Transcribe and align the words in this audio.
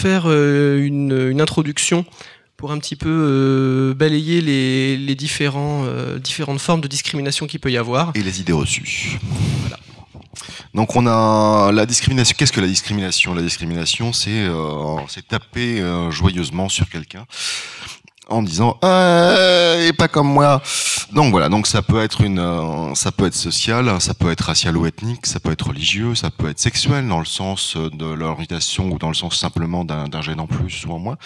Faire 0.00 0.30
une, 0.30 1.40
introduction 1.40 2.04
pour 2.56 2.72
un 2.72 2.78
petit 2.78 2.96
peu 2.96 3.94
balayer 3.96 4.40
les, 4.40 5.14
différents, 5.14 5.84
différentes 6.22 6.60
formes 6.60 6.80
de 6.80 6.88
discrimination 6.88 7.46
qu'il 7.46 7.60
peut 7.60 7.70
y 7.70 7.76
avoir. 7.76 8.12
Et 8.14 8.22
les 8.22 8.40
idées 8.40 8.52
reçues. 8.52 9.18
Voilà. 9.60 9.78
Donc 10.74 10.94
on 10.94 11.06
a 11.06 11.72
la 11.72 11.86
discrimination. 11.86 12.34
Qu'est-ce 12.38 12.52
que 12.52 12.60
la 12.60 12.66
discrimination? 12.66 13.34
La 13.34 13.42
discrimination, 13.42 14.12
c'est 14.12 14.30
euh, 14.30 14.96
taper 15.28 15.80
euh, 15.80 16.10
joyeusement 16.10 16.68
sur 16.68 16.88
quelqu'un 16.88 17.26
en 18.30 18.42
disant 18.42 18.78
ah, 18.82 19.74
et 19.80 19.92
pas 19.92 20.08
comme 20.08 20.28
moi. 20.28 20.62
Donc 21.12 21.30
voilà, 21.32 21.48
donc 21.48 21.66
ça 21.66 21.82
peut 21.82 22.00
être 22.00 22.20
une, 22.20 22.38
euh, 22.38 22.94
ça 22.94 23.10
peut 23.12 23.26
être 23.26 23.34
social, 23.34 24.00
ça 24.00 24.14
peut 24.14 24.30
être 24.30 24.42
racial 24.42 24.76
ou 24.76 24.86
ethnique, 24.86 25.26
ça 25.26 25.40
peut 25.40 25.50
être 25.50 25.68
religieux, 25.68 26.14
ça 26.14 26.30
peut 26.30 26.48
être 26.48 26.60
sexuel 26.60 27.08
dans 27.08 27.18
le 27.18 27.24
sens 27.26 27.76
de 27.76 28.06
l'orientation 28.06 28.90
ou 28.90 28.98
dans 28.98 29.08
le 29.08 29.14
sens 29.14 29.36
simplement 29.36 29.84
d'un 29.84 30.22
gène 30.22 30.40
en 30.40 30.46
plus 30.46 30.86
ou 30.86 30.92
en 30.92 30.98
moins. 30.98 31.16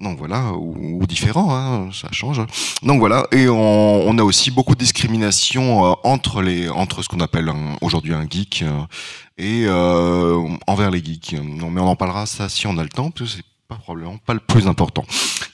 Donc 0.00 0.18
voilà, 0.18 0.52
ou, 0.54 1.06
différents, 1.06 1.54
hein, 1.54 1.90
ça 1.92 2.08
change. 2.10 2.40
Donc 2.82 2.98
voilà, 2.98 3.28
et 3.30 3.48
on, 3.48 4.18
a 4.18 4.22
aussi 4.24 4.50
beaucoup 4.50 4.74
de 4.74 4.80
discrimination 4.80 5.86
euh, 5.86 5.94
entre 6.02 6.42
les, 6.42 6.68
entre 6.68 7.02
ce 7.02 7.08
qu'on 7.08 7.20
appelle 7.20 7.48
aujourd'hui 7.80 8.12
un 8.12 8.26
geek 8.28 8.62
euh, 8.62 8.80
et 9.38 9.66
euh, 9.66 10.48
envers 10.66 10.90
les 10.90 11.02
geeks. 11.02 11.36
Non, 11.40 11.70
mais 11.70 11.80
on 11.80 11.86
en 11.86 11.94
parlera 11.94 12.26
ça 12.26 12.48
si 12.48 12.66
on 12.66 12.76
a 12.76 12.82
le 12.82 12.88
temps, 12.88 13.12
probablement 13.78 14.18
pas 14.18 14.34
le 14.34 14.40
plus 14.40 14.66
important. 14.66 15.04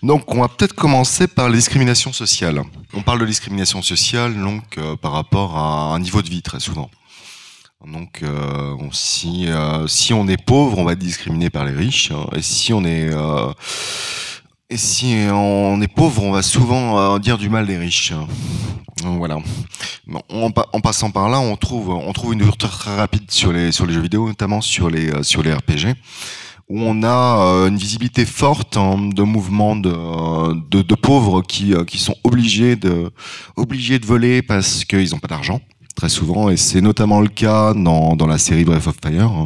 Donc 0.03 0.35
on 0.35 0.41
va 0.41 0.49
peut-être 0.49 0.75
commencer 0.75 1.27
par 1.27 1.49
la 1.49 1.57
discrimination 1.57 2.13
sociale. 2.13 2.63
On 2.95 3.03
parle 3.03 3.21
de 3.21 3.27
discrimination 3.27 3.83
sociale 3.83 4.35
donc 4.35 4.79
par 5.01 5.13
rapport 5.13 5.57
à 5.57 5.95
un 5.95 5.99
niveau 6.01 6.23
de 6.23 6.29
vie 6.29 6.43
très 6.43 6.61
souvent. 6.61 6.91
Donc, 7.87 8.21
euh, 8.23 8.77
si 8.93 9.49
euh, 9.49 9.87
si 9.87 10.13
on 10.13 10.29
est 10.29 10.37
pauvre, 10.37 10.79
on 10.79 10.85
va 10.85 10.93
être 10.93 10.99
discriminé 10.99 11.49
par 11.49 11.65
les 11.65 11.73
riches, 11.73 12.11
hein. 12.11 12.27
et 12.37 12.43
si 12.43 12.75
on 12.75 12.85
est 12.85 13.09
euh, 13.11 13.53
et 14.69 14.77
si 14.77 15.17
on 15.33 15.81
est 15.81 15.89
pauvre, 15.89 16.23
on 16.23 16.31
va 16.31 16.43
souvent 16.43 17.19
dire 17.19 17.39
du 17.39 17.49
mal 17.49 17.67
des 17.67 17.79
riches. 17.79 18.13
Donc, 19.03 19.17
voilà. 19.19 19.39
En, 20.29 20.53
en, 20.73 20.81
passant 20.81 21.11
par 21.11 21.31
là, 21.31 21.41
on 21.41 21.57
trouve 21.57 21.89
on 21.89 22.13
trouve 22.13 22.35
une 22.35 22.43
ouverture 22.43 22.69
très 22.69 22.97
rapide 22.97 23.31
sur 23.31 23.51
les 23.51 23.73
sur 23.73 23.87
les 23.87 23.95
jeux 23.95 24.03
vidéo, 24.03 24.29
notamment 24.29 24.61
sur 24.61 24.91
les 24.91 25.23
sur 25.23 25.43
les 25.43 25.53
RPG 25.53 25.97
où 26.71 26.81
on 26.81 27.03
a 27.03 27.67
une 27.69 27.77
visibilité 27.77 28.25
forte 28.25 28.79
hein, 28.79 29.11
de 29.13 29.23
mouvements 29.23 29.77
de, 29.77 30.95
pauvres 30.95 31.43
qui, 31.43 31.75
qui 31.87 31.99
sont 31.99 32.17
obligés 32.25 32.77
de, 32.77 33.11
obligés 33.57 33.99
de 33.99 34.07
voler 34.07 34.41
parce 34.41 34.85
qu'ils 34.87 35.11
n'ont 35.11 35.19
pas 35.19 35.29
d'argent 35.29 35.61
très 36.01 36.09
souvent, 36.09 36.49
et 36.49 36.57
c'est 36.57 36.81
notamment 36.81 37.21
le 37.21 37.29
cas 37.29 37.75
dans, 37.75 38.17
dans 38.17 38.27
la 38.27 38.39
série 38.39 38.65
Breath 38.65 38.87
of 38.87 38.97
Fire, 39.03 39.31
hein, 39.31 39.45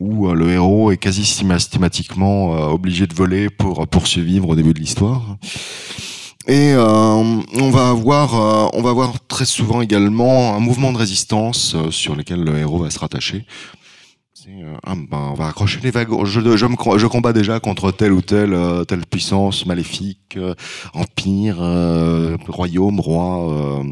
où 0.00 0.28
euh, 0.28 0.34
le 0.34 0.50
héros 0.50 0.90
est 0.90 0.96
quasi 0.96 1.24
systématiquement 1.24 2.54
euh, 2.54 2.66
obligé 2.66 3.06
de 3.06 3.14
voler 3.14 3.48
pour 3.48 3.86
poursuivre 3.86 4.48
au 4.48 4.56
début 4.56 4.74
de 4.74 4.80
l'histoire. 4.80 5.36
Et 6.48 6.72
euh, 6.72 6.82
on 6.82 7.70
va 7.70 7.90
avoir, 7.90 8.74
on 8.74 8.82
va 8.82 8.90
avoir 8.90 9.12
très 9.28 9.44
souvent 9.44 9.82
également 9.82 10.56
un 10.56 10.60
mouvement 10.60 10.92
de 10.92 10.98
résistance 10.98 11.76
sur 11.90 12.16
lequel 12.16 12.40
le 12.40 12.58
héros 12.58 12.78
va 12.78 12.90
se 12.90 12.98
rattacher. 12.98 13.44
Ah, 14.84 14.94
ben, 14.94 15.30
on 15.30 15.34
va 15.34 15.48
accrocher 15.48 15.80
les 15.82 15.90
wagons. 15.90 16.24
Je, 16.24 17.06
combats 17.06 17.32
déjà 17.32 17.60
contre 17.60 17.90
telle 17.90 18.12
ou 18.12 18.22
telle, 18.22 18.56
telle 18.86 19.04
puissance 19.06 19.66
maléfique, 19.66 20.38
empire, 20.94 21.58
royaume, 22.48 23.00
roi, 23.00 23.84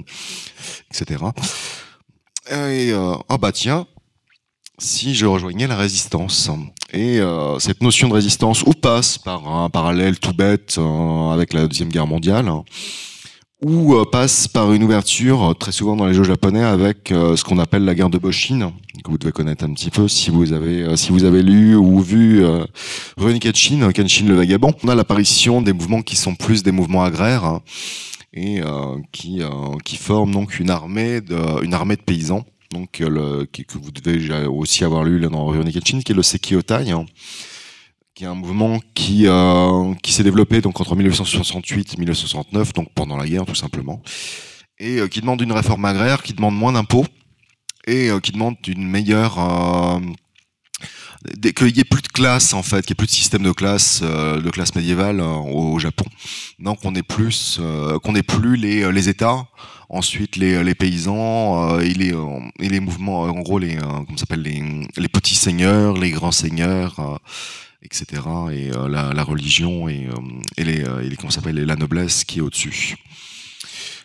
etc. 0.90 1.24
Et 2.48 2.92
euh, 2.92 3.14
ah 3.28 3.38
bah 3.38 3.50
tiens, 3.50 3.86
si 4.78 5.14
je 5.14 5.26
rejoignais 5.26 5.66
la 5.66 5.76
résistance. 5.76 6.48
Et 6.92 7.18
euh, 7.18 7.58
cette 7.58 7.82
notion 7.82 8.08
de 8.08 8.14
résistance 8.14 8.62
ou 8.62 8.70
passe 8.70 9.18
par 9.18 9.48
un 9.48 9.68
parallèle 9.68 10.20
tout 10.20 10.32
bête 10.32 10.76
euh, 10.78 11.30
avec 11.30 11.52
la 11.52 11.66
deuxième 11.66 11.88
guerre 11.88 12.06
mondiale, 12.06 12.48
ou 13.62 13.94
euh, 13.94 14.04
passe 14.04 14.48
par 14.48 14.72
une 14.72 14.82
ouverture 14.82 15.54
très 15.58 15.72
souvent 15.72 15.96
dans 15.96 16.06
les 16.06 16.14
jeux 16.14 16.24
japonais 16.24 16.62
avec 16.62 17.08
ce 17.08 17.42
qu'on 17.42 17.58
appelle 17.58 17.84
la 17.84 17.94
guerre 17.94 18.10
de 18.10 18.18
Boshin, 18.18 18.72
que 19.02 19.10
vous 19.10 19.18
devez 19.18 19.32
connaître 19.32 19.64
un 19.64 19.72
petit 19.72 19.90
peu 19.90 20.08
si 20.08 20.30
vous 20.30 20.52
avez 20.52 20.96
si 20.96 21.10
vous 21.10 21.24
avez 21.24 21.42
lu 21.42 21.74
ou 21.74 22.00
vu 22.00 22.44
euh, 22.44 22.64
Rurouni 23.16 23.40
Kenshin, 23.40 23.92
Kenshin 23.92 24.26
le 24.26 24.34
vagabond. 24.34 24.72
On 24.82 24.88
a 24.88 24.94
l'apparition 24.94 25.62
des 25.62 25.72
mouvements 25.72 26.02
qui 26.02 26.16
sont 26.16 26.34
plus 26.34 26.62
des 26.62 26.72
mouvements 26.72 27.04
agraires 27.04 27.60
et 28.36 28.60
euh, 28.60 28.98
qui, 29.12 29.42
euh, 29.42 29.48
qui 29.84 29.96
forme 29.96 30.30
donc 30.30 30.60
une 30.60 30.70
armée 30.70 31.20
de, 31.20 31.64
une 31.64 31.74
armée 31.74 31.96
de 31.96 32.02
paysans 32.02 32.44
donc 32.72 33.00
euh, 33.00 33.08
le, 33.08 33.46
que 33.46 33.78
vous 33.78 33.90
devez 33.90 34.46
aussi 34.46 34.84
avoir 34.84 35.04
lu 35.04 35.20
dans 35.20 35.46
Rurouni 35.46 35.72
Kenshin, 35.72 36.00
qui 36.00 36.12
est 36.12 36.14
le 36.14 36.22
Sekiotai, 36.22 36.90
hein, 36.90 37.06
qui 38.16 38.24
est 38.24 38.26
un 38.26 38.34
mouvement 38.34 38.80
qui 38.94 39.28
euh, 39.28 39.94
qui 40.02 40.12
s'est 40.12 40.24
développé 40.24 40.60
donc 40.60 40.80
entre 40.80 40.96
1968 40.96 41.94
et 41.94 41.96
1969, 41.98 42.72
donc 42.72 42.88
pendant 42.94 43.16
la 43.16 43.28
guerre 43.28 43.46
tout 43.46 43.54
simplement, 43.54 44.02
et 44.80 45.08
qui 45.08 45.20
demande 45.20 45.40
une 45.40 45.52
réforme 45.52 45.84
agraire, 45.84 46.24
qui 46.24 46.32
demande 46.32 46.56
moins 46.56 46.72
d'impôts 46.72 47.06
et 47.86 48.10
qui 48.20 48.32
demande 48.32 48.56
une 48.66 48.88
meilleure 48.88 49.38
qu'il 51.40 51.72
n'y 51.72 51.80
ait 51.80 51.84
plus 51.84 52.02
de 52.02 52.08
classe 52.08 52.52
en 52.54 52.62
fait, 52.62 52.84
qu'il 52.84 52.92
n'y 52.92 52.96
ait 52.96 53.02
plus 53.02 53.06
de 53.06 53.12
système 53.12 53.42
de 53.42 53.52
classe, 53.52 54.00
euh, 54.02 54.40
de 54.40 54.50
classe 54.50 54.74
médiévale 54.74 55.20
euh, 55.20 55.34
au, 55.34 55.78
Japon. 55.78 56.04
Donc 56.58 56.78
on 56.84 56.94
est 56.94 57.02
plus, 57.02 57.58
euh, 57.60 57.98
qu'on 57.98 58.12
n'ait 58.12 58.22
plus 58.22 58.56
les, 58.56 58.90
les 58.92 59.08
États, 59.08 59.46
ensuite 59.88 60.36
les, 60.36 60.62
les 60.62 60.74
paysans 60.74 61.78
et 61.80 61.94
les 61.94 62.14
et 62.60 62.68
les 62.68 62.80
mouvements, 62.80 63.22
en 63.22 63.40
gros 63.40 63.58
les 63.58 63.76
comment 63.76 64.16
s'appelle 64.16 64.42
les, 64.42 64.88
les 64.96 65.08
petits 65.08 65.34
seigneurs, 65.34 65.96
les 65.96 66.10
grands 66.10 66.32
seigneurs. 66.32 67.20
Etc. 67.82 68.22
et 68.52 68.70
la, 68.88 69.12
la, 69.12 69.22
religion 69.22 69.88
et, 69.88 70.08
et 70.56 70.64
les, 70.64 70.84
comment 71.18 71.30
s'appelle 71.30 71.56
la 71.56 71.76
noblesse 71.76 72.24
qui 72.24 72.38
est 72.38 72.42
au-dessus. 72.42 72.96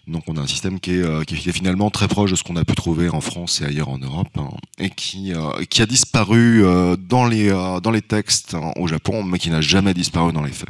Donc 0.08 0.24
on 0.28 0.36
a 0.36 0.42
un 0.42 0.48
système 0.48 0.80
qui 0.80 0.96
est, 0.96 1.04
euh, 1.04 1.24
qui 1.24 1.36
est 1.36 1.52
finalement 1.52 1.90
très 1.92 2.08
proche 2.08 2.32
de 2.32 2.36
ce 2.36 2.44
qu'on 2.44 2.56
a 2.56 2.66
pu 2.66 2.74
trouver 2.74 3.10
en 3.10 3.22
France 3.22 3.62
et 3.62 3.66
ailleurs 3.66 3.90
en 3.90 4.00
Europe, 4.00 4.36
hein, 4.38 4.50
et 4.80 4.90
qui, 4.90 5.34
euh, 5.34 5.64
qui 5.70 5.82
a 5.82 5.86
disparu 5.86 6.66
euh, 6.66 6.96
dans, 6.98 7.26
les, 7.26 7.50
dans 7.50 7.92
les 7.92 8.02
textes 8.02 8.56
hein, 8.56 8.72
au 8.78 8.88
Japon, 8.88 9.24
mais 9.24 9.38
qui 9.38 9.50
n'a 9.50 9.62
jamais 9.62 9.94
disparu 9.94 10.34
dans 10.34 10.44
les 10.44 10.52
faits. 10.52 10.70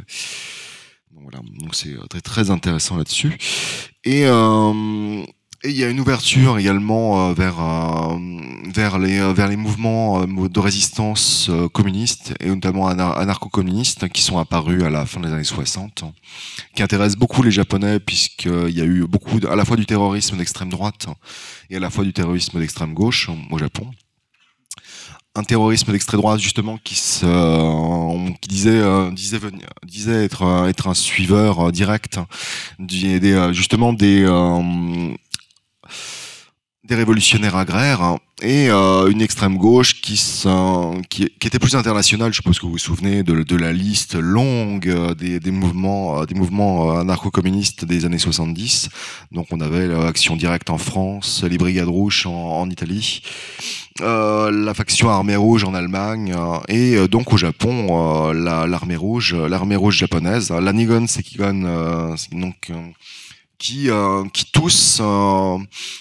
Donc 1.12 1.22
voilà, 1.22 1.40
donc 1.58 1.74
c'est 1.74 1.96
très, 2.08 2.20
très 2.20 2.50
intéressant 2.50 2.96
là-dessus. 2.96 3.38
Et 4.04 4.24
et 5.64 5.70
il 5.70 5.76
y 5.76 5.84
a 5.84 5.88
une 5.88 6.00
ouverture 6.00 6.58
également 6.58 7.28
euh, 7.28 7.34
vers 7.34 7.60
euh, 7.60 8.18
vers 8.74 8.98
les 8.98 9.20
euh, 9.20 9.32
vers 9.32 9.48
les 9.48 9.56
mouvements 9.56 10.26
de 10.26 10.60
résistance 10.60 11.50
communistes 11.72 12.34
et 12.40 12.48
notamment 12.48 12.88
anarcho-communistes 12.88 14.08
qui 14.08 14.22
sont 14.22 14.38
apparus 14.38 14.82
à 14.82 14.90
la 14.90 15.06
fin 15.06 15.20
des 15.20 15.32
années 15.32 15.44
60, 15.44 16.04
qui 16.74 16.82
intéressent 16.82 17.18
beaucoup 17.18 17.42
les 17.42 17.50
Japonais 17.50 18.00
puisqu'il 18.00 18.76
y 18.76 18.80
a 18.80 18.84
eu 18.84 19.06
beaucoup 19.06 19.38
à 19.48 19.54
la 19.54 19.64
fois 19.64 19.76
du 19.76 19.86
terrorisme 19.86 20.36
d'extrême 20.36 20.70
droite 20.70 21.06
et 21.70 21.76
à 21.76 21.80
la 21.80 21.90
fois 21.90 22.04
du 22.04 22.12
terrorisme 22.12 22.58
d'extrême 22.58 22.94
gauche 22.94 23.30
au 23.50 23.58
Japon. 23.58 23.88
Un 25.34 25.44
terrorisme 25.44 25.92
d'extrême 25.92 26.20
droite 26.20 26.40
justement 26.40 26.78
qui 26.82 26.96
se 26.96 27.24
qui 28.40 28.48
disait 28.48 28.82
disait 29.12 29.38
disait 29.86 30.24
être 30.24 30.66
être 30.68 30.88
un 30.88 30.94
suiveur 30.94 31.72
direct 31.72 32.18
des, 32.78 33.50
justement 33.52 33.92
des 33.92 34.26
des 36.84 36.96
révolutionnaires 36.96 37.54
agraires 37.54 38.02
hein, 38.02 38.18
et 38.42 38.68
euh, 38.68 39.08
une 39.08 39.22
extrême 39.22 39.56
gauche 39.56 40.00
qui, 40.00 40.14
qui, 41.08 41.30
qui, 41.38 41.46
était 41.46 41.60
plus 41.60 41.76
internationale. 41.76 42.32
Je 42.32 42.36
suppose 42.36 42.58
que 42.58 42.66
vous 42.66 42.72
vous 42.72 42.78
souvenez 42.78 43.22
de, 43.22 43.44
de 43.44 43.56
la 43.56 43.72
liste 43.72 44.16
longue 44.16 44.88
euh, 44.88 45.14
des, 45.14 45.38
des 45.38 45.52
mouvements, 45.52 46.20
euh, 46.20 46.26
des 46.26 46.34
mouvements 46.34 46.98
anarcho-communistes 46.98 47.84
des 47.84 48.04
années 48.04 48.18
70. 48.18 48.88
Donc 49.30 49.46
on 49.52 49.60
avait 49.60 49.86
l'Action 49.86 50.34
Directe 50.34 50.70
en 50.70 50.78
France, 50.78 51.44
les 51.48 51.56
Brigades 51.56 51.88
Rouges 51.88 52.26
en, 52.26 52.32
en 52.32 52.68
Italie, 52.68 53.22
euh, 54.00 54.50
la 54.50 54.74
faction 54.74 55.08
Armée 55.08 55.36
Rouge 55.36 55.62
en 55.62 55.74
Allemagne 55.74 56.34
et 56.66 57.06
donc 57.06 57.32
au 57.32 57.36
Japon 57.36 58.32
l'armée 58.32 58.96
rouge, 58.96 59.34
l'armée 59.34 59.76
rouge 59.76 59.98
japonaise, 59.98 60.50
la 60.50 60.72
Nigon 60.72 61.06
Sekigon, 61.06 62.16
donc 62.32 62.72
qui 63.62 63.90
euh, 63.90 64.24
qui 64.32 64.44
tous 64.50 64.98
euh, 65.00 65.56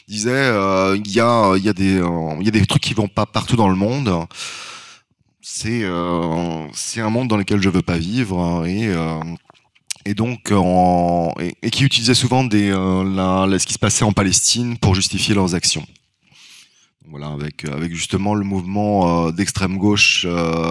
disaient 0.07 0.31
euh, 0.31 0.97
il 0.97 1.11
y 1.11 1.19
a 1.19 1.53
il 1.55 1.63
y 1.63 1.69
a 1.69 1.73
des 1.73 2.01
il 2.41 2.51
des 2.51 2.65
trucs 2.65 2.81
qui 2.81 2.95
vont 2.95 3.07
pas 3.07 3.27
partout 3.27 3.55
dans 3.55 3.69
le 3.69 3.75
monde. 3.75 4.11
C'est 5.41 5.83
c'est 6.73 7.01
un 7.01 7.09
monde 7.09 7.27
dans 7.27 7.37
lequel 7.37 7.61
je 7.61 7.69
veux 7.69 7.83
pas 7.83 7.97
vivre 7.97 8.65
et 8.65 8.89
et 10.05 10.13
donc 10.15 10.51
en, 10.51 11.35
et, 11.39 11.69
qui 11.69 11.83
utilisaient 11.83 12.15
souvent 12.15 12.43
des 12.43 12.69
la, 12.69 13.47
ce 13.59 13.65
qui 13.67 13.73
se 13.73 13.79
passait 13.79 14.05
en 14.05 14.13
Palestine 14.13 14.77
pour 14.77 14.95
justifier 14.95 15.35
leurs 15.35 15.53
actions 15.53 15.85
Voilà, 17.11 17.27
avec 17.27 17.65
avec 17.65 17.93
justement 17.93 18.35
le 18.35 18.45
mouvement 18.45 19.31
d'extrême 19.31 19.77
gauche 19.77 20.25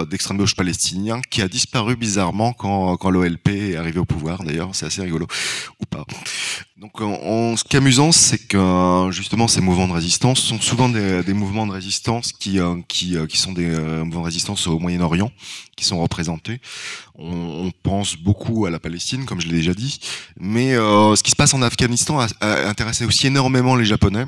d'extrême 0.08 0.38
gauche 0.38 0.56
palestinien 0.56 1.20
qui 1.28 1.42
a 1.42 1.48
disparu 1.48 1.96
bizarrement 1.96 2.54
quand 2.54 2.96
quand 2.96 3.10
l'OLP 3.10 3.48
est 3.48 3.76
arrivé 3.76 3.98
au 3.98 4.06
pouvoir. 4.06 4.42
D'ailleurs, 4.42 4.70
c'est 4.72 4.86
assez 4.86 5.02
rigolo 5.02 5.26
ou 5.80 5.84
pas. 5.84 6.06
Donc, 6.78 6.92
ce 6.98 7.62
qui 7.64 7.76
est 7.76 7.78
amusant, 7.78 8.10
c'est 8.10 8.38
que 8.38 9.08
justement 9.10 9.48
ces 9.48 9.60
mouvements 9.60 9.86
de 9.86 9.92
résistance 9.92 10.40
sont 10.40 10.58
souvent 10.62 10.88
des, 10.88 11.22
des 11.22 11.34
mouvements 11.34 11.66
de 11.66 11.72
résistance 11.72 12.32
qui 12.32 12.58
qui 12.88 13.18
qui 13.28 13.36
sont 13.36 13.52
des 13.52 13.66
mouvements 13.68 14.20
de 14.20 14.24
résistance 14.24 14.66
au 14.66 14.78
Moyen-Orient 14.78 15.30
qui 15.76 15.84
sont 15.84 16.00
représentés. 16.00 16.58
On, 17.16 17.66
on, 17.66 17.70
pense 17.82 18.16
beaucoup 18.16 18.64
à 18.64 18.70
la 18.70 18.78
Palestine, 18.78 19.26
comme 19.26 19.42
je 19.42 19.48
l'ai 19.48 19.56
déjà 19.56 19.74
dit, 19.74 20.00
mais 20.38 20.72
ce 20.74 21.22
qui 21.22 21.30
se 21.32 21.36
passe 21.36 21.52
en 21.52 21.60
Afghanistan 21.60 22.18
a, 22.18 22.28
a 22.40 22.68
intéressé 22.68 23.04
aussi 23.04 23.26
énormément 23.26 23.76
les 23.76 23.84
Japonais. 23.84 24.24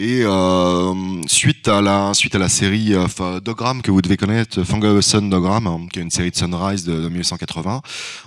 Et 0.00 0.22
euh, 0.22 0.94
suite 1.26 1.66
à 1.66 1.80
la 1.80 2.14
suite 2.14 2.36
à 2.36 2.38
la 2.38 2.48
série 2.48 2.94
euh, 2.94 3.40
Dogram 3.40 3.82
que 3.82 3.90
vous 3.90 4.00
devez 4.00 4.16
connaître, 4.16 4.62
Sun 5.00 5.28
Dogram, 5.28 5.66
hein, 5.66 5.80
qui 5.92 5.98
est 5.98 6.02
une 6.02 6.10
série 6.12 6.30
de 6.30 6.36
Sunrise 6.36 6.84
de, 6.84 6.94
de, 6.94 7.08
1980, 7.08 7.82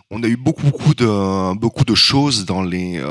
on 0.09 0.21
a 0.21 0.27
eu 0.27 0.35
beaucoup 0.35 0.63
beaucoup 0.63 0.93
de 0.93 1.55
beaucoup 1.55 1.85
de 1.85 1.95
choses 1.95 2.43
dans 2.43 2.61
les 2.61 2.97
euh, 2.97 3.05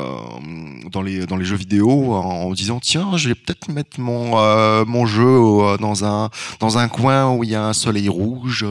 dans 0.92 1.00
les 1.00 1.24
dans 1.24 1.36
les 1.36 1.46
jeux 1.46 1.56
vidéo 1.56 2.12
en, 2.12 2.52
disant 2.52 2.80
tiens 2.80 3.16
je 3.16 3.28
vais 3.28 3.34
peut-être 3.34 3.70
mettre 3.70 3.98
mon 3.98 4.38
euh, 4.38 4.84
mon 4.84 5.06
jeu 5.06 5.24
euh, 5.24 5.78
dans 5.78 6.04
un 6.04 6.28
dans 6.58 6.76
un 6.76 6.88
coin 6.88 7.32
où 7.32 7.44
il 7.44 7.50
y 7.50 7.54
a 7.54 7.64
un 7.64 7.72
soleil 7.72 8.10
rouge, 8.10 8.66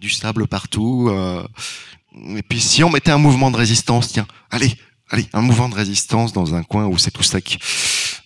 du 0.00 0.10
sable 0.10 0.48
partout. 0.48 1.12
et 2.34 2.42
puis 2.42 2.60
si 2.60 2.82
on 2.82 2.90
mettait 2.90 3.12
un 3.12 3.18
mouvement 3.18 3.52
de 3.52 3.56
résistance, 3.56 4.08
tiens, 4.08 4.26
allez 4.50 4.74
allez, 5.10 5.26
un 5.32 5.40
mouvement 5.40 5.68
de 5.68 5.74
résistance 5.74 6.32
dans 6.32 6.54
un 6.54 6.62
coin 6.62 6.86
où 6.86 6.98
c'est 6.98 7.10
tout 7.10 7.22
sec. 7.22 7.58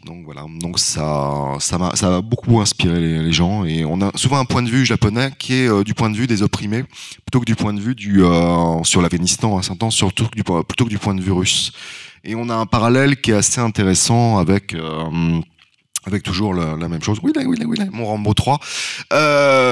Donc 0.05 0.25
voilà, 0.25 0.45
donc 0.61 0.81
ça, 0.81 1.57
ça 1.61 1.77
a 2.03 2.21
beaucoup 2.21 2.61
inspiré 2.61 2.99
les, 2.99 3.33
gens 3.33 3.65
et 3.65 3.85
on 3.85 4.01
a 4.03 4.11
souvent 4.17 4.39
un 4.39 4.45
point 4.45 4.63
de 4.63 4.69
vue 4.69 4.85
japonais 4.85 5.31
qui 5.39 5.55
est 5.55 5.69
euh, 5.69 5.85
du 5.85 5.95
point 5.95 6.11
de 6.11 6.17
vue 6.17 6.27
des 6.27 6.43
opprimés 6.43 6.83
plutôt 7.25 7.39
que 7.39 7.45
du 7.45 7.55
point 7.55 7.73
de 7.73 7.81
vue 7.81 7.95
du 7.95 8.25
euh, 8.25 8.83
sur 8.83 9.01
l'Afghanistan 9.01 9.57
à 9.59 9.63
temps 9.77 9.91
surtout 9.91 10.27
que 10.27 10.63
plutôt 10.63 10.85
que 10.87 10.91
du 10.91 10.99
point 10.99 11.15
de 11.15 11.23
vue 11.23 11.31
russe. 11.31 11.73
Et 12.25 12.35
on 12.35 12.49
a 12.49 12.55
un 12.55 12.67
parallèle 12.67 13.21
qui 13.21 13.31
est 13.31 13.35
assez 13.35 13.61
intéressant 13.61 14.39
avec 14.39 14.75
euh, 14.75 15.41
avec 16.05 16.23
toujours 16.23 16.55
la, 16.55 16.77
la, 16.77 16.89
même 16.89 17.03
chose. 17.03 17.19
Oui, 17.23 17.33
là, 17.35 17.43
oui, 17.47 17.57
là, 17.57 17.65
oui, 17.67 17.77
là, 17.77 17.85
mon 17.93 18.07
Rambo 18.07 18.35
3. 18.35 18.59
Euh, 19.13 19.72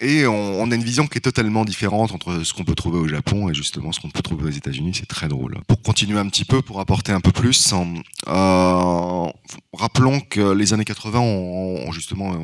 et 0.00 0.26
on, 0.26 0.70
a 0.70 0.74
une 0.74 0.82
vision 0.82 1.06
qui 1.06 1.18
est 1.18 1.22
totalement 1.22 1.64
différente 1.64 2.12
entre 2.12 2.44
ce 2.44 2.52
qu'on 2.52 2.64
peut 2.64 2.74
trouver 2.74 2.98
au 2.98 3.08
Japon 3.08 3.48
et 3.48 3.54
justement 3.54 3.92
ce 3.92 4.00
qu'on 4.00 4.10
peut 4.10 4.22
trouver 4.22 4.44
aux 4.44 4.52
États-Unis. 4.52 4.92
C'est 4.94 5.06
très 5.06 5.28
drôle. 5.28 5.58
Pour 5.66 5.82
continuer 5.82 6.18
un 6.18 6.28
petit 6.28 6.44
peu, 6.44 6.62
pour 6.62 6.80
apporter 6.80 7.12
un 7.12 7.20
peu 7.20 7.32
plus, 7.32 7.72
euh, 7.72 9.26
rappelons 9.72 10.20
que 10.20 10.52
les 10.52 10.72
années 10.72 10.84
80 10.84 11.18
ont, 11.20 11.92
justement 11.92 12.34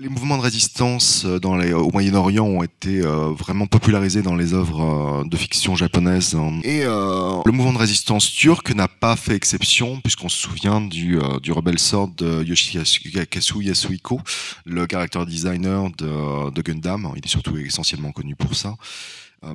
les 0.00 0.08
mouvements 0.08 0.38
de 0.38 0.42
résistance 0.42 1.26
euh, 1.26 1.38
dans 1.38 1.56
les, 1.56 1.74
au 1.74 1.90
Moyen-Orient 1.90 2.46
ont 2.46 2.62
été 2.62 3.02
euh, 3.02 3.32
vraiment 3.32 3.66
popularisés 3.66 4.22
dans 4.22 4.34
les 4.34 4.54
œuvres 4.54 4.80
euh, 5.20 5.28
de 5.28 5.36
fiction 5.36 5.76
japonaises. 5.76 6.34
Et 6.64 6.84
euh, 6.84 7.42
le 7.44 7.52
mouvement 7.52 7.74
de 7.74 7.78
résistance 7.78 8.32
turc 8.32 8.74
n'a 8.74 8.88
pas 8.88 9.14
fait 9.14 9.34
exception, 9.34 10.00
puisqu'on 10.00 10.30
se 10.30 10.38
souvient 10.38 10.80
du, 10.80 11.18
euh, 11.18 11.38
du 11.40 11.52
rebelle 11.52 11.78
sort 11.78 12.08
de 12.08 12.42
Yoshikazu 12.42 13.62
Yasuhiko, 13.62 14.20
le 14.64 14.86
character 14.90 15.24
designer 15.26 15.90
de, 15.98 16.50
de, 16.50 16.62
Gundam. 16.62 17.12
Il 17.16 17.24
est 17.24 17.28
surtout 17.28 17.58
essentiellement 17.58 18.12
connu 18.12 18.34
pour 18.34 18.54
ça. 18.54 18.76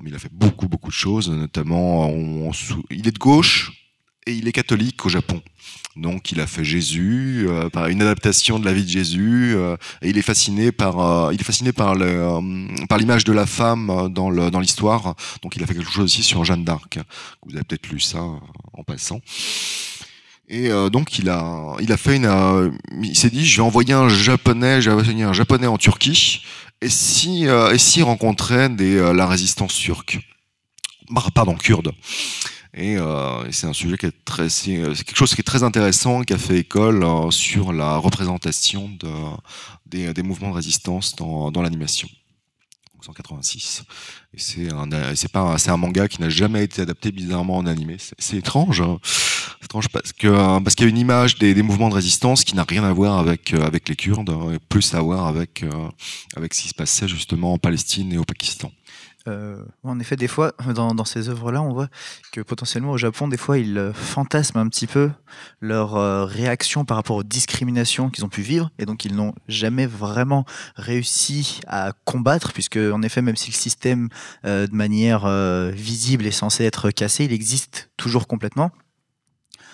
il 0.05 0.13
a 0.13 0.19
fait 0.19 0.31
beaucoup, 0.31 0.67
beaucoup 0.67 0.89
de 0.89 0.95
choses, 0.95 1.27
notamment 1.27 2.07
on, 2.07 2.49
on, 2.49 2.51
il 2.91 3.07
est 3.07 3.11
de 3.11 3.19
gauche 3.19 3.84
et 4.25 4.33
il 4.33 4.47
est 4.47 4.51
catholique 4.51 5.05
au 5.05 5.09
Japon. 5.09 5.41
Donc 5.95 6.33
il 6.33 6.41
a 6.41 6.47
fait 6.47 6.65
Jésus, 6.65 7.45
euh, 7.47 7.69
une 7.87 8.01
adaptation 8.01 8.59
de 8.59 8.65
la 8.65 8.73
vie 8.73 8.83
de 8.83 8.89
Jésus, 8.89 9.53
euh, 9.55 9.77
et 10.01 10.09
il 10.09 10.17
est 10.17 10.21
fasciné 10.21 10.73
par, 10.73 10.99
euh, 10.99 11.33
il 11.33 11.39
est 11.39 11.43
fasciné 11.43 11.71
par 11.71 11.95
le, 11.95 12.85
par 12.87 12.97
l'image 12.97 13.23
de 13.23 13.31
la 13.31 13.45
femme 13.45 14.09
dans 14.11 14.29
dans 14.49 14.59
l'histoire. 14.59 15.15
Donc 15.41 15.55
il 15.55 15.63
a 15.63 15.65
fait 15.65 15.73
quelque 15.73 15.91
chose 15.91 16.03
aussi 16.03 16.21
sur 16.21 16.43
Jeanne 16.43 16.65
d'Arc. 16.65 16.99
Vous 17.45 17.55
avez 17.55 17.63
peut-être 17.63 17.87
lu 17.87 18.01
ça 18.01 18.19
en 18.21 18.83
passant. 18.83 19.21
Et 20.47 20.69
donc 20.91 21.17
il 21.17 21.29
a, 21.29 21.75
il 21.79 21.91
a 21.91 21.97
fait 21.97 22.17
une, 22.17 22.71
il 23.01 23.17
s'est 23.17 23.31
dit, 23.31 23.43
je 23.43 23.55
vais 23.57 23.63
envoyer 23.63 23.93
un 23.93 24.09
japonais, 24.09 24.87
un 24.87 25.33
japonais 25.33 25.65
en 25.65 25.79
Turquie, 25.79 26.43
et 26.81 26.89
si, 26.89 27.45
et 27.45 27.77
s'il 27.79 28.03
rencontrait 28.03 28.69
des, 28.69 29.11
la 29.13 29.25
résistance 29.25 29.73
turque, 29.73 30.19
pardon, 31.33 31.55
kurde. 31.55 31.93
Et, 32.77 32.97
euh, 32.97 33.49
c'est 33.51 33.67
un 33.67 33.73
sujet 33.73 33.97
qui 33.97 34.07
est 34.07 34.25
très, 34.25 34.49
c'est 34.49 34.75
quelque 35.05 35.15
chose 35.15 35.33
qui 35.33 35.41
est 35.41 35.45
très 35.45 35.63
intéressant, 35.63 36.21
qui 36.23 36.33
a 36.33 36.37
fait 36.37 36.59
école 36.59 37.03
euh, 37.03 37.31
sur 37.31 37.71
la 37.71 37.97
représentation 37.97 38.89
de, 38.99 39.09
des, 39.85 40.13
des, 40.13 40.23
mouvements 40.23 40.49
de 40.49 40.55
résistance 40.55 41.15
dans, 41.15 41.51
dans 41.51 41.61
l'animation. 41.61 42.09
1986. 43.05 43.83
Et 44.33 44.39
c'est 44.39 44.71
un, 44.71 45.57
c'est 45.57 45.69
un 45.69 45.77
manga 45.77 46.07
qui 46.07 46.21
n'a 46.21 46.29
jamais 46.29 46.63
été 46.63 46.81
adapté 46.81 47.11
bizarrement 47.11 47.57
en 47.57 47.65
animé. 47.65 47.97
C'est, 48.17 48.37
étrange, 48.37 48.81
hein. 48.81 48.99
étrange 49.63 49.89
parce 49.89 50.11
que 50.11 50.59
parce 50.59 50.75
qu'il 50.75 50.85
y 50.85 50.87
a 50.87 50.89
une 50.89 50.97
image 50.97 51.37
des, 51.37 51.53
des 51.53 51.61
mouvements 51.61 51.89
de 51.89 51.95
résistance 51.95 52.43
qui 52.43 52.55
n'a 52.55 52.63
rien 52.63 52.83
à 52.83 52.91
voir 52.91 53.17
avec 53.17 53.53
euh, 53.53 53.65
avec 53.65 53.87
les 53.89 53.95
Kurdes, 53.95 54.35
et 54.53 54.59
plus 54.69 54.93
à 54.93 55.01
voir 55.01 55.27
avec 55.27 55.63
euh, 55.63 55.69
avec 56.35 56.53
ce 56.53 56.63
qui 56.63 56.67
se 56.69 56.73
passait 56.73 57.07
justement 57.07 57.53
en 57.53 57.57
Palestine 57.57 58.11
et 58.11 58.17
au 58.17 58.25
Pakistan. 58.25 58.71
Euh, 59.27 59.63
en 59.83 59.99
effet, 59.99 60.15
des 60.15 60.27
fois, 60.27 60.53
dans, 60.73 61.05
ces 61.05 61.29
œuvres-là, 61.29 61.61
on 61.61 61.73
voit 61.73 61.87
que 62.31 62.41
potentiellement 62.41 62.91
au 62.91 62.97
Japon, 62.97 63.27
des 63.27 63.37
fois, 63.37 63.57
ils 63.57 63.77
euh, 63.77 63.93
fantasment 63.93 64.61
un 64.61 64.67
petit 64.67 64.87
peu 64.87 65.09
leur 65.61 65.95
euh, 65.95 66.25
réaction 66.25 66.85
par 66.85 66.97
rapport 66.97 67.17
aux 67.17 67.23
discriminations 67.23 68.09
qu'ils 68.09 68.23
ont 68.23 68.29
pu 68.29 68.41
vivre, 68.41 68.69
et 68.77 68.85
donc 68.85 69.03
ils 69.05 69.15
n'ont 69.15 69.33
jamais 69.47 69.87
vraiment 69.87 70.45
réussi 70.75 71.59
à 71.67 71.93
combattre, 72.05 72.53
puisque 72.53 72.77
en 72.77 73.01
effet, 73.01 73.21
même 73.21 73.35
si 73.35 73.49
le 73.49 73.55
système 73.55 74.09
de 74.43 74.69
manière 74.71 75.27
visible 75.71 76.25
est 76.25 76.31
censé 76.31 76.63
être 76.63 76.91
cassé, 76.91 77.25
il 77.25 77.33
existe 77.33 77.89
toujours 77.97 78.27
complètement. 78.27 78.71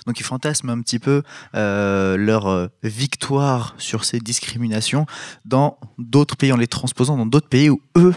Donc 0.07 0.19
ils 0.19 0.23
fantasment 0.23 0.69
un 0.71 0.81
petit 0.81 0.99
peu 0.99 1.23
leur 1.53 2.69
victoire 2.83 3.75
sur 3.77 4.05
ces 4.05 4.19
discriminations 4.19 5.05
dans 5.45 5.77
d'autres 5.97 6.37
pays, 6.37 6.53
en 6.53 6.57
les 6.57 6.67
transposant 6.67 7.17
dans 7.17 7.25
d'autres 7.25 7.49
pays 7.49 7.69
où 7.69 7.81
eux 7.97 8.15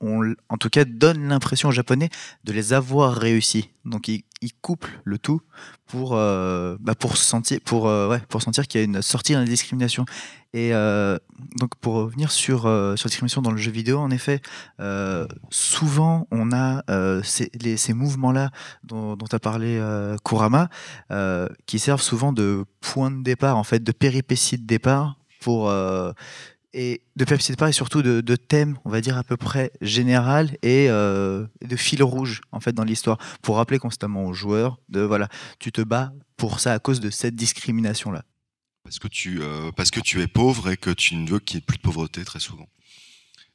on, 0.00 0.34
en 0.48 0.56
tout 0.56 0.68
cas, 0.68 0.84
donne 0.84 1.28
l'impression 1.28 1.68
aux 1.68 1.72
Japonais 1.72 2.10
de 2.44 2.52
les 2.52 2.72
avoir 2.72 3.14
réussi. 3.14 3.70
Donc, 3.84 4.08
ils, 4.08 4.24
ils 4.42 4.52
couplent 4.52 5.00
le 5.04 5.18
tout 5.18 5.40
pour, 5.86 6.14
euh, 6.14 6.76
bah 6.80 6.94
pour 6.94 7.16
sentir, 7.16 7.58
pour, 7.64 7.88
euh, 7.88 8.18
pour 8.28 8.42
sentir 8.42 8.66
qu'il 8.66 8.80
y 8.80 8.82
a 8.82 8.84
une 8.84 9.02
sortie 9.02 9.32
dans 9.32 9.40
la 9.40 9.46
discrimination. 9.46 10.04
Et 10.52 10.74
euh, 10.74 11.18
donc, 11.58 11.74
pour 11.76 11.94
revenir 11.94 12.30
sur, 12.30 12.62
sur 12.62 12.68
la 12.68 12.94
discrimination 12.94 13.42
dans 13.42 13.50
le 13.50 13.56
jeu 13.56 13.70
vidéo, 13.70 13.98
en 13.98 14.10
effet, 14.10 14.40
souvent, 15.50 16.26
on 16.30 16.52
a 16.52 16.82
ces 17.22 17.92
mouvements-là 17.92 18.50
dont, 18.84 19.16
dont 19.16 19.26
a 19.30 19.38
parlé 19.38 19.80
Kurama, 20.24 20.68
qui 21.66 21.78
servent 21.78 22.02
souvent 22.02 22.32
de 22.32 22.64
point 22.80 23.10
de 23.10 23.22
départ, 23.22 23.56
en 23.56 23.64
fait, 23.64 23.82
de 23.82 23.92
péripétie 23.92 24.58
de 24.58 24.66
départ 24.66 25.18
pour 25.40 25.70
et 26.76 27.00
de 27.16 27.24
Pepsi 27.24 27.54
et 27.58 27.72
surtout 27.72 28.02
de, 28.02 28.20
de 28.20 28.36
thème, 28.36 28.78
on 28.84 28.90
va 28.90 29.00
dire 29.00 29.16
à 29.16 29.24
peu 29.24 29.38
près 29.38 29.72
général 29.80 30.58
et 30.62 30.90
euh, 30.90 31.46
de 31.64 31.74
fil 31.74 32.02
rouge 32.02 32.42
en 32.52 32.60
fait 32.60 32.72
dans 32.72 32.84
l'histoire 32.84 33.16
pour 33.40 33.56
rappeler 33.56 33.78
constamment 33.78 34.26
aux 34.26 34.34
joueurs 34.34 34.78
de 34.90 35.00
voilà, 35.00 35.28
tu 35.58 35.72
te 35.72 35.80
bats 35.80 36.12
pour 36.36 36.60
ça 36.60 36.74
à 36.74 36.78
cause 36.78 37.00
de 37.00 37.08
cette 37.08 37.34
discrimination 37.34 38.12
là. 38.12 38.24
Parce 38.84 38.98
que 38.98 39.08
tu 39.08 39.42
euh, 39.42 39.72
parce 39.72 39.90
que 39.90 40.00
tu 40.00 40.20
es 40.20 40.28
pauvre 40.28 40.70
et 40.70 40.76
que 40.76 40.90
tu 40.90 41.16
ne 41.16 41.28
veux 41.28 41.38
qu'il 41.38 41.56
n'y 41.56 41.62
ait 41.62 41.66
plus 41.66 41.78
de 41.78 41.82
pauvreté 41.82 42.24
très 42.24 42.40
souvent. 42.40 42.68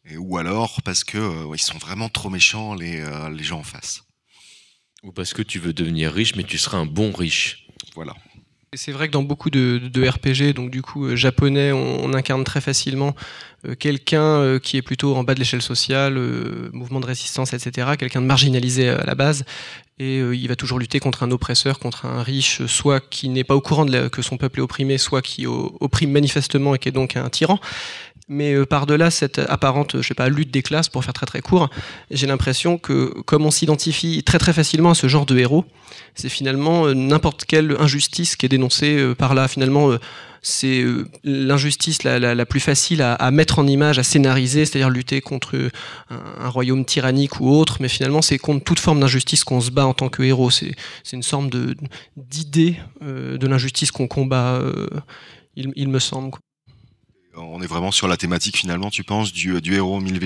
Et, 0.03 0.17
ou 0.17 0.37
alors 0.37 0.81
parce 0.83 1.03
que 1.03 1.19
euh, 1.19 1.55
ils 1.55 1.61
sont 1.61 1.77
vraiment 1.77 2.09
trop 2.09 2.31
méchants 2.31 2.73
les 2.73 3.01
euh, 3.01 3.29
les 3.29 3.43
gens 3.43 3.59
en 3.59 3.63
face. 3.63 4.01
Ou 5.03 5.11
parce 5.11 5.35
que 5.35 5.43
tu 5.43 5.59
veux 5.59 5.73
devenir 5.73 6.11
riche 6.11 6.35
mais 6.35 6.43
tu 6.43 6.57
seras 6.57 6.79
un 6.79 6.87
bon 6.87 7.11
riche. 7.11 7.67
Voilà. 7.93 8.15
C'est 8.73 8.93
vrai 8.93 9.09
que 9.09 9.11
dans 9.11 9.21
beaucoup 9.21 9.49
de, 9.49 9.81
RPG, 10.01 10.53
donc 10.53 10.71
du 10.71 10.81
coup 10.81 11.03
euh, 11.03 11.17
japonais, 11.17 11.73
on, 11.73 12.05
on, 12.05 12.13
incarne 12.13 12.45
très 12.45 12.61
facilement 12.61 13.17
euh, 13.67 13.75
quelqu'un 13.75 14.23
euh, 14.23 14.59
qui 14.59 14.77
est 14.77 14.81
plutôt 14.81 15.13
en 15.17 15.25
bas 15.25 15.33
de 15.33 15.39
l'échelle 15.39 15.61
sociale, 15.61 16.17
mouvement 16.71 17.01
de 17.01 17.05
résistance, 17.05 17.51
etc. 17.51 17.89
Quelqu'un 17.99 18.21
de 18.21 18.27
marginalisé 18.27 18.87
à 18.87 19.03
la 19.03 19.13
base, 19.13 19.43
et 19.99 20.19
il 20.19 20.47
va 20.47 20.55
toujours 20.55 20.79
lutter 20.79 21.01
contre 21.01 21.23
un 21.23 21.31
oppresseur, 21.31 21.79
contre 21.79 22.05
un 22.05 22.23
riche, 22.23 22.65
soit 22.65 23.01
qui 23.01 23.27
n'est 23.27 23.43
pas 23.43 23.57
au 23.57 23.61
courant 23.61 23.83
de 23.83 23.91
la, 23.91 24.09
que 24.09 24.21
son 24.21 24.37
peuple 24.37 24.59
est 24.59 24.63
opprimé, 24.63 24.97
soit 24.97 25.21
qui 25.21 25.45
opprime 25.45 26.11
manifestement 26.11 26.73
et 26.73 26.79
qui 26.79 26.87
est 26.87 26.93
donc 26.93 27.17
un 27.17 27.29
tyran. 27.29 27.59
Mais 28.31 28.53
euh, 28.53 28.65
par-delà 28.65 29.11
cette 29.11 29.39
apparente, 29.39 30.01
je 30.01 30.07
sais 30.07 30.13
pas, 30.13 30.29
lutte 30.29 30.51
des 30.51 30.61
classes, 30.61 30.89
pour 30.89 31.03
faire 31.03 31.13
très 31.13 31.25
très 31.25 31.41
court, 31.41 31.69
j'ai 32.09 32.27
l'impression 32.27 32.77
que 32.77 33.13
comme 33.25 33.45
on 33.45 33.51
s'identifie 33.51 34.23
très 34.23 34.39
très 34.39 34.53
facilement 34.53 34.91
à 34.91 34.95
ce 34.95 35.07
genre 35.07 35.25
de 35.25 35.37
héros, 35.37 35.65
c'est 36.15 36.29
finalement 36.29 36.87
euh, 36.87 36.93
n'importe 36.93 37.45
quelle 37.45 37.75
injustice 37.79 38.35
qui 38.35 38.45
est 38.45 38.49
dénoncée 38.49 38.97
euh, 38.97 39.15
par 39.15 39.33
là. 39.33 39.47
Finalement, 39.47 39.91
c'est 40.41 40.83
l'injustice 41.23 42.03
la, 42.03 42.45
plus 42.45 42.59
facile 42.59 43.01
à, 43.01 43.31
mettre 43.31 43.59
en 43.59 43.67
image, 43.67 43.99
à 43.99 44.03
scénariser, 44.03 44.65
c'est-à-dire 44.65 44.89
lutter 44.89 45.21
contre 45.21 45.69
un, 46.09 46.49
royaume 46.49 46.83
tyrannique 46.83 47.39
ou 47.39 47.49
autre, 47.51 47.77
mais 47.79 47.87
finalement 47.87 48.21
c'est 48.21 48.39
contre 48.39 48.63
toute 48.63 48.79
forme 48.79 48.99
d'injustice 48.99 49.43
qu'on 49.43 49.61
se 49.61 49.69
bat 49.69 49.85
en 49.85 49.93
tant 49.93 50.09
que 50.09 50.23
héros. 50.23 50.49
C'est 50.49 50.73
une 51.13 51.23
sorte 51.23 51.55
d'idée 52.17 52.77
euh, 53.03 53.37
de 53.37 53.47
l'injustice 53.47 53.91
qu'on 53.91 54.07
combat. 54.07 54.55
Euh, 54.55 54.87
il, 55.55 55.89
me 55.89 55.99
semble. 55.99 56.31
On 57.35 57.61
est 57.61 57.67
vraiment 57.67 57.91
sur 57.91 58.07
la 58.07 58.17
thématique 58.17 58.57
finalement, 58.57 58.89
tu 58.89 59.03
penses, 59.03 59.31
du, 59.31 59.55
héros 59.73 59.97
au 59.97 59.99
mille 59.99 60.19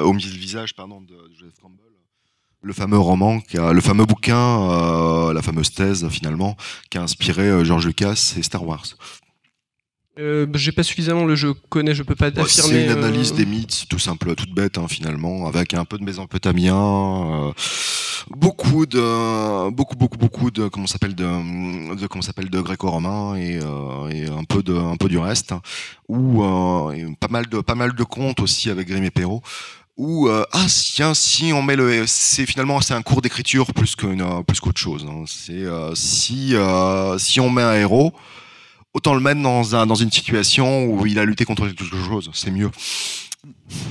au 0.00 0.12
visages 0.14 0.74
pardon, 0.74 1.00
de 1.00 1.16
Joseph 1.38 1.58
Campbell 1.60 1.88
le 2.60 2.72
fameux 2.72 2.98
roman, 2.98 3.40
le 3.54 3.80
fameux 3.80 4.04
bouquin, 4.04 4.70
euh, 4.70 5.32
la 5.32 5.42
fameuse 5.42 5.72
thèse 5.72 6.08
finalement, 6.08 6.56
qui 6.90 6.98
a 6.98 7.02
inspiré 7.02 7.42
euh, 7.42 7.64
George 7.64 7.86
Lucas 7.86 8.34
et 8.36 8.42
Star 8.42 8.66
Wars. 8.66 8.84
Euh, 10.18 10.46
j'ai 10.54 10.72
pas 10.72 10.82
suffisamment 10.82 11.24
le 11.24 11.36
jeu 11.36 11.54
connais, 11.68 11.94
je 11.94 12.02
peux 12.02 12.16
pas 12.16 12.26
Ouais, 12.28 12.40
affirmer. 12.40 12.70
c'est 12.70 12.84
une 12.84 12.90
analyse 12.90 13.32
euh, 13.32 13.36
des 13.36 13.46
mythes, 13.46 13.86
tout 13.88 14.00
simple, 14.00 14.34
toute 14.34 14.52
bête 14.52 14.76
hein, 14.76 14.86
finalement, 14.88 15.46
avec 15.46 15.74
un 15.74 15.84
peu 15.84 15.96
de 15.96 16.02
mésopotamien, 16.02 16.74
euh, 16.74 17.52
beaucoup 18.28 18.84
de, 18.86 19.70
beaucoup, 19.70 19.94
beaucoup, 19.96 20.18
beaucoup 20.18 20.50
de, 20.50 20.66
comment 20.66 20.88
s'appelle 20.88 21.14
de, 21.14 21.94
de 21.94 22.06
comment 22.08 22.22
s'appelle 22.22 22.50
de 22.50 22.60
gréco-romain 22.60 23.36
et, 23.36 23.60
euh, 23.62 24.08
et 24.08 24.26
un 24.28 24.42
peu 24.42 24.62
de, 24.64 24.74
un 24.74 24.96
peu 24.96 25.08
du 25.08 25.18
reste, 25.18 25.52
hein, 25.52 25.62
ou 26.08 26.42
pas 27.20 27.28
mal 27.28 27.46
de, 27.46 27.60
pas 27.60 27.76
mal 27.76 27.94
de 27.94 28.02
contes 28.04 28.40
aussi 28.40 28.70
avec 28.70 28.88
Grimm 28.88 29.04
et 29.04 29.10
Perrault. 29.10 29.42
Ou 29.96 30.28
euh, 30.28 30.44
ah 30.52 30.66
tiens 30.68 31.12
si 31.12 31.52
on 31.52 31.60
met 31.60 31.74
le 31.74 32.04
c'est 32.06 32.46
finalement 32.46 32.80
c'est 32.80 32.94
un 32.94 33.02
cours 33.02 33.20
d'écriture 33.20 33.74
plus 33.74 33.96
qu'une 33.96 34.24
plus 34.46 34.60
qu'autre 34.60 34.78
chose 34.78 35.04
hein. 35.10 35.24
c'est 35.26 35.54
euh, 35.54 35.92
si 35.96 36.54
euh, 36.54 37.18
si 37.18 37.40
on 37.40 37.50
met 37.50 37.62
un 37.62 37.74
héros 37.74 38.12
autant 38.94 39.14
le 39.14 39.20
mettre 39.20 39.42
dans 39.42 39.76
un 39.76 39.86
dans 39.86 39.94
une 39.94 40.10
situation 40.10 40.86
où 40.86 41.06
il 41.06 41.18
a 41.18 41.24
lutté 41.24 41.44
contre 41.44 41.66
quelque 41.66 41.84
chose 41.84 42.30
c'est 42.32 42.50
mieux. 42.50 42.70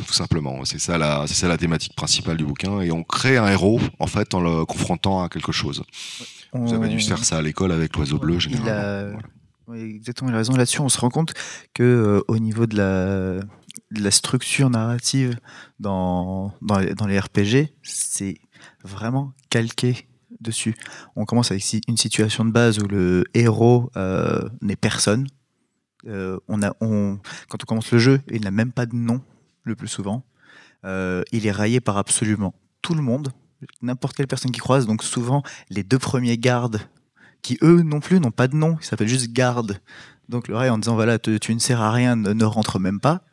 Tout 0.08 0.14
simplement 0.14 0.66
c'est 0.66 0.80
ça 0.80 0.98
la 0.98 1.26
c'est 1.28 1.34
ça 1.34 1.48
la 1.48 1.58
thématique 1.58 1.96
principale 1.96 2.38
du 2.38 2.46
bouquin. 2.46 2.82
Et 2.82 2.92
on 2.92 3.04
crée 3.04 3.38
un 3.38 3.48
héros 3.48 3.80
en 4.00 4.08
fait 4.08 4.34
en 4.34 4.42
le 4.42 4.66
confrontant 4.66 5.24
à 5.24 5.30
quelque 5.30 5.52
chose. 5.52 5.84
Vous 6.54 6.74
avez 6.74 6.90
dû 6.90 7.00
faire 7.00 7.24
ça 7.24 7.38
à 7.38 7.42
l'école 7.42 7.72
avec 7.72 7.96
l'oiseau 7.96 8.18
bleu 8.18 8.40
généralement. 8.40 9.20
a... 9.20 9.38
Oui, 9.68 9.82
exactement, 9.82 10.30
il 10.30 10.34
a 10.34 10.38
raison. 10.38 10.54
Là-dessus. 10.54 10.80
On 10.80 10.90
se 10.90 11.00
rend 11.00 11.10
compte 11.10 11.34
que 11.74 11.84
euh, 11.84 12.22
au 12.30 12.40
niveau 12.40 12.68
de 12.68 12.78
la, 12.78 13.44
de 13.92 14.02
la 14.02 14.12
structure 14.12 14.70
narrative 14.70 15.38
dans, 15.80 16.54
dans, 16.62 16.80
les, 16.80 16.96
dans 16.96 17.06
les 17.06 17.20
RPG, 17.20 17.74
c'est 17.84 18.38
vraiment 18.84 19.34
calqué 19.50 20.08
dessus. 20.42 20.76
On 21.16 21.26
commence 21.26 21.52
avec 21.52 21.64
une 21.88 21.98
situation 21.98 22.46
de 22.46 22.52
base 22.52 22.80
où 22.80 22.88
le 22.88 23.24
héros 23.34 23.92
euh, 23.96 24.48
n'est 24.62 24.76
personne. 24.76 25.28
Euh, 26.06 26.40
on 26.48 26.62
a, 26.62 26.74
on, 26.82 27.20
quand 27.50 27.64
on 27.64 27.66
commence 27.66 27.92
le 27.92 28.00
jeu, 28.00 28.22
il 28.32 28.44
n'a 28.44 28.52
même 28.52 28.72
pas 28.72 28.86
de 28.86 28.96
nom 28.96 29.22
le 29.64 29.76
plus 29.76 29.88
souvent. 29.88 30.24
Euh, 30.86 31.24
il 31.32 31.48
est 31.48 31.52
raillé 31.52 31.82
par 31.82 31.98
absolument 31.98 32.54
tout 32.82 32.94
le 32.94 33.02
monde, 33.02 33.30
n'importe 33.82 34.16
quelle 34.16 34.28
personne 34.28 34.52
qui 34.52 34.60
croise. 34.60 34.86
Donc 34.86 35.04
souvent, 35.04 35.44
les 35.70 35.84
deux 35.84 36.00
premiers 36.00 36.38
gardes 36.38 36.80
qui 37.42 37.58
eux 37.62 37.82
non 37.82 38.00
plus 38.00 38.20
n'ont 38.20 38.32
pas 38.32 38.48
de 38.48 38.56
nom, 38.56 38.78
ils 38.80 38.86
s'appellent 38.86 39.08
juste 39.08 39.32
garde. 39.32 39.80
Donc 40.30 40.48
le 40.48 40.56
rail 40.56 40.70
en 40.70 40.78
disant 40.78 40.96
voilà, 40.96 41.20
tu 41.20 41.54
ne 41.54 41.60
sers 41.60 41.82
à 41.82 41.92
rien, 41.92 42.16
ne, 42.16 42.44
rentre 42.44 42.80
même 42.80 43.00
pas. 43.00 43.24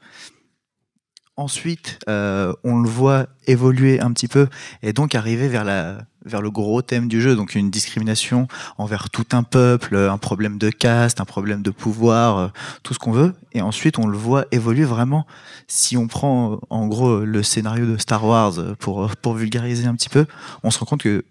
Ensuite, 1.37 1.99
on 2.07 2.81
le 2.81 2.89
voit 2.89 3.27
évoluer 3.47 4.01
un 4.01 4.13
petit 4.13 4.29
peu 4.29 4.49
et 4.83 4.93
donc 4.93 5.15
arriver 5.15 5.49
vers, 5.49 5.65
la, 5.65 6.07
vers 6.25 6.41
le 6.41 6.51
gros 6.51 6.83
thème 6.83 7.09
du 7.09 7.21
jeu, 7.21 7.37
donc 7.37 7.55
une 7.55 7.71
discrimination 7.71 8.49
envers 8.79 9.11
tout 9.11 9.27
un 9.33 9.43
peuple, 9.43 9.97
un 9.97 10.19
problème 10.19 10.59
de 10.59 10.71
caste, 10.71 11.21
un 11.21 11.25
problème 11.25 11.63
de 11.63 11.71
pouvoir, 11.71 12.39
euh, 12.39 12.49
tout 12.83 12.95
ce 12.95 12.99
qu'on 12.99 13.13
veut. 13.13 13.35
Et 13.53 13.61
ensuite, 13.61 13.99
on 13.99 14.07
le 14.07 14.17
voit 14.17 14.47
évoluer 14.51 14.85
vraiment. 14.85 15.27
Si 15.69 15.97
on 15.97 16.07
prend 16.07 16.53
euh, 16.53 16.57
en 16.71 16.87
gros 16.87 17.21
le 17.21 17.43
scénario 17.43 17.87
de 17.87 17.97
Star 17.97 18.25
Wars 18.25 18.59
euh, 18.59 18.75
pour, 18.79 19.11
pour 19.17 19.35
vulgariser 19.35 19.87
un 19.87 19.95
petit 19.95 20.09
peu, 20.09 20.27
on 20.63 20.71
se 20.71 20.79
rend 20.79 20.87
compte 20.87 21.03
que 21.03 21.25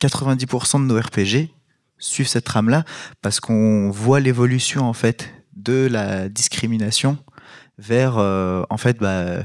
90% 0.00 0.80
de 0.80 0.86
nos 0.86 1.00
RPG 1.00 1.50
suivent 1.98 2.28
cette 2.28 2.44
trame-là 2.44 2.84
parce 3.22 3.40
qu'on 3.40 3.90
voit 3.90 4.20
l'évolution 4.20 4.84
en 4.84 4.92
fait 4.92 5.32
de 5.54 5.88
la 5.90 6.28
discrimination 6.28 7.18
vers 7.78 8.18
euh, 8.18 8.62
en 8.70 8.76
fait 8.76 8.98
bah, 8.98 9.44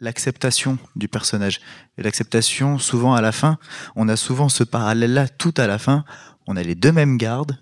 l'acceptation 0.00 0.78
du 0.96 1.08
personnage 1.08 1.60
et 1.96 2.02
l'acceptation 2.02 2.78
souvent 2.78 3.14
à 3.14 3.20
la 3.20 3.32
fin 3.32 3.58
on 3.96 4.08
a 4.08 4.16
souvent 4.16 4.48
ce 4.48 4.64
parallèle 4.64 5.12
là 5.12 5.28
tout 5.28 5.54
à 5.56 5.66
la 5.66 5.78
fin 5.78 6.04
on 6.46 6.56
a 6.56 6.62
les 6.62 6.74
deux 6.74 6.92
mêmes 6.92 7.16
gardes 7.16 7.58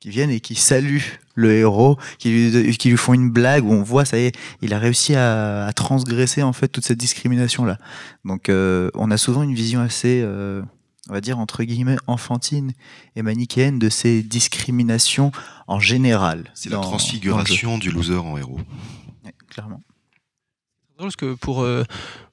qui 0.00 0.10
viennent 0.10 0.30
et 0.30 0.40
qui 0.40 0.54
saluent 0.54 1.18
le 1.34 1.52
héros 1.52 1.98
qui 2.18 2.30
lui, 2.30 2.76
qui 2.76 2.90
lui 2.90 2.96
font 2.96 3.14
une 3.14 3.30
blague 3.30 3.64
où 3.64 3.72
on 3.72 3.82
voit 3.82 4.04
ça 4.04 4.18
y 4.18 4.26
est 4.26 4.38
il 4.62 4.72
a 4.72 4.78
réussi 4.78 5.14
à, 5.16 5.66
à 5.66 5.72
transgresser 5.72 6.42
en 6.42 6.52
fait 6.52 6.68
toute 6.68 6.84
cette 6.84 6.98
discrimination 6.98 7.64
là 7.64 7.78
donc 8.24 8.48
euh, 8.48 8.90
on 8.94 9.10
a 9.10 9.16
souvent 9.16 9.42
une 9.42 9.54
vision 9.54 9.80
assez 9.80 10.20
euh, 10.22 10.62
on 11.08 11.12
va 11.12 11.20
dire 11.20 11.38
entre 11.38 11.64
guillemets 11.64 11.96
enfantine 12.06 12.72
et 13.16 13.22
manichéenne 13.22 13.78
de 13.78 13.88
ces 13.88 14.22
discriminations 14.22 15.32
en 15.66 15.80
général. 15.80 16.50
c'est 16.54 16.70
la 16.70 16.78
transfiguration 16.78 17.78
du 17.78 17.90
loser 17.90 18.16
en 18.16 18.38
héros 18.38 18.60
Ouais, 19.24 19.34
clairement. 19.48 19.80
Parce 20.98 21.16
que 21.16 21.34
pour, 21.34 21.62
euh, 21.62 21.84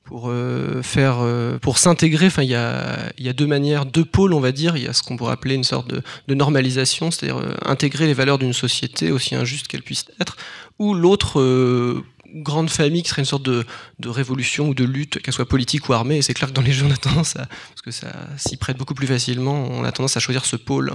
pour 0.04 0.30
euh, 0.30 0.82
faire 0.84 1.18
euh, 1.22 1.58
pour 1.58 1.78
s'intégrer, 1.78 2.28
enfin 2.28 2.44
il 2.44 2.50
y 2.50 2.56
a, 2.56 3.12
il 3.18 3.26
y 3.26 3.30
a 3.30 3.34
deux 3.34 3.48
manières, 3.48 3.86
deux 3.86 4.06
pôles 4.06 4.34
on 4.34 4.40
va 4.40 4.52
dire. 4.52 4.78
Il 4.78 4.84
y 4.84 4.88
a 4.88 4.94
ce 4.94 5.02
qu'on 5.02 5.18
pourrait 5.18 5.34
appeler 5.34 5.56
une 5.56 5.64
sorte 5.64 5.88
de, 5.88 6.02
de 6.28 6.36
normalisation, 6.36 7.10
c'est-à-dire 7.12 7.42
intégrer 7.66 8.06
les 8.06 8.14
valeurs 8.14 8.38
d'une 8.38 8.54
société 8.54 9.12
aussi 9.12 9.36
injuste 9.36 9.68
qu'elle 9.68 9.82
puisse 9.82 10.06
être, 10.20 10.38
ou 10.80 10.94
l'autre 10.94 12.04
grande 12.34 12.70
famille 12.70 13.04
qui 13.04 13.10
serait 13.10 13.24
une 13.24 13.26
sorte 13.26 13.44
de, 13.44 13.66
de 14.00 14.10
révolution 14.10 14.70
ou 14.70 14.74
de 14.74 14.86
lutte, 14.86 15.22
qu'elle 15.22 15.34
soit 15.34 15.48
politique 15.48 15.90
ou 15.90 15.94
armée. 15.94 16.18
Et 16.18 16.22
c'est 16.22 16.34
clair 16.34 16.50
que 16.50 16.54
dans 16.54 16.62
les 16.62 16.72
jeux 16.72 16.86
on 16.86 16.92
a 16.92 16.98
tendance 16.98 17.36
à, 17.36 17.46
parce 17.46 17.82
que 17.84 17.92
ça 17.92 18.14
s'y 18.38 18.58
prête 18.58 18.78
beaucoup 18.78 18.94
plus 18.94 19.08
facilement, 19.08 19.68
on 19.72 19.84
a 19.84 19.92
tendance 19.92 20.18
à 20.18 20.20
choisir 20.20 20.46
ce 20.46 20.56
pôle. 20.56 20.94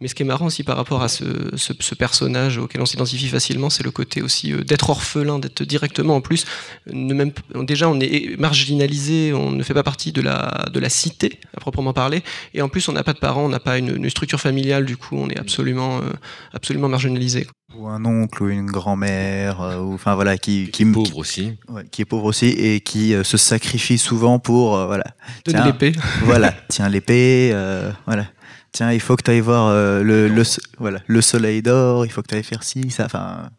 Mais 0.00 0.08
ce 0.08 0.14
qui 0.14 0.22
est 0.22 0.26
marrant 0.26 0.46
aussi 0.46 0.64
par 0.64 0.76
rapport 0.78 1.02
à 1.02 1.08
ce, 1.08 1.24
ce- 1.56 1.74
ce 1.78 1.94
personnage 1.94 2.56
auquel 2.56 2.80
on 2.80 2.86
s'identifie 2.86 3.28
facilement, 3.28 3.68
c'est 3.68 3.82
le 3.82 3.90
côté 3.90 4.22
aussi 4.22 4.52
euh, 4.52 4.62
d'être 4.64 4.88
orphelin, 4.88 5.38
d'être 5.38 5.62
directement 5.62 6.16
en 6.16 6.20
plus 6.22 6.46
ne 6.90 7.12
même, 7.12 7.32
déjà 7.62 7.86
on 7.88 8.00
est 8.00 8.38
marginalisé, 8.38 9.32
on 9.34 9.50
ne 9.50 9.62
fait 9.62 9.74
pas 9.74 9.82
partie 9.82 10.12
de 10.12 10.22
la, 10.22 10.66
de 10.72 10.80
la 10.80 10.88
cité 10.88 11.38
à 11.56 11.60
proprement 11.60 11.92
parler, 11.92 12.22
et 12.54 12.62
en 12.62 12.68
plus 12.70 12.88
on 12.88 12.92
n'a 12.92 13.02
pas 13.04 13.12
de 13.12 13.18
parents, 13.18 13.44
on 13.44 13.48
n'a 13.50 13.60
pas 13.60 13.76
une, 13.78 13.96
une 13.96 14.08
structure 14.10 14.40
familiale, 14.40 14.86
du 14.86 14.96
coup 14.96 15.16
on 15.18 15.28
est 15.28 15.38
absolument, 15.38 15.98
euh, 15.98 16.10
absolument 16.54 16.88
marginalisé. 16.88 17.46
Ou 17.76 17.86
un 17.86 18.04
oncle 18.04 18.42
ou 18.42 18.48
une 18.48 18.66
grand-mère, 18.70 19.60
euh, 19.60 19.78
ou 19.80 19.94
enfin 19.94 20.14
voilà, 20.14 20.38
qui, 20.38 20.70
qui, 20.70 20.84
Pauvre 20.86 21.18
aussi. 21.18 21.56
qui- 21.66 21.72
ouais, 21.72 21.84
qui 21.90 22.02
est 22.02 22.04
pauvre 22.06 22.24
aussi 22.24 22.46
et 22.46 22.80
qui 22.80 23.14
euh, 23.14 23.22
se 23.22 23.36
sacrifie 23.36 23.98
souvent 23.98 24.38
pour 24.38 24.76
euh, 24.76 24.86
voilà, 24.86 25.04
De 25.44 25.52
Tiens. 25.52 25.64
l'épée. 25.66 25.92
voilà, 26.22 26.54
tiens 26.68 26.88
l'épée, 26.88 27.50
euh, 27.52 27.92
voilà. 28.06 28.26
Tiens, 28.72 28.92
il 28.92 29.00
faut 29.00 29.16
que 29.16 29.22
tu 29.22 29.30
ailles 29.30 29.40
voir 29.40 29.68
euh, 29.68 30.02
le, 30.02 30.28
le, 30.28 30.42
voilà, 30.78 31.00
le 31.06 31.20
soleil 31.20 31.62
d'or, 31.62 32.06
il 32.06 32.12
faut 32.12 32.22
que 32.22 32.28
tu 32.28 32.34
ailles 32.36 32.42
faire 32.44 32.62
ci, 32.62 32.90
ça, 32.90 33.06
enfin. 33.06 33.50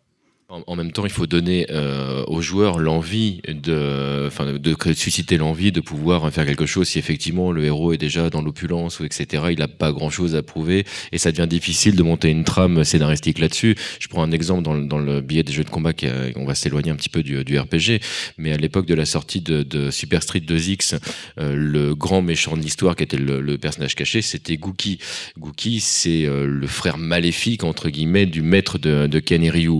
En, 0.68 0.76
même 0.76 0.92
temps, 0.92 1.06
il 1.06 1.12
faut 1.12 1.28
donner 1.28 1.66
euh, 1.70 2.26
aux 2.28 2.42
joueurs 2.42 2.78
l'envie 2.78 3.40
de, 3.48 4.26
enfin, 4.28 4.52
de, 4.52 4.58
de 4.58 4.76
susciter 4.94 5.38
l'envie 5.38 5.72
de 5.72 5.80
pouvoir 5.80 6.30
faire 6.30 6.46
quelque 6.46 6.66
chose. 6.66 6.90
Si 6.90 7.00
effectivement 7.00 7.54
le 7.54 7.64
héros 7.64 7.94
est 7.94 7.98
déjà 7.98 8.30
dans 8.30 8.42
l'opulence 8.42 9.00
ou 9.00 9.06
etc., 9.06 9.46
il 9.52 9.60
n'a 9.60 9.70
pas 9.70 9.94
grand 9.94 10.10
chose 10.10 10.36
à 10.36 10.44
prouver 10.44 10.84
et 11.14 11.18
ça 11.20 11.32
devient 11.32 11.48
difficile 11.48 11.96
de 11.96 12.04
monter 12.04 12.30
une 12.30 12.44
trame 12.44 12.84
scénaristique 12.84 13.40
là-dessus. 13.40 13.78
Je 14.00 14.10
prends 14.10 14.24
un 14.24 14.32
exemple 14.34 14.64
dans, 14.64 14.74
le- 14.74 14.86
dans 14.88 15.00
le 15.00 15.22
billet 15.22 15.44
des 15.44 15.54
jeux 15.54 15.64
de 15.64 15.70
combat, 15.70 15.94
qui 15.94 16.08
on 16.36 16.44
va 16.44 16.54
s'éloigner 16.54 16.92
un 16.92 16.98
petit 16.98 17.08
peu 17.08 17.24
du, 17.24 17.46
du 17.46 17.58
RPG, 17.58 18.02
mais 18.38 18.52
à 18.52 18.58
l'époque 18.58 18.88
de 18.88 18.94
la 18.94 19.06
sortie 19.06 19.40
de, 19.40 19.64
de 19.64 19.90
Super 19.90 20.22
Street 20.22 20.42
2X, 20.46 21.00
euh, 21.40 21.56
le 21.56 21.96
grand 21.96 22.22
méchant 22.22 22.58
de 22.58 22.62
l'histoire 22.62 22.98
qui 22.98 23.04
était 23.04 23.16
le, 23.16 23.40
le 23.40 23.58
personnage 23.58 23.96
caché, 23.96 24.22
c'était 24.22 24.58
Gookie. 24.58 25.00
Gookie, 25.40 25.80
c'est 25.80 26.26
euh, 26.26 26.46
le 26.46 26.68
frère 26.68 26.98
maléfique 26.98 27.64
entre 27.64 27.90
guillemets 27.90 28.26
du 28.26 28.42
maître 28.42 28.78
de, 28.78 29.08
de 29.08 29.20
Ken 29.20 29.48
Ryu 29.50 29.80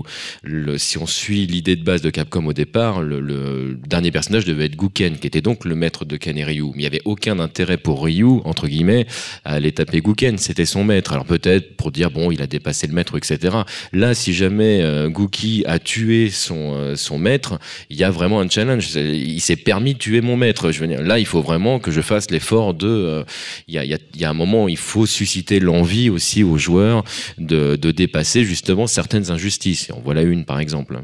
si 0.76 0.98
on 0.98 1.06
suit 1.06 1.46
l'idée 1.46 1.76
de 1.76 1.84
base 1.84 2.02
de 2.02 2.10
Capcom 2.10 2.46
au 2.46 2.52
départ, 2.52 3.00
le, 3.02 3.78
dernier 3.86 4.10
personnage 4.10 4.44
devait 4.44 4.66
être 4.66 4.76
Guken, 4.76 5.18
qui 5.18 5.26
était 5.26 5.40
donc 5.40 5.64
le 5.64 5.74
maître 5.74 6.04
de 6.04 6.16
Ken 6.16 6.36
et 6.36 6.44
Ryu. 6.44 6.66
Mais 6.68 6.72
il 6.74 6.80
n'y 6.80 6.86
avait 6.86 7.02
aucun 7.04 7.38
intérêt 7.38 7.76
pour 7.76 8.04
Ryu, 8.04 8.40
entre 8.44 8.68
guillemets, 8.68 9.06
à 9.44 9.54
aller 9.54 9.72
taper 9.72 10.00
Guken. 10.00 10.38
C'était 10.38 10.64
son 10.64 10.84
maître. 10.84 11.12
Alors 11.12 11.24
peut-être 11.24 11.76
pour 11.76 11.90
dire, 11.90 12.10
bon, 12.10 12.30
il 12.30 12.42
a 12.42 12.46
dépassé 12.46 12.86
le 12.86 12.92
maître, 12.92 13.16
etc. 13.16 13.56
Là, 13.92 14.14
si 14.14 14.32
jamais 14.32 14.80
euh, 14.82 15.08
Gookie 15.08 15.64
a 15.66 15.78
tué 15.78 16.30
son, 16.30 16.74
euh, 16.74 16.96
son 16.96 17.18
maître, 17.18 17.58
il 17.90 17.96
y 17.96 18.04
a 18.04 18.10
vraiment 18.10 18.40
un 18.40 18.48
challenge. 18.48 18.94
Il 18.94 19.40
s'est 19.40 19.56
permis 19.56 19.94
de 19.94 19.98
tuer 19.98 20.20
mon 20.20 20.36
maître. 20.36 20.70
Je 20.70 20.84
là, 20.84 21.18
il 21.18 21.26
faut 21.26 21.42
vraiment 21.42 21.78
que 21.78 21.90
je 21.90 22.00
fasse 22.00 22.30
l'effort 22.30 22.74
de... 22.74 22.86
euh, 22.86 23.24
Il 23.68 23.74
y, 23.74 24.24
a, 24.24 24.30
un 24.30 24.34
moment 24.34 24.64
où 24.64 24.68
il 24.68 24.76
faut 24.76 25.06
susciter 25.06 25.60
l'envie 25.60 26.10
aussi 26.10 26.42
aux 26.42 26.58
joueurs 26.58 27.04
de, 27.38 27.76
dépasser 27.76 28.44
justement 28.44 28.86
certaines 28.86 29.30
injustices. 29.30 29.90
Et 29.90 29.92
en 29.92 30.00
voilà 30.02 30.22
une, 30.22 30.44
par 30.44 30.51
exemple. 30.58 31.02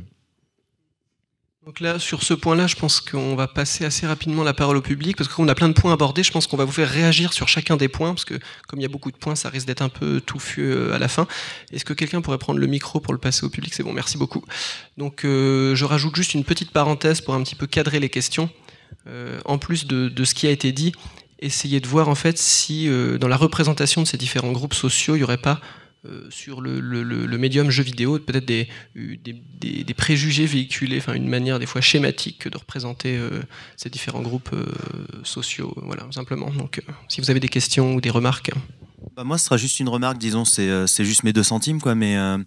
Donc 1.69 1.81
là, 1.81 1.99
sur 1.99 2.23
ce 2.23 2.33
point-là, 2.33 2.67
je 2.67 2.77
pense 2.77 2.99
qu'on 2.99 3.37
va 3.37 3.47
passer 3.47 3.85
assez 3.85 4.07
rapidement 4.07 4.43
la 4.43 4.55
parole 4.55 4.79
au 4.79 4.81
public, 4.81 5.19
parce 5.19 5.29
qu'on 5.29 5.47
a 5.49 5.55
plein 5.55 5.69
de 5.69 5.75
points 5.75 5.93
abordés, 5.93 6.23
je 6.23 6.33
pense 6.33 6.47
qu'on 6.47 6.57
va 6.57 6.65
vous 6.65 6.73
faire 6.73 6.89
réagir 6.89 7.35
sur 7.35 7.47
chacun 7.47 7.77
des 7.77 7.89
points, 7.89 8.15
parce 8.15 8.25
que 8.25 8.39
comme 8.67 8.81
il 8.81 8.85
y 8.85 8.87
a 8.87 8.89
beaucoup 8.89 9.13
de 9.13 9.19
points, 9.19 9.35
ça 9.35 9.51
risque 9.51 9.67
d'être 9.67 9.83
un 9.83 9.91
peu 9.91 10.23
touffu 10.23 10.63
euh, 10.63 10.95
à 10.95 10.99
la 10.99 11.09
fin. 11.09 11.27
Est-ce 11.71 11.85
que 11.85 11.93
quelqu'un 11.93 12.23
pourrait 12.23 12.39
prendre 12.39 12.59
le 12.59 12.67
micro 12.67 13.01
pour 13.01 13.13
le 13.13 13.19
passer 13.19 13.45
au 13.45 13.51
public? 13.51 13.75
C'est 13.75 13.83
bon, 13.83 13.93
merci 13.93 14.17
beaucoup. 14.17 14.43
Donc 14.97 15.27
euh, 15.27 15.75
je 15.75 15.85
rajoute 15.85 16.17
juste 16.17 16.33
une 16.33 16.43
petite 16.43 16.71
parenthèse 16.71 17.21
pour 17.21 17.35
un 17.35 17.43
petit 17.43 17.55
peu 17.55 17.67
cadrer 17.67 18.01
les 18.01 18.09
questions. 18.09 18.49
Euh, 19.07 19.39
en 19.45 19.59
plus 19.59 19.87
de, 19.87 20.25
ce 20.25 20.33
qui 20.33 20.47
a 20.47 20.51
été 20.51 20.73
dit, 20.73 20.93
essayez 21.39 21.81
de 21.81 21.87
voir 21.87 22.09
en 22.09 22.15
fait 22.15 22.39
si 22.39 22.89
dans 23.21 23.29
la 23.29 23.37
représentation 23.37 24.01
de 24.01 24.07
ces 24.07 24.17
différents 24.17 24.53
groupes 24.53 24.73
sociaux, 24.73 25.17
il 25.17 25.19
n'y 25.19 25.25
aurait 25.25 25.37
pas 25.37 25.61
sur 26.31 26.61
le, 26.61 27.39
médium 27.39 27.71
jeu 27.71 27.83
vidéo, 27.83 28.19
peut-être 28.19 28.45
des, 28.45 28.69
des, 28.95 29.95
préjugés 29.95 30.47
véhiculés, 30.47 30.99
enfin 30.99 31.15
une 31.15 31.29
manière 31.29 31.59
des 31.59 31.67
fois 31.67 31.81
schématique 31.81 32.49
de 32.49 32.57
représenter 32.57 33.19
ces 33.77 33.91
différents 33.91 34.23
groupes 34.23 34.55
sociaux, 35.25 35.75
voilà, 35.83 36.07
simplement. 36.11 36.51
Donc, 36.51 36.81
si 37.09 37.21
vous 37.21 37.31
avez 37.31 37.41
des 37.41 37.49
questions 37.49 37.95
ou 37.95 38.01
des 38.01 38.11
remarques. 38.11 38.51
Bah 39.17 39.25
moi, 39.25 39.39
ce 39.39 39.47
sera 39.47 39.57
juste 39.57 39.81
une 39.81 39.89
remarque, 39.89 40.19
disons, 40.19 40.45
c'est 40.45 40.69
euh, 40.69 40.87
juste 40.87 41.25
mes 41.25 41.33
deux 41.33 41.43
centimes, 41.43 41.81
quoi. 41.81 41.95
Mais 41.95 42.17
euh, 42.17 42.39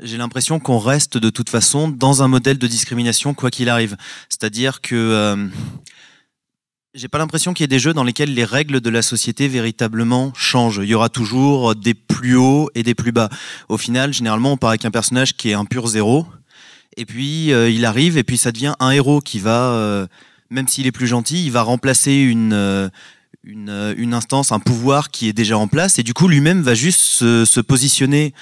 j'ai 0.00 0.16
l'impression 0.16 0.58
qu'on 0.58 0.78
reste 0.78 1.18
de 1.18 1.30
toute 1.30 1.50
façon 1.50 1.88
dans 1.88 2.22
un 2.22 2.28
modèle 2.28 2.58
de 2.58 2.66
discrimination, 2.66 3.34
quoi 3.34 3.50
qu'il 3.50 3.68
arrive. 3.68 3.96
C'est-à-dire 4.28 4.80
que 4.80 4.94
euh, 4.94 5.46
j'ai 6.96 7.08
pas 7.08 7.18
l'impression 7.18 7.54
qu'il 7.54 7.62
y 7.62 7.66
ait 7.66 7.68
des 7.68 7.78
jeux 7.78 7.92
dans 7.92 8.02
lesquels 8.02 8.34
les 8.34 8.44
règles 8.44 8.80
de 8.80 8.90
la 8.90 9.02
société 9.02 9.46
véritablement 9.46 10.32
changent. 10.34 10.80
Il 10.82 10.88
y 10.88 10.94
aura 10.94 11.08
toujours 11.08 11.76
des 11.76 11.94
plus 11.94 12.36
hauts 12.36 12.70
et 12.74 12.82
des 12.82 12.94
plus 12.94 13.12
bas. 13.12 13.28
Au 13.68 13.76
final, 13.76 14.12
généralement, 14.12 14.52
on 14.52 14.56
part 14.56 14.70
avec 14.70 14.84
un 14.84 14.90
personnage 14.90 15.36
qui 15.36 15.50
est 15.50 15.54
un 15.54 15.66
pur 15.66 15.86
zéro, 15.86 16.26
et 16.96 17.04
puis 17.04 17.48
il 17.48 17.84
arrive, 17.84 18.16
et 18.16 18.24
puis 18.24 18.38
ça 18.38 18.50
devient 18.50 18.74
un 18.80 18.90
héros 18.90 19.20
qui 19.20 19.38
va 19.38 20.08
même 20.50 20.68
s'il 20.68 20.86
est 20.86 20.92
plus 20.92 21.06
gentil, 21.06 21.44
il 21.44 21.52
va 21.52 21.62
remplacer 21.62 22.14
une, 22.14 22.52
euh, 22.52 22.88
une, 23.44 24.14
instance, 24.14 24.52
un 24.52 24.58
pouvoir 24.58 25.10
qui 25.10 25.28
est 25.28 25.32
déjà 25.32 25.58
en 25.58 25.68
place, 25.68 25.98
et 25.98 26.02
du 26.02 26.14
coup 26.14 26.28
lui-même 26.28 26.62
va 26.62 26.74
juste 26.74 27.00
se, 27.00 27.60
positionner 27.60 28.34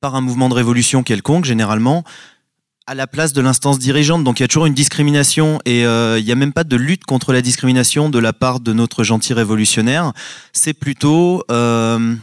par 0.00 0.14
un 0.14 0.20
mouvement 0.20 0.48
de 0.48 0.54
révolution 0.54 1.02
quelconque, 1.02 1.44
généralement, 1.44 2.04
à 2.86 2.94
la 2.94 3.06
place 3.06 3.32
de 3.32 3.40
l'instance 3.40 3.78
dirigeante. 3.78 4.22
Donc 4.22 4.38
il 4.38 4.42
y 4.42 4.44
a 4.44 4.48
toujours 4.48 4.66
une 4.66 4.74
discrimination 4.74 5.60
et 5.64 5.84
euh, 5.84 6.18
il 6.18 6.24
n'y 6.24 6.32
a 6.32 6.36
même 6.36 6.52
pas 6.52 6.64
de 6.64 6.76
lutte 6.76 7.04
contre 7.04 7.32
la 7.32 7.42
discrimination 7.42 8.08
de 8.08 8.18
la 8.18 8.32
part 8.32 8.60
de 8.60 8.72
notre 8.72 9.02
gentil 9.02 9.34
révolutionnaire. 9.34 10.12
C'est 10.52 10.72
plutôt 10.72 11.42
euh, 11.50 12.14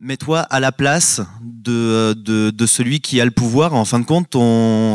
mets-toi 0.00 0.40
à 0.40 0.60
la 0.60 0.72
place 0.72 1.20
de, 1.42 2.14
de, 2.14 2.66
celui 2.66 3.00
qui 3.00 3.20
a 3.20 3.24
le 3.26 3.30
pouvoir. 3.30 3.74
En 3.74 3.84
fin 3.84 4.00
de 4.00 4.04
compte, 4.04 4.36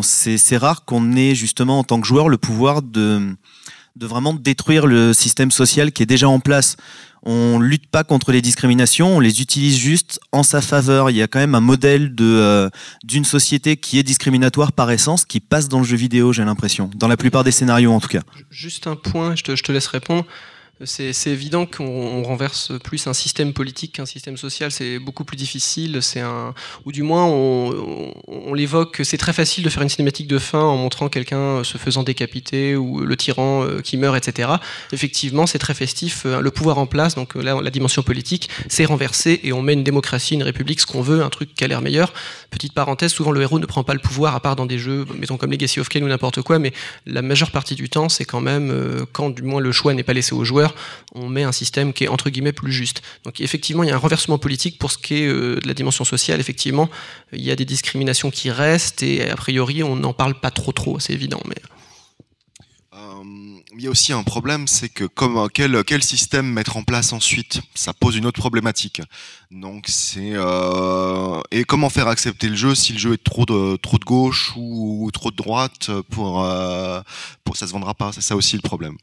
c'est 0.04 0.58
rare 0.58 0.86
qu'on 0.86 1.16
ait 1.16 1.36
justement 1.36 1.80
en 1.80 1.84
tant 1.84 2.02
que 2.02 2.08
joueur 2.08 2.28
le 2.28 2.38
pouvoir 2.38 2.82
de 2.82 3.36
de 4.00 4.08
vraiment 4.08 4.34
détruire 4.34 4.88
le 4.88 5.14
système 5.14 5.52
social 5.52 5.92
qui 5.92 6.04
est 6.04 6.06
déjà 6.06 6.30
en 6.30 6.40
place. 6.40 6.78
On 7.24 7.60
lutte 7.60 7.88
pas 7.88 8.06
contre 8.06 8.32
les 8.32 8.42
discriminations, 8.42 9.18
on 9.18 9.20
les 9.20 9.42
utilise 9.42 9.78
juste 9.78 10.22
en 10.32 10.42
sa 10.42 10.62
faveur. 10.62 11.10
Il 11.10 11.18
y 11.18 11.22
a 11.22 11.28
quand 11.28 11.40
même 11.40 11.54
un 11.54 11.60
modèle 11.60 12.16
de 12.16 12.24
euh, 12.24 12.70
d'une 13.04 13.26
société 13.26 13.76
qui 13.76 14.00
est 14.00 14.04
discriminatoire 14.04 14.72
par 14.72 14.90
essence, 14.90 15.26
qui 15.26 15.42
passe 15.42 15.68
dans 15.68 15.80
le 15.80 15.84
jeu 15.84 15.98
vidéo, 15.98 16.32
j'ai 16.32 16.46
l'impression, 16.46 16.90
dans 16.96 17.10
la 17.10 17.18
plupart 17.18 17.44
des 17.44 17.52
scénarios 17.52 17.92
en 17.92 18.00
tout 18.00 18.08
cas. 18.08 18.22
Juste 18.50 18.88
un 18.88 18.96
point, 18.96 19.36
je 19.36 19.44
te, 19.44 19.56
je 19.58 19.64
te 19.64 19.74
laisse 19.74 19.88
répondre 19.88 20.26
c'est 20.86 21.28
évident 21.28 21.66
qu'on 21.66 22.24
renverse 22.24 22.72
plus 22.82 23.08
un 23.08 23.14
système 23.14 23.52
politique 23.52 23.94
qu'un 23.94 24.06
système 24.06 24.38
social. 24.38 24.72
C'est 24.72 24.98
beaucoup 24.98 25.26
plus 25.26 25.36
difficile. 25.36 26.02
C'est 26.02 26.22
un, 26.22 26.54
ou 26.86 26.94
du 26.94 27.04
moins 27.04 27.26
on, 27.26 28.14
on, 28.28 28.54
l'évoque. 28.54 29.02
C'est 29.04 29.18
très 29.18 29.34
facile 29.34 29.64
de 29.64 29.70
faire 29.70 29.84
une 29.84 29.90
cinématique 29.90 30.28
de 30.28 30.40
fin 30.40 30.62
en 30.62 30.78
montrant 30.78 31.10
quelqu'un 31.10 31.66
se 31.66 31.78
faisant 31.78 32.04
décapiter 32.04 32.78
ou 32.78 33.02
le 33.02 33.18
tyran 33.18 33.66
euh, 33.66 33.82
qui 33.82 33.98
meurt, 33.98 34.16
etc. 34.16 34.50
Effectivement, 34.94 35.48
c'est 35.48 35.60
très 35.60 35.74
festif. 35.74 36.24
Euh, 36.26 36.40
le 36.40 36.50
pouvoir 36.50 36.78
en 36.78 36.86
place, 36.86 37.16
donc 37.16 37.36
euh, 37.36 37.42
là, 37.42 37.60
la 37.62 37.72
dimension 37.72 38.02
politique, 38.02 38.50
c'est 38.70 38.86
renversé 38.86 39.42
et 39.44 39.52
on 39.52 39.62
met 39.62 39.74
une 39.74 39.84
démocratie, 39.84 40.36
une 40.36 40.44
république, 40.44 40.80
ce 40.80 40.86
qu'on 40.86 41.02
veut, 41.02 41.22
un 41.22 41.30
truc 41.30 41.54
qui 41.56 41.64
a 41.66 41.68
l'air 41.68 41.82
meilleur. 41.82 42.14
Petite 42.52 42.74
parenthèse, 42.74 43.12
souvent 43.12 43.32
le 43.32 43.42
héros 43.42 43.60
ne 43.60 43.66
prend 43.66 43.84
pas 43.84 43.94
le 43.94 44.00
pouvoir 44.00 44.34
à 44.34 44.40
part 44.40 44.56
dans 44.56 44.66
des 44.66 44.80
jeux, 44.80 45.06
mettons 45.18 45.36
comme 45.36 45.52
Legacy 45.52 45.82
of 45.82 45.90
Kain 45.90 46.02
ou 46.04 46.08
n'importe 46.08 46.42
quoi, 46.42 46.58
mais 46.58 46.72
la 47.06 47.22
majeure 47.22 47.52
partie 47.52 47.76
du 47.76 47.90
temps, 47.90 48.08
c'est 48.08 48.26
quand 48.26 48.42
même 48.42 49.06
quand 49.12 49.30
du 49.30 49.44
moins 49.44 49.60
le 49.60 49.72
choix 49.72 49.94
n'est 49.94 50.04
pas 50.04 50.14
laissé 50.14 50.34
aux 50.34 50.46
joueurs 50.46 50.69
on 51.14 51.30
met 51.30 51.44
un 51.44 51.52
système 51.52 51.94
qui 51.94 52.06
est 52.06 52.08
entre 52.08 52.30
guillemets 52.30 52.54
plus 52.54 52.72
juste. 52.72 53.02
Donc 53.24 53.42
effectivement, 53.42 53.84
il 53.84 53.90
y 53.90 53.92
a 53.92 53.96
un 53.96 54.00
renversement 54.00 54.38
politique 54.38 54.80
pour 54.80 54.92
ce 54.92 54.98
qui 54.98 55.16
est 55.16 55.28
euh, 55.28 55.60
de 55.60 55.68
la 55.68 55.74
dimension 55.74 56.06
sociale. 56.06 56.40
Effectivement, 56.40 56.90
il 57.34 57.42
y 57.42 57.52
a 57.52 57.56
des 57.56 57.66
discriminations 57.66 58.32
qui 58.32 58.52
restent 58.52 59.04
et 59.04 59.30
a 59.30 59.36
priori, 59.36 59.84
on 59.84 59.96
n'en 59.96 60.14
parle 60.14 60.40
pas 60.40 60.52
trop 60.52 60.72
trop, 60.72 61.00
c'est 61.00 61.14
évident. 61.14 61.42
Mais 61.48 61.56
euh, 62.94 63.24
il 63.76 63.84
y 63.84 63.88
a 63.88 63.90
aussi 63.90 64.14
un 64.14 64.24
problème, 64.24 64.68
c'est 64.68 64.90
que 64.90 65.06
comme 65.06 65.48
quel, 65.54 65.84
quel 65.84 66.04
système 66.04 66.48
mettre 66.48 66.78
en 66.78 66.84
place 66.84 67.14
ensuite, 67.14 67.62
ça 67.76 67.94
pose 67.94 68.16
une 68.16 68.26
autre 68.26 68.40
problématique. 68.40 69.02
Donc 69.52 69.86
c'est 69.88 70.34
euh, 70.34 71.40
et 71.52 71.64
comment 71.64 71.90
faire 71.90 72.08
accepter 72.08 72.50
le 72.50 72.56
jeu 72.56 72.76
si 72.76 72.94
le 72.94 73.00
jeu 73.00 73.14
est 73.14 73.24
trop 73.24 73.46
de 73.46 73.78
trop 73.78 73.98
de 73.98 74.06
gauche 74.06 74.54
ou, 74.56 75.10
trop 75.14 75.32
de 75.32 75.36
droite 75.36 75.92
pour 76.10 76.46
pour 77.44 77.58
ça 77.58 77.68
se 77.68 77.72
vendra 77.72 77.94
pas? 77.94 78.12
C'est 78.12 78.22
ça 78.22 78.36
aussi 78.36 78.56
le 78.56 78.62
problème. 78.62 78.98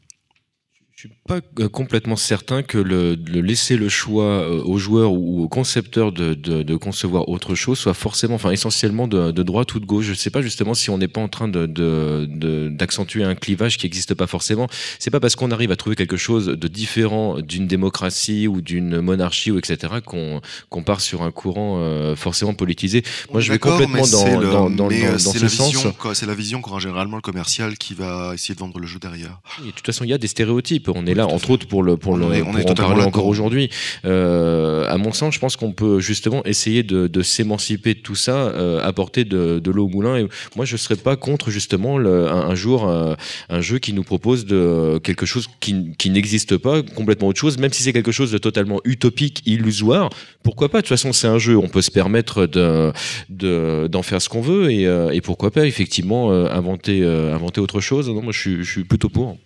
Je 0.96 1.08
suis 1.08 1.16
pas 1.28 1.40
euh, 1.60 1.68
complètement 1.68 2.16
certain 2.16 2.62
que 2.62 2.78
le, 2.78 3.16
laisser 3.42 3.76
le 3.76 3.90
choix 3.90 4.24
euh, 4.24 4.62
aux 4.62 4.78
joueurs 4.78 5.12
ou 5.12 5.42
aux 5.42 5.48
concepteurs 5.48 6.10
de, 6.10 6.32
de, 6.32 6.76
concevoir 6.76 7.28
autre 7.28 7.54
chose 7.54 7.78
soit 7.78 7.92
forcément, 7.92 8.36
enfin 8.36 8.50
essentiellement 8.50 9.06
de, 9.06 9.30
droite 9.42 9.74
ou 9.74 9.80
de 9.80 9.84
gauche. 9.84 10.06
Je 10.06 10.14
sais 10.14 10.30
pas 10.30 10.40
justement 10.40 10.72
si 10.72 10.88
on 10.88 10.96
n'est 10.96 11.06
pas 11.06 11.20
en 11.20 11.28
train 11.28 11.48
d'accentuer 11.48 13.24
un 13.24 13.34
clivage 13.34 13.76
qui 13.76 13.84
n'existe 13.84 14.14
pas 14.14 14.26
forcément. 14.26 14.68
C'est 14.98 15.10
pas 15.10 15.20
parce 15.20 15.36
qu'on 15.36 15.50
arrive 15.50 15.70
à 15.70 15.76
trouver 15.76 15.96
quelque 15.96 16.16
chose 16.16 16.46
de 16.46 16.68
différent 16.68 17.42
d'une 17.42 17.66
démocratie 17.66 18.48
ou 18.48 18.62
d'une 18.62 19.02
monarchie 19.02 19.50
ou 19.50 19.58
etc. 19.58 19.96
qu'on 20.02 20.40
qu'on 20.70 20.82
part 20.82 21.02
sur 21.02 21.24
un 21.24 21.30
courant 21.30 21.76
euh, 21.78 22.16
forcément 22.16 22.54
politisé. 22.54 23.02
Moi, 23.30 23.42
je 23.42 23.52
vais 23.52 23.58
complètement 23.58 24.06
dans, 24.06 24.40
dans, 24.40 24.70
dans, 24.70 24.88
dans, 24.88 25.18
ce 25.18 25.48
sens. 25.48 25.76
C'est 26.14 26.24
la 26.24 26.34
vision 26.34 26.62
qu'aura 26.62 26.78
généralement 26.78 27.16
le 27.16 27.22
commercial 27.22 27.76
qui 27.76 27.92
va 27.92 28.32
essayer 28.32 28.54
de 28.54 28.60
vendre 28.60 28.78
le 28.78 28.86
jeu 28.86 28.98
derrière. 28.98 29.40
Et 29.62 29.66
de 29.66 29.72
toute 29.72 29.84
façon, 29.84 30.02
il 30.04 30.08
y 30.08 30.14
a 30.14 30.18
des 30.18 30.26
stéréotypes 30.26 30.85
on 30.94 31.06
est 31.06 31.14
là, 31.14 31.26
entre 31.26 31.50
autres, 31.50 31.66
pour, 31.66 31.82
le, 31.82 31.96
pour, 31.96 32.16
le, 32.16 32.26
en 32.42 32.74
parler 32.74 33.02
encore 33.02 33.26
aujourd'hui. 33.26 33.70
Euh, 34.04 34.84
à 34.88 34.98
mon 34.98 35.12
sens, 35.12 35.34
je 35.34 35.38
pense 35.38 35.56
qu'on 35.56 35.72
peut 35.72 36.00
justement 36.00 36.44
essayer 36.44 36.82
de, 36.82 37.22
s'émanciper 37.22 37.94
de 37.94 38.00
tout 38.00 38.14
ça, 38.14 38.36
euh, 38.36 38.80
apporter 38.82 39.24
de, 39.24 39.70
l'eau 39.70 39.86
au 39.86 39.88
moulin. 39.88 40.18
Et 40.18 40.28
moi, 40.54 40.64
je 40.64 40.74
ne 40.74 40.78
serais 40.78 40.96
pas 40.96 41.16
contre 41.16 41.50
justement 41.50 41.98
un, 41.98 42.54
jour 42.54 42.88
euh, 42.88 43.14
un 43.48 43.60
jeu 43.60 43.78
qui 43.78 43.92
nous 43.92 44.04
propose 44.04 44.46
de 44.46 44.98
quelque 45.02 45.26
chose 45.26 45.48
qui, 45.60 46.10
n'existe 46.10 46.56
pas, 46.56 46.82
complètement 46.82 47.28
autre 47.28 47.40
chose, 47.40 47.58
même 47.58 47.72
si 47.72 47.82
c'est 47.82 47.92
quelque 47.92 48.12
chose 48.12 48.30
de 48.30 48.38
totalement 48.38 48.80
utopique, 48.84 49.42
illusoire. 49.46 50.10
Pourquoi 50.42 50.68
pas? 50.68 50.78
De 50.78 50.82
toute 50.82 50.88
façon, 50.90 51.12
c'est 51.12 51.26
un 51.26 51.38
jeu, 51.38 51.56
on 51.56 51.68
peut 51.68 51.82
se 51.82 51.90
permettre 51.90 52.46
d'en 52.46 52.92
de, 53.28 53.88
d'en 53.88 54.02
faire 54.02 54.22
ce 54.22 54.28
qu'on 54.28 54.40
veut 54.40 54.70
et, 54.70 55.20
pourquoi 55.20 55.50
pas 55.50 55.66
effectivement 55.66 56.30
inventer, 56.30 57.04
inventer 57.04 57.60
autre 57.60 57.80
chose. 57.80 58.08
Non, 58.08 58.22
moi, 58.22 58.32
je 58.32 58.62
suis 58.62 58.84
plutôt 58.84 59.08
pour. 59.08 59.36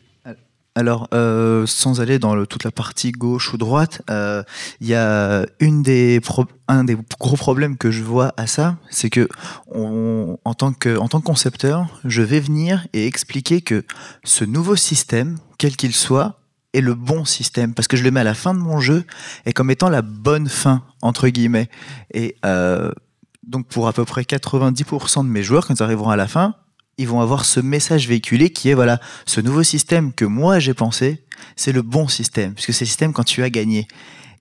Alors, 0.77 1.09
euh, 1.13 1.67
sans 1.67 2.01
aller 2.01 2.21
dans 2.21 2.45
toute 2.47 2.63
la 2.63 2.71
partie 2.71 3.11
gauche 3.11 3.53
ou 3.53 3.59
droite, 3.59 4.03
il 4.09 4.15
euh, 4.15 4.43
y 4.81 4.95
a 4.95 5.45
une 5.59 5.83
des 5.83 6.21
un 6.69 6.85
des 6.85 6.97
gros 7.19 7.37
problèmes 7.37 7.77
que 7.77 7.91
je 7.91 8.03
vois 8.03 8.33
à 8.37 8.47
ça, 8.47 8.77
c'est 8.89 9.11
que 9.11 9.29
en, 9.75 10.55
tant 10.55 10.73
que 10.73 10.97
en 10.97 11.09
tant 11.09 11.21
concepteur, 11.21 11.87
je 12.05 12.23
vais 12.23 12.39
venir 12.39 12.87
et 12.93 13.07
expliquer 13.07 13.63
que 13.63 13.85
ce 14.23 14.45
nouveau 14.45 14.77
système, 14.77 15.39
quel 15.59 15.77
qu'il 15.77 15.93
soit, 15.93 16.41
est 16.73 16.81
le 16.81 16.95
bon 16.95 17.25
système 17.25 17.75
parce 17.75 17.89
que 17.89 17.97
je 17.97 18.05
le 18.05 18.13
mets 18.13 18.21
à 18.21 18.25
la 18.25 18.35
fin 18.35 18.55
de 18.55 18.61
mon 18.61 18.79
jeu 18.79 19.05
et 19.47 19.53
comme 19.53 19.73
étant 19.73 19.89
la 19.89 20.03
bonne 20.03 20.49
fin 20.49 20.85
entre 21.03 21.29
guillemets. 21.29 21.69
Et 22.15 22.37
euh, 22.47 22.93
donc 23.43 23.67
pour 23.67 23.89
à 23.89 23.93
peu 23.93 24.05
près 24.05 24.23
90% 24.23 25.25
de 25.25 25.29
mes 25.29 25.43
joueurs, 25.43 25.67
quand 25.67 25.75
ils 25.75 25.83
arriveront 25.83 26.11
à 26.11 26.17
la 26.17 26.29
fin, 26.29 26.55
ils 27.01 27.09
vont 27.09 27.21
avoir 27.21 27.47
ce 27.47 27.61
message 27.61 28.07
véhiculé 28.07 28.51
qui 28.51 28.69
est 28.69 28.75
voilà, 28.75 29.01
ce 29.25 29.41
nouveau 29.41 29.63
système 29.63 30.13
que 30.13 30.27
moi 30.27 30.59
j'ai 30.59 30.75
pensé, 30.75 31.25
c'est 31.57 31.73
le 31.73 31.81
bon 31.81 32.09
système, 32.09 32.53
puisque 32.53 32.75
c'est 32.75 32.85
le 32.85 32.89
système 32.89 33.13
quand 33.15 33.25
tu 33.25 33.43
as 33.43 33.49
gagné. 33.49 33.89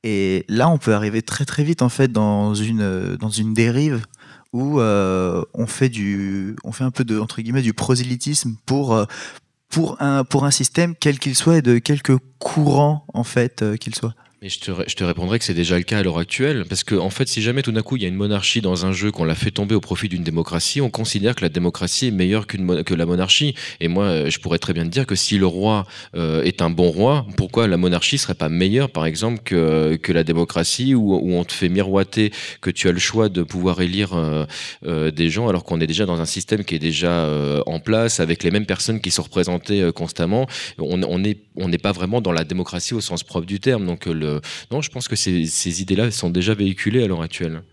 Et 0.03 0.45
là, 0.49 0.69
on 0.69 0.77
peut 0.77 0.93
arriver 0.93 1.21
très 1.21 1.45
très 1.45 1.63
vite 1.63 1.81
en 1.81 1.89
fait 1.89 2.11
dans 2.11 2.53
une 2.53 3.15
dans 3.15 3.29
une 3.29 3.53
dérive 3.53 4.05
où 4.51 4.81
euh, 4.81 5.43
on 5.53 5.67
fait 5.67 5.89
du 5.89 6.55
on 6.65 6.73
fait 6.73 6.83
un 6.83 6.91
peu 6.91 7.05
de 7.05 7.17
entre 7.17 7.41
guillemets 7.41 7.61
du 7.61 7.73
prosélytisme 7.73 8.55
pour 8.65 8.93
euh, 8.93 9.05
pour 9.69 10.01
un 10.01 10.25
pour 10.25 10.43
un 10.45 10.51
système 10.51 10.95
quel 10.99 11.17
qu'il 11.17 11.35
soit 11.35 11.57
et 11.57 11.61
de 11.61 11.77
quelque 11.77 12.17
courant 12.39 13.05
en 13.13 13.23
fait 13.23 13.61
euh, 13.61 13.77
qu'il 13.77 13.95
soit. 13.95 14.15
Mais 14.41 14.47
je 14.47 14.61
te, 14.61 14.71
je 14.87 15.03
répondrai 15.03 15.37
que 15.37 15.43
c'est 15.43 15.53
déjà 15.53 15.77
le 15.77 15.83
cas 15.83 15.99
à 15.99 16.03
l'heure 16.03 16.17
actuelle, 16.17 16.63
parce 16.69 16.85
que 16.85 16.95
en 16.95 17.09
fait, 17.09 17.27
si 17.27 17.41
jamais 17.41 17.61
tout 17.61 17.73
d'un 17.73 17.81
coup 17.81 17.97
il 17.97 18.03
y 18.03 18.05
a 18.05 18.07
une 18.07 18.15
monarchie 18.15 18.61
dans 18.61 18.85
un 18.85 18.93
jeu 18.93 19.11
qu'on 19.11 19.25
l'a 19.25 19.35
fait 19.35 19.51
tomber 19.51 19.75
au 19.75 19.81
profit 19.81 20.07
d'une 20.07 20.23
démocratie, 20.23 20.79
on 20.79 20.89
considère 20.89 21.35
que 21.35 21.41
la 21.41 21.49
démocratie 21.49 22.07
est 22.07 22.11
meilleure 22.11 22.47
que 22.47 22.93
la 22.93 23.05
monarchie. 23.05 23.53
Et 23.81 23.89
moi, 23.89 24.05
euh, 24.05 24.29
je 24.29 24.39
pourrais 24.39 24.57
très 24.57 24.71
bien 24.71 24.85
te 24.85 24.89
dire 24.89 25.05
que 25.05 25.15
si 25.15 25.37
le 25.37 25.45
roi 25.45 25.85
euh, 26.15 26.41
est 26.43 26.61
un 26.61 26.69
bon 26.69 26.89
roi, 26.89 27.25
pourquoi 27.35 27.67
la 27.67 27.75
monarchie 27.75 28.17
serait 28.17 28.33
pas 28.33 28.47
meilleure, 28.47 28.89
par 28.89 29.05
exemple, 29.05 29.41
que, 29.43 29.99
la 30.09 30.23
démocratie, 30.23 30.95
où, 30.95 31.15
on 31.37 31.43
te 31.43 31.51
fait 31.51 31.67
miroiter 31.67 32.31
que 32.61 32.71
tu 32.71 32.87
as 32.87 32.93
le 32.93 32.99
choix 32.99 33.27
de 33.27 33.43
pouvoir 33.43 33.81
élire 33.81 34.11
euh, 34.13 35.11
des 35.11 35.29
gens, 35.29 35.49
alors 35.49 35.65
qu'on 35.65 35.81
est 35.81 35.87
déjà 35.87 36.05
dans 36.05 36.21
un 36.21 36.25
système 36.25 36.63
qui 36.63 36.75
est 36.75 36.79
déjà 36.79 37.29
en 37.65 37.79
place, 37.79 38.21
avec 38.21 38.43
les 38.43 38.51
mêmes 38.51 38.65
personnes 38.65 39.01
qui 39.01 39.11
sont 39.11 39.23
représentées 39.23 39.91
constamment. 39.93 40.47
On 40.77 41.19
n'est 41.19 41.37
on 41.59 41.67
n'est 41.67 41.77
pas 41.77 41.91
vraiment 41.91 42.21
dans 42.21 42.31
la 42.31 42.43
démocratie 42.43 42.93
au 42.93 43.01
sens 43.01 43.23
propre 43.23 43.45
du 43.45 43.59
terme. 43.59 43.85
Donc 43.85 44.05
le 44.05 44.28
non, 44.71 44.81
je 44.81 44.89
pense 44.89 45.07
que 45.07 45.15
ces, 45.15 45.81
idées-là 45.81 46.11
sont 46.11 46.29
déjà 46.29 46.53
véhiculées 46.53 47.03
à 47.03 47.07
l'heure 47.07 47.21
actuelle. 47.21 47.63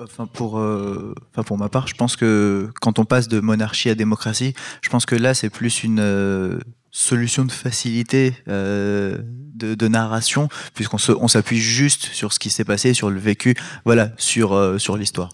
Enfin 0.00 0.26
pour, 0.26 0.58
euh, 0.58 1.14
enfin 1.30 1.42
pour 1.42 1.58
ma 1.58 1.68
part, 1.68 1.86
je 1.86 1.94
pense 1.94 2.16
que 2.16 2.70
quand 2.80 2.98
on 2.98 3.04
passe 3.04 3.28
de 3.28 3.40
monarchie 3.40 3.90
à 3.90 3.94
démocratie, 3.94 4.54
je 4.80 4.88
pense 4.88 5.04
que 5.04 5.14
là 5.14 5.34
c'est 5.34 5.50
plus 5.50 5.84
une, 5.84 6.00
euh, 6.00 6.58
solution 6.92 7.44
de 7.46 7.50
facilité 7.50 8.34
euh, 8.48 9.18
de, 9.54 9.74
de, 9.74 9.88
narration, 9.88 10.48
puisqu'on 10.74 10.98
on 11.18 11.28
s'appuie 11.28 11.58
juste 11.58 12.04
sur 12.12 12.32
ce 12.32 12.38
qui 12.38 12.50
s'est 12.50 12.64
passé, 12.64 12.94
sur 12.94 13.10
le 13.10 13.18
vécu, 13.18 13.56
voilà, 13.84 14.12
sur, 14.18 14.52
euh, 14.52 14.78
sur 14.78 14.96
l'histoire. 14.96 15.30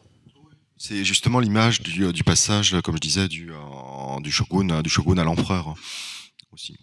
C'est 0.76 1.04
justement 1.04 1.40
l'image 1.40 1.82
du, 1.82 2.04
euh, 2.04 2.12
du, 2.12 2.22
passage, 2.22 2.76
comme 2.82 2.94
je 2.94 3.00
disais, 3.00 3.28
du, 3.28 3.50
euh, 3.50 4.20
du, 4.20 4.30
shogun, 4.30 4.80
du 4.82 4.88
shogun 4.88 5.18
à 5.18 5.24
l'empereur 5.24 5.74
aussi. 6.52 6.76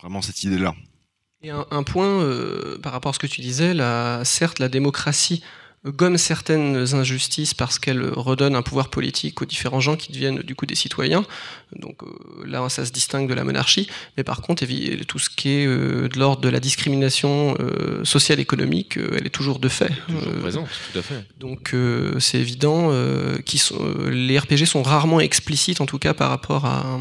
Vraiment 0.00 0.20
cette 0.20 0.44
idée-là. 0.44 0.74
Et 1.46 1.50
un, 1.50 1.64
un 1.70 1.84
point 1.84 2.08
euh, 2.08 2.76
par 2.82 2.90
rapport 2.90 3.10
à 3.10 3.12
ce 3.12 3.20
que 3.20 3.28
tu 3.28 3.40
disais, 3.40 3.72
la, 3.72 4.24
certes, 4.24 4.58
la 4.58 4.68
démocratie 4.68 5.44
gomme 5.86 6.18
certaines 6.18 6.94
injustices 6.94 7.54
parce 7.54 7.78
qu'elle 7.78 8.02
redonne 8.02 8.56
un 8.56 8.62
pouvoir 8.62 8.88
politique 8.88 9.40
aux 9.42 9.44
différents 9.44 9.78
gens 9.78 9.94
qui 9.94 10.10
deviennent 10.10 10.40
du 10.40 10.56
coup 10.56 10.66
des 10.66 10.74
citoyens. 10.74 11.24
Donc 11.76 12.02
euh, 12.02 12.08
là, 12.44 12.68
ça 12.68 12.84
se 12.84 12.90
distingue 12.90 13.28
de 13.28 13.34
la 13.34 13.44
monarchie. 13.44 13.88
Mais 14.16 14.24
par 14.24 14.42
contre, 14.42 14.64
tout 15.06 15.18
ce 15.18 15.30
qui 15.30 15.50
est 15.50 15.66
euh, 15.66 16.08
de 16.08 16.18
l'ordre 16.18 16.42
de 16.42 16.48
la 16.48 16.58
discrimination 16.58 17.56
euh, 17.60 18.04
sociale 18.04 18.40
économique, 18.40 18.98
euh, 18.98 19.16
elle 19.16 19.26
est 19.26 19.30
toujours 19.30 19.60
de 19.60 19.68
fait. 19.68 19.92
Toujours 20.08 20.32
présente, 20.40 20.68
tout 20.92 20.98
à 20.98 21.02
fait. 21.02 21.24
Donc 21.38 21.72
euh, 21.74 22.18
c'est 22.18 22.38
évident. 22.38 22.90
Qui 23.44 23.58
sont, 23.58 23.78
les 24.08 24.38
RPG 24.38 24.64
sont 24.64 24.82
rarement 24.82 25.20
explicites, 25.20 25.80
en 25.80 25.86
tout 25.86 25.98
cas 25.98 26.14
par 26.14 26.30
rapport 26.30 26.64
à 26.64 26.98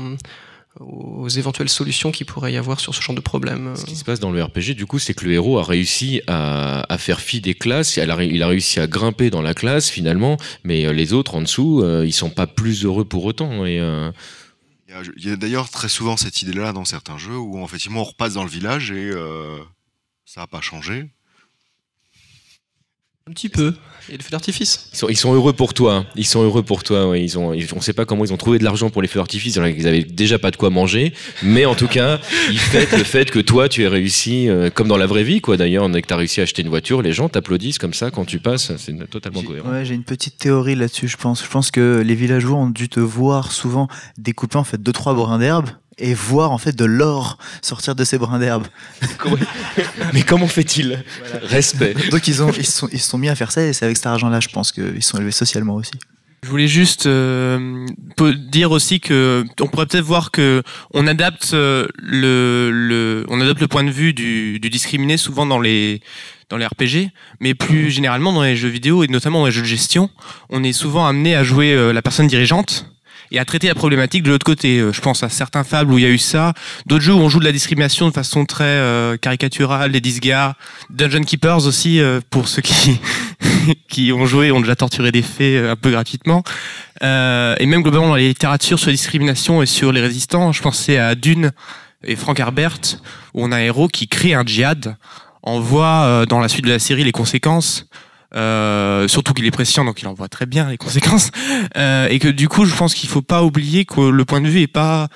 aux 0.80 1.30
éventuelles 1.30 1.70
solutions 1.70 2.12
qu'il 2.12 2.26
pourrait 2.26 2.54
y 2.54 2.58
avoir 2.58 2.80
sur 2.80 2.94
ce 2.94 3.02
genre 3.02 3.16
de 3.16 3.22
problème. 3.22 3.76
Ce 3.76 3.86
qui 3.86 3.96
se 3.96 4.04
passe 4.04 4.20
dans 4.20 4.32
le 4.32 4.44
RPG, 4.44 4.76
du 4.76 4.86
coup, 4.86 5.00
c'est 5.00 5.14
que 5.14 5.26
le 5.26 5.34
héros 5.34 5.58
a 5.58 5.64
réussi 5.64 6.22
à, 6.28 6.92
à 6.92 6.98
faire 6.98 7.22
fi 7.22 7.40
des 7.40 7.54
classes, 7.54 7.96
il 7.96 8.12
a, 8.12 8.24
il 8.24 8.44
a, 8.44 8.48
réussi 8.48 8.80
à 8.80 8.88
grimper 8.88 9.30
dans 9.30 9.42
la 9.42 9.54
classe 9.54 9.90
finalement, 9.90 10.38
mais 10.64 10.92
les 10.94 11.14
autres 11.14 11.36
en 11.36 11.42
dessous, 11.42 11.82
euh, 11.82 12.06
ils 12.06 12.14
sont 12.14 12.30
pas 12.30 12.48
plus 12.48 12.84
heureux 12.84 13.06
pour 13.06 13.26
autant. 13.26 13.66
Et, 13.66 13.80
euh... 13.80 14.12
Il 15.18 15.26
y 15.26 15.32
a, 15.32 15.36
d'ailleurs 15.36 15.70
très 15.70 15.90
souvent 15.90 16.16
cette 16.16 16.42
idée-là 16.42 16.72
dans 16.72 16.86
certains 16.86 17.18
jeux 17.18 17.38
où 17.38 17.64
effectivement 17.66 18.02
on 18.02 18.06
repasse 18.06 18.34
dans 18.34 18.44
le 18.44 18.50
village 18.50 18.92
et 18.92 19.10
euh, 19.12 19.58
ça 20.26 20.42
n'a 20.42 20.48
pas 20.48 20.62
changé. 20.62 21.10
Un 23.28 23.32
petit 23.32 23.50
peu. 23.50 23.76
Et 24.10 24.18
le 24.18 24.24
feu 24.24 24.30
d'artifice. 24.32 24.90
Ils 24.94 24.98
sont, 24.98 25.10
ils 25.10 25.18
sont, 25.18 25.34
heureux 25.34 25.54
pour 25.54 25.74
toi. 25.74 25.96
Hein. 25.96 26.06
Ils 26.16 26.26
sont 26.26 26.44
heureux 26.44 26.64
pour 26.64 26.84
toi. 26.84 27.10
Ouais. 27.10 27.24
Ils 27.24 27.38
ont, 27.38 27.54
ils, 27.54 27.68
on 27.74 27.78
ne 27.78 27.82
sait 27.82 27.94
pas 27.94 28.06
comment 28.06 28.24
ils 28.24 28.34
ont 28.34 28.38
trouvé 28.38 28.60
de 28.60 28.64
l'argent 28.64 28.90
pour 28.90 29.02
les 29.02 29.08
feux 29.08 29.20
d'artifice. 29.20 29.56
Ils 29.56 29.88
avaient 29.88 30.04
déjà 30.04 30.38
pas 30.40 30.52
de 30.52 30.56
quoi 30.58 30.70
manger. 30.70 31.14
Mais 31.44 31.66
en 31.66 31.76
tout 31.76 31.88
cas, 31.88 32.20
ils 32.50 32.60
fêtent 32.60 32.98
le 32.98 33.04
fait 33.04 33.32
que 33.32 33.40
toi, 33.40 33.70
tu 33.70 33.84
aies 33.84 33.88
réussi, 33.88 34.48
euh, 34.50 34.70
comme 34.70 34.88
dans 34.88 34.98
la 34.98 35.08
vraie 35.08 35.24
vie, 35.24 35.42
quoi. 35.42 35.58
D'ailleurs, 35.58 35.90
dès 35.90 36.02
que 36.02 36.08
tu 36.08 36.14
as 36.14 36.18
réussi 36.18 36.40
à 36.40 36.44
acheter 36.44 36.62
une 36.62 36.70
voiture, 36.70 37.02
les 37.02 37.14
gens 37.14 37.30
t'applaudissent 37.30 37.80
comme 37.80 37.94
ça 37.94 38.12
quand 38.12 38.26
tu 38.26 38.40
passes. 38.40 38.72
C'est 38.78 39.10
totalement 39.10 39.42
cohérent. 39.42 39.70
Ouais, 39.72 39.86
j'ai 39.86 39.96
une 39.96 40.04
petite 40.04 40.38
théorie 40.38 40.76
là-dessus, 40.76 41.08
je 41.08 41.18
pense. 41.18 41.44
Je 41.44 41.50
pense 41.50 41.72
que 41.72 42.04
les 42.06 42.16
villageois 42.16 42.58
ont 42.58 42.70
dû 42.70 42.90
te 42.90 43.00
voir 43.00 43.52
souvent 43.52 43.88
découper 44.18 44.58
en 44.58 44.64
fait 44.64 44.82
deux 44.82 44.94
trois 44.94 45.14
brins 45.14 45.40
d'herbe 45.40 45.70
et 45.98 46.14
voir 46.14 46.52
en 46.52 46.58
fait 46.58 46.76
de 46.76 46.86
l'or 46.86 47.38
sortir 47.62 47.96
de 47.96 48.04
ces 48.04 48.18
brins 48.18 48.40
d'herbe. 48.40 48.68
Mais 50.14 50.24
comment 50.24 50.48
fait-il? 50.48 51.04
Voilà. 51.20 51.48
Respect. 51.48 51.96
Donc 52.12 52.28
ils 52.28 52.44
ont 52.44 52.52
ils 52.52 52.66
sont 52.66 52.88
ils 52.92 53.00
se 53.00 53.10
sont 53.10 53.18
mis 53.18 53.30
à 53.30 53.36
faire 53.36 53.52
ça 53.52 53.64
et 53.64 53.74
c'est 53.74 53.86
avec 53.86 53.98
cet 53.98 54.08
argent-là, 54.08 54.40
je 54.40 54.50
pense 54.50 54.72
qu'ils 54.72 55.04
sont 55.04 55.18
élevés 55.18 55.32
socialement 55.32 55.76
aussi. 55.76 55.94
Je 56.44 56.50
voulais 56.52 56.68
juste 56.68 57.08
euh, 57.08 57.88
dire 58.52 58.70
aussi 58.70 59.00
que 59.00 59.44
on 59.60 59.68
pourrait 59.68 59.88
peut-être 59.88 60.06
voir 60.06 60.30
que 60.30 60.62
on 60.94 61.08
adapte 61.08 61.54
euh, 61.54 61.88
le, 61.98 62.70
le 62.72 63.26
on 63.30 63.42
adapte 63.42 63.62
le 63.62 63.68
point 63.68 63.84
de 63.84 63.90
vue 63.90 64.14
du, 64.14 64.60
du 64.60 64.70
discriminé 64.70 65.18
souvent 65.18 65.48
dans 65.48 65.60
les 65.60 66.02
dans 66.50 66.58
les 66.58 66.68
RPG, 66.68 67.10
mais 67.40 67.56
plus 67.56 67.90
généralement 67.90 68.32
dans 68.32 68.44
les 68.44 68.56
jeux 68.56 68.70
vidéo 68.70 69.04
et 69.04 69.08
notamment 69.08 69.40
dans 69.40 69.46
les 69.48 69.52
jeux 69.52 69.64
de 69.64 69.68
gestion, 69.68 70.12
on 70.50 70.64
est 70.64 70.74
souvent 70.74 71.08
amené 71.08 71.36
à 71.36 71.44
jouer 71.44 71.74
euh, 71.74 71.92
la 71.94 72.04
personne 72.04 72.28
dirigeante 72.28 72.95
et 73.36 73.40
à 73.40 73.46
traiter 73.46 73.68
la 73.68 73.76
problématique 73.76 74.24
de 74.24 74.32
l'autre 74.32 74.46
côté. 74.46 74.80
Je 74.92 75.02
pense 75.02 75.22
à 75.22 75.30
certains 75.30 75.66
fables 75.66 75.92
où 75.92 75.98
il 75.98 76.04
y 76.04 76.08
a 76.08 76.10
eu 76.10 76.18
ça, 76.18 76.54
d'autres 76.86 77.04
jeux 77.04 77.14
où 77.14 77.20
on 77.20 77.28
joue 77.28 77.40
de 77.40 77.46
la 77.46 77.52
discrimination 77.52 78.08
de 78.08 78.14
façon 78.14 78.46
très 78.46 78.64
euh, 78.64 79.18
caricaturale, 79.18 79.92
les 79.92 80.00
Disgaea, 80.00 80.56
Dungeon 80.90 81.22
Keepers 81.22 81.66
aussi, 81.66 82.00
euh, 82.00 82.22
pour 82.30 82.48
ceux 82.48 82.62
qui, 82.62 83.00
qui 83.90 84.14
ont 84.14 84.26
joué, 84.26 84.52
ont 84.52 84.62
déjà 84.62 84.76
torturé 84.76 85.12
des 85.12 85.24
euh, 85.42 85.74
un 85.74 85.76
peu 85.76 85.92
gratuitement. 85.92 86.44
Euh, 87.04 87.56
et 87.60 87.66
même 87.66 87.82
globalement 87.82 88.08
dans 88.08 88.16
les 88.16 88.30
littératures 88.30 88.80
sur 88.80 88.88
la 88.88 88.94
discrimination 88.94 89.62
et 89.62 89.66
sur 89.66 89.92
les 89.92 90.02
résistants, 90.02 90.54
je 90.54 90.62
pensais 90.62 90.98
à 90.98 91.16
Dune 91.16 91.52
et 92.06 92.16
Frank 92.16 92.40
Herbert, 92.40 92.80
où 93.34 93.44
on 93.44 93.52
a 93.52 93.58
un 93.58 93.62
héros 93.62 93.90
qui 93.90 94.08
crée 94.08 94.34
un 94.34 94.46
djihad, 94.46 94.96
on 95.44 95.60
voit 95.60 96.26
dans 96.28 96.40
la 96.40 96.48
suite 96.48 96.66
de 96.66 96.70
la 96.70 96.80
série 96.80 97.04
les 97.04 97.12
conséquences, 97.12 97.88
euh, 98.36 99.08
surtout 99.08 99.34
qu'il 99.34 99.46
est 99.46 99.52
prescient, 99.52 99.86
donc 99.86 100.02
il 100.02 100.08
en 100.08 100.14
voit 100.14 100.28
très 100.28 100.46
bien 100.46 100.70
les 100.70 100.78
conséquences. 100.78 101.32
Euh, 101.78 102.08
et 102.10 102.20
que 102.20 102.28
du 102.28 102.48
coup, 102.48 102.66
je 102.66 102.76
pense 102.76 102.94
qu'il 102.94 103.10
faut 103.10 103.22
pas 103.22 103.44
oublier 103.44 103.86
que 103.86 104.00
le 104.00 104.26
point 104.26 104.40
de 104.40 104.48
vue 104.48 104.62
est 104.62 104.68
pas 104.68 105.08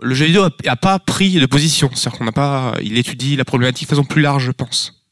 le 0.00 0.14
jeu 0.14 0.26
vidéo 0.26 0.44
a, 0.66 0.76
pas 0.76 0.98
pris 0.98 1.32
de 1.32 1.46
position. 1.46 1.90
C'est-à-dire 1.94 2.18
qu'on 2.18 2.32
pas, 2.32 2.74
il 2.82 2.98
étudie 2.98 3.36
la 3.36 3.44
problématique 3.44 3.88
de 3.88 3.90
façon 3.90 4.04
plus 4.04 4.22
large, 4.22 4.44
je 4.44 4.50
pense. 4.52 5.04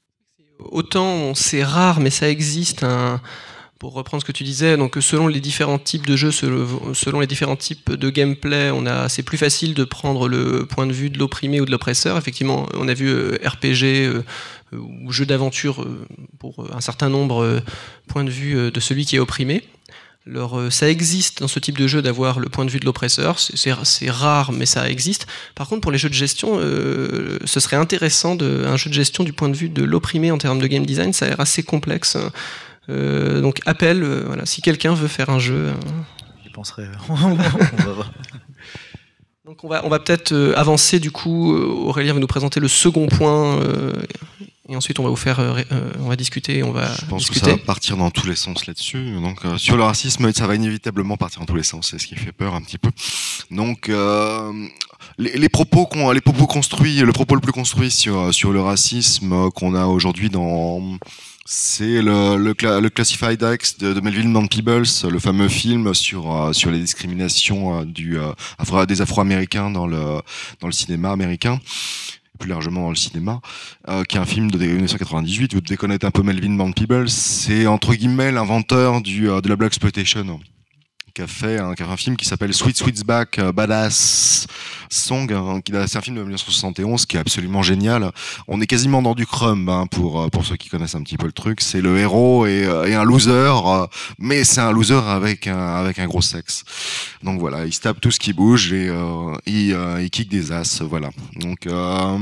Autant 0.70 1.35
c'est 1.35 1.64
rare, 1.64 2.01
mais 2.01 2.11
ça 2.11 2.29
existe. 2.29 2.85
Un, 2.85 3.20
pour 3.83 3.94
reprendre 3.94 4.22
ce 4.22 4.25
que 4.25 4.31
tu 4.31 4.44
disais, 4.44 4.77
donc 4.77 4.96
selon 5.01 5.27
les 5.27 5.40
différents 5.40 5.81
types 5.81 6.07
de 6.07 6.14
jeux, 6.14 6.31
selon 6.31 7.18
les 7.18 7.27
différents 7.27 7.57
types 7.57 7.90
de 7.90 8.11
gameplay, 8.11 8.70
on 8.70 8.87
a, 8.87 9.09
c'est 9.09 9.25
plus 9.25 9.38
facile 9.38 9.75
de 9.75 9.83
prendre 9.83 10.29
le 10.29 10.66
point 10.66 10.87
de 10.87 10.92
vue 10.92 11.11
de 11.11 11.18
l'opprimé 11.18 11.61
ou 11.61 11.64
de 11.64 11.72
l'oppresseur. 11.72 12.16
Effectivement, 12.16 12.68
on 12.75 12.87
a 12.87 12.94
vu 12.94 13.09
euh, 13.09 13.38
RPG 13.44 14.22
ou 14.76 15.12
jeu 15.12 15.26
d'aventure 15.26 15.82
euh, 15.82 16.06
pour 16.38 16.66
un 16.74 16.80
certain 16.80 17.08
nombre 17.08 17.42
euh, 17.42 17.61
points 18.08 18.24
de 18.24 18.30
vue 18.30 18.56
euh, 18.56 18.70
de 18.70 18.80
celui 18.80 19.04
qui 19.04 19.16
est 19.16 19.18
opprimé. 19.18 19.62
Alors, 20.24 20.70
ça 20.70 20.88
existe 20.88 21.40
dans 21.40 21.48
ce 21.48 21.58
type 21.58 21.76
de 21.76 21.88
jeu 21.88 22.00
d'avoir 22.00 22.38
le 22.38 22.48
point 22.48 22.64
de 22.64 22.70
vue 22.70 22.78
de 22.78 22.85
l'oppresseur, 22.85 23.40
c'est 23.40 24.08
rare 24.08 24.52
mais 24.52 24.66
ça 24.66 24.88
existe. 24.88 25.26
Par 25.56 25.68
contre 25.68 25.80
pour 25.80 25.90
les 25.90 25.98
jeux 25.98 26.08
de 26.08 26.14
gestion, 26.14 26.58
euh, 26.61 27.38
ce 27.44 27.58
serait 27.58 27.76
intéressant 27.76 28.37
de, 28.37 28.64
un 28.64 28.76
jeu 28.76 28.88
de 28.88 28.94
gestion 28.94 29.24
du 29.24 29.32
point 29.32 29.48
de 29.48 29.56
vue 29.56 29.68
de 29.68 29.82
l'opprimé 29.82 30.30
en 30.30 30.38
termes 30.38 30.61
de 30.61 30.66
game 30.68 30.87
design, 30.87 31.12
ça 31.12 31.24
a 31.24 31.28
l'air 31.30 31.40
assez 31.40 31.64
complexe. 31.64 32.16
Euh, 32.88 33.40
donc 33.40 33.61
appel, 33.66 34.04
euh, 34.04 34.22
voilà, 34.26 34.46
si 34.46 34.62
quelqu'un 34.62 34.94
veut 34.94 35.08
faire 35.08 35.28
un 35.28 35.40
jeu. 35.40 35.70
Euh... 35.70 35.74
Je 36.46 36.52
penserais. 36.52 36.87
on 37.08 37.35
va 37.35 37.92
voir. 37.92 38.12
Donc 39.44 39.64
on 39.64 39.68
va, 39.68 39.85
on 39.85 39.88
va 39.88 39.98
peut-être 39.98 40.32
euh, 40.32 40.54
avancer 40.56 41.00
du 41.00 41.11
coup. 41.11 41.52
Aurélien 41.52 42.14
va 42.14 42.20
nous 42.20 42.26
présenter 42.28 42.61
le 42.61 42.68
second 42.68 43.06
point 43.06 43.56
euh, 43.58 43.92
et 44.72 44.76
ensuite 44.76 44.98
on 44.98 45.04
va 45.04 45.11
vous 45.11 45.16
faire, 45.16 45.38
euh, 45.38 45.62
on 46.00 46.08
va 46.08 46.16
discuter, 46.16 46.62
on 46.62 46.72
va. 46.72 46.88
Je 46.94 47.04
pense 47.06 47.20
discuter. 47.20 47.40
que 47.40 47.46
ça 47.46 47.52
va 47.52 47.62
partir 47.62 47.96
dans 47.96 48.11
tous 48.11 48.26
les 48.26 48.37
sens 48.37 48.66
là-dessus. 48.66 49.12
Donc 49.20 49.44
euh, 49.44 49.58
sur 49.58 49.76
le 49.76 49.82
racisme, 49.82 50.32
ça 50.32 50.46
va 50.46 50.54
inévitablement 50.54 51.16
partir 51.16 51.40
dans 51.40 51.46
tous 51.46 51.56
les 51.56 51.62
sens. 51.62 51.90
C'est 51.90 51.98
ce 51.98 52.06
qui 52.06 52.16
fait 52.16 52.32
peur 52.32 52.54
un 52.54 52.62
petit 52.62 52.78
peu. 52.78 52.90
Donc 53.50 53.88
euh, 53.88 54.50
les, 55.18 55.37
les, 55.37 55.48
propos 55.48 55.87
qu'on, 55.87 56.11
les 56.11 56.20
propos 56.20 56.46
construits, 56.46 57.00
le 57.00 57.12
propos 57.12 57.35
le 57.35 57.40
plus 57.40 57.52
construit 57.52 57.90
sur 57.90 58.32
sur 58.35 58.52
le 58.52 58.61
racisme 58.61 59.50
qu'on 59.50 59.74
a 59.74 59.85
aujourd'hui 59.87 60.30
dans 60.30 60.98
c'est 61.44 62.00
le, 62.02 62.37
le, 62.37 62.54
le, 62.80 62.90
Classified 62.90 63.42
X 63.42 63.78
de, 63.78 63.92
de 63.92 64.00
Melville 64.00 64.32
Van 64.32 64.46
Peebles, 64.46 64.85
le 65.11 65.18
fameux 65.18 65.48
film 65.48 65.92
sur 65.92 66.32
euh, 66.32 66.52
sur 66.52 66.70
les 66.70 66.78
discriminations 66.78 67.80
euh, 67.80 67.85
du 67.85 68.18
euh, 68.18 68.87
des 68.87 69.02
Afro-Américains 69.02 69.70
dans 69.70 69.87
le 69.87 70.22
dans 70.61 70.68
le 70.68 70.72
cinéma 70.72 71.11
américain 71.11 71.61
plus 72.38 72.49
largement 72.49 72.88
le 72.90 72.97
cinéma, 72.97 73.40
euh, 73.88 74.05
qui 74.05 74.16
est 74.16 74.21
un 74.21 74.25
film 74.25 74.51
de 74.51 74.59
1998. 74.59 75.55
Vous 75.55 75.61
devez 75.61 75.77
connaître 75.77 76.07
un 76.07 76.11
peu 76.11 76.23
Melvin 76.23 76.57
Van 76.57 76.73
Peebles. 76.73 77.09
C'est 77.09 77.66
entre 77.66 77.95
guillemets 77.95 78.33
l'inventeur 78.33 78.97
euh, 78.97 79.40
de 79.40 79.49
la 79.49 79.57
black 79.57 79.68
exploitation 79.68 80.40
qui 81.14 81.22
a 81.22 81.27
fait 81.27 81.59
un, 81.59 81.75
film 81.96 82.16
qui 82.16 82.25
s'appelle 82.25 82.55
Sweet 82.55 82.77
Sweet's 82.77 83.03
Back 83.03 83.38
uh, 83.38 83.53
Badass 83.53 84.46
Song 84.88 85.31
hein, 85.33 85.61
c'est 85.87 85.98
un 85.98 86.01
film 86.01 86.16
de 86.16 86.22
1971 86.22 87.07
qui 87.07 87.16
est 87.16 87.20
absolument 87.20 87.62
génial. 87.62 88.11
On 88.48 88.61
est 88.61 88.66
quasiment 88.66 89.03
dans 89.03 89.14
du 89.14 89.27
crumb 89.27 89.68
hein, 89.68 89.87
pour 89.90 90.31
pour 90.31 90.44
ceux 90.44 90.57
qui 90.57 90.68
connaissent 90.68 90.94
un 90.94 91.03
petit 91.03 91.16
peu 91.16 91.27
le 91.27 91.33
truc. 91.33 91.61
C'est 91.61 91.81
le 91.81 91.98
héros 91.98 92.46
et, 92.46 92.62
et 92.87 92.94
un 92.94 93.05
loser 93.05 93.33
euh, 93.33 93.87
mais 94.18 94.44
c'est 94.44 94.61
un 94.61 94.72
loser 94.72 95.01
avec 95.07 95.46
un 95.46 95.77
avec 95.77 95.98
un 95.98 96.07
gros 96.07 96.22
sexe. 96.22 96.64
Donc 97.22 97.40
voilà 97.40 97.66
il 97.66 97.72
se 97.72 97.81
tape 97.81 98.01
tout 98.01 98.11
ce 98.11 98.18
qui 98.18 98.33
bouge 98.33 98.72
et 98.72 98.88
euh, 98.88 99.35
il, 99.46 99.77
il 100.01 100.11
kick 100.11 100.29
des 100.29 100.53
as 100.53 100.83
voilà. 100.83 101.11
Donc 101.37 101.66
euh, 101.66 102.18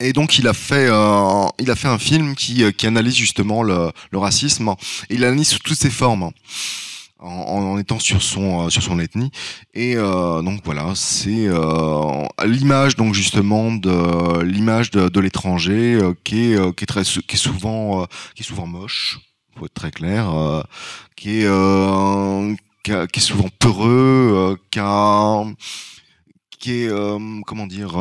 et 0.00 0.12
donc 0.12 0.38
il 0.38 0.48
a 0.48 0.52
fait, 0.52 0.88
euh, 0.90 1.46
il 1.60 1.70
a 1.70 1.76
fait 1.76 1.88
un 1.88 1.98
film 1.98 2.34
qui, 2.34 2.64
qui 2.72 2.86
analyse 2.86 3.14
justement 3.14 3.62
le, 3.62 3.92
le 4.10 4.18
racisme. 4.18 4.74
Il 5.10 5.24
analyse 5.24 5.48
sous 5.50 5.60
toutes 5.60 5.78
ses 5.78 5.90
formes 5.90 6.32
en, 7.22 7.28
en, 7.28 7.78
étant 7.78 7.98
sur 7.98 8.22
son 8.22 8.66
euh, 8.66 8.70
sur 8.70 8.82
son 8.82 8.98
ethnie. 8.98 9.30
Et 9.74 9.96
euh, 9.96 10.42
donc 10.42 10.60
voilà 10.64 10.92
c'est 10.94 11.46
euh, 11.46 12.26
l'image 12.44 12.96
donc 12.96 13.14
justement 13.14 13.72
de 13.72 14.42
l'image 14.42 14.90
de, 14.90 15.08
de 15.08 15.20
l'étranger 15.20 15.98
qui 16.24 16.52
est 16.52 16.74
qui 16.76 16.84
est 16.84 16.86
très 16.86 17.02
qui 17.02 17.34
est 17.34 17.36
souvent 17.36 18.06
qui 18.34 18.42
est 18.42 18.46
souvent 18.46 18.66
moche 18.66 19.20
faut 19.58 19.66
être 19.66 19.74
très 19.74 19.90
clair 19.90 20.32
qui 21.16 21.42
est 21.42 22.56
qui, 22.82 22.90
est 22.92 23.20
souvent 23.20 23.48
peureux 23.58 24.58
qui 24.70 24.78
a, 24.80 25.44
qui 26.58 26.84
est 26.84 26.90
comment 27.46 27.66
dire 27.66 27.96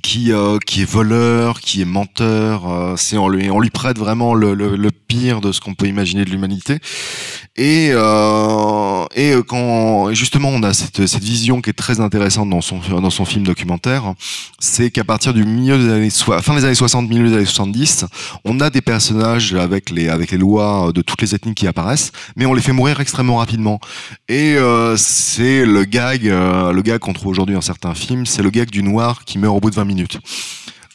qui 0.00 0.32
euh, 0.32 0.58
qui 0.64 0.82
est 0.82 0.90
voleur, 0.90 1.60
qui 1.60 1.82
est 1.82 1.86
menteur. 1.86 2.70
euh, 2.70 2.94
c'est 2.96 3.18
on 3.18 3.28
lui 3.28 3.70
prête 3.70 3.98
vraiment 3.98 4.34
le, 4.34 4.54
le, 4.54 4.90
pire 4.90 5.40
de 5.40 5.52
ce 5.52 5.60
qu'on 5.60 5.74
peut 5.74 5.86
imaginer 5.86 6.24
de 6.24 6.30
l'humanité. 6.30 6.78
Et 7.56 7.90
euh, 7.92 9.04
et 9.14 9.34
quand 9.46 10.14
justement 10.14 10.48
on 10.48 10.62
a 10.62 10.72
cette 10.72 11.06
cette 11.06 11.22
vision 11.22 11.60
qui 11.60 11.70
est 11.70 11.74
très 11.74 12.00
intéressante 12.00 12.48
dans 12.48 12.62
son 12.62 12.78
dans 12.78 13.10
son 13.10 13.26
film 13.26 13.44
documentaire, 13.44 14.14
c'est 14.58 14.90
qu'à 14.90 15.04
partir 15.04 15.34
du 15.34 15.44
milieu 15.44 15.76
des 15.76 15.90
années 15.90 16.10
fin 16.40 16.54
des 16.54 16.64
années 16.64 16.74
60, 16.74 17.08
milieu 17.08 17.28
des 17.28 17.36
années 17.36 17.44
70, 17.44 18.06
on 18.44 18.60
a 18.60 18.70
des 18.70 18.80
personnages 18.80 19.54
avec 19.54 19.90
les 19.90 20.08
avec 20.08 20.30
les 20.30 20.38
lois 20.38 20.92
de 20.94 21.02
toutes 21.02 21.20
les 21.20 21.34
ethnies 21.34 21.54
qui 21.54 21.66
apparaissent, 21.66 22.12
mais 22.36 22.46
on 22.46 22.54
les 22.54 22.62
fait 22.62 22.72
mourir 22.72 23.00
extrêmement 23.00 23.36
rapidement. 23.36 23.80
Et 24.28 24.56
c'est 24.96 25.66
le 25.66 25.84
gag, 25.84 26.24
le 26.24 26.80
gag 26.80 26.98
qu'on 27.00 27.12
trouve 27.12 27.28
aujourd'hui 27.28 27.54
dans 27.54 27.60
certains 27.60 27.94
films, 27.94 28.24
c'est 28.24 28.42
le 28.42 28.50
gag 28.50 28.70
du 28.70 28.82
noir 28.82 29.24
qui 29.24 29.38
meurt 29.38 29.54
au 29.54 29.60
bout 29.60 29.70
de 29.70 29.74
20 29.74 29.81
minutes. 29.84 30.18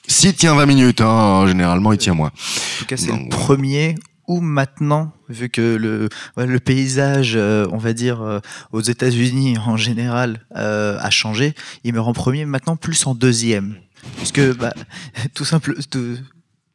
S'il 0.08 0.34
tient 0.34 0.56
20 0.56 0.66
minutes, 0.66 1.02
hein, 1.02 1.46
généralement 1.48 1.92
il 1.92 1.98
tient 1.98 2.14
moins. 2.14 2.30
En 2.30 2.80
tout 2.80 2.86
cas, 2.86 2.98
c'est 2.98 3.12
le 3.12 3.30
premier 3.30 3.96
ou 4.28 4.42
maintenant, 4.42 5.14
vu 5.30 5.50
que 5.50 6.10
le, 6.36 6.60
paysage, 6.60 7.34
euh, 7.36 7.66
on 7.72 7.78
va 7.78 7.94
dire, 7.94 8.22
euh, 8.22 8.40
aux 8.72 8.82
États-Unis 8.82 9.58
en 9.58 9.78
général, 9.78 10.46
euh, 10.56 10.98
a 11.00 11.10
changé, 11.10 11.56
il 11.84 11.94
meurt 11.94 12.08
en 12.08 12.14
premier, 12.14 12.46
maintenant 12.46 12.76
plus 12.76 13.08
en 13.08 13.16
deuxième. 13.16 13.76
Puisque, 14.18 14.42
bah, 14.58 14.74
tout 15.34 15.46
simple. 15.46 15.76
tout- 15.90 16.18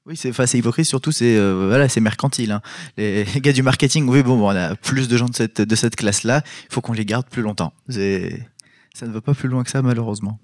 oui, 0.04 0.16
c'est 0.16 0.30
enfin, 0.30 0.46
c'est 0.46 0.58
hypocrite, 0.58 0.86
surtout, 0.86 1.12
c'est 1.12 1.36
euh, 1.36 1.66
voilà, 1.68 1.88
c'est 1.88 2.00
mercantile. 2.00 2.50
hein. 2.50 2.60
Les, 2.96 3.24
gars 3.36 3.52
du 3.52 3.62
marketing, 3.62 4.08
oui, 4.08 4.22
bon, 4.22 4.36
bon, 4.36 4.48
on 4.50 4.56
a 4.56 4.74
plus 4.74 5.06
de 5.06 5.16
gens 5.16 5.28
de 5.28 5.34
cette, 5.34 5.60
de 5.60 5.74
cette 5.76 5.94
classe-là, 5.94 6.42
il 6.68 6.74
faut 6.74 6.80
qu'on 6.80 6.92
les 6.92 7.04
garde 7.04 7.26
plus 7.28 7.42
longtemps. 7.42 7.72
Ça 7.88 9.06
ne 9.06 9.12
va 9.12 9.20
pas 9.20 9.34
plus 9.34 9.48
loin 9.48 9.62
que 9.62 9.70
ça, 9.70 9.80
malheureusement. 9.80 10.40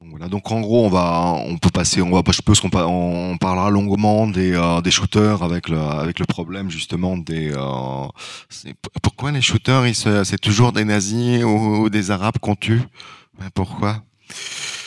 Donc 0.00 0.10
Voilà, 0.10 0.28
donc 0.28 0.50
en 0.50 0.60
gros, 0.60 0.86
on 0.86 0.88
va, 0.88 1.34
on 1.46 1.58
peut 1.58 1.68
passer, 1.70 2.00
on 2.00 2.10
va, 2.10 2.22
je 2.32 2.40
pense 2.40 2.60
qu'on 2.60 2.70
on 2.74 3.36
parlera 3.36 3.70
longuement 3.70 4.26
des, 4.26 4.52
euh, 4.54 4.80
des 4.80 4.90
shooters 4.90 5.42
avec 5.42 5.68
le, 5.68 5.78
avec 5.78 6.18
le 6.18 6.24
problème 6.24 6.70
justement 6.70 7.18
des. 7.18 7.52
Euh, 7.54 8.06
pourquoi 9.02 9.30
les 9.30 9.42
shooters, 9.42 9.86
ils 9.86 9.94
c'est 9.94 10.40
toujours 10.40 10.72
des 10.72 10.84
nazis 10.84 11.44
ou, 11.44 11.82
ou 11.82 11.90
des 11.90 12.10
arabes 12.10 12.38
qu'on 12.40 12.54
tue? 12.56 12.80
Ben, 13.38 13.50
Pourquoi? 13.54 14.02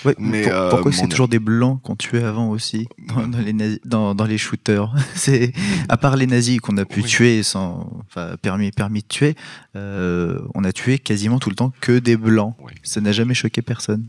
Ouais, 0.06 0.15
Mais, 0.17 0.43
pour- 0.43 0.52
euh, 0.54 0.69
pourquoi 0.71 0.91
c'est 0.91 1.08
toujours 1.08 1.28
des 1.30 1.39
blancs 1.39 1.80
qu'on 1.82 1.95
tuait 1.95 2.23
avant 2.23 2.49
aussi 2.49 2.88
dans, 3.08 3.26
dans 3.28 3.38
les, 3.39 3.54
nazis- 3.54 3.80
dans, 3.86 4.15
dans 4.15 4.26
les 4.26 4.38
shooters? 4.38 4.93
C'est 5.15 5.54
à 5.88 5.95
part 5.95 6.17
les 6.17 6.28
nazis 6.28 6.60
qu'on 6.60 6.76
a 6.78 6.84
pu 6.86 7.02
Oui. 7.02 7.08
tuer 7.08 7.41
sans 7.43 7.89
enfin, 8.10 8.36
permis 8.41 8.71
permis 8.71 9.02
de 9.02 9.08
tuer, 9.08 9.36
euh, 9.78 10.39
on 10.56 10.63
a 10.65 10.73
tué 10.73 10.97
quasiment 10.99 11.39
tout 11.39 11.49
le 11.49 11.56
temps 11.56 11.71
que 11.82 11.99
des 11.99 12.17
blancs. 12.17 12.56
Oui. 12.62 12.73
Ça 12.84 12.99
n'a 12.99 13.12
jamais 13.13 13.34
choqué 13.34 13.62
personne. 13.62 14.06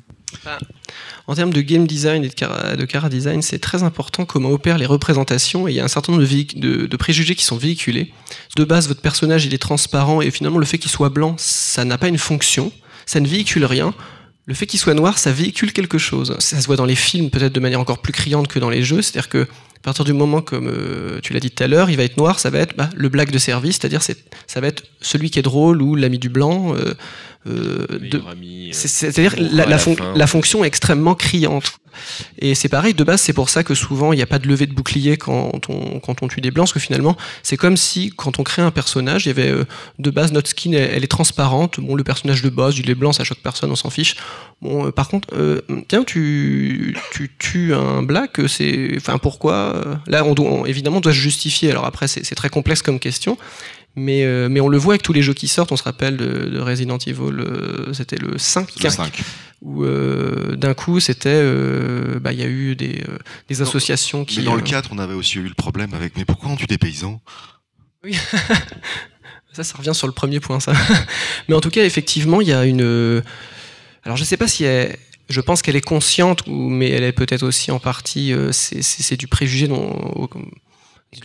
En 1.26 1.34
termes 1.34 1.52
de 1.52 1.60
game 1.62 1.86
design 1.86 2.22
et 2.24 2.28
de 2.28 2.34
cara, 2.34 2.76
de 2.76 2.84
cara 2.84 3.08
design, 3.08 3.40
c'est 3.40 3.58
très 3.58 3.82
important 3.82 4.26
comment 4.26 4.50
opèrent 4.50 4.76
les 4.76 4.86
représentations 4.86 5.66
et 5.66 5.72
il 5.72 5.74
y 5.74 5.80
a 5.80 5.84
un 5.84 5.88
certain 5.88 6.12
nombre 6.12 6.24
de, 6.24 6.96
préjugés 6.96 7.34
qui 7.34 7.44
sont 7.44 7.56
véhiculés. 7.56 8.12
De 8.56 8.64
base, 8.64 8.88
votre 8.88 9.00
personnage 9.00 9.46
il 9.46 9.54
est 9.54 9.58
transparent 9.58 10.20
et 10.20 10.30
finalement 10.30 10.58
le 10.58 10.66
fait 10.66 10.78
qu'il 10.78 10.90
soit 10.90 11.08
blanc, 11.08 11.34
ça 11.38 11.84
n'a 11.84 11.96
pas 11.96 12.08
une 12.08 12.18
fonction, 12.18 12.72
ça 13.06 13.20
ne 13.20 13.26
véhicule 13.26 13.64
rien. 13.64 13.94
Le 14.46 14.52
fait 14.52 14.66
qu'il 14.66 14.78
soit 14.78 14.92
noir, 14.92 15.16
ça 15.16 15.32
véhicule 15.32 15.72
quelque 15.72 15.96
chose. 15.96 16.36
Ça 16.38 16.60
se 16.60 16.66
voit 16.66 16.76
dans 16.76 16.84
les 16.84 16.94
films 16.94 17.30
peut-être 17.30 17.54
de 17.54 17.60
manière 17.60 17.80
encore 17.80 18.02
plus 18.02 18.12
criante 18.12 18.46
que 18.46 18.58
dans 18.58 18.68
les 18.68 18.82
jeux, 18.82 19.00
c'est-à-dire 19.00 19.30
que 19.30 19.46
à 19.84 19.84
partir 19.84 20.04
du 20.04 20.14
moment, 20.14 20.40
comme 20.40 20.68
euh, 20.68 21.20
tu 21.22 21.34
l'as 21.34 21.40
dit 21.40 21.50
tout 21.50 21.62
à 21.62 21.66
l'heure, 21.66 21.90
il 21.90 21.96
va 21.98 22.04
être 22.04 22.16
noir, 22.16 22.40
ça 22.40 22.48
va 22.48 22.58
être 22.58 22.74
bah, 22.74 22.88
le 22.94 23.08
blague 23.10 23.30
de 23.30 23.36
service, 23.36 23.76
c'est-à-dire 23.76 24.02
c'est, 24.02 24.16
ça 24.46 24.60
va 24.60 24.68
être 24.68 24.82
celui 25.02 25.30
qui 25.30 25.38
est 25.38 25.42
drôle 25.42 25.82
ou 25.82 25.94
l'ami 25.94 26.18
du 26.18 26.30
blanc. 26.30 26.74
euh, 26.74 26.94
euh, 27.46 27.86
euh, 27.90 27.98
c'est- 28.72 28.88
C'est-à-dire 28.88 29.34
la, 29.38 29.64
la, 29.64 29.66
la 29.66 29.78
fon- 29.78 29.96
fin. 29.96 30.12
la 30.14 30.26
fonction 30.26 30.64
est 30.64 30.68
extrêmement 30.68 31.14
criante. 31.14 31.78
Et 32.40 32.56
c'est 32.56 32.68
pareil, 32.68 32.92
de 32.92 33.04
base, 33.04 33.20
c'est 33.20 33.32
pour 33.32 33.48
ça 33.50 33.62
que 33.62 33.72
souvent 33.74 34.12
il 34.12 34.16
n'y 34.16 34.22
a 34.22 34.26
pas 34.26 34.40
de 34.40 34.48
levée 34.48 34.66
de 34.66 34.72
bouclier 34.74 35.16
quand 35.16 35.52
on, 35.68 36.00
quand 36.00 36.22
on 36.22 36.28
tue 36.28 36.40
des 36.40 36.50
blancs, 36.50 36.64
parce 36.66 36.72
que 36.72 36.80
finalement, 36.80 37.16
c'est 37.44 37.56
comme 37.56 37.76
si 37.76 38.10
quand 38.16 38.40
on 38.40 38.42
crée 38.42 38.62
un 38.62 38.72
personnage, 38.72 39.26
il 39.26 39.28
y 39.28 39.30
avait 39.30 39.48
euh, 39.50 39.64
de 40.00 40.10
base 40.10 40.32
notre 40.32 40.48
skin, 40.50 40.72
elle, 40.72 40.90
elle 40.92 41.04
est 41.04 41.08
transparente. 41.08 41.78
Bon, 41.78 41.94
le 41.94 42.02
personnage 42.02 42.42
de 42.42 42.48
base, 42.48 42.78
il 42.78 42.90
est 42.90 42.96
blanc, 42.96 43.12
ça 43.12 43.22
choque 43.22 43.38
personne, 43.44 43.70
on 43.70 43.76
s'en 43.76 43.90
fiche. 43.90 44.16
Bon, 44.60 44.86
euh, 44.86 44.90
par 44.90 45.06
contre, 45.08 45.28
euh, 45.34 45.60
tiens, 45.86 46.02
tu, 46.02 46.96
tu 47.12 47.30
tues 47.38 47.72
un 47.74 48.02
black, 48.02 48.40
euh, 48.40 48.48
c'est, 48.48 48.94
enfin, 48.96 49.18
pourquoi 49.18 50.00
Là, 50.08 50.24
on 50.24 50.34
doit, 50.34 50.50
on- 50.50 50.66
évidemment, 50.66 50.96
on 50.96 51.00
doit 51.00 51.12
se 51.12 51.18
justifier. 51.18 51.70
Alors 51.70 51.84
après, 51.84 52.08
c'est 52.08 52.34
très 52.34 52.48
complexe 52.48 52.82
comme 52.82 52.98
question. 52.98 53.38
Mais, 53.96 54.24
euh, 54.24 54.48
mais 54.48 54.60
on 54.60 54.68
le 54.68 54.76
voit 54.78 54.94
avec 54.94 55.02
tous 55.02 55.12
les 55.12 55.22
jeux 55.22 55.34
qui 55.34 55.46
sortent. 55.48 55.70
On 55.72 55.76
se 55.76 55.82
rappelle 55.84 56.16
de, 56.16 56.26
de 56.48 56.58
Resident 56.58 56.98
Evil, 56.98 57.20
euh, 57.38 57.92
c'était 57.92 58.16
le 58.16 58.38
5, 58.38 58.68
Le 58.82 58.90
5. 58.90 59.22
où 59.62 59.84
euh, 59.84 60.56
d'un 60.56 60.74
coup 60.74 60.98
c'était 60.98 61.28
euh, 61.30 62.18
bah, 62.18 62.32
il 62.32 62.40
y 62.40 62.42
a 62.42 62.46
eu 62.48 62.74
des, 62.74 63.02
euh, 63.08 63.18
des 63.48 63.62
associations 63.62 64.24
qui 64.24 64.38
Mais 64.40 64.44
dans 64.46 64.54
le 64.56 64.62
euh, 64.62 64.64
4, 64.64 64.90
on 64.92 64.98
avait 64.98 65.14
aussi 65.14 65.38
eu 65.38 65.44
le 65.48 65.54
problème 65.54 65.94
avec. 65.94 66.16
Mais 66.16 66.24
pourquoi 66.24 66.50
on 66.50 66.56
tue 66.56 66.66
des 66.66 66.78
paysans? 66.78 67.20
Ça 69.52 69.62
ça 69.62 69.78
revient 69.78 69.94
sur 69.94 70.08
le 70.08 70.12
premier 70.12 70.40
point 70.40 70.58
ça 70.58 70.72
mais 71.48 71.54
en 71.54 71.60
tout 71.60 71.70
cas 71.70 71.84
effectivement 71.84 72.40
il 72.40 72.48
y 72.48 72.52
a 72.52 72.64
une 72.64 72.82
euh, 72.82 73.22
alors 74.02 74.16
je 74.16 74.24
sais 74.24 74.36
pas 74.36 74.48
si 74.48 74.64
elle 74.64 74.96
je 75.28 75.40
pense 75.40 75.62
qu'elle 75.62 75.76
est 75.76 75.80
consciente 75.80 76.42
ou 76.48 76.68
mais 76.68 76.90
elle 76.90 77.04
est 77.04 77.12
peut-être 77.12 77.44
aussi 77.44 77.70
en 77.70 77.78
partie 77.78 78.32
euh, 78.32 78.50
c'est- 78.52 79.16
du 79.16 79.28
préjugé 79.28 79.68
dont 79.68 80.28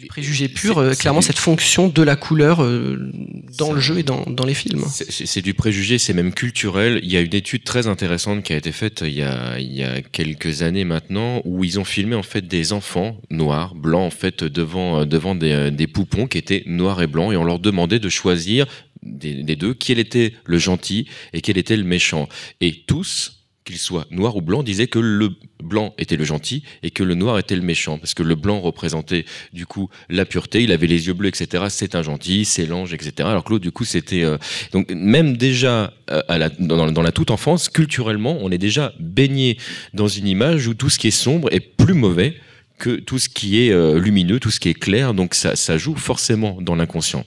préjugé 0.08 0.48
pur 0.48 0.78
euh, 0.78 0.94
clairement 0.94 1.20
du- 1.20 1.26
cette 1.28 1.38
fonction 1.40 1.88
de 1.90 2.02
la 2.04 2.16
couleur 2.16 2.64
euh, 2.64 3.12
dans 3.58 3.72
le 3.74 3.80
jeu 3.80 4.00
et 4.00 4.04
dans, 4.04 4.24
dans 4.26 4.46
les 4.46 4.54
films 4.54 4.84
C'est- 4.90 5.42
du 5.42 5.54
préjugé, 5.54 5.98
c'est 5.98 6.14
même 6.14 6.34
culturel. 6.34 7.00
Il 7.04 7.12
y 7.12 7.18
a 7.18 7.22
une 7.22 7.34
étude 7.36 7.64
très 7.64 7.88
intéressante 7.88 8.44
qui 8.44 8.54
a 8.54 8.58
été 8.58 8.72
faite 8.72 9.04
il 9.06 9.14
y 9.14 9.22
a, 9.24 9.60
il 9.60 9.74
y 9.74 9.84
a 9.84 10.02
quelques 10.02 10.62
années 10.62 10.84
maintenant, 10.86 11.42
où 11.46 11.64
ils 11.64 11.80
ont 11.80 11.84
filmé 11.86 12.16
en 12.16 12.24
fait 12.24 12.48
des 12.48 12.74
enfants 12.74 13.20
noirs, 13.30 13.76
blancs 13.76 14.08
en 14.08 14.10
fait 14.16 14.44
devant 14.44 15.06
devant 15.06 15.36
des, 15.36 15.72
des 15.72 15.88
poupons 15.88 16.28
qui 16.28 16.38
étaient 16.38 16.64
noirs 16.66 17.02
et 17.02 17.08
blancs, 17.08 17.34
et 17.34 17.38
on 17.38 17.44
leur 17.44 17.60
demandait 17.60 18.00
de 18.00 18.10
choisir 18.10 18.66
des, 19.04 19.44
des 19.44 19.56
deux 19.56 19.74
quel 19.74 19.98
était 20.00 20.34
le 20.46 20.58
gentil 20.58 21.08
et 21.34 21.42
quel 21.42 21.58
était 21.58 21.78
le 21.78 21.84
méchant. 21.86 22.28
Et 22.62 22.84
tous 22.86 23.39
qu'ils 23.70 23.78
soient 23.78 24.08
noirs 24.10 24.36
ou 24.36 24.42
blancs, 24.42 24.66
disaient 24.66 24.88
que 24.88 25.00
le 25.00 25.30
blanc 25.64 25.94
était 25.98 26.16
le 26.16 26.24
gentil 26.24 26.64
et 26.82 26.90
que 26.90 27.04
le 27.04 27.14
noir 27.14 27.38
était 27.38 27.56
le 27.56 27.62
méchant, 27.62 27.98
parce 27.98 28.14
que 28.14 28.24
le 28.24 28.36
blanc 28.36 28.60
représentait 28.60 29.26
du 29.54 29.66
coup 29.66 29.90
la 30.10 30.26
pureté, 30.26 30.64
il 30.64 30.72
avait 30.72 30.88
les 30.88 31.08
yeux 31.08 31.14
bleus, 31.14 31.30
etc. 31.30 31.66
C'est 31.70 31.96
un 31.96 32.02
gentil, 32.02 32.46
c'est 32.46 32.66
l'ange, 32.66 32.94
etc. 32.94 33.30
Alors 33.30 33.44
que 33.44 33.52
l'autre, 33.52 33.64
du 33.64 33.72
coup, 33.72 33.86
c'était 33.86 34.24
euh, 34.24 34.38
donc 34.72 34.90
même 34.92 35.38
déjà 35.38 35.94
euh, 36.10 36.22
à 36.28 36.38
la, 36.38 36.50
dans, 36.50 37.02
la 37.02 37.12
toute 37.12 37.32
enfance, 37.32 37.70
culturellement, 37.70 38.38
on 38.42 38.52
est 38.52 38.58
déjà 38.58 38.94
baigné 39.00 39.58
dans 39.94 40.08
une 40.08 40.28
image 40.28 40.68
où 40.68 40.74
tout 40.74 40.90
ce 40.90 40.98
qui 40.98 41.08
est 41.08 41.12
sombre 41.12 41.54
est 41.54 41.60
plus 41.60 41.94
mauvais 41.94 42.36
que 42.80 42.96
tout 42.96 43.20
ce 43.20 43.30
qui 43.30 43.62
est 43.62 43.72
euh, 43.72 44.00
lumineux, 44.00 44.40
tout 44.40 44.52
ce 44.52 44.60
qui 44.60 44.70
est 44.70 44.80
clair. 44.80 45.14
Donc 45.14 45.36
ça, 45.36 45.78
joue 45.78 45.96
forcément 45.96 46.58
dans 46.62 46.76
l'inconscient. 46.76 47.26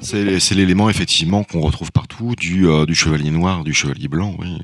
C'est 0.00 0.54
l'élément 0.54 0.90
effectivement 0.90 1.42
qu'on 1.42 1.60
retrouve 1.60 1.90
partout 1.90 2.34
du, 2.36 2.66
du 2.86 2.94
chevalier 2.94 3.30
noir, 3.30 3.64
du 3.64 3.72
chevalier 3.72 4.08
blanc. 4.08 4.36
Oui. 4.38 4.58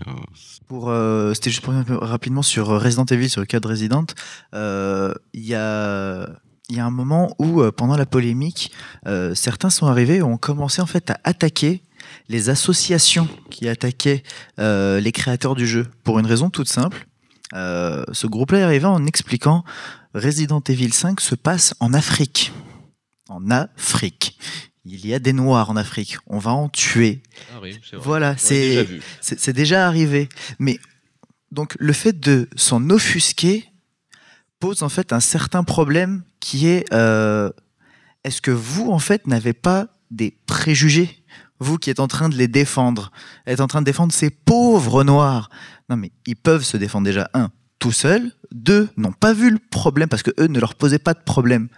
Euh. 0.73 1.35
C'était 1.35 1.51
juste 1.51 1.63
pour 1.63 1.75
rapidement 2.01 2.43
sur 2.43 2.67
Resident 2.69 3.05
Evil, 3.05 3.29
sur 3.29 3.41
le 3.41 3.47
cas 3.47 3.61
de 3.61 3.69
Resident. 3.69 4.07
euh, 4.55 5.15
Il 5.35 5.47
y 5.47 5.55
a 5.55 6.27
un 6.79 6.91
moment 6.91 7.35
où, 7.39 7.61
euh, 7.61 7.71
pendant 7.73 7.97
la 7.97 8.07
polémique, 8.07 8.73
certains 9.35 9.71
sont 9.71 9.87
arrivés 9.87 10.17
et 10.17 10.23
ont 10.23 10.39
commencé 10.39 10.81
en 10.83 10.87
fait 10.87 11.11
à 11.11 11.21
attaquer 11.25 11.83
les 12.29 12.49
associations 12.49 13.29
qui 13.51 13.69
attaquaient 13.69 14.23
les 14.59 15.13
créateurs 15.13 15.55
du 15.55 15.67
jeu 15.67 15.87
pour 16.05 16.19
une 16.19 16.27
raison 16.27 16.51
toute 16.51 16.69
simple. 16.69 17.07
Ce 17.53 18.27
groupe-là 18.27 18.61
est 18.61 18.63
arrivé 18.63 18.87
en 18.87 19.07
expliquant 19.07 19.65
Resident 20.15 20.63
Evil 20.69 20.93
5 20.93 21.21
se 21.21 21.35
passe 21.35 21.75
en 21.81 21.95
Afrique. 21.95 22.53
En 23.29 23.51
Afrique. 23.51 24.39
Il 24.85 25.07
y 25.07 25.15
a 25.15 25.19
des 25.19 25.33
Noirs 25.33 25.71
en 25.71 25.77
Afrique. 25.77 26.19
On 26.27 26.39
va 26.39 26.51
en 26.51 26.69
tuer. 26.69 27.23
Ah 27.55 27.61
oui, 27.63 27.79
c'est 27.83 27.97
vrai. 27.97 28.05
Voilà, 28.05 28.37
c'est 28.37 28.87
déjà 29.23 29.53
déjà 29.53 29.87
arrivé. 29.87 30.29
Mais 30.59 30.81
donc 31.53 31.77
le 31.79 31.93
fait 31.93 32.19
de 32.19 32.49
s'en 32.57 32.91
offusquer 32.91 33.65
pose 34.59 34.83
en 34.83 34.89
fait 34.89 35.13
un 35.13 35.21
certain 35.21 35.65
problème 35.65 36.25
qui 36.41 36.67
est 36.67 36.93
euh, 36.93 37.51
est-ce 38.25 38.41
que 38.41 38.51
vous 38.51 38.91
en 38.91 38.99
fait 38.99 39.27
n'avez 39.27 39.53
pas 39.53 39.89
des 40.11 40.37
préjugés? 40.47 41.25
Vous 41.61 41.79
qui 41.79 41.91
êtes 41.91 42.01
en 42.01 42.09
train 42.09 42.29
de 42.29 42.37
les 42.37 42.49
défendre, 42.49 43.13
êtes 43.47 43.61
en 43.61 43.69
train 43.69 43.83
de 43.83 43.87
défendre 43.87 44.13
ces 44.13 44.31
pauvres 44.31 45.05
noirs. 45.05 45.49
Non 45.89 45.97
mais 45.97 46.11
ils 46.27 46.37
peuvent 46.37 46.65
se 46.65 46.77
défendre 46.77 47.05
déjà 47.07 47.31
un 47.35 47.51
tout 47.79 47.93
seuls, 47.93 48.33
deux 48.53 48.89
n'ont 48.97 49.13
pas 49.13 49.33
vu 49.33 49.51
le 49.51 49.59
problème 49.59 50.09
parce 50.09 50.23
que 50.23 50.31
eux 50.39 50.47
ne 50.47 50.61
leur 50.61 50.75
posaient 50.75 50.99
pas 50.99 51.15
de 51.15 51.23
problème. 51.23 51.69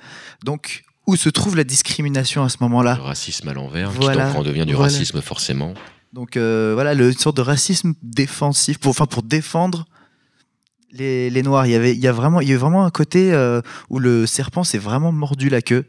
Donc 0.43 0.85
où 1.07 1.17
se 1.17 1.29
trouve 1.29 1.57
la 1.57 1.65
discrimination 1.65 2.43
à 2.45 2.49
ce 2.49 2.57
moment-là 2.61 2.97
Le 2.97 3.03
racisme 3.03 3.49
à 3.49 3.53
l'envers, 3.53 3.91
Voilà, 3.91 4.27
qui 4.27 4.33
donc 4.33 4.41
en 4.41 4.43
devient 4.43 4.67
du 4.67 4.75
voilà. 4.75 4.93
racisme 4.93 5.21
forcément. 5.21 5.75
Donc 6.13 6.37
euh, 6.37 6.73
voilà, 6.75 6.95
le, 6.95 7.09
une 7.11 7.19
sorte 7.19 7.37
de 7.37 7.43
racisme 7.43 7.95
défensif, 8.03 8.79
pour, 8.79 8.91
enfin 8.91 9.07
pour 9.07 9.23
défendre 9.23 9.85
les, 10.93 11.29
les 11.31 11.43
noirs. 11.43 11.67
Il 11.67 11.73
y 11.73 11.75
avait, 11.75 11.93
il 11.93 12.01
y 12.01 12.07
a 12.07 12.13
vraiment, 12.13 12.41
il 12.41 12.49
y 12.49 12.53
a 12.53 12.59
vraiment 12.59 12.85
un 12.85 12.91
côté 12.91 13.33
euh, 13.33 13.61
où 13.91 13.99
le 13.99 14.27
serpent 14.27 14.65
s'est 14.65 14.79
vraiment 14.79 15.13
mordu 15.13 15.49
la 15.49 15.61
queue 15.61 15.85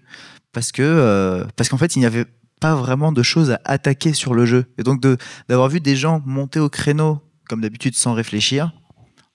parce 0.51 0.71
que 0.71 0.82
euh, 0.82 1.45
parce 1.56 1.69
qu'en 1.69 1.78
fait 1.78 1.95
il 1.95 1.99
n'y 1.99 2.06
avait 2.06 2.25
pas 2.60 2.75
vraiment 2.75 3.12
de 3.12 3.21
choses 3.21 3.51
à 3.51 3.60
attaquer 3.65 4.13
sur 4.13 4.34
le 4.34 4.45
jeu. 4.45 4.65
Et 4.78 4.84
donc 4.84 5.01
de 5.01 5.17
d'avoir 5.47 5.69
vu 5.69 5.80
des 5.80 5.95
gens 5.95 6.21
monter 6.25 6.60
au 6.60 6.69
créneau 6.69 7.21
comme 7.47 7.62
d'habitude 7.62 7.95
sans 7.95 8.13
réfléchir, 8.13 8.71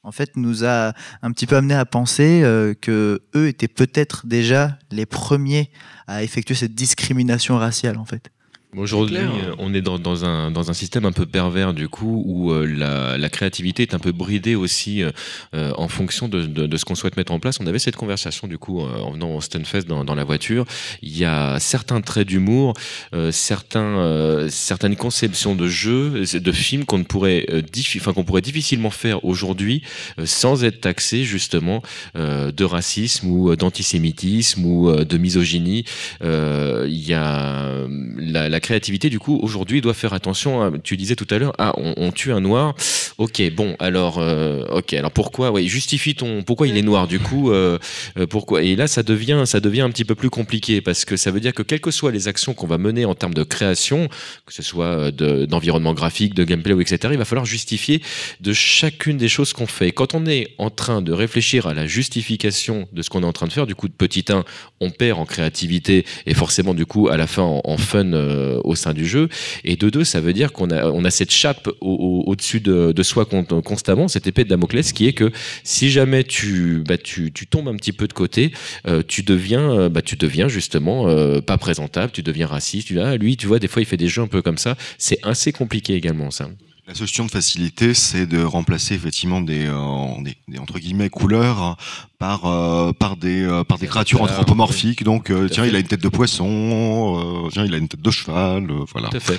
en 0.02 0.12
fait, 0.12 0.36
nous 0.36 0.64
a 0.64 0.92
un 1.22 1.32
petit 1.32 1.46
peu 1.46 1.56
amené 1.56 1.74
à 1.74 1.84
penser 1.84 2.42
euh, 2.42 2.74
que 2.74 3.22
eux 3.34 3.48
étaient 3.48 3.68
peut-être 3.68 4.26
déjà 4.26 4.78
les 4.90 5.06
premiers 5.06 5.70
à 6.06 6.22
effectuer 6.22 6.54
cette 6.54 6.74
discrimination 6.74 7.58
raciale, 7.58 7.98
en 7.98 8.04
fait. 8.04 8.30
Aujourd'hui, 8.76 9.16
euh, 9.16 9.54
on 9.58 9.74
est 9.74 9.80
dans, 9.82 9.98
dans 9.98 10.24
un, 10.24 10.52
dans 10.52 10.70
un 10.70 10.74
système 10.74 11.04
un 11.04 11.10
peu 11.10 11.26
pervers 11.26 11.74
du 11.74 11.88
coup, 11.88 12.22
où 12.24 12.52
euh, 12.52 12.64
la, 12.66 13.18
la 13.18 13.28
créativité 13.28 13.82
est 13.82 13.94
un 13.94 13.98
peu 13.98 14.12
bridée 14.12 14.54
aussi 14.54 15.02
euh, 15.02 15.10
euh, 15.54 15.72
en 15.76 15.88
fonction 15.88 16.28
de, 16.28 16.46
de, 16.46 16.66
de 16.66 16.76
ce 16.76 16.84
qu'on 16.84 16.94
souhaite 16.94 17.16
mettre 17.16 17.32
en 17.32 17.40
place. 17.40 17.58
On 17.60 17.66
avait 17.66 17.80
cette 17.80 17.96
conversation 17.96 18.46
du 18.46 18.58
coup 18.58 18.80
euh, 18.80 19.00
en 19.00 19.10
venant 19.10 19.34
au 19.34 19.40
Stunfest 19.40 19.86
dans, 19.88 20.04
dans 20.04 20.14
la 20.14 20.22
voiture. 20.22 20.66
Il 21.02 21.18
y 21.18 21.24
a 21.24 21.58
certains 21.58 22.00
traits 22.00 22.28
d'humour, 22.28 22.74
euh, 23.12 23.32
certains, 23.32 23.98
euh, 23.98 24.48
certaines 24.48 24.94
conceptions 24.94 25.56
de 25.56 25.66
jeux, 25.66 26.22
de 26.32 26.52
films 26.52 26.84
qu'on 26.84 26.98
ne 26.98 27.04
pourrait, 27.04 27.46
euh, 27.50 27.62
enfin 27.96 28.12
qu'on 28.12 28.24
pourrait 28.24 28.40
difficilement 28.40 28.90
faire 28.90 29.24
aujourd'hui 29.24 29.82
euh, 30.20 30.26
sans 30.26 30.62
être 30.62 30.80
taxé 30.80 31.24
justement 31.24 31.82
euh, 32.14 32.52
de 32.52 32.64
racisme 32.64 33.26
ou 33.26 33.56
d'antisémitisme 33.56 34.64
ou 34.64 34.90
euh, 34.90 35.04
de 35.04 35.18
misogynie. 35.18 35.84
Euh, 36.22 36.86
Il 36.88 37.04
y 37.04 37.14
a 37.14 37.64
euh, 37.64 37.88
la, 38.16 38.59
la 38.60 38.66
créativité 38.66 39.08
du 39.08 39.18
coup 39.18 39.38
aujourd'hui 39.42 39.80
doit 39.80 39.94
faire 39.94 40.12
attention. 40.12 40.60
à- 40.62 40.70
tu 40.82 40.96
disais 40.98 41.16
tout 41.16 41.26
à 41.30 41.38
l'heure, 41.38 41.54
ah 41.58 41.72
on, 41.78 42.12
tue 42.12 42.30
un 42.32 42.40
noir. 42.40 42.74
Ok, 43.18 43.40
bon 43.54 43.74
alors, 43.78 44.18
euh, 44.18 44.66
ok 44.68 44.92
alors 44.94 45.10
pourquoi 45.12 45.50
Ouais, 45.50 45.64
justifie 45.66 46.14
ton 46.14 46.42
pourquoi 46.42 46.66
il 46.68 46.76
est 46.76 46.82
noir 46.82 47.06
du 47.08 47.18
coup. 47.20 47.50
euh, 47.50 47.78
euh, 48.18 48.26
pourquoi 48.26 48.62
Et 48.62 48.76
là 48.76 48.86
ça 48.86 49.02
devient 49.02 49.44
ça 49.46 49.60
devient 49.60 49.80
un 49.80 49.90
petit 49.90 50.04
peu 50.04 50.14
plus 50.14 50.28
compliqué 50.30 50.80
parce 50.82 51.04
que 51.06 51.16
ça 51.16 51.30
veut 51.30 51.40
dire 51.40 51.54
que 51.54 51.62
quelles 51.62 51.80
que 51.80 51.90
soient 51.90 52.12
les 52.12 52.28
actions 52.28 52.52
qu'on 52.52 52.66
va 52.66 52.76
mener 52.78 53.04
en 53.06 53.14
termes 53.14 53.32
de 53.34 53.42
création, 53.44 54.08
que 54.46 54.52
ce 54.52 54.62
soit 54.62 55.10
de- 55.10 55.46
d'environnement 55.46 55.94
graphique, 55.94 56.34
de 56.34 56.44
gameplay 56.44 56.74
ou 56.74 56.80
etc. 56.82 56.98
Il 57.12 57.18
va 57.18 57.24
falloir 57.24 57.46
justifier 57.46 58.02
de 58.40 58.52
chacune 58.52 59.16
des 59.16 59.28
choses 59.28 59.52
qu'on 59.54 59.66
fait. 59.66 59.90
Quand 59.92 60.14
on 60.14 60.26
est 60.26 60.48
en 60.58 60.68
train 60.70 61.00
de 61.00 61.12
réfléchir 61.12 61.66
à 61.66 61.72
la 61.74 61.86
justification 61.86 62.88
de 62.92 63.00
ce 63.02 63.08
qu'on 63.10 63.22
est 63.22 63.26
en 63.26 63.32
train 63.32 63.46
de 63.46 63.52
faire, 63.52 63.66
du 63.66 63.74
coup, 63.74 63.88
de 63.88 63.94
petit 63.94 64.24
1, 64.28 64.44
on 64.80 64.90
perd 64.90 65.18
en 65.18 65.26
créativité 65.26 66.04
et 66.26 66.34
forcément, 66.34 66.74
du 66.74 66.86
coup, 66.86 67.08
à 67.08 67.16
la 67.16 67.26
fin, 67.26 67.42
en, 67.42 67.76
fun 67.76 68.12
euh, 68.12 68.60
au 68.64 68.74
sein 68.74 68.92
du 68.94 69.06
jeu. 69.06 69.28
Et 69.64 69.76
de 69.76 69.90
deux, 69.90 70.04
ça 70.04 70.20
veut 70.20 70.32
dire 70.32 70.52
qu'on 70.52 70.70
a, 70.70 70.86
on 70.90 71.04
a 71.04 71.10
cette 71.10 71.30
chape 71.30 71.68
au- 71.80 71.90
au- 72.26 72.30
au-dessus 72.30 72.60
de, 72.60 72.92
de 72.92 73.02
soi 73.02 73.24
con- 73.26 73.44
constamment, 73.44 74.08
cette 74.08 74.26
épée 74.26 74.44
de 74.44 74.48
Damoclès 74.48 74.92
qui 74.92 75.06
est 75.06 75.12
que 75.12 75.30
si 75.64 75.90
jamais 75.90 76.24
tu, 76.24 76.82
bah, 76.86 76.96
tu, 76.98 77.30
tu 77.32 77.46
tombes 77.46 77.68
un 77.68 77.76
petit 77.76 77.92
peu 77.92 78.08
de 78.08 78.12
côté, 78.12 78.52
euh, 78.86 79.02
tu 79.06 79.22
deviens, 79.22 79.70
euh, 79.70 79.88
bah, 79.88 80.02
tu 80.02 80.16
deviens 80.16 80.48
justement 80.48 81.08
euh, 81.08 81.40
pas 81.40 81.58
présentable, 81.58 82.12
tu 82.12 82.22
deviens 82.22 82.46
raciste. 82.46 82.88
Tu, 82.88 83.00
ah, 83.00 83.16
lui, 83.16 83.36
tu 83.36 83.46
vois, 83.46 83.58
des 83.58 83.68
fois, 83.68 83.82
il 83.82 83.86
fait 83.86 83.96
des 83.98 84.08
jeux 84.08 84.22
un 84.22 84.28
peu 84.28 84.42
comme 84.42 84.58
ça. 84.58 84.76
C'est 84.98 85.18
assez 85.22 85.52
compliqué 85.52 85.94
également, 85.94 86.30
ça. 86.30 86.48
La 86.90 86.96
solution 86.96 87.24
de 87.24 87.30
facilité, 87.30 87.94
c'est 87.94 88.26
de 88.26 88.42
remplacer 88.42 88.94
effectivement 88.94 89.40
des, 89.40 89.66
euh, 89.66 90.22
des, 90.22 90.34
des, 90.48 90.58
entre 90.58 90.80
guillemets 90.80 91.08
couleurs 91.08 91.76
par 92.18 92.46
euh, 92.46 92.92
par 92.92 93.16
des 93.16 93.42
euh, 93.44 93.62
par 93.62 93.78
des 93.78 93.86
créatures 93.86 94.18
anthropomorphiques. 94.32 95.04
Donc 95.04 95.30
euh, 95.30 95.48
tiens, 95.48 95.64
il 95.66 95.76
a 95.76 95.78
une 95.78 95.86
tête 95.86 96.02
de 96.02 96.08
poisson, 96.08 97.44
euh, 97.46 97.48
tiens, 97.52 97.64
il 97.64 97.72
a 97.74 97.76
une 97.76 97.86
tête 97.86 98.02
de 98.02 98.10
cheval, 98.10 98.68
euh, 98.68 98.84
voilà. 98.92 99.08
Tout 99.08 99.18
à 99.18 99.20
fait. 99.20 99.38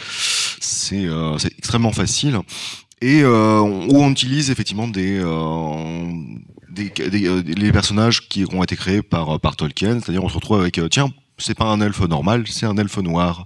C'est 0.61 1.05
euh, 1.05 1.37
c'est 1.39 1.51
extrêmement 1.57 1.91
facile 1.91 2.39
et 3.01 3.21
euh, 3.21 3.59
on- 3.59 3.89
où 3.89 4.01
on 4.01 4.09
utilise 4.11 4.49
effectivement 4.49 4.87
des 4.87 5.19
euh, 5.21 6.05
des, 6.69 6.89
des- 6.89 7.27
euh, 7.27 7.43
les 7.45 7.71
personnages 7.73 8.29
qui 8.29 8.45
ont 8.49 8.63
été 8.63 8.77
créés 8.77 9.01
par 9.01 9.41
par 9.41 9.57
Tolkien, 9.57 9.99
c'est-à-dire 9.99 10.23
on 10.23 10.29
se 10.29 10.35
retrouve 10.35 10.61
avec 10.61 10.79
tiens 10.89 11.09
c'est 11.41 11.55
pas 11.55 11.65
un 11.65 11.81
elfe 11.81 12.01
normal, 12.01 12.43
c'est 12.47 12.65
un 12.65 12.77
elfe 12.77 12.97
noir. 12.97 13.45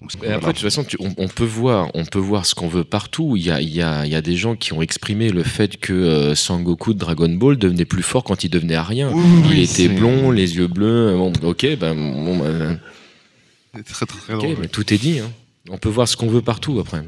Donc, 0.00 0.10
Et 0.22 0.28
après, 0.32 0.48
de 0.52 0.58
toute 0.58 0.62
façon, 0.64 0.84
tu- 0.84 0.96
on, 1.00 1.14
on 1.16 1.28
peut 1.28 1.44
voir, 1.44 1.90
on 1.94 2.04
peut 2.04 2.18
voir 2.18 2.44
ce 2.46 2.54
qu'on 2.54 2.68
veut 2.68 2.84
partout. 2.84 3.34
Il 3.36 3.44
y 3.44 3.50
a, 3.50 3.60
il 3.60 3.68
y 3.74 3.82
a, 3.82 4.04
il 4.06 4.12
y 4.12 4.14
a 4.14 4.22
des 4.22 4.36
gens 4.36 4.56
qui 4.56 4.72
ont 4.72 4.82
exprimé 4.82 5.30
le 5.30 5.42
fait 5.42 5.76
que 5.78 5.92
euh, 5.92 6.34
Sangoku 6.34 6.94
de 6.94 6.98
Dragon 6.98 7.28
Ball 7.28 7.56
devenait 7.56 7.84
plus 7.84 8.02
fort 8.02 8.24
quand 8.24 8.44
il 8.44 8.48
devenait 8.50 8.74
à 8.74 8.82
rien. 8.82 9.10
Oui, 9.12 9.22
il 9.44 9.50
oui, 9.50 9.60
était 9.62 9.88
blond, 9.88 10.30
les 10.30 10.56
yeux 10.56 10.66
bleus. 10.66 11.14
Bon, 11.16 11.32
ok, 11.42 11.66
ben, 11.78 11.94
bon, 11.94 12.38
ben, 12.38 12.80
très 13.84 14.06
très, 14.06 14.18
très 14.18 14.34
ok, 14.34 14.40
drôle. 14.42 14.56
mais 14.60 14.68
tout 14.68 14.92
est 14.92 14.98
dit. 14.98 15.20
hein. 15.20 15.30
On 15.70 15.78
peut 15.78 15.88
voir 15.88 16.06
ce 16.08 16.16
qu'on 16.16 16.28
veut 16.28 16.42
partout 16.42 16.78
après. 16.80 17.02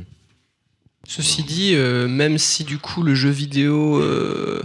Ceci 1.06 1.42
dit, 1.42 1.72
euh, 1.74 2.06
même 2.08 2.38
si 2.38 2.64
du 2.64 2.78
coup 2.78 3.02
le 3.02 3.14
jeu 3.14 3.30
vidéo, 3.30 3.98
euh, 4.00 4.62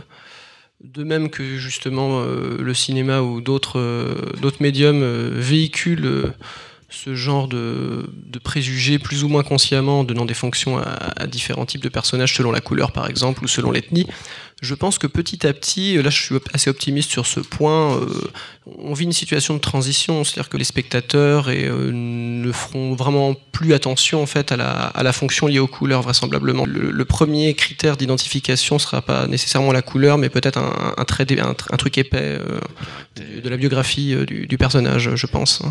de 0.83 1.03
même 1.03 1.29
que 1.29 1.57
justement 1.57 2.21
euh, 2.21 2.57
le 2.59 2.73
cinéma 2.73 3.21
ou 3.21 3.41
d'autres 3.41 3.79
euh, 3.79 4.51
médiums 4.59 5.01
euh, 5.01 5.31
véhiculent 5.33 6.33
ce 6.93 7.15
genre 7.15 7.47
de, 7.47 8.09
de 8.27 8.39
préjugés 8.39 8.99
plus 8.99 9.23
ou 9.23 9.27
moins 9.27 9.43
consciemment 9.43 10.01
en 10.01 10.03
donnant 10.03 10.25
des 10.25 10.33
fonctions 10.33 10.77
à, 10.77 10.83
à 11.15 11.27
différents 11.27 11.65
types 11.65 11.81
de 11.81 11.89
personnages 11.89 12.35
selon 12.35 12.51
la 12.51 12.61
couleur 12.61 12.91
par 12.91 13.09
exemple 13.09 13.43
ou 13.43 13.47
selon 13.47 13.71
l'ethnie, 13.71 14.07
je 14.63 14.75
pense 14.75 14.97
que 14.97 15.07
petit 15.07 15.45
à 15.45 15.53
petit, 15.53 16.01
là 16.01 16.09
je 16.09 16.21
suis 16.21 16.35
assez 16.53 16.69
optimiste 16.69 17.11
sur 17.11 17.25
ce 17.27 17.41
point, 17.41 17.97
euh, 17.97 18.07
on 18.77 18.93
vit 18.93 19.03
une 19.03 19.11
situation 19.11 19.55
de 19.55 19.59
transition, 19.59 20.23
c'est-à-dire 20.23 20.49
que 20.49 20.55
les 20.55 20.63
spectateurs 20.63 21.49
et, 21.49 21.65
euh, 21.65 21.91
ne 21.91 22.51
feront 22.51 22.95
vraiment 22.95 23.35
plus 23.51 23.73
attention 23.73 24.23
en 24.23 24.25
fait 24.25 24.53
à 24.53 24.55
la, 24.55 24.71
à 24.71 25.03
la 25.03 25.11
fonction 25.11 25.47
liée 25.47 25.59
aux 25.59 25.67
couleurs 25.67 26.01
vraisemblablement. 26.01 26.65
Le, 26.65 27.03
premier 27.03 27.53
critère 27.53 27.97
d'identification 27.97 28.79
sera 28.79 29.01
pas 29.01 29.27
nécessairement 29.27 29.73
la 29.73 29.81
couleur, 29.81 30.17
mais 30.17 30.29
peut-être 30.29 30.57
un, 30.57 30.93
un 30.97 31.03
un, 31.03 31.55
un 31.71 31.77
truc 31.77 31.97
épais 31.97 32.39
euh, 32.39 32.59
de, 33.17 33.41
de 33.41 33.49
la 33.49 33.57
biographie 33.57 34.13
euh, 34.13 34.25
du, 34.25 34.47
du 34.47 34.57
personnage, 34.57 35.13
je 35.15 35.27
pense. 35.27 35.61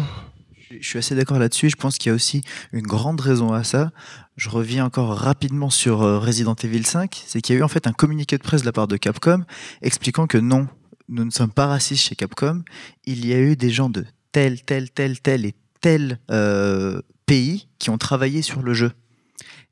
Je 0.83 0.89
suis 0.89 0.99
assez 0.99 1.15
d'accord 1.15 1.39
là-dessus. 1.39 1.71
Je 1.71 1.77
pense 1.77 1.97
qu'il 1.97 2.11
y 2.11 2.13
a 2.13 2.15
aussi 2.15 2.43
une 2.73 2.83
grande 2.83 3.21
raison 3.21 3.53
à 3.53 3.63
ça. 3.63 3.93
Je 4.37 4.49
reviens 4.49 4.85
encore 4.85 5.17
rapidement 5.17 5.71
sur 5.71 6.03
euh, 6.03 6.19
Resident 6.19 6.57
Evil 6.57 6.85
5. 6.85 7.23
C'est 7.25 7.41
qu'il 7.41 7.55
y 7.55 7.57
a 7.57 7.61
eu 7.61 7.63
en 7.63 7.69
fait 7.69 7.87
un 7.87 7.93
communiqué 7.93 8.37
de 8.37 8.43
presse 8.43 8.63
de 8.63 8.67
la 8.67 8.73
part 8.73 8.89
de 8.89 8.97
Capcom 8.97 9.45
expliquant 9.81 10.27
que 10.27 10.39
non, 10.39 10.67
nous 11.09 11.25
ne 11.25 11.31
sommes 11.31 11.53
pas 11.53 11.69
racistes 11.69 12.03
chez 12.03 12.17
Capcom. 12.17 12.65
Il 13.05 13.25
y 13.25 13.33
a 13.33 13.39
eu 13.39 13.55
des 13.55 13.71
gens 13.71 13.91
de 13.91 14.05
tel, 14.33 14.65
tel, 14.65 14.91
tel, 14.91 15.21
tel 15.21 15.47
et 15.47 15.55
tel 15.81 16.19
euh, 16.33 17.01
pays 17.27 17.69
qui 17.79 17.91
ont 17.91 17.99
travaillé 17.99 18.43
sur 18.43 18.61
le 18.61 18.75
jeu. 18.75 18.91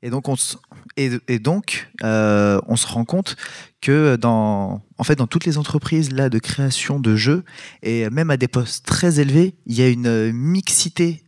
Et 0.03 0.09
donc, 0.09 0.27
on 0.27 0.35
se, 0.35 0.55
et, 0.97 1.11
et 1.27 1.39
donc, 1.39 1.89
euh, 2.03 2.59
on 2.67 2.75
se 2.75 2.87
rend 2.87 3.05
compte 3.05 3.35
que 3.81 4.15
dans, 4.15 4.83
en 4.97 5.03
fait, 5.03 5.15
dans 5.15 5.27
toutes 5.27 5.45
les 5.45 5.57
entreprises 5.57 6.11
là 6.11 6.29
de 6.29 6.39
création 6.39 6.99
de 6.99 7.15
jeux 7.15 7.43
et 7.83 8.09
même 8.09 8.29
à 8.29 8.37
des 8.37 8.47
postes 8.47 8.85
très 8.85 9.19
élevés, 9.19 9.55
il 9.65 9.75
y 9.75 9.81
a 9.81 9.89
une 9.89 10.31
mixité 10.31 11.23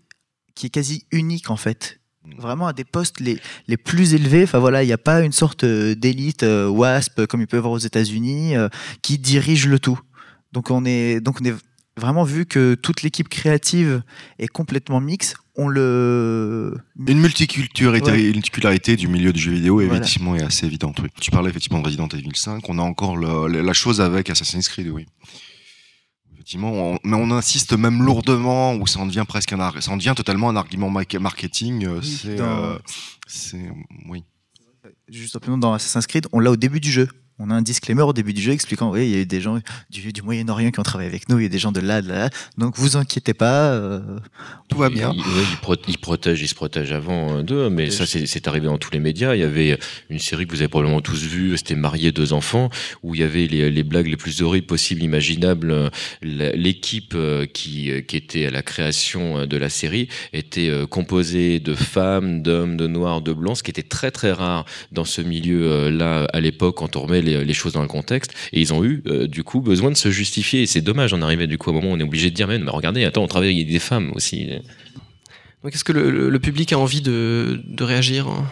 qui 0.56 0.68
est 0.68 0.70
quasi 0.70 1.06
unique 1.12 1.50
en 1.50 1.58
fait. 1.58 2.00
Vraiment 2.38 2.68
à 2.68 2.74
des 2.74 2.86
postes 2.86 3.20
les, 3.20 3.38
les 3.68 3.76
plus 3.76 4.14
élevés, 4.14 4.44
enfin 4.44 4.60
voilà, 4.60 4.82
il 4.84 4.88
n'y 4.88 4.94
a 4.94 4.98
pas 4.98 5.22
une 5.22 5.34
sorte 5.34 5.66
euh, 5.66 5.94
d'élite 5.94 6.44
euh, 6.44 6.70
WASP 6.70 7.26
comme 7.26 7.42
il 7.42 7.48
peut 7.48 7.58
y 7.58 7.60
avoir 7.60 7.74
aux 7.74 7.80
États-Unis 7.80 8.56
euh, 8.56 8.70
qui 9.02 9.18
dirige 9.18 9.68
le 9.68 9.78
tout. 9.78 10.00
Donc 10.54 10.72
on 10.72 10.86
est 10.86 11.20
donc 11.20 11.42
on 11.42 11.46
est 11.46 11.54
vraiment 11.98 12.24
vu 12.24 12.46
que 12.46 12.76
toute 12.76 13.02
l'équipe 13.04 13.30
créative 13.30 14.02
est 14.40 14.48
complètement 14.48 15.00
mixte, 15.00 15.36
on 15.56 15.68
le 15.68 16.74
Une 17.08 17.20
multiculturalité, 17.20 18.12
Ouais. 18.12 18.24
une 18.26 18.34
multicularité 18.34 18.96
du 18.96 19.08
milieu 19.08 19.32
du 19.32 19.40
jeu 19.40 19.52
vidéo, 19.52 19.76
Voilà. 19.76 19.98
effectivement, 19.98 20.36
est 20.36 20.42
assez 20.44 20.66
évidente. 20.66 20.98
Oui. 21.04 21.10
Tu 21.22 21.30
parlais 21.32 21.50
effectivement 21.50 21.80
de 21.80 21.86
Resident 21.86 22.08
Evil 22.08 22.32
5. 22.36 22.68
On 22.70 22.80
a 22.80 22.82
encore 22.82 23.18
le- 23.18 23.62
la 23.62 23.74
chose 23.74 24.02
avec 24.02 24.30
Assassin's 24.32 24.68
Creed, 24.68 24.88
oui. 24.90 25.06
Effectivement, 26.34 26.72
on- 26.94 27.00
mais 27.04 27.16
on 27.16 27.32
insiste 27.32 27.74
même 27.74 28.04
lourdement, 28.04 28.76
où 28.76 28.88
ça 28.88 29.00
en 29.00 29.06
devient 29.06 29.24
presque 29.28 29.54
un, 29.54 29.72
ça 29.80 29.92
en 29.92 29.98
devient 29.98 30.14
totalement 30.16 30.50
un 30.50 30.56
argument 30.56 30.90
ma- 30.90 31.04
marketing. 31.20 31.86
euh, 31.86 32.00
Oui, 32.02 32.20
c'est, 32.22 32.36
dans- 32.36 32.64
euh, 32.74 32.78
oui. 34.10 34.24
juste 35.08 35.34
simplement 35.34 35.58
dans 35.58 35.74
Assassin's 35.74 36.08
Creed, 36.08 36.28
on 36.34 36.40
l'a 36.40 36.52
au 36.52 36.58
début 36.58 36.80
du 36.80 36.92
jeu. 36.92 37.08
On 37.40 37.50
a 37.50 37.56
un 37.56 37.62
disclaimer 37.62 38.04
au 38.04 38.14
début 38.14 38.32
du 38.34 38.42
jeu 38.42 38.52
expliquant, 38.52 38.92
oui, 38.92 39.06
il 39.06 39.10
y 39.12 39.16
a 39.16 39.22
eu 39.22 39.26
des 39.26 39.42
gens 39.42 39.60
du, 39.90 40.14
du 40.14 40.22
Moyen-Orient 40.22 40.70
qui 40.72 40.80
ont 40.80 40.84
travaillé 40.84 41.10
avec 41.10 41.30
nous, 41.30 41.40
il 41.40 41.44
y 41.44 41.46
a 41.46 41.50
des 41.50 41.58
gens 41.58 41.72
de 41.72 41.80
là, 41.80 42.02
de 42.02 42.08
là, 42.10 42.30
donc 42.58 42.78
vous 42.78 42.96
inquiétez 42.96 43.34
pas. 43.34 43.72
euh, 43.74 44.20
Tout 44.70 44.78
va 44.78 44.90
bien. 44.90 45.12
Il, 45.16 45.20
ouais, 45.20 45.26
il 45.52 45.58
pro- 45.58 45.76
il 45.88 45.98
protège, 45.98 46.42
il 46.42 46.48
se 46.48 46.54
protège 46.56 46.92
avant 46.92 47.38
euh, 47.38 47.42
d'eux, 47.44 47.70
mais 47.70 47.90
ça 47.90 48.06
c'est 48.06 48.28
c'est 48.28 48.48
arrivé 48.48 48.68
dans 48.68 48.78
tous 48.78 48.92
les 48.92 49.00
médias. 49.00 49.34
Il 49.36 49.40
y 49.42 49.44
avait 49.44 49.80
une 50.10 50.20
série 50.20 50.46
que 50.46 50.52
vous 50.52 50.62
avez 50.62 50.68
probablement 50.68 51.02
tous 51.02 51.24
vue, 51.24 51.58
c'était 51.58 51.76
Marié 51.76 52.12
deux 52.12 52.34
enfants, 52.34 52.70
où 53.02 53.16
il 53.16 53.22
y 53.22 53.24
avait 53.24 53.48
les, 53.48 53.72
les 53.72 53.84
blagues 53.84 54.08
les 54.08 54.16
plus 54.18 54.42
horribles 54.44 54.68
possibles, 54.68 55.02
imaginables. 55.02 55.72
Euh, 55.72 55.90
L'équipe 56.22 57.14
euh, 57.16 57.46
qui, 57.46 57.92
euh, 57.92 58.02
qui 58.02 58.16
était 58.18 58.46
à 58.46 58.52
la 58.52 58.62
création 58.62 59.40
euh, 59.40 59.46
de 59.48 59.58
la 59.58 59.70
série 59.70 60.08
était 60.34 60.70
euh, 60.70 60.86
composée 60.86 61.60
de 61.60 61.74
femmes, 61.74 62.42
d'hommes, 62.42 62.78
de 62.78 62.88
noirs, 62.88 63.22
de 63.22 63.34
blancs, 63.34 63.58
ce 63.58 63.64
qui 63.64 63.72
était 63.72 63.82
très 63.84 64.12
très 64.12 64.32
rare 64.32 64.66
dans 64.92 65.06
ce 65.06 65.22
milieu-là 65.22 66.28
à 66.32 66.40
l'époque 66.40 66.78
quand 66.78 66.96
on 66.96 67.02
remet 67.02 67.23
les, 67.24 67.44
les 67.46 67.54
choses 67.54 67.74
dans 67.74 67.82
le 67.82 67.88
contexte. 67.88 68.34
Et 68.52 68.62
ils 68.62 68.74
ont 68.74 68.84
eu 68.84 69.02
euh, 69.08 69.28
du 69.28 69.44
coup 69.44 69.62
besoin 69.62 69.90
de 69.92 69.98
se 69.98 70.12
justifier. 70.12 70.62
Et 70.64 70.66
c'est 70.66 70.82
dommage, 70.82 71.14
on 71.14 71.22
arrivait 71.22 71.48
du 71.48 71.58
coup 71.58 71.70
à 71.70 71.74
un 71.74 71.76
moment 71.78 71.90
où 71.92 71.96
on 71.96 72.00
est 72.00 72.04
obligé 72.04 72.30
de 72.30 72.36
dire, 72.36 72.48
mais, 72.48 72.60
mais 72.60 72.70
regardez, 72.72 73.04
attends, 73.06 73.24
on 73.24 73.28
travaille 73.28 73.54
avec 73.56 73.68
des 73.68 73.80
femmes 73.80 74.12
aussi. 74.16 74.48
Donc 75.64 75.74
est-ce 75.74 75.84
que 75.84 75.94
le, 75.94 76.12
le- 76.12 76.30
le 76.30 76.40
public 76.40 76.74
a 76.74 76.78
envie 76.78 77.02
de, 77.02 77.62
de 77.66 77.84
réagir 77.84 78.28
hein? 78.28 78.46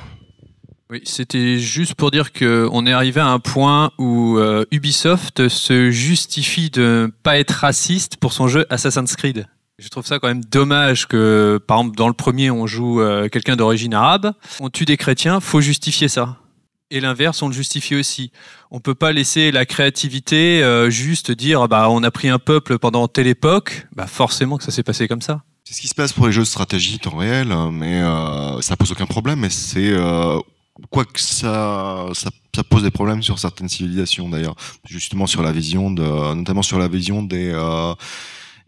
Oui, 0.89 0.99
c'était 1.05 1.57
juste 1.57 1.95
pour 1.95 2.11
dire 2.11 2.33
qu'on 2.33 2.85
est 2.85 2.91
arrivé 2.91 3.21
à 3.21 3.27
un 3.27 3.39
point 3.39 3.91
où 3.97 4.37
euh, 4.37 4.65
Ubisoft 4.71 5.47
se 5.47 5.89
justifie 5.89 6.69
de 6.69 6.81
ne 7.05 7.11
pas 7.23 7.39
être 7.39 7.51
raciste 7.51 8.17
pour 8.17 8.33
son 8.33 8.49
jeu 8.49 8.65
Assassin's 8.69 9.15
Creed. 9.15 9.47
Je 9.79 9.87
trouve 9.87 10.05
ça 10.05 10.19
quand 10.19 10.27
même 10.27 10.43
dommage 10.43 11.07
que, 11.07 11.61
par 11.65 11.79
exemple, 11.79 11.95
dans 11.95 12.09
le 12.09 12.13
premier, 12.13 12.51
on 12.51 12.67
joue 12.67 12.99
euh, 12.99 13.29
quelqu'un 13.29 13.55
d'origine 13.55 13.93
arabe, 13.93 14.33
on 14.59 14.69
tue 14.69 14.83
des 14.83 14.97
chrétiens, 14.97 15.39
faut 15.39 15.61
justifier 15.61 16.09
ça. 16.09 16.37
Et 16.91 16.99
l'inverse, 16.99 17.41
on 17.41 17.47
le 17.47 17.53
justifie 17.53 17.95
aussi. 17.95 18.31
On 18.69 18.81
peut 18.81 18.95
pas 18.95 19.13
laisser 19.13 19.51
la 19.51 19.65
créativité 19.65 20.61
euh, 20.61 20.89
juste 20.89 21.31
dire 21.31 21.67
bah 21.69 21.89
on 21.89 22.03
a 22.03 22.11
pris 22.11 22.27
un 22.27 22.37
peuple 22.37 22.77
pendant 22.77 23.07
telle 23.07 23.27
époque, 23.27 23.87
bah 23.95 24.07
forcément 24.07 24.57
que 24.57 24.63
ça 24.63 24.71
s'est 24.71 24.83
passé 24.83 25.07
comme 25.07 25.21
ça. 25.21 25.41
C'est 25.63 25.73
ce 25.75 25.81
qui 25.81 25.87
se 25.87 25.95
passe 25.95 26.11
pour 26.11 26.27
les 26.27 26.33
jeux 26.33 26.41
de 26.41 26.47
stratégie 26.47 26.99
temps 26.99 27.15
réel, 27.15 27.51
hein, 27.51 27.69
mais 27.71 28.01
euh, 28.01 28.59
ça 28.59 28.75
pose 28.75 28.91
aucun 28.91 29.05
problème. 29.05 29.39
Mais 29.39 29.49
c'est 29.49 29.91
euh, 29.91 30.37
quoi 30.89 31.05
que 31.05 31.19
ça, 31.19 32.07
ça, 32.13 32.29
ça 32.53 32.63
pose 32.65 32.83
des 32.83 32.91
problèmes 32.91 33.23
sur 33.23 33.39
certaines 33.39 33.69
civilisations 33.69 34.27
d'ailleurs, 34.27 34.55
justement 34.85 35.27
sur 35.27 35.43
la 35.43 35.53
vision 35.53 35.89
de, 35.89 36.33
notamment 36.33 36.61
sur 36.61 36.77
la 36.77 36.89
vision 36.89 37.23
des 37.23 37.51
euh, 37.53 37.93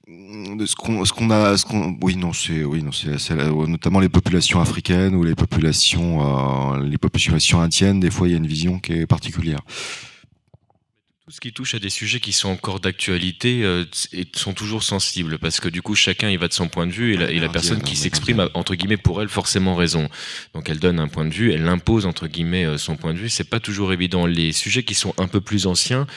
ce 0.05 0.75
qu'on 0.75 1.05
ce 1.05 1.31
a 1.31 1.57
ce 1.57 1.65
qu'on 1.65 1.97
oui 2.01 2.17
non 2.17 2.33
c'est 2.33 2.65
oui 2.65 2.83
non 2.83 2.91
c'est 2.91 3.35
notamment 3.35 4.01
les 4.01 4.09
populations 4.09 4.59
africaines 4.59 5.15
ou 5.15 5.23
les 5.23 5.35
populations 5.35 6.73
euh, 6.75 6.83
les 6.83 6.97
populations 6.97 7.61
indiennes 7.61 8.01
des 8.01 8.11
fois 8.11 8.27
il 8.27 8.31
y 8.31 8.33
a 8.33 8.37
une 8.37 8.47
vision 8.47 8.79
qui 8.79 8.93
est 8.93 9.07
particulière 9.07 9.61
Tout 11.25 11.31
ce 11.31 11.39
qui 11.39 11.53
touche 11.53 11.73
à 11.73 11.79
des 11.79 11.89
sujets 11.89 12.19
qui 12.19 12.33
sont 12.33 12.49
encore 12.49 12.81
d'actualité 12.81 13.63
euh, 13.63 13.85
et 14.11 14.27
sont 14.35 14.51
toujours 14.53 14.83
sensibles 14.83 15.37
parce 15.39 15.61
que 15.61 15.69
du 15.69 15.81
coup 15.81 15.95
chacun 15.95 16.29
y 16.29 16.35
va 16.35 16.49
de 16.49 16.53
son 16.53 16.67
point 16.67 16.85
de 16.85 16.91
vue 16.91 17.13
et 17.13 17.15
la, 17.15 17.23
et 17.31 17.35
la 17.35 17.45
Amérindienne, 17.45 17.51
personne 17.53 17.81
qui 17.81 17.95
s'exprime 17.95 18.41
a, 18.41 18.49
entre 18.55 18.75
guillemets 18.75 18.97
pour 18.97 19.21
elle 19.21 19.29
forcément 19.29 19.77
raison. 19.77 20.09
Donc 20.53 20.69
elle 20.69 20.79
donne 20.79 20.99
un 20.99 21.07
point 21.07 21.23
de 21.23 21.33
vue, 21.33 21.53
elle 21.53 21.65
impose 21.65 22.05
entre 22.05 22.27
guillemets 22.27 22.65
euh, 22.65 22.77
son 22.77 22.97
point 22.97 23.13
de 23.13 23.19
vue. 23.19 23.29
C'est 23.29 23.45
pas 23.49 23.61
toujours 23.61 23.93
évident. 23.93 24.25
Les 24.25 24.51
sujets 24.51 24.83
qui 24.83 24.95
sont 24.95 25.13
un 25.17 25.29
peu 25.29 25.39
plus 25.39 25.65
anciens, 25.65 26.07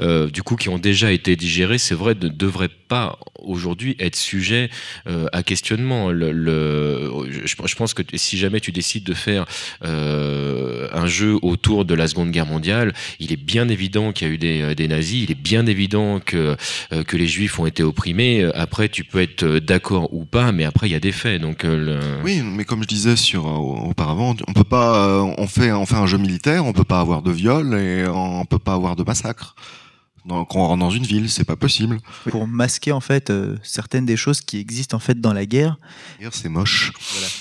euh, 0.00 0.28
du 0.30 0.42
coup 0.42 0.56
qui 0.56 0.68
ont 0.68 0.78
déjà 0.78 1.12
été 1.12 1.36
digérés, 1.36 1.78
c'est 1.78 1.94
vrai, 1.94 2.16
ne 2.20 2.26
devraient 2.28 2.66
pas 2.68 3.20
aujourd'hui 3.38 3.94
être 4.00 4.16
sujets 4.16 4.68
euh, 5.06 5.26
à 5.32 5.44
questionnement. 5.44 6.10
Le, 6.10 6.32
le- 6.32 7.28
je, 7.30 7.54
je 7.64 7.74
pense 7.76 7.94
que 7.94 8.02
si 8.14 8.36
jamais 8.36 8.58
tu 8.58 8.72
décides 8.72 9.04
de 9.04 9.14
faire 9.14 9.44
un 9.82 11.06
jeu 11.06 11.36
autour 11.42 11.84
de 11.84 11.94
la 11.94 12.08
Seconde 12.08 12.32
Guerre 12.32 12.46
mondiale, 12.46 12.94
il 13.20 13.32
est 13.32 13.36
bien 13.36 13.68
évident 13.68 14.10
qu'il 14.12 14.26
y 14.26 14.30
a 14.30 14.34
eu 14.34 14.38
des, 14.38 14.55
euh, 14.62 14.74
des 14.74 14.88
nazis, 14.88 15.24
il 15.24 15.30
est 15.30 15.34
bien 15.40 15.66
évident 15.66 16.20
que, 16.20 16.56
euh, 16.92 17.04
que 17.04 17.16
les 17.16 17.26
juifs 17.26 17.58
ont 17.58 17.66
été 17.66 17.82
opprimés. 17.82 18.42
Euh, 18.42 18.50
Après, 18.54 18.88
tu 18.88 19.04
peux 19.04 19.20
être 19.20 19.44
d'accord 19.58 20.12
ou 20.14 20.24
pas, 20.24 20.52
mais 20.52 20.64
après, 20.64 20.88
il 20.88 20.92
y 20.92 20.96
a 20.96 21.00
des 21.00 21.12
faits. 21.12 21.40
Donc, 21.40 21.62
le- 21.64 22.00
Oui, 22.24 22.42
mais 22.42 22.64
comme 22.64 22.82
je 22.82 22.88
disais 22.88 23.16
sur 23.16 23.44
auparavant, 23.46 24.34
on 24.48 24.52
peut 24.52 24.64
pas, 24.64 25.22
on 25.38 25.46
fait, 25.46 25.72
on 25.72 25.86
fait 25.86 25.96
un 25.96 26.06
jeu 26.06 26.18
militaire, 26.18 26.64
on 26.66 26.72
peut 26.72 26.84
pas 26.84 27.00
avoir 27.00 27.22
de 27.22 27.30
viol 27.32 27.74
et 27.78 28.06
on 28.08 28.44
peut 28.44 28.58
pas 28.58 28.74
avoir 28.74 28.96
de 28.96 29.02
massacre. 29.02 29.54
Donc, 30.24 30.48
quand 30.50 30.58
on 30.58 30.66
rentre 30.66 30.80
dans 30.80 30.90
une 30.90 31.04
ville, 31.04 31.30
c'est 31.30 31.44
pas 31.44 31.54
possible. 31.54 31.98
Pour 32.30 32.48
masquer 32.48 32.90
en 32.90 33.00
fait 33.00 33.30
euh, 33.30 33.56
certaines 33.62 34.06
des 34.06 34.16
choses 34.16 34.40
qui 34.40 34.58
existent 34.58 34.96
en 34.96 35.00
fait 35.00 35.20
dans 35.20 35.32
la 35.32 35.46
guerre 35.46 35.76
C'est 36.32 36.48
moche. 36.48 36.90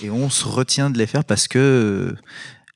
et 0.04 0.12
on 0.12 0.30
se 0.30 0.46
retient 0.46 0.92
de 0.92 0.98
les 1.00 1.08
faire 1.08 1.26
parce 1.26 1.48
que 1.48 1.58
euh, 1.58 2.16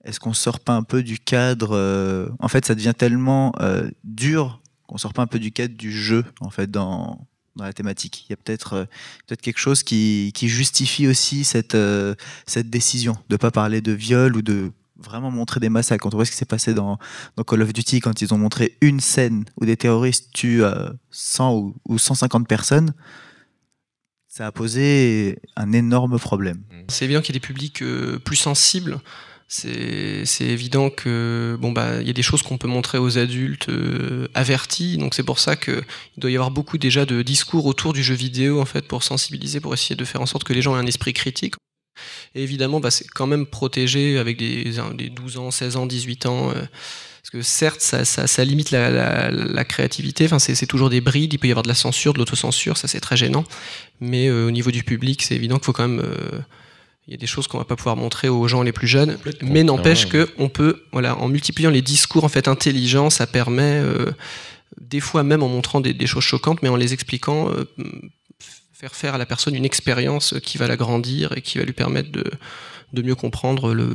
est-ce 0.10 0.20
qu'on 0.20 0.34
sort 0.34 0.60
pas 0.60 0.74
un 0.74 0.82
peu 0.82 1.04
du 1.04 1.20
cadre 1.20 1.70
euh, 1.74 2.30
En 2.40 2.48
fait, 2.48 2.66
ça 2.66 2.74
devient 2.74 2.94
tellement 2.98 3.54
euh, 3.60 3.90
dur 4.04 4.60
qu'on 4.88 4.98
sort 4.98 5.14
pas 5.14 5.22
un 5.22 5.28
peu 5.28 5.38
du 5.38 5.52
cadre 5.52 5.76
du 5.76 5.92
jeu 5.92 6.26
en 6.42 6.50
fait 6.50 6.70
dans 6.70 7.28
dans 7.56 7.66
la 7.66 7.74
thématique. 7.74 8.26
Il 8.28 8.32
y 8.32 8.34
a 8.34 8.38
peut-être 8.38 8.74
euh, 8.74 8.86
peut-être 9.28 9.42
quelque 9.42 9.60
chose 9.60 9.84
qui, 9.84 10.32
qui 10.34 10.50
justifie 10.50 11.08
aussi 11.08 11.44
cette 11.44 11.78
cette 12.48 12.70
décision 12.70 13.18
de 13.30 13.38
pas 13.38 13.52
parler 13.52 13.82
de 13.82 13.92
viol 13.92 14.36
ou 14.36 14.42
de 14.42 14.72
vraiment 14.98 15.30
montrer 15.30 15.60
des 15.60 15.70
massacres. 15.70 16.02
Quand 16.02 16.16
on 16.16 16.18
voit 16.18 16.26
ce 16.26 16.32
qui 16.32 16.38
s'est 16.38 16.46
passé 16.46 16.74
dans, 16.74 16.98
dans 17.36 17.44
Call 17.44 17.62
of 17.62 17.72
Duty, 17.72 18.00
quand 18.00 18.22
ils 18.22 18.34
ont 18.34 18.38
montré 18.40 18.78
une 18.82 19.00
scène 19.00 19.46
où 19.62 19.66
des 19.66 19.78
terroristes 19.78 20.32
tuent 20.34 20.64
euh, 20.64 20.90
100 21.12 21.54
ou, 21.54 21.76
ou 21.88 21.98
150 22.00 22.48
personnes, 22.48 22.94
ça 24.28 24.48
a 24.48 24.52
posé 24.52 25.40
un 25.56 25.72
énorme 25.72 26.18
problème. 26.18 26.64
C'est 26.88 27.06
évident 27.06 27.22
qu'il 27.22 27.36
y 27.36 27.38
a 27.38 27.40
des 27.40 27.46
publics 27.46 27.84
plus 28.26 28.36
sensibles. 28.36 29.00
C'est 29.52 30.26
évident 30.42 30.92
que 30.92 31.58
bon 31.60 31.72
bah 31.72 32.02
il 32.02 32.08
y 32.08 32.12
a 32.12 32.14
des 32.14 32.22
choses 32.22 32.44
qu'on 32.44 32.60
peut 32.60 32.68
montrer 32.68 33.00
aux 33.00 33.18
adultes 33.18 33.70
euh, 33.70 34.28
avertis. 34.36 34.98
Donc 34.98 35.16
c'est 35.16 35.24
pour 35.24 35.40
ça 35.40 35.56
que 35.56 35.84
il 36.16 36.20
doit 36.20 36.30
y 36.30 36.36
avoir 36.36 36.52
beaucoup 36.52 36.78
déjà 36.78 37.04
de 37.08 37.24
discours 37.24 37.66
autour 37.66 37.94
du 37.94 38.04
jeu 38.04 38.14
vidéo 38.14 38.62
en 38.62 38.66
fait 38.66 38.88
pour 38.88 39.02
sensibiliser, 39.02 39.60
pour 39.60 39.74
essayer 39.74 39.96
de 39.96 40.06
faire 40.06 40.22
en 40.22 40.28
sorte 40.28 40.44
que 40.44 40.54
les 40.54 40.62
gens 40.62 40.76
aient 40.76 40.80
un 40.80 40.86
esprit 40.86 41.14
critique. 41.14 41.56
Et 42.36 42.44
évidemment, 42.44 42.80
bah, 42.80 42.92
c'est 42.92 43.08
quand 43.08 43.26
même 43.26 43.48
protégé 43.48 44.20
avec 44.20 44.38
des, 44.38 44.72
des 44.94 45.10
12 45.10 45.38
ans, 45.38 45.52
16 45.52 45.78
ans, 45.78 45.86
18 45.88 46.26
ans. 46.28 46.52
euh, 46.52 46.62
parce 47.22 47.32
que 47.32 47.42
certes, 47.42 47.82
ça, 47.82 48.06
ça, 48.06 48.46
limite 48.46 48.72
la, 48.72 49.30
la, 49.32 49.66
créativité. 49.66 50.26
Enfin, 50.26 50.40
c'est 50.40 50.66
toujours 50.68 50.90
des 50.90 51.02
brides. 51.02 51.34
Il 51.34 51.38
peut 51.38 51.48
y 51.48 51.52
avoir 51.52 51.64
de 51.64 51.68
la 51.68 51.76
censure, 51.76 52.14
de 52.14 52.20
l'autocensure. 52.20 52.78
Ça, 52.78 52.88
c'est 52.88 53.02
très 53.02 53.18
gênant. 53.18 53.44
Mais 54.00 54.30
euh, 54.30 54.48
au 54.48 54.52
niveau 54.52 54.72
du 54.72 54.84
public, 54.84 55.22
c'est 55.22 55.36
évident 55.36 55.58
qu'il 55.58 55.66
faut 55.66 55.74
quand 55.74 55.88
même. 55.88 56.04
Euh, 57.10 57.12
il 57.12 57.12
y 57.12 57.14
a 57.16 57.18
des 57.18 57.28
choses 57.28 57.48
qu'on 57.48 57.58
va 57.58 57.66
pas 57.66 57.76
pouvoir 57.76 57.96
montrer 57.96 58.30
aux 58.30 58.48
gens 58.48 58.62
les 58.62 58.72
plus 58.72 58.88
jeunes, 58.88 59.18
mais 59.42 59.64
n'empêche 59.64 60.06
ouais. 60.06 60.12
que 60.12 60.30
on 60.38 60.50
peut, 60.50 60.84
voilà, 60.92 61.18
en 61.18 61.28
multipliant 61.28 61.72
les 61.72 61.82
discours 61.82 62.24
en 62.24 62.30
fait 62.30 62.48
intelligents, 62.48 63.10
ça 63.10 63.28
permet, 63.28 63.80
euh, 63.80 64.12
des 64.80 65.00
fois 65.00 65.24
même 65.24 65.44
en 65.44 65.50
montrant 65.50 65.82
des, 65.82 65.94
des 65.94 66.08
choses 66.08 66.24
choquantes, 66.24 66.62
mais 66.62 66.70
en 66.70 66.76
les 66.76 66.94
expliquant, 66.94 67.50
euh, 67.50 67.66
faire 68.74 68.96
faire 68.96 69.16
à 69.16 69.18
la 69.18 69.26
personne 69.26 69.56
une 69.56 69.66
expérience 69.66 70.36
qui 70.44 70.58
va 70.58 70.68
l'agrandir 70.68 71.34
et 71.36 71.42
qui 71.42 71.58
va 71.58 71.66
lui 71.66 71.74
permettre 71.74 72.12
de, 72.12 72.24
de 72.94 73.02
mieux 73.02 73.16
comprendre 73.16 73.74
le, 73.74 73.88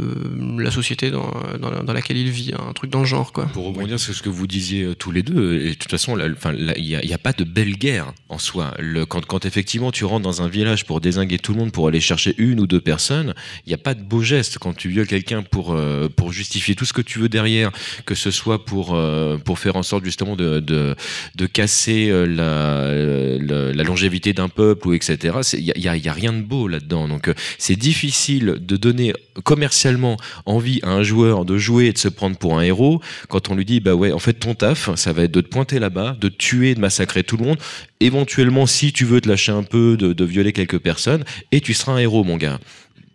la 0.59 0.71
société 0.71 1.11
dans, 1.11 1.33
dans, 1.61 1.83
dans 1.83 1.93
laquelle 1.93 2.17
il 2.17 2.31
vit, 2.31 2.53
un 2.57 2.73
truc 2.73 2.91
dans 2.91 3.01
le 3.01 3.05
genre, 3.07 3.33
quoi. 3.33 3.47
Pour 3.47 3.67
rebondir 3.67 3.99
sur 3.99 4.15
ce 4.15 4.23
que 4.23 4.29
vous 4.29 4.47
disiez 4.47 4.85
euh, 4.85 4.95
tous 4.95 5.11
les 5.11 5.23
deux, 5.23 5.61
et 5.61 5.71
de 5.71 5.75
toute 5.75 5.91
façon, 5.91 6.17
il 6.19 6.65
n'y 6.85 6.95
a, 6.95 7.03
il 7.03 7.09
y 7.11 7.13
a 7.13 7.19
pas 7.19 7.33
de 7.33 7.45
belle 7.45 7.77
guerre 7.77 8.13
en 8.29 8.39
soi. 8.39 8.73
Le, 8.79 9.05
quand, 9.05 9.25
quand 9.27 9.45
effectivement 9.47 9.91
tu 9.91 10.05
rentres 10.05 10.23
dans 10.23 10.43
un 10.43 10.49
village 10.49 10.85
pour 10.85 11.01
désinguer 11.01 11.39
tout 11.39 11.53
le 11.55 11.59
monde, 11.59 11.73
pour 11.73 11.89
aller 11.89 12.01
chercher 12.01 12.35
une 12.39 12.61
ou 12.61 12.67
deux 12.67 12.81
personnes, 12.81 13.35
il 13.67 13.71
n'y 13.71 13.75
a 13.75 13.79
pas 13.79 13.95
de 13.95 14.03
beau 14.03 14.23
geste. 14.23 14.59
Quand 14.59 14.75
tu 14.77 14.89
violes 14.89 15.07
quelqu'un 15.09 15.43
pour, 15.43 15.73
euh, 15.75 16.09
pour 16.09 16.33
justifier 16.33 16.75
tout 16.77 16.85
ce 16.85 16.93
que 16.93 17.03
tu 17.03 17.19
veux 17.19 17.29
derrière, 17.29 17.73
que 18.07 18.15
ce 18.15 18.31
soit 18.31 18.65
pour, 18.65 18.95
euh, 18.95 19.39
pour 19.39 19.59
faire 19.59 19.77
en 19.77 19.83
sorte 19.83 20.05
justement 20.05 20.37
de, 20.37 20.61
de, 20.61 20.95
de 21.35 21.47
casser 21.47 22.11
la, 22.11 22.93
la, 22.95 23.73
la 23.73 23.83
longévité 23.83 24.33
d'un 24.33 24.49
peuple, 24.49 24.89
ou 24.89 24.93
etc., 24.95 25.39
il 25.55 25.65
n'y 25.65 25.71
a, 25.73 25.79
y 25.79 25.89
a- 25.89 25.97
y 25.97 26.09
a 26.09 26.13
rien 26.13 26.33
de 26.33 26.43
beau 26.43 26.69
là-dedans. 26.69 27.09
Donc 27.09 27.33
c'est 27.59 27.77
difficile 27.77 28.57
de 28.61 28.77
donner 28.85 29.13
commercialement 29.43 30.17
envie 30.47 30.81
à 30.83 30.91
un 30.91 31.03
joueur 31.03 31.45
de 31.45 31.57
jouer 31.57 31.87
et 31.87 31.93
de 31.93 31.99
se 31.99 32.09
prendre 32.09 32.37
pour 32.37 32.59
un 32.59 32.63
héros 32.63 33.01
quand 33.29 33.51
on 33.51 33.55
lui 33.55 33.65
dit 33.65 33.81
bah 33.81 33.95
ouais 33.95 34.13
en 34.13 34.19
fait 34.19 34.35
ton 34.35 34.55
taf 34.55 34.95
ça 34.95 35.13
va 35.13 35.23
être 35.23 35.33
de 35.33 35.41
te 35.41 35.49
pointer 35.49 35.79
là-bas 35.79 36.17
de 36.21 36.29
tuer 36.29 36.75
de 36.75 36.81
massacrer 36.81 37.25
tout 37.25 37.37
le 37.37 37.45
monde 37.45 37.59
éventuellement 38.01 38.67
si 38.67 38.93
tu 38.93 39.05
veux 39.05 39.21
te 39.21 39.29
lâcher 39.29 39.53
un 39.53 39.63
peu 39.63 39.97
de, 39.97 40.25
violer 40.25 40.53
quelques 40.53 40.79
personnes 40.79 41.25
et 41.53 41.61
tu 41.61 41.75
seras 41.75 41.93
un 41.93 41.99
héros 41.99 42.25
mon 42.25 42.37
gars 42.37 42.59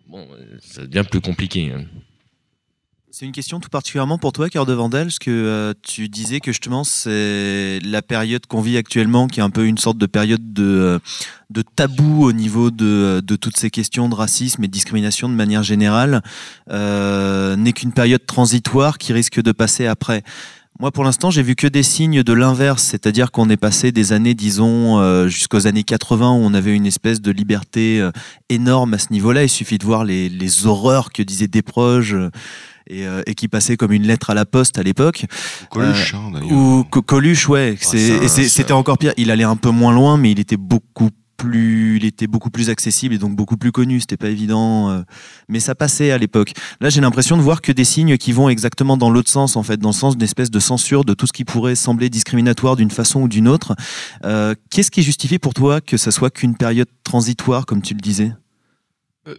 bon 0.08 0.26
ça 0.60 0.86
devient 0.86 1.06
plus 1.08 1.20
compliqué 1.20 1.72
hein. 1.74 1.84
C'est 3.20 3.26
une 3.26 3.32
question 3.32 3.60
tout 3.60 3.68
particulièrement 3.68 4.16
pour 4.16 4.32
toi, 4.32 4.48
Cœur 4.48 4.64
de 4.64 4.72
Vandal, 4.72 5.08
parce 5.08 5.18
que 5.18 5.30
euh, 5.30 5.74
tu 5.82 6.08
disais 6.08 6.40
que 6.40 6.52
justement 6.52 6.84
c'est 6.84 7.78
la 7.84 8.00
période 8.00 8.46
qu'on 8.46 8.62
vit 8.62 8.78
actuellement, 8.78 9.26
qui 9.26 9.40
est 9.40 9.42
un 9.42 9.50
peu 9.50 9.66
une 9.66 9.76
sorte 9.76 9.98
de 9.98 10.06
période 10.06 10.54
de, 10.54 10.64
euh, 10.64 10.98
de 11.50 11.60
tabou 11.60 12.24
au 12.24 12.32
niveau 12.32 12.70
de, 12.70 13.20
de 13.22 13.36
toutes 13.36 13.58
ces 13.58 13.68
questions 13.68 14.08
de 14.08 14.14
racisme 14.14 14.64
et 14.64 14.68
de 14.68 14.72
discrimination 14.72 15.28
de 15.28 15.34
manière 15.34 15.62
générale, 15.62 16.22
euh, 16.70 17.56
n'est 17.56 17.74
qu'une 17.74 17.92
période 17.92 18.24
transitoire 18.24 18.96
qui 18.96 19.12
risque 19.12 19.42
de 19.42 19.52
passer 19.52 19.86
après. 19.86 20.22
Moi, 20.80 20.90
pour 20.90 21.04
l'instant, 21.04 21.30
j'ai 21.30 21.42
vu 21.42 21.56
que 21.56 21.66
des 21.66 21.82
signes 21.82 22.22
de 22.22 22.32
l'inverse, 22.32 22.82
c'est-à-dire 22.82 23.32
qu'on 23.32 23.50
est 23.50 23.58
passé 23.58 23.92
des 23.92 24.14
années, 24.14 24.32
disons, 24.32 24.98
euh, 24.98 25.28
jusqu'aux 25.28 25.66
années 25.66 25.82
80, 25.82 26.30
où 26.30 26.36
on 26.36 26.54
avait 26.54 26.74
une 26.74 26.86
espèce 26.86 27.20
de 27.20 27.30
liberté 27.30 28.00
euh, 28.00 28.10
énorme 28.48 28.94
à 28.94 28.98
ce 28.98 29.12
niveau-là. 29.12 29.42
Il 29.42 29.50
suffit 29.50 29.76
de 29.76 29.84
voir 29.84 30.04
les, 30.04 30.30
les 30.30 30.66
horreurs 30.66 31.12
que 31.12 31.22
disaient 31.22 31.48
des 31.48 31.60
proches 31.60 32.14
euh, 32.14 32.30
et, 32.86 33.06
euh, 33.06 33.22
et 33.26 33.34
qui 33.34 33.48
passaient 33.48 33.76
comme 33.76 33.92
une 33.92 34.06
lettre 34.06 34.30
à 34.30 34.34
la 34.34 34.44
poste 34.44 34.78
à 34.78 34.82
l'époque. 34.82 35.26
Coluche, 35.70 36.14
hein, 36.14 36.30
d'ailleurs. 36.32 36.52
Ou 36.52 36.84
Co- 36.90 37.02
Coluche, 37.02 37.48
ouais. 37.48 37.76
ça- 37.80 38.28
c'était 38.28 38.72
encore 38.72 38.98
pire. 38.98 39.12
Il 39.16 39.30
allait 39.30 39.44
un 39.44 39.56
peu 39.56 39.70
moins 39.70 39.92
loin, 39.92 40.16
mais 40.16 40.30
il 40.32 40.40
était 40.40 40.56
beaucoup 40.56 41.10
plus, 41.36 41.96
il 41.96 42.04
était 42.04 42.26
beaucoup 42.26 42.50
plus 42.50 42.68
accessible 42.68 43.14
et 43.14 43.18
donc 43.18 43.34
beaucoup 43.34 43.56
plus 43.56 43.72
connu. 43.72 43.98
C'était 44.00 44.18
pas 44.18 44.28
évident, 44.28 44.90
euh, 44.90 45.00
mais 45.48 45.58
ça 45.58 45.74
passait 45.74 46.10
à 46.10 46.18
l'époque. 46.18 46.52
Là, 46.82 46.90
j'ai 46.90 47.00
l'impression 47.00 47.38
de 47.38 47.42
voir 47.42 47.62
que 47.62 47.72
des 47.72 47.84
signes 47.84 48.18
qui 48.18 48.32
vont 48.32 48.50
exactement 48.50 48.98
dans 48.98 49.08
l'autre 49.08 49.30
sens, 49.30 49.56
en 49.56 49.62
fait, 49.62 49.78
dans 49.78 49.88
le 49.88 49.94
sens 49.94 50.16
d'une 50.18 50.24
espèce 50.24 50.50
de 50.50 50.60
censure 50.60 51.02
de 51.04 51.14
tout 51.14 51.26
ce 51.26 51.32
qui 51.32 51.46
pourrait 51.46 51.76
sembler 51.76 52.10
discriminatoire 52.10 52.76
d'une 52.76 52.90
façon 52.90 53.22
ou 53.22 53.28
d'une 53.28 53.48
autre. 53.48 53.74
Euh, 54.26 54.54
Qu'est-ce 54.70 54.90
qui 54.90 55.02
justifie 55.02 55.38
pour 55.38 55.54
toi 55.54 55.80
que 55.80 55.96
ça 55.96 56.10
soit 56.10 56.28
qu'une 56.28 56.56
période 56.56 56.88
transitoire, 57.04 57.64
comme 57.64 57.80
tu 57.80 57.94
le 57.94 58.00
disais? 58.00 58.32
Euh, 58.32 58.49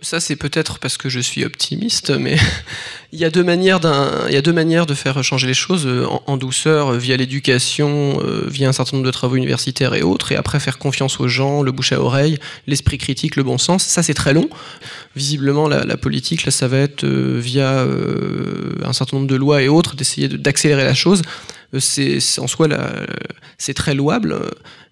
Ça, 0.01 0.19
c'est 0.19 0.35
peut-être 0.35 0.77
parce 0.77 0.95
que 0.95 1.09
je 1.09 1.19
suis 1.19 1.43
optimiste, 1.43 2.11
mais 2.11 2.37
il 3.11 3.19
y 3.19 3.25
a 3.25 3.31
deux 3.31 3.43
manières 3.43 3.79
il 4.27 4.33
y 4.33 4.37
a 4.37 4.41
deux 4.43 4.53
manières 4.53 4.85
de 4.85 4.93
faire 4.93 5.23
changer 5.23 5.47
les 5.47 5.55
choses 5.55 5.87
euh, 5.87 6.05
en, 6.27 6.37
douceur, 6.37 6.89
euh, 6.93 6.97
via 6.99 7.17
l'éducation, 7.17 8.21
euh, 8.21 8.45
via 8.47 8.69
un 8.69 8.73
certain 8.73 8.97
nombre 8.97 9.07
de 9.07 9.11
travaux 9.11 9.37
universitaires 9.37 9.95
et 9.95 10.03
autres, 10.03 10.33
et 10.33 10.35
après 10.35 10.59
faire 10.59 10.77
confiance 10.77 11.19
aux 11.19 11.27
gens, 11.27 11.63
le 11.63 11.71
bouche 11.71 11.93
à 11.93 11.99
oreille, 11.99 12.37
l'esprit 12.67 12.99
critique, 12.99 13.35
le 13.35 13.41
bon 13.41 13.57
sens. 13.57 13.83
Ça, 13.83 14.03
c'est 14.03 14.13
très 14.13 14.33
long. 14.35 14.47
Visiblement, 15.15 15.67
la, 15.67 15.97
politique, 15.97 16.45
là, 16.45 16.51
ça 16.51 16.67
va 16.67 16.77
être 16.77 17.03
euh, 17.03 17.39
via 17.41 17.79
euh, 17.79 18.75
un 18.85 18.93
certain 18.93 19.17
nombre 19.17 19.29
de 19.29 19.35
lois 19.35 19.63
et 19.63 19.67
autres 19.67 19.95
d'essayer 19.95 20.27
de- 20.27 20.37
d'accélérer 20.37 20.83
la 20.83 20.93
chose. 20.93 21.23
euh, 21.73 21.79
c'est 21.79 22.19
en 22.39 22.45
soi 22.45 22.67
c'est 23.57 23.73
très 23.73 23.95
louable. 23.95 24.35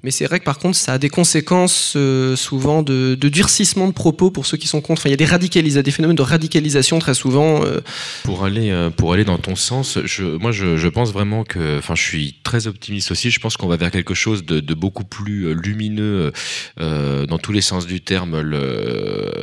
Mais 0.03 0.11
c'est 0.11 0.25
vrai 0.25 0.39
que 0.39 0.45
par 0.45 0.59
contre, 0.59 0.77
ça 0.77 0.93
a 0.93 0.97
des 0.97 1.09
conséquences 1.09 1.93
euh, 1.97 2.35
souvent 2.35 2.83
de, 2.83 3.15
durcissement 3.15 3.87
de 3.87 3.91
propos 3.93 4.31
pour 4.31 4.45
ceux 4.45 4.57
qui 4.57 4.67
sont 4.67 4.79
contre. 4.81 5.01
Enfin, 5.01 5.09
il 5.09 5.11
y 5.11 5.13
a 5.13 5.17
des 5.17 5.25
radicalisations, 5.25 5.81
des 5.83 5.91
phénomènes 5.91 6.15
de 6.15 6.21
radicalisation 6.21 6.99
très 6.99 7.13
souvent. 7.13 7.65
euh, 7.65 7.81
Pour 8.23 8.45
aller, 8.45 8.69
euh, 8.71 8.89
pour 8.89 9.13
aller 9.13 9.25
dans 9.25 9.37
ton 9.37 9.55
sens, 9.55 9.97
moi 10.39 10.51
je, 10.51 10.87
pense 10.87 11.11
vraiment 11.11 11.43
que, 11.43 11.77
enfin 11.77 11.95
je 11.95 12.01
suis 12.01 12.35
très 12.43 12.67
optimiste 12.67 13.11
aussi, 13.11 13.29
je 13.29 13.39
pense 13.39 13.57
qu'on 13.57 13.67
va 13.67 13.75
vers 13.75 13.91
quelque 13.91 14.13
chose 14.13 14.45
de, 14.45 14.73
beaucoup 14.73 15.03
plus 15.03 15.53
lumineux 15.53 16.31
dans 16.77 17.37
tous 17.37 17.51
les 17.51 17.61
sens 17.61 17.85
du 17.85 17.99
terme 18.01 18.35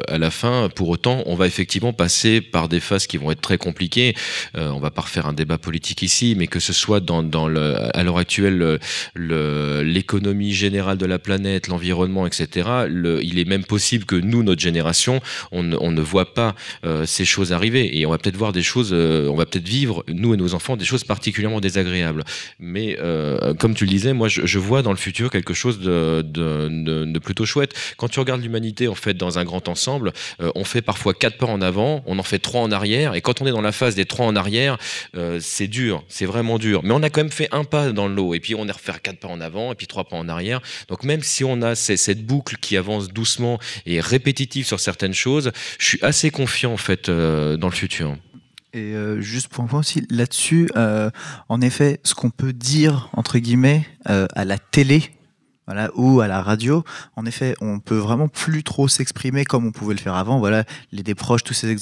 à 0.08 0.18
la 0.18 0.30
fin. 0.30 0.68
Pour 0.74 0.88
autant, 0.88 1.22
on 1.26 1.34
va 1.34 1.46
effectivement 1.46 1.92
passer 1.92 2.40
par 2.40 2.68
des 2.68 2.80
phases 2.80 3.06
qui 3.06 3.18
vont 3.18 3.30
être 3.30 3.40
très 3.40 3.58
compliquées. 3.58 4.14
On 4.54 4.78
va 4.80 4.90
pas 4.90 5.02
refaire 5.02 5.26
un 5.26 5.32
débat 5.32 5.58
politique 5.58 6.02
ici, 6.02 6.34
mais 6.38 6.46
que 6.46 6.60
ce 6.60 6.72
soit 6.72 7.02
à 7.08 8.02
l'heure 8.02 8.18
actuelle 8.18 8.56
le- 8.56 8.78
le- 9.14 9.82
l'économie 10.46 10.52
générale 10.52 10.98
de 10.98 11.06
la 11.06 11.18
planète, 11.18 11.68
l'environnement, 11.68 12.26
etc. 12.26 12.88
Il 13.22 13.38
est 13.38 13.44
même 13.44 13.64
possible 13.64 14.04
que 14.04 14.16
nous, 14.16 14.42
notre 14.42 14.60
génération, 14.60 15.20
on, 15.52 15.62
ne- 15.62 16.00
voit 16.00 16.34
pas 16.34 16.54
euh, 16.84 17.06
ces 17.06 17.24
choses 17.24 17.52
arriver 17.52 17.98
et 17.98 18.06
on 18.06 18.10
va 18.10 18.18
peut-être 18.18 18.36
voir 18.36 18.52
des 18.52 18.62
choses, 18.62 18.90
euh, 18.92 19.28
on 19.28 19.34
va 19.34 19.46
peut-être 19.46 19.66
vivre 19.66 20.04
nous 20.08 20.34
et 20.34 20.36
nos 20.36 20.54
enfants 20.54 20.76
des 20.76 20.84
choses 20.84 21.04
particulièrement 21.04 21.60
désagréables. 21.60 22.24
Mais 22.58 22.96
euh, 23.00 23.54
comme 23.54 23.74
tu 23.74 23.84
le 23.84 23.90
disais, 23.90 24.12
moi 24.12 24.28
je, 24.28 24.58
vois 24.58 24.82
dans 24.82 24.90
le 24.90 24.96
futur 24.96 25.30
quelque 25.30 25.54
chose 25.54 25.80
de, 25.80 27.18
plutôt 27.18 27.44
chouette. 27.44 27.74
Quand 27.96 28.08
tu 28.08 28.20
regardes 28.20 28.42
l'humanité 28.42 28.88
en 28.88 28.94
fait 28.94 29.14
dans 29.14 29.38
un 29.38 29.44
grand 29.44 29.68
ensemble, 29.68 30.12
on 30.38 30.64
fait 30.64 30.82
parfois 30.82 31.14
quatre 31.14 31.38
pas 31.38 31.46
en 31.46 31.60
avant, 31.60 32.02
on 32.06 32.18
en 32.18 32.22
fait 32.22 32.38
trois 32.38 32.60
en 32.60 32.70
arrière 32.70 33.14
et 33.14 33.20
quand 33.20 33.40
on 33.42 33.46
est 33.46 33.50
dans 33.50 33.60
la 33.60 33.72
phase 33.72 33.94
des 33.94 34.04
trois 34.04 34.26
en 34.26 34.36
arrière, 34.36 34.78
c'est 35.40 35.68
dur, 35.68 36.04
c'est 36.08 36.26
vraiment 36.26 36.58
dur. 36.58 36.82
Mais 36.84 36.92
on 36.92 37.02
a 37.02 37.10
quand 37.10 37.22
même 37.22 37.32
fait 37.32 37.48
un 37.52 37.64
pas 37.64 37.92
dans 37.92 38.08
l'eau 38.08 38.34
et 38.34 38.40
puis 38.40 38.54
on 38.54 38.66
est 38.68 38.72
refaire 38.72 39.02
quatre 39.02 39.18
pas 39.18 39.28
en 39.28 39.40
avant 39.40 39.72
et 39.72 39.74
puis 39.74 39.86
trois 39.86 40.04
pas 40.04 40.16
en 40.16 40.28
arrière. 40.28 40.35
Donc 40.88 41.04
même 41.04 41.22
si 41.22 41.44
on 41.44 41.62
a 41.62 41.74
cette 41.74 42.26
boucle 42.26 42.56
qui 42.60 42.76
avance 42.76 43.08
doucement 43.08 43.58
et 43.84 44.00
répétitive 44.00 44.66
sur 44.66 44.80
certaines 44.80 45.14
choses, 45.14 45.52
je 45.78 45.86
suis 45.86 45.98
assez 46.02 46.30
confiant 46.30 46.72
en 46.72 46.76
fait 46.76 47.08
euh, 47.08 47.56
dans 47.56 47.68
le 47.68 47.74
futur. 47.74 48.16
Et 48.72 48.94
euh, 48.94 49.20
juste 49.20 49.48
pour 49.48 49.64
un 49.64 49.66
point 49.66 49.80
aussi, 49.80 50.06
là-dessus, 50.10 50.68
euh, 50.76 51.10
en 51.48 51.60
effet, 51.60 52.00
ce 52.02 52.14
qu'on 52.14 52.30
peut 52.30 52.52
dire, 52.52 53.08
entre 53.14 53.38
guillemets, 53.38 53.86
à 54.04 54.44
la 54.44 54.58
télé, 54.58 55.10
ou 55.94 56.20
à 56.20 56.28
la 56.28 56.42
radio, 56.42 56.84
en 57.16 57.26
effet, 57.26 57.54
on 57.60 57.80
peut 57.80 57.96
vraiment 57.96 58.28
plus 58.28 58.62
trop 58.62 58.86
s'exprimer 58.86 59.44
comme 59.44 59.66
on 59.66 59.72
pouvait 59.72 59.94
le 59.94 60.00
faire 60.00 60.14
avant, 60.14 60.38
voilà, 60.38 60.64
les 60.92 61.02
des 61.02 61.16
proches, 61.16 61.42
tous 61.42 61.54
ces, 61.54 61.74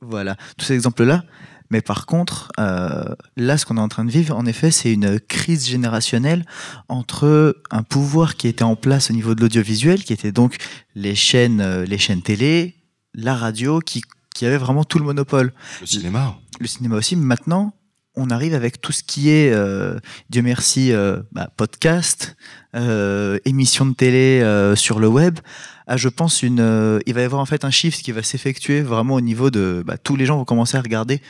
voilà, 0.00 0.36
tous 0.56 0.64
ces 0.64 0.74
exemples-là. 0.74 1.24
Mais 1.70 1.80
par 1.82 2.06
contre, 2.06 2.50
euh, 2.58 3.14
là, 3.36 3.58
ce 3.58 3.66
qu'on 3.66 3.76
est 3.76 3.80
en 3.80 3.88
train 3.88 4.04
de 4.04 4.10
vivre, 4.10 4.36
en 4.36 4.46
effet, 4.46 4.70
c'est 4.70 4.92
une 4.92 5.20
crise 5.20 5.68
générationnelle 5.68 6.44
entre 6.88 7.56
un 7.70 7.82
pouvoir 7.82 8.36
qui 8.36 8.48
était 8.48 8.62
en 8.64 8.76
place 8.76 9.10
au 9.10 9.12
niveau 9.12 9.34
de 9.34 9.40
l'audiovisuel, 9.40 10.02
qui 10.02 10.12
était 10.12 10.32
donc 10.32 10.56
les 10.94 11.14
chaînes, 11.14 11.60
euh, 11.60 11.84
les 11.84 11.98
chaînes 11.98 12.22
télé, 12.22 12.76
la 13.14 13.34
radio, 13.34 13.80
qui, 13.80 14.02
qui 14.34 14.46
avait 14.46 14.56
vraiment 14.58 14.84
tout 14.84 14.98
le 14.98 15.04
monopole 15.04 15.52
Le 15.80 15.86
cinéma. 15.86 16.38
le 16.60 16.66
cinéma 16.66 16.96
aussi. 16.96 17.16
mais 17.16 17.24
Maintenant, 17.24 17.74
on 18.18 18.30
arrive 18.30 18.54
avec 18.54 18.80
tout 18.80 18.92
ce 18.92 19.02
qui 19.02 19.30
est, 19.30 19.52
euh, 19.52 19.98
Dieu 20.28 20.42
merci, 20.42 20.92
euh, 20.92 21.20
bah, 21.32 21.50
podcast, 21.56 22.36
euh, 22.74 23.38
émissions 23.44 23.86
de 23.86 23.94
télé 23.94 24.42
sur 24.74 24.98
le 24.98 25.08
web. 25.08 25.38
À, 25.86 25.96
je 25.96 26.08
pense, 26.08 26.42
une, 26.42 27.00
il 27.06 27.14
va 27.14 27.20
y 27.20 27.24
avoir 27.24 27.40
en 27.40 27.46
fait 27.46 27.64
un 27.64 27.70
shift 27.70 28.02
qui 28.02 28.12
va 28.12 28.22
s'effectuer 28.22 28.82
vraiment 28.82 29.14
au 29.14 29.20
niveau 29.20 29.50
de 29.50 29.82
bah, 29.86 29.96
tous 29.96 30.16
les 30.16 30.26
gens 30.26 30.36
vont 30.36 30.44
commencer 30.44 30.76
à 30.76 30.82
regarder. 30.82 31.22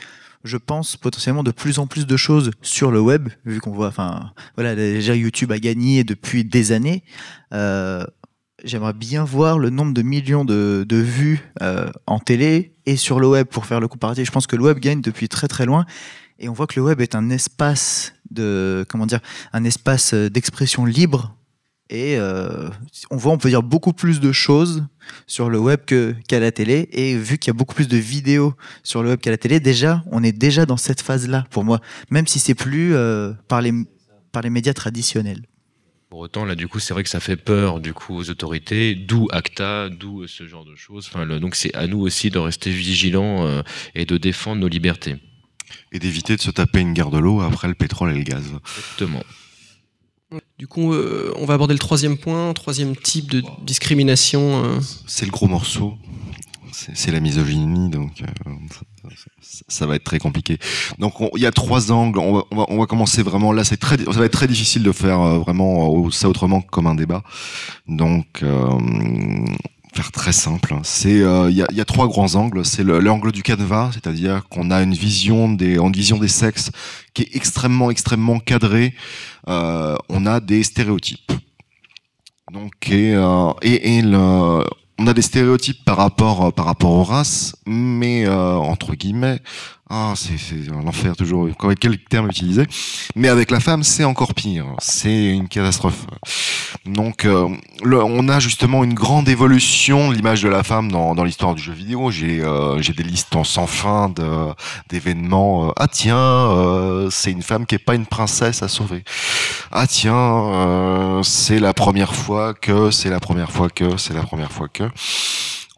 Je 0.43 0.57
pense 0.57 0.95
potentiellement 0.95 1.43
de 1.43 1.51
plus 1.51 1.79
en 1.79 1.87
plus 1.87 2.07
de 2.07 2.17
choses 2.17 2.51
sur 2.61 2.91
le 2.91 3.01
web, 3.01 3.29
vu 3.45 3.59
qu'on 3.59 3.71
voit, 3.71 3.87
enfin, 3.87 4.31
voilà, 4.55 4.75
déjà 4.75 5.15
YouTube 5.15 5.51
a 5.51 5.59
gagné 5.59 6.03
depuis 6.03 6.45
des 6.45 6.71
années. 6.71 7.03
Euh, 7.53 8.05
J'aimerais 8.63 8.93
bien 8.93 9.23
voir 9.23 9.57
le 9.57 9.69
nombre 9.69 9.93
de 9.93 10.01
millions 10.01 10.43
de, 10.43 10.85
de 10.87 10.97
vues 10.97 11.51
euh, 11.61 11.89
en 12.07 12.19
télé 12.19 12.75
et 12.85 12.97
sur 12.97 13.19
le 13.19 13.27
web 13.27 13.47
pour 13.47 13.65
faire 13.65 13.79
le 13.79 13.87
comparatif. 13.87 14.25
Je 14.25 14.31
pense 14.31 14.47
que 14.47 14.55
le 14.55 14.63
web 14.63 14.79
gagne 14.79 15.01
depuis 15.01 15.29
très 15.29 15.47
très 15.47 15.65
loin 15.65 15.85
et 16.39 16.49
on 16.49 16.53
voit 16.53 16.67
que 16.67 16.77
le 16.77 16.85
web 16.85 16.99
est 17.01 17.15
un 17.15 17.29
espace 17.29 18.13
de 18.31 18.85
comment 18.89 19.05
dire 19.05 19.19
un 19.53 19.63
espace 19.63 20.13
d'expression 20.13 20.85
libre 20.85 21.35
et 21.89 22.17
euh, 22.17 22.69
on 23.09 23.17
voit 23.17 23.31
on 23.31 23.37
peut 23.37 23.49
dire 23.49 23.63
beaucoup 23.63 23.93
plus 23.93 24.19
de 24.19 24.31
choses 24.31 24.85
sur 25.25 25.49
le 25.49 25.57
web 25.59 25.79
qu'à 25.85 26.39
la 26.39 26.51
télé 26.51 26.87
et 26.91 27.15
vu 27.17 27.37
qu'il 27.37 27.49
y 27.49 27.55
a 27.55 27.57
beaucoup 27.57 27.73
plus 27.75 27.87
de 27.87 27.97
vidéos 27.97 28.53
sur 28.83 29.01
le 29.03 29.09
web 29.09 29.19
qu'à 29.19 29.31
la 29.31 29.37
télé 29.37 29.59
déjà 29.59 30.03
on 30.11 30.23
est 30.23 30.31
déjà 30.31 30.65
dans 30.65 30.77
cette 30.77 31.01
phase 31.01 31.27
là 31.27 31.45
pour 31.49 31.63
moi 31.63 31.79
même 32.11 32.27
si 32.27 32.37
c'est 32.39 32.55
plus 32.55 32.93
euh, 32.95 33.33
par 33.47 33.61
les 33.61 33.73
par 34.31 34.43
les 34.43 34.49
médias 34.51 34.73
traditionnels 34.73 35.41
Pour 36.09 36.19
autant, 36.19 36.43
là, 36.45 36.55
du 36.55 36.67
coup, 36.67 36.79
c'est 36.79 36.93
vrai 36.95 37.03
que 37.03 37.09
ça 37.09 37.19
fait 37.19 37.35
peur, 37.35 37.79
du 37.79 37.93
coup, 37.93 38.15
aux 38.15 38.29
autorités, 38.31 38.95
d'où 38.95 39.27
ACTA, 39.31 39.89
d'où 39.89 40.25
ce 40.27 40.47
genre 40.47 40.65
de 40.65 40.75
choses. 40.75 41.05
Enfin, 41.07 41.23
le- 41.23 41.39
donc, 41.39 41.53
c'est 41.55 41.73
à 41.75 41.85
nous 41.85 41.99
aussi 42.01 42.29
de 42.31 42.39
rester 42.39 42.71
vigilants 42.71 43.45
euh, 43.45 43.61
et 43.93 44.05
de 44.05 44.17
défendre 44.17 44.59
nos 44.61 44.67
libertés. 44.67 45.17
Et 45.91 45.99
d'éviter 45.99 46.35
de 46.35 46.41
se 46.41 46.49
taper 46.51 46.79
une 46.79 46.93
guerre 46.93 47.11
de 47.11 47.19
l'eau 47.19 47.41
après 47.41 47.67
le 47.67 47.75
pétrole 47.75 48.11
et 48.11 48.17
le 48.17 48.23
gaz. 48.23 48.43
Exactement. 48.77 49.23
Du 50.57 50.67
coup, 50.67 50.93
euh, 50.93 51.33
on 51.37 51.45
va 51.45 51.55
aborder 51.55 51.73
le 51.73 51.79
troisième 51.79 52.17
point, 52.17 52.53
troisième 52.53 52.95
type 52.95 53.29
de 53.31 53.41
discrimination. 53.63 54.63
euh. 54.63 54.79
C'est 55.07 55.25
le 55.25 55.31
gros 55.31 55.47
morceau. 55.47 55.93
C'est 56.71 57.11
la 57.11 57.19
misogynie, 57.19 57.89
donc 57.89 58.21
euh, 58.21 58.25
ça, 59.67 59.85
va 59.85 59.95
être 59.95 60.03
très 60.03 60.19
compliqué. 60.19 60.59
Donc 60.97 61.19
on- 61.19 61.29
il 61.35 61.41
y 61.41 61.45
a 61.45 61.51
trois 61.51 61.91
angles. 61.91 62.19
On 62.19 62.33
va, 62.35 62.43
on 62.51 62.55
va, 62.55 62.65
on 62.69 62.77
va 62.77 62.85
commencer 62.85 63.21
vraiment 63.23 63.51
là. 63.51 63.63
C'est 63.63 63.75
très, 63.77 63.97
ça 63.97 64.11
va 64.11 64.25
être 64.25 64.31
très 64.33 64.47
difficile 64.47 64.83
de 64.83 64.91
faire 64.91 65.19
euh, 65.19 65.39
vraiment 65.39 66.05
euh, 66.05 66.11
ça 66.11 66.29
autrement 66.29 66.61
comme 66.61 66.87
un 66.87 66.95
débat. 66.95 67.23
Donc 67.87 68.43
faire 69.93 70.11
très 70.11 70.31
simple. 70.31 70.75
C'est 70.83 71.21
euh, 71.21 71.49
il 71.49 71.57
y, 71.57 71.81
a, 71.81 71.85
trois 71.85 72.07
grands 72.07 72.35
angles. 72.35 72.65
C'est 72.65 72.83
le- 72.83 72.99
l'angle 72.99 73.31
du 73.31 73.43
canevas, 73.43 73.91
c'est-à-dire 73.93 74.47
qu'on 74.49 74.71
a 74.71 74.81
une 74.81 74.93
vision 74.93 75.51
des, 75.51 75.77
vision 75.93 76.17
des 76.17 76.27
sexes 76.27 76.71
qui 77.13 77.23
est 77.23 77.35
extrêmement, 77.35 77.91
extrêmement 77.91 78.39
cadrée. 78.39 78.93
Euh, 79.47 79.95
on 80.09 80.25
a 80.25 80.39
des 80.39 80.63
stéréotypes. 80.63 81.31
Donc 82.51 82.89
euh, 82.91 83.53
et, 83.61 83.97
et 83.97 84.03
on 84.05 85.07
a 85.07 85.13
des 85.13 85.21
stéréotypes 85.21 85.83
par 85.85 85.97
rapport 85.97 86.51
par 86.53 86.65
rapport 86.65 86.91
aux 86.91 87.03
races, 87.03 87.55
mais 87.65 88.27
entre 88.27 88.95
guillemets, 88.95 89.39
ah 89.91 90.13
c'est 90.15 90.37
c'est 90.37 90.71
un 90.71 90.85
enfer 90.87 91.15
toujours. 91.15 91.47
Quel 91.79 91.97
terme 91.97 92.27
utiliser 92.29 92.65
Mais 93.15 93.27
avec 93.27 93.49
la 93.49 93.59
femme, 93.59 93.83
c'est 93.83 94.03
encore 94.03 94.35
pire. 94.35 94.65
C'est 94.79 95.29
une 95.31 95.47
catastrophe. 95.47 96.05
Donc 96.85 97.25
euh, 97.25 97.49
le- 97.83 98.03
on 98.03 98.29
a 98.29 98.39
justement 98.39 98.83
une 98.83 98.93
grande 98.93 99.27
évolution 99.29 100.09
de 100.09 100.15
l'image 100.15 100.43
de 100.43 100.49
la 100.49 100.63
femme 100.63 100.91
dans, 100.91 101.15
dans 101.15 101.23
l'histoire 101.23 101.55
du 101.55 101.63
jeu 101.63 101.73
vidéo. 101.73 102.11
J'ai 102.11 102.39
euh, 102.41 102.79
des 102.79 103.03
listes 103.03 103.35
en 103.35 103.43
sans 103.43 103.65
fin 103.65 104.13
d'événements. 104.89 105.69
euh, 105.69 105.71
ah 105.77 105.87
tiens, 105.87 106.17
euh, 106.17 107.09
c'est 107.09 107.31
une 107.31 107.41
femme 107.43 107.65
qui 107.65 107.73
est 107.75 107.79
pas 107.83 107.95
une 107.95 108.05
princesse 108.05 108.61
à 108.61 108.67
sauver. 108.67 109.03
Ah 109.71 109.87
tiens, 109.87 110.15
euh, 110.15 111.23
c'est 111.23 111.59
la 111.59 111.73
première 111.73 112.13
fois 112.15 112.53
que, 112.53 112.91
c'est 112.91 113.09
la 113.09 113.19
première 113.19 113.51
fois 113.51 113.69
que, 113.69 113.97
c'est 113.97 114.13
la 114.13 114.21
première 114.23 114.51
fois 114.51 114.67
que. 114.67 114.83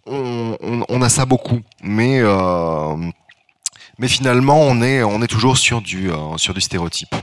On, 0.08 0.58
on, 0.62 0.84
on 0.90 1.02
a 1.04 1.10
ça 1.10 1.26
beaucoup, 1.26 1.62
mais 1.84 2.20
euh, 2.22 2.96
mais 4.02 4.10
finalement 4.10 4.60
on 4.72 4.82
est 4.82 5.02
on 5.04 5.22
est 5.22 5.28
toujours 5.36 5.58
sur 5.58 5.82
du 5.82 6.12
euh, 6.12 6.36
sur 6.38 6.54
du 6.54 6.62
stéréotype. 6.62 7.14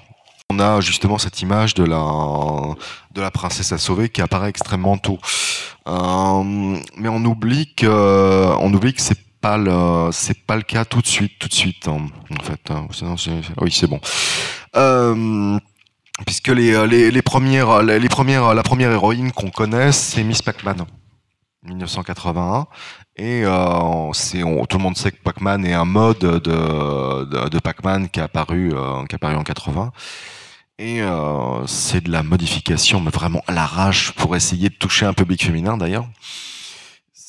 On 0.51 0.59
a 0.61 0.81
justement 0.81 1.19
cette 1.19 1.43
image 1.43 1.75
de 1.75 1.85
la 1.85 2.03
de 3.17 3.21
la 3.21 3.31
princesse 3.31 3.71
à 3.73 3.79
sauver 3.79 4.09
qui 4.09 4.23
apparaît 4.23 4.49
extrêmement 4.49 4.97
tôt, 4.97 5.19
Euh, 5.89 6.79
mais 7.01 7.09
on 7.09 7.23
oublie 7.33 7.67
que 7.75 7.87
on 8.65 8.73
oublie 8.77 8.95
que 8.95 9.03
c'est 9.09 9.23
pas 9.41 9.57
le 9.67 10.11
c'est 10.13 10.41
pas 10.49 10.57
le 10.57 10.63
cas 10.73 10.85
tout 10.85 11.03
de 11.03 11.07
suite 11.17 11.35
tout 11.41 11.49
de 11.49 11.55
suite 11.65 11.89
hein, 11.89 12.01
en 12.39 12.43
fait. 12.49 12.63
hein. 12.71 12.87
Oui 13.63 13.71
c'est 13.79 13.87
bon. 13.93 14.01
Euh, 14.77 15.59
puisque 16.27 16.49
les, 16.49 16.87
les, 16.93 17.11
les 17.11 17.23
premières, 17.23 17.83
les 17.83 18.09
premières, 18.17 18.55
la 18.55 18.63
première 18.63 18.91
héroïne 18.91 19.31
qu'on 19.33 19.51
connaît, 19.51 19.93
c'est 19.93 20.25
Miss 20.25 20.43
Pac-Man, 20.43 20.85
1981. 21.63 22.67
Et 23.19 23.43
euh, 23.45 24.13
tout 24.69 24.79
le 24.79 24.83
monde 24.83 24.97
sait 24.97 25.11
que 25.11 25.17
Pac-Man 25.17 25.67
est 25.67 25.75
un 25.75 25.85
mode 25.85 26.19
de, 26.19 26.39
de, 26.39 27.49
de 27.49 27.59
Pac-Man 27.59 28.09
qui 28.09 28.21
est 28.21 28.23
apparu, 28.23 28.73
euh, 28.73 29.05
qui 29.07 29.15
est 29.15 29.17
apparu 29.17 29.35
en 29.35 29.43
80. 29.43 29.93
Et 30.79 31.03
euh, 31.03 31.67
c'est 31.67 32.05
de 32.05 32.13
la 32.13 32.23
modification, 32.23 33.01
mais 33.01 33.11
vraiment 33.11 33.43
à 33.49 33.53
l'arrache 33.53 34.13
pour 34.13 34.37
essayer 34.37 34.69
de 34.69 34.75
toucher 34.75 35.07
un 35.07 35.13
public 35.13 35.45
féminin 35.45 35.77
d'ailleurs. 35.77 36.07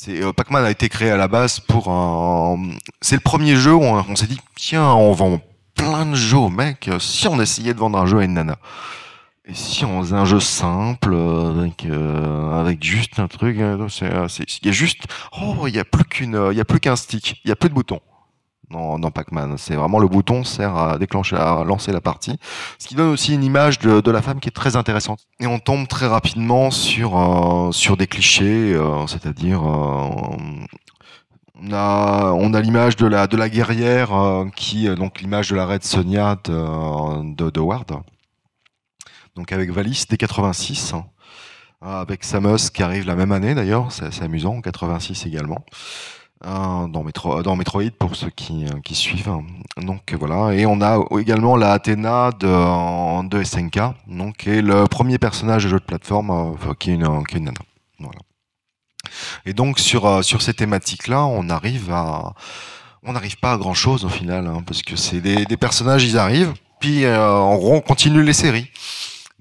Euh, 0.08 0.32
Pac-Man 0.32 0.64
a 0.64 0.70
été 0.70 0.88
créé 0.90 1.10
à 1.10 1.18
la 1.18 1.28
base 1.28 1.60
pour 1.60 1.90
un. 1.90 2.70
C'est 3.02 3.16
le 3.16 3.22
premier 3.22 3.56
jeu 3.56 3.74
où 3.74 3.82
on, 3.82 4.16
s'est 4.16 4.28
dit 4.28 4.40
tiens, 4.56 4.86
on 4.94 5.12
vend 5.14 5.42
plein 5.74 6.06
de 6.06 6.16
jeux 6.16 6.38
aux 6.38 6.50
mecs. 6.50 6.90
Si 7.00 7.28
on 7.28 7.42
essayait 7.42 7.74
de 7.74 7.80
vendre 7.80 7.98
un 7.98 8.06
jeu 8.06 8.20
à 8.20 8.24
une 8.24 8.36
nana. 8.36 8.58
Et 9.50 9.56
si 9.56 9.84
on 9.84 10.02
faisait 10.02 10.16
un 10.16 10.26
jeu 10.26 10.39
simple 10.39 11.12
euh, 11.12 11.60
avec 11.60 11.84
euh, 11.86 12.60
avec 12.60 12.84
juste 12.84 13.18
un 13.20 13.28
truc, 13.28 13.58
euh, 13.58 13.88
il 14.02 14.66
y 14.66 14.70
a 14.70 14.72
juste 14.72 15.06
oh 15.41 15.66
il 15.68 15.76
y 15.76 15.80
a 15.80 15.86
plus 15.86 16.04
qu'un 16.80 16.95
stick, 16.95 17.41
il 17.43 17.50
y 17.50 17.52
a 17.52 17.56
plus 17.56 17.70
de 17.70 17.74
boutons. 17.74 18.00
dans, 18.70 19.00
dans 19.00 19.10
Pac-Man. 19.10 19.58
C'est 19.58 19.74
vraiment 19.74 19.97
le 19.97 20.08
bouton 20.08 20.43
sert 20.43 20.78
à 20.78 21.00
déclencher, 21.00 21.36
à 21.36 21.64
lancer 21.64 21.91
la 21.91 22.02
partie, 22.02 22.38
ce 22.78 22.88
qui 22.88 22.93
donne 22.93 23.10
aussi 23.10 23.34
une 23.34 23.43
image 23.43 23.80
de, 23.80 24.12
la 24.12 24.22
femme 24.22 24.39
qui 24.39 24.50
est 24.50 24.52
très 24.52 24.76
intéressante. 24.76 25.22
Et 25.39 25.47
on 25.47 25.58
tombe 25.58 25.88
très 25.88 26.06
rapidement 26.06 26.70
sur 26.70 27.70
sur 27.72 27.97
des 27.97 28.06
clichés, 28.06 28.80
c'est-à-dire 29.08 29.64
on 29.64 30.60
a 31.74 32.34
on 32.36 32.54
a 32.54 32.62
l'image 32.62 32.97
de 32.97 33.08
la 33.08 33.26
de 33.26 33.36
la 33.36 33.50
guerrière 33.50 34.12
qui 34.56 34.88
donc 34.95 35.22
l'image 35.22 35.50
de 35.50 35.56
la 35.56 35.66
Red 35.66 35.84
Sonia 35.84 36.38
de, 36.45 37.50
de 37.50 37.60
Ward. 37.60 38.04
Donc 39.40 39.54
avec 39.54 39.72
Valis 39.72 40.04
dès 40.10 40.18
86 40.18 40.96
hein, 40.96 41.06
avec 41.82 42.26
Samus 42.26 42.70
qui 42.74 42.84
arrive 42.84 43.06
la 43.06 43.16
même 43.16 43.32
année 43.32 43.56
d'ailleurs, 43.56 43.90
c'est 43.90 44.04
assez 44.04 44.22
amusant, 44.22 44.58
en 44.58 44.60
86 44.60 45.26
également. 45.28 45.64
Euh, 46.46 46.88
dans, 46.88 47.04
Metro, 47.04 47.42
dans 47.42 47.56
Metroid 47.56 47.92
pour 47.98 48.18
ceux 48.18 48.32
qui, 48.32 48.66
euh, 48.66 48.94
suivent. 48.94 49.32
Donc 49.78 50.14
voilà, 50.14 50.54
et 50.54 50.66
on 50.66 50.82
a 50.82 51.00
également 51.18 51.56
la 51.56 51.72
Athéna 51.72 52.32
de, 52.38 53.44
SNK, 53.44 53.80
donc 54.08 54.38
qui 54.40 54.50
est 54.50 54.62
le 54.62 54.88
premier 54.88 55.18
personnage 55.18 55.64
de 55.64 55.70
jeu 55.70 55.80
de 55.80 55.86
plateforme 55.86 56.32
euh, 56.32 56.74
qui, 56.78 56.92
est 56.92 56.96
une, 56.96 57.24
qui 57.26 57.36
est 57.36 57.40
une 57.40 57.46
nana. 57.46 57.60
Et 59.46 59.54
donc 59.54 59.80
sur, 59.80 60.06
euh, 60.06 60.22
sur 60.22 60.42
ces 60.42 60.54
thématiques-là, 60.54 61.24
on 61.26 61.48
arrive 61.50 61.94
à 61.94 62.34
on 63.04 63.14
n'arrive 63.14 63.38
pas 63.38 63.54
à 63.54 63.58
grand 63.58 63.74
chose 63.74 64.04
au 64.04 64.10
final, 64.10 64.48
hein, 64.48 64.64
parce 64.66 64.82
que 64.82 64.98
c'est 64.98 65.22
des, 65.22 65.46
personnages, 65.56 66.04
ils 66.04 66.18
arrivent, 66.18 66.54
puis 66.82 67.06
on 67.08 67.80
continue 67.80 68.22
les 68.22 68.34
séries. 68.34 68.70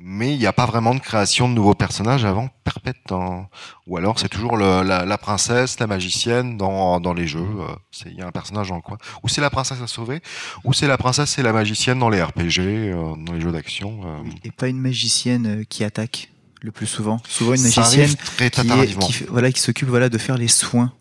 Mais 0.01 0.33
il 0.33 0.39
n'y 0.39 0.47
a 0.47 0.53
pas 0.53 0.67
vraiment 0.67 0.95
de 0.95 1.01
création 1.01 1.49
de 1.49 1.55
nouveaux 1.55 1.75
personnages 1.75 2.25
avant 2.25 2.49
perpète. 2.63 3.11
hein. 3.11 3.47
Ou 3.89 3.97
alors 3.97 4.19
c'est 4.21 4.29
toujours 4.29 4.57
le- 4.57 4.83
la, 4.85 5.05
la 5.05 5.19
princesse, 5.19 5.81
la 5.81 5.89
magicienne 5.89 6.57
dans, 6.57 7.01
dans 7.01 7.13
les 7.15 7.27
jeux. 7.27 7.41
euh, 7.41 7.75
Il 8.07 8.15
y 8.15 8.23
a 8.23 8.27
un 8.27 8.31
personnage 8.31 8.69
dans 8.69 8.77
le 8.77 8.81
coin. 8.83 8.97
Ou 9.25 9.29
c'est 9.29 9.41
la 9.41 9.51
princesse 9.51 9.81
à 9.83 9.87
sauver, 9.89 10.21
ou 10.65 10.73
c'est 10.73 10.87
la 10.87 10.99
princesse 10.99 11.37
et 11.39 11.43
la 11.43 11.53
magicienne 11.53 11.99
dans 11.99 12.11
les 12.11 12.23
RPG, 12.23 12.61
euh, 12.61 13.15
dans 13.17 13.33
les 13.33 13.41
jeux 13.41 13.51
d'action. 13.53 14.01
euh. 14.05 14.23
Et 14.45 14.53
pas 14.53 14.69
une 14.69 14.79
magicienne 14.81 15.65
qui 15.69 15.83
attaque 15.83 16.31
le 16.61 16.71
plus 16.71 16.87
souvent. 16.87 17.21
Souvent 17.29 17.55
une 17.55 17.63
magicienne 17.63 18.11
qui, 18.63 18.69
est- 18.85 18.95
qui, 19.07 19.25
voilà, 19.31 19.51
qui 19.53 19.61
s'occupe 19.61 19.89
voilà, 19.89 20.09
de 20.09 20.19
faire 20.19 20.37
les 20.39 20.49
soins 20.49 20.93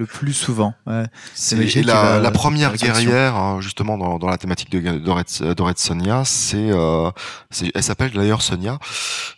le 0.00 0.06
plus 0.06 0.32
souvent. 0.32 0.72
Ouais. 0.86 1.04
C'est 1.34 1.82
la, 1.82 2.18
la 2.18 2.30
première 2.30 2.74
guerrière, 2.74 3.36
hein, 3.36 3.60
justement, 3.60 3.98
dans, 3.98 4.18
dans 4.18 4.28
la 4.28 4.38
thématique 4.38 4.70
de, 4.70 4.80
de 4.80 5.62
Red 5.62 5.78
Sonia, 5.78 6.22
c'est, 6.24 6.70
euh, 6.70 7.10
elle 7.74 7.82
s'appelle 7.82 8.10
d'ailleurs 8.12 8.40
Sonia. 8.40 8.78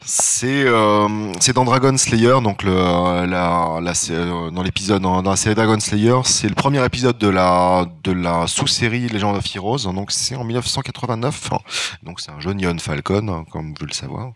C'est, 0.05 0.65
euh, 0.65 1.33
c'est 1.41 1.53
dans 1.53 1.65
Dragon 1.65 1.97
Slayer, 1.97 2.41
donc 2.43 2.63
le, 2.63 2.73
la, 2.73 3.81
la, 3.83 3.93
euh, 4.11 4.51
dans 4.51 4.63
l'épisode, 4.63 5.03
dans, 5.03 5.21
dans 5.23 5.31
la 5.31 5.37
série 5.37 5.57
Dragon 5.57 5.81
Slayer, 5.81 6.21
c'est 6.25 6.49
le 6.49 6.55
premier 6.55 6.85
épisode 6.85 7.19
de 7.19 7.29
la, 7.29 7.85
de 8.05 8.13
la 8.13 8.47
sous-série 8.47 9.09
Legend 9.09 9.37
of 9.37 9.45
Heroes, 9.57 9.93
donc 9.93 10.13
c'est 10.13 10.37
en 10.37 10.45
1989. 10.45 11.51
Donc 12.05 12.21
c'est 12.21 12.31
un 12.31 12.39
jeune 12.39 12.61
Ion 12.61 12.79
Falcon, 12.79 13.29
hein, 13.29 13.45
comme 13.51 13.75
vous 13.79 13.87
le 13.87 13.93
savoir. 13.93 14.33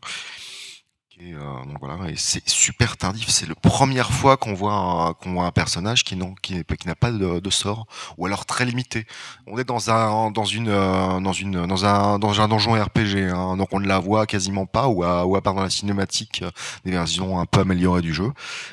Et, 1.19 1.33
euh, 1.33 1.39
donc 1.65 1.79
voilà, 1.81 2.11
et 2.11 2.17
c'est 2.17 2.47
super 2.47 2.99
tardif. 2.99 3.29
C'est 3.31 3.49
la 3.49 3.55
première 3.55 4.13
fois 4.13 4.37
qu'on 4.37 4.53
voit 4.53 4.75
un, 4.75 5.15
voit 5.31 5.47
un 5.47 5.51
personnage 5.51 6.05
qui, 6.05 6.15
n'a 6.15 6.95
pas 6.95 7.11
de, 7.11 7.51
sort, 7.51 7.87
ou 8.19 8.27
alors 8.27 8.45
très 8.45 8.67
limité. 8.67 9.07
On 9.47 9.57
est 9.57 9.65
dans 9.65 9.91
un, 9.91 10.31
dans 10.31 10.45
une, 10.45 10.69
euh, 10.69 11.19
dans 11.21 11.33
une, 11.33 11.67
dans 11.67 11.87
un, 11.87 12.19
dans 12.19 12.41
un 12.41 12.49
donjon 12.49 12.73
RPG, 12.73 13.31
hein, 13.33 13.57
donc 13.57 13.69
on 13.73 13.81
ne 13.81 13.87
la 13.87 13.99
voit 13.99 14.27
quasiment 14.27 14.67
pas, 14.67 14.89
ou 14.89 15.05
à, 15.05 15.41
part 15.41 15.55
dans 15.55 15.63
la 15.63 15.71
cinématique 15.71 16.43
euh, 16.43 16.51
des 16.85 16.91
versions 16.91 17.41
un 17.41 17.47
peu 17.47 17.61
améliorées 17.61 18.03
du 18.03 18.13
jeu. 18.13 18.31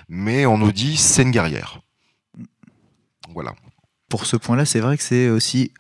Mais 0.09 0.45
on 0.45 0.57
nous 0.57 0.73
dit 0.73 0.97
c'est 0.97 1.23
une 1.23 1.31
guerrière. 1.31 1.79
Voilà. 3.33 3.53
Pour 4.09 4.25
ce 4.25 4.35
point-là, 4.35 4.65
c'est 4.65 4.81
vrai 4.81 4.97
que 4.97 5.03
c'est 5.03 5.29
aussi 5.29 5.71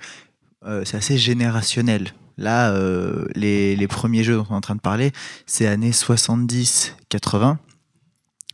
c'est 0.85 0.95
assez 0.95 1.17
générationnel. 1.17 2.13
Là, 2.37 2.71
euh, 2.71 3.25
les, 3.35 3.87
premiers 3.87 4.23
jeux 4.23 4.35
dont 4.35 4.45
on 4.49 4.53
est 4.53 4.57
en 4.57 4.61
train 4.61 4.75
de 4.75 4.81
parler, 4.81 5.11
c'est 5.45 5.67
années 5.67 5.91
70-80. 5.91 7.57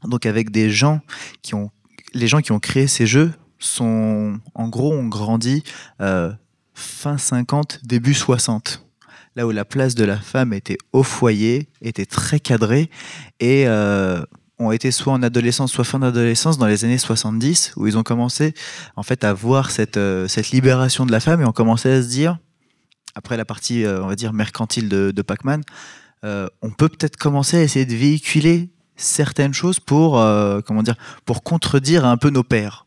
Donc 0.04 0.26
avec 0.26 0.52
des 0.52 0.70
gens 0.70 1.02
qui 1.42 1.56
ont... 1.56 1.72
Les 2.14 2.28
gens 2.28 2.42
qui 2.42 2.52
ont 2.52 2.60
créé 2.60 2.88
ces 2.88 3.06
jeux 3.06 3.32
sont... 3.58 4.40
En 4.54 4.68
gros, 4.68 4.94
ont 4.94 5.08
grandi 5.08 5.64
euh, 6.02 6.32
fin 6.74 7.18
50, 7.18 7.82
début 7.84 8.14
60. 8.14 8.86
Là 9.36 9.48
où 9.48 9.52
la 9.52 9.64
place 9.64 9.96
de 9.96 10.04
la 10.04 10.18
femme 10.18 10.54
était 10.54 10.78
au 10.92 11.04
foyer, 11.04 11.70
était 11.82 12.06
très 12.06 12.40
cadrée 12.40 12.90
et 13.40 13.68
euh, 13.68 14.22
ont 14.58 14.72
été 14.72 14.92
soit 14.92 15.14
en 15.14 15.24
adolescence, 15.24 15.72
soit 15.72 15.86
fin 15.86 16.00
d'adolescence 16.00 16.58
dans 16.58 16.68
les 16.68 16.84
années 16.84 16.98
70, 16.98 17.74
où 17.78 17.88
ils 17.88 17.98
ont 17.98 18.04
commencé 18.04 18.54
en 18.98 19.04
fait 19.04 19.24
à 19.24 19.32
voir 19.32 19.72
cette, 19.72 20.00
cette 20.28 20.50
libération 20.50 21.06
de 21.06 21.12
la 21.12 21.22
femme 21.22 21.42
et 21.42 21.46
ont 21.46 21.54
commencé 21.54 21.90
à 21.90 22.02
se 22.02 22.08
dire, 22.08 22.40
après 23.20 23.36
la 23.36 23.44
partie, 23.44 23.84
euh, 23.84 24.02
on 24.02 24.08
va 24.08 24.16
dire, 24.16 24.32
mercantile 24.32 24.88
de, 24.88 25.22
Pac-Man, 25.22 25.62
euh, 26.24 26.48
on 26.62 26.70
peut 26.70 26.88
peut-être 26.88 27.18
commencer 27.18 27.58
à 27.58 27.62
essayer 27.62 27.86
de 27.86 27.94
véhiculer 27.94 28.70
certaines 28.96 29.54
choses 29.54 29.82
pour, 29.82 30.20
euh, 30.20 30.62
comment 30.66 30.84
dire, 30.84 30.96
pour 31.26 31.44
contredire 31.44 32.06
un 32.06 32.16
peu 32.16 32.30
nos 32.30 32.44
pères. 32.44 32.86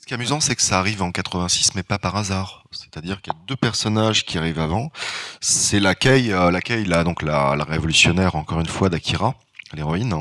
Ce 0.00 0.06
qui 0.06 0.14
est 0.14 0.16
amusant, 0.16 0.38
c'est 0.38 0.54
que 0.54 0.62
ça 0.62 0.78
arrive 0.78 1.02
en 1.02 1.10
86, 1.10 1.74
mais 1.74 1.82
pas 1.82 1.98
par 1.98 2.14
hasard. 2.14 2.64
C'est-à-dire 2.70 3.20
qu'il 3.20 3.32
y 3.32 3.36
a 3.36 3.38
deux 3.48 3.56
personnages 3.56 4.24
qui 4.24 4.38
arrivent 4.38 4.60
avant. 4.60 4.92
C'est 5.40 5.80
la 5.80 5.96
Kei, 5.96 6.32
euh, 6.32 6.60
là, 6.86 7.02
donc 7.02 7.22
la, 7.22 7.56
la 7.56 7.64
révolutionnaire, 7.64 8.36
encore 8.36 8.60
une 8.60 8.66
fois, 8.66 8.88
d'Akira, 8.88 9.34
l'héroïne. 9.74 10.14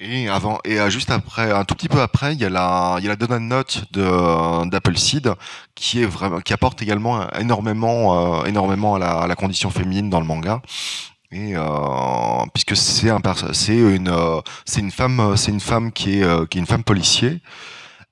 Et 0.00 0.28
avant, 0.28 0.58
et 0.64 0.80
euh, 0.80 0.90
juste 0.90 1.10
après, 1.10 1.52
un 1.52 1.64
tout 1.64 1.74
petit 1.76 1.88
peu 1.88 2.00
après, 2.00 2.34
il 2.34 2.40
y 2.40 2.44
a 2.44 2.50
la, 2.50 2.96
il 2.98 3.04
y 3.04 3.06
a 3.06 3.10
la 3.10 3.16
Donut 3.16 3.38
Note 3.40 3.84
de 3.92 4.68
d'Appleseed 4.68 5.32
qui 5.76 6.02
est 6.02 6.06
vraiment, 6.06 6.40
qui 6.40 6.52
apporte 6.52 6.82
également 6.82 7.30
énormément, 7.38 8.40
euh, 8.42 8.44
énormément 8.44 8.96
à 8.96 8.98
la, 8.98 9.10
à 9.20 9.26
la 9.28 9.36
condition 9.36 9.70
féminine 9.70 10.10
dans 10.10 10.18
le 10.20 10.26
manga. 10.26 10.60
Et 11.32 11.56
euh, 11.56 11.62
puisque 12.54 12.76
c'est 12.76 13.10
un, 13.10 13.20
c'est 13.52 13.76
une, 13.76 14.08
euh, 14.08 14.40
c'est 14.64 14.80
une 14.80 14.90
femme, 14.90 15.20
euh, 15.20 15.36
c'est 15.36 15.52
une 15.52 15.60
femme 15.60 15.92
qui 15.92 16.18
est, 16.20 16.24
euh, 16.24 16.44
qui 16.46 16.58
est 16.58 16.60
une 16.60 16.66
femme 16.66 16.84
policier. 16.84 17.40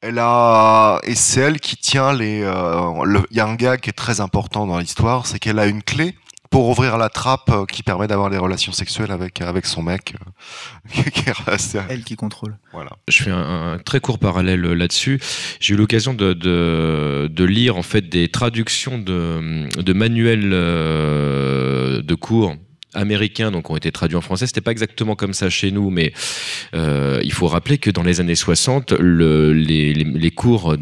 Elle 0.03 0.19
a 0.21 1.01
et 1.05 1.15
c'est 1.17 1.41
elle 1.41 1.61
qui 1.61 1.77
tient 1.77 2.13
les. 2.13 2.43
euh, 2.43 3.05
le- 3.05 3.27
Il 3.31 3.37
y 3.37 3.41
a 3.41 3.47
un 3.47 3.55
gars 3.57 3.77
qui 3.77 3.91
est 3.91 3.93
très 3.95 4.21
important 4.21 4.67
dans 4.67 4.79
l'histoire, 4.79 5.27
c'est 5.27 5.39
qu'elle 5.41 5.59
a 5.59 5.67
une 5.67 5.83
clé 5.83 6.17
pour 6.53 6.69
ouvrir 6.69 6.97
la 6.99 7.09
trappe 7.09 7.51
euh, 7.51 7.65
qui 7.67 7.83
permet 7.83 8.07
d'avoir 8.07 8.31
des 8.31 8.39
relations 8.39 8.71
sexuelles 8.73 9.11
avec 9.11 9.41
avec 9.41 9.67
son 9.67 9.83
mec. 9.83 10.15
euh, 10.15 11.03
qui 11.13 11.29
est 11.29 11.49
assez- 11.49 11.81
Elle 11.89 12.05
qui 12.05 12.15
contrôle. 12.15 12.57
voilà. 12.73 12.91
Je 13.09 13.23
fais 13.25 13.31
un, 13.33 13.73
un 13.73 13.79
très 13.79 13.99
court 14.01 14.19
parallèle 14.21 14.65
euh, 14.65 14.75
là-dessus. 14.75 15.19
J'ai 15.59 15.75
eu 15.75 15.77
l'occasion 15.77 16.15
de, 16.15 16.33
de, 16.35 17.29
de 17.33 17.45
lire 17.45 17.77
en 17.77 17.83
fait 17.83 18.03
des 18.09 18.29
traductions 18.29 18.99
de, 18.99 19.67
de 19.81 19.93
manuels 19.93 20.53
euh, 20.53 22.03
de 22.03 22.15
cours 22.15 22.55
américains 22.95 23.51
donc 23.51 23.71
ont 23.71 23.77
été 23.77 23.91
traduits 23.93 24.17
en 24.17 24.21
français. 24.21 24.47
C'était 24.47 24.61
pas 24.61 24.71
exactement 24.71 25.17
comme 25.17 25.35
ça 25.35 25.51
chez 25.51 25.71
nous 25.71 25.91
mais 25.91 26.13
euh, 26.75 27.21
il 27.25 27.33
faut 27.33 27.49
rappeler 27.49 27.79
que 27.79 27.91
dans 27.91 28.03
les 28.03 28.21
années 28.21 28.35
60 28.35 28.93
le, 28.93 29.53
les, 29.53 30.31
cours 30.31 30.77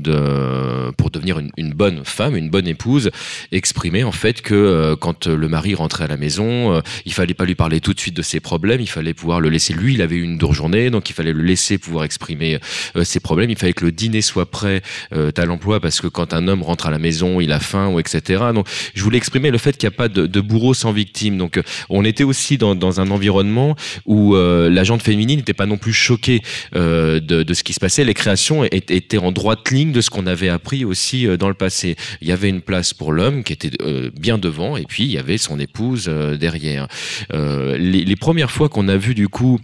pour 0.97 1.11
devenir 1.11 1.41
une, 1.57 1.73
bonne 1.73 2.05
femme 2.05 2.37
une 2.37 2.51
bonne 2.51 2.69
épouse 2.69 3.11
exprimaient 3.53 4.05
en 4.05 4.13
fait 4.13 4.43
que 4.43 4.55
euh, 4.55 4.97
quand 4.97 5.27
le 5.27 5.49
mari 5.49 5.75
rentrait 5.75 6.05
à 6.05 6.09
la 6.09 6.17
maison 6.17 6.75
euh, 6.75 6.81
il 7.05 7.13
fallait 7.13 7.35
pas 7.35 7.45
lui 7.45 7.55
parler 7.55 7.81
tout 7.81 7.95
de 7.95 8.01
suite 8.01 8.15
de 8.15 8.23
ses 8.23 8.41
problèmes 8.41 8.81
il 8.81 8.89
fallait 8.89 9.15
pouvoir 9.15 9.41
le 9.41 9.49
laisser. 9.49 9.73
Lui 9.75 9.95
il 9.95 10.03
avait 10.03 10.17
eu 10.17 10.23
une 10.23 10.39
dure 10.39 10.53
journée 10.53 10.91
donc 10.91 11.11
il 11.11 11.13
fallait 11.13 11.33
le 11.33 11.43
laisser 11.43 11.79
pouvoir 11.79 12.05
exprimer 12.05 12.59
euh, 12.97 13.05
ses 13.05 13.21
problèmes. 13.21 13.51
Il 13.51 13.57
fallait 13.57 13.73
que 13.73 13.85
le 13.85 13.93
dîner 13.93 14.23
soit 14.23 14.51
prêt 14.51 14.83
à 15.13 15.45
l'emploi 15.45 15.81
parce 15.81 16.01
que 16.01 16.07
quand 16.07 16.35
un 16.35 16.49
homme 16.49 16.63
rentre 16.63 16.87
à 16.87 16.91
la 16.91 16.99
maison 16.99 17.41
il 17.41 17.53
a 17.53 17.61
faim 17.61 17.89
ou 17.89 17.99
etc 17.99 18.41
donc 18.55 18.67
je 18.95 19.03
voulais 19.03 19.19
exprimer 19.19 19.51
le 19.51 19.59
fait 19.59 19.77
qu'il 19.77 19.89
n'y 19.89 19.95
a 19.95 19.97
pas 19.97 20.09
de, 20.09 20.27
de 20.27 20.41
bourreau 20.41 20.75
sans 20.75 20.93
victime. 20.93 21.39
Donc 21.39 21.57
euh, 21.57 21.63
on 22.01 22.05
était 22.05 22.25
aussi 22.25 22.57
dans, 22.57 22.75
dans 22.75 23.01
un 23.01 23.11
environnement 23.11 23.77
où 24.07 24.35
euh, 24.35 24.71
la 24.71 24.85
gente 24.85 25.03
féminine 25.03 25.39
n'était 25.39 25.53
pas 25.53 25.67
non 25.67 25.77
plus 25.77 25.93
choquée 25.93 26.41
euh, 26.75 27.21
de, 27.21 27.43
de 27.43 27.55
ce 27.55 27.63
qui 27.63 27.75
se 27.75 27.81
passait. 27.81 28.05
Les 28.05 28.15
créations 28.15 28.65
étaient, 28.65 29.19
en 29.19 29.33
droite 29.33 29.71
ligne 29.71 29.93
de 29.93 30.01
ce 30.01 30.09
qu'on 30.09 30.27
avait 30.27 30.49
appris 30.49 30.85
aussi 30.87 31.27
euh, 31.27 31.37
dans 31.37 31.49
le 31.49 31.55
passé. 31.55 31.97
Il 32.23 32.29
y 32.29 32.33
avait 32.33 32.49
une 32.49 32.63
place 32.63 32.95
pour 32.95 33.13
l'homme 33.13 33.45
qui 33.45 33.53
était 33.53 33.71
euh, 33.83 34.11
bien 34.19 34.39
devant 34.39 34.79
et 34.79 34.85
puis 34.85 35.05
il 35.05 35.11
y 35.11 35.19
avait 35.19 35.37
son 35.37 35.61
épouse 35.61 36.07
euh, 36.09 36.39
derrière. 36.39 36.89
Euh, 37.35 37.77
les, 37.77 38.05
les 38.05 38.17
premières 38.17 38.51
fois 38.51 38.71
qu'on 38.71 38.89
a 38.89 38.97
vu 38.97 39.15
du 39.15 39.29
coup 39.29 39.61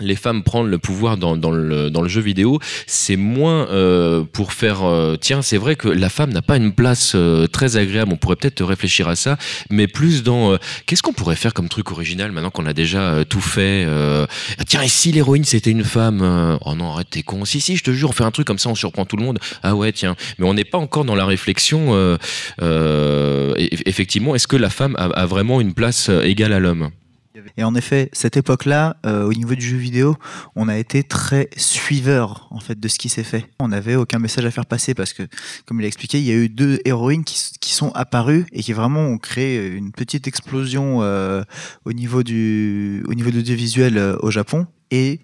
les 0.00 0.16
femmes 0.16 0.42
prendre 0.42 0.68
le 0.68 0.78
pouvoir 0.78 1.16
dans, 1.16 1.34
le, 1.50 2.08
jeu 2.08 2.20
vidéo, 2.20 2.58
c'est 2.86 3.16
moins 3.16 3.68
euh, 3.68 4.24
pour 4.32 4.52
faire 4.52 4.82
euh, 4.82 5.16
tiens, 5.20 5.42
c'est 5.42 5.58
vrai 5.58 5.76
que 5.76 5.88
la 5.88 6.08
femme 6.08 6.32
n'a 6.32 6.42
pas 6.42 6.56
une 6.56 6.72
place 6.72 7.12
euh, 7.14 7.46
très 7.46 7.76
agréable. 7.76 8.12
On 8.12 8.16
pourrait 8.16 8.36
peut-être 8.36 8.64
réfléchir 8.64 9.08
à 9.08 9.16
ça, 9.16 9.36
mais 9.70 9.86
plus 9.86 10.22
dans 10.22 10.52
euh, 10.52 10.56
qu'est-ce 10.86 11.02
qu'on 11.02 11.12
pourrait 11.12 11.36
faire 11.36 11.54
comme 11.54 11.68
truc 11.68 11.90
original 11.92 12.32
maintenant 12.32 12.50
qu'on 12.50 12.66
a 12.66 12.72
déjà 12.72 13.24
tout 13.28 13.40
fait. 13.40 13.84
euh, 13.86 14.26
tiens, 14.66 14.82
et 14.82 14.88
si 14.88 15.12
l'héroïne 15.12 15.44
c'était 15.44 15.70
une 15.70 15.84
femme 15.84 16.58
Oh 16.64 16.74
non, 16.74 16.92
arrête, 16.92 17.10
t'es 17.10 17.22
con. 17.22 17.44
Si 17.44 17.60
si, 17.60 17.76
je 17.76 17.84
te 17.84 17.90
jure, 17.92 18.10
on 18.10 18.12
fait 18.12 18.24
un 18.24 18.30
truc 18.30 18.46
comme 18.46 18.58
ça, 18.58 18.68
on 18.68 18.74
surprend 18.74 19.04
tout 19.04 19.16
le 19.16 19.24
monde. 19.24 19.38
Ah 19.62 19.74
ouais, 19.74 19.92
tiens. 19.92 20.16
Mais 20.38 20.46
on 20.46 20.54
n'est 20.54 20.64
pas 20.64 20.78
encore 20.78 21.04
dans 21.04 21.14
la 21.14 21.26
réflexion. 21.26 22.18
effectivement, 23.58 24.34
est-ce 24.34 24.48
que 24.48 24.56
la 24.56 24.70
femme 24.70 24.96
a, 24.98 25.26
vraiment 25.26 25.60
une 25.60 25.74
place 25.74 26.10
égale 26.24 26.52
à 26.52 26.58
l'homme? 26.58 26.90
Et 27.56 27.64
en 27.64 27.74
effet, 27.74 28.08
cette 28.12 28.36
époque-là, 28.36 28.96
euh, 29.06 29.24
au 29.24 29.32
niveau 29.32 29.54
du 29.54 29.66
jeu 29.66 29.76
vidéo, 29.76 30.16
on 30.56 30.68
a 30.68 30.76
été 30.76 31.02
très 31.02 31.48
suiveur 31.56 32.48
en 32.50 32.60
fait 32.60 32.78
de 32.78 32.88
ce 32.88 32.98
qui 32.98 33.08
s'est 33.08 33.24
fait. 33.24 33.46
On 33.58 33.68
n'avait 33.68 33.96
aucun 33.96 34.18
message 34.18 34.44
à 34.44 34.50
faire 34.50 34.66
passer 34.66 34.94
parce 34.94 35.12
que, 35.12 35.22
comme 35.66 35.80
il 35.80 35.84
a 35.84 35.86
expliqué, 35.86 36.18
il 36.18 36.24
y 36.24 36.30
a 36.30 36.34
eu 36.34 36.48
deux 36.48 36.80
héroïnes 36.84 37.24
qui, 37.24 37.38
sont 37.70 37.92
apparues 37.92 38.46
et 38.52 38.62
qui 38.62 38.72
vraiment 38.72 39.00
ont 39.00 39.18
créé 39.18 39.68
une 39.68 39.92
petite 39.92 40.26
explosion 40.26 41.02
euh, 41.02 41.42
au 41.84 41.92
niveau 41.92 42.22
du, 42.22 43.04
au 43.06 43.14
niveau 43.14 43.30
de 43.30 43.36
l'audiovisuel 43.36 43.96
euh, 43.96 44.16
au 44.20 44.30
Japon. 44.30 44.66
Et 44.90 45.20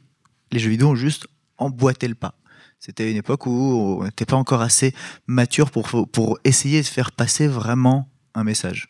les 0.52 0.58
jeux 0.58 0.70
vidéo 0.70 0.90
ont 0.90 0.94
juste 0.94 1.26
emboîté 1.58 2.08
le 2.08 2.14
pas. 2.14 2.34
C'était 2.78 3.10
une 3.10 3.16
époque 3.16 3.46
où 3.46 3.98
on 4.00 4.04
n'était 4.04 4.26
pas 4.26 4.36
encore 4.36 4.60
assez 4.60 4.94
mature 5.26 5.70
pour, 5.70 6.08
pour 6.08 6.38
essayer 6.44 6.80
de 6.82 6.86
faire 6.86 7.10
passer 7.10 7.48
vraiment 7.48 8.08
un 8.34 8.44
message. 8.44 8.88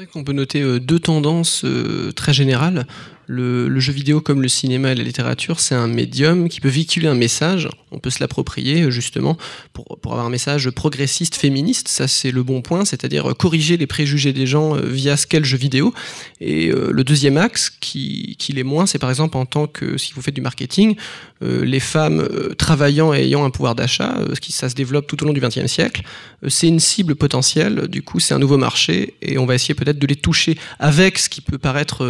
C'est 0.00 0.10
qu'on 0.10 0.24
peut 0.24 0.32
noter 0.32 0.60
euh, 0.60 0.80
deux 0.80 0.98
tendances 0.98 1.64
euh, 1.64 2.10
très 2.10 2.32
générales. 2.32 2.84
Le, 3.28 3.68
le 3.68 3.78
jeu 3.78 3.92
vidéo 3.92 4.20
comme 4.20 4.42
le 4.42 4.48
cinéma 4.48 4.90
et 4.90 4.96
la 4.96 5.04
littérature, 5.04 5.60
c'est 5.60 5.76
un 5.76 5.86
médium 5.86 6.48
qui 6.48 6.60
peut 6.60 6.68
véhiculer 6.68 7.06
un 7.06 7.14
message. 7.14 7.68
On 7.94 7.98
peut 7.98 8.10
se 8.10 8.20
l'approprier 8.20 8.82
euh, 8.82 8.90
justement 8.90 9.36
pour, 9.72 9.98
avoir 10.04 10.26
un 10.26 10.30
message 10.30 10.70
progressiste, 10.70 11.36
féministe. 11.36 11.88
Ça, 11.88 12.08
c'est 12.08 12.30
le 12.30 12.42
bon 12.42 12.62
point, 12.62 12.84
c'est-à-dire 12.84 13.30
euh, 13.30 13.34
corriger 13.34 13.76
les 13.76 13.86
préjugés 13.86 14.32
des 14.32 14.46
gens 14.46 14.76
euh, 14.76 14.80
via 14.86 15.16
ce 15.16 15.26
qu'est 15.26 15.38
le 15.38 15.44
jeu 15.44 15.56
vidéo. 15.56 15.94
Et 16.40 16.66
le 16.66 17.04
deuxième 17.04 17.36
axe, 17.36 17.70
qui, 17.70 18.36
l'est 18.50 18.62
moins, 18.62 18.86
c'est 18.86 18.98
par 18.98 19.08
exemple 19.08 19.36
en 19.36 19.46
tant 19.46 19.66
que, 19.66 19.96
si 19.96 20.12
vous 20.12 20.20
faites 20.20 20.34
du 20.34 20.40
marketing, 20.40 20.96
les 21.40 21.80
femmes 21.80 22.26
travaillant 22.58 23.14
et 23.14 23.20
ayant 23.20 23.44
un 23.44 23.50
pouvoir 23.50 23.74
d'achat, 23.74 24.18
qui 24.40 24.52
ça 24.52 24.68
se 24.68 24.74
développe 24.74 25.06
tout 25.06 25.22
au 25.22 25.26
long 25.26 25.32
du 25.32 25.40
XXe 25.40 25.66
siècle. 25.66 26.02
C'est 26.48 26.68
une 26.68 26.80
cible 26.80 27.14
potentielle. 27.14 27.88
Du 27.88 28.02
coup, 28.02 28.20
c'est 28.20 28.34
un 28.34 28.38
nouveau 28.38 28.58
marché 28.58 29.14
et 29.22 29.38
on 29.38 29.46
va 29.46 29.54
essayer 29.54 29.74
peut-être 29.74 29.98
de 29.98 30.06
les 30.06 30.16
toucher 30.16 30.58
avec 30.78 31.18
ce 31.18 31.28
qui 31.28 31.40
peut 31.40 31.58
paraître 31.58 32.04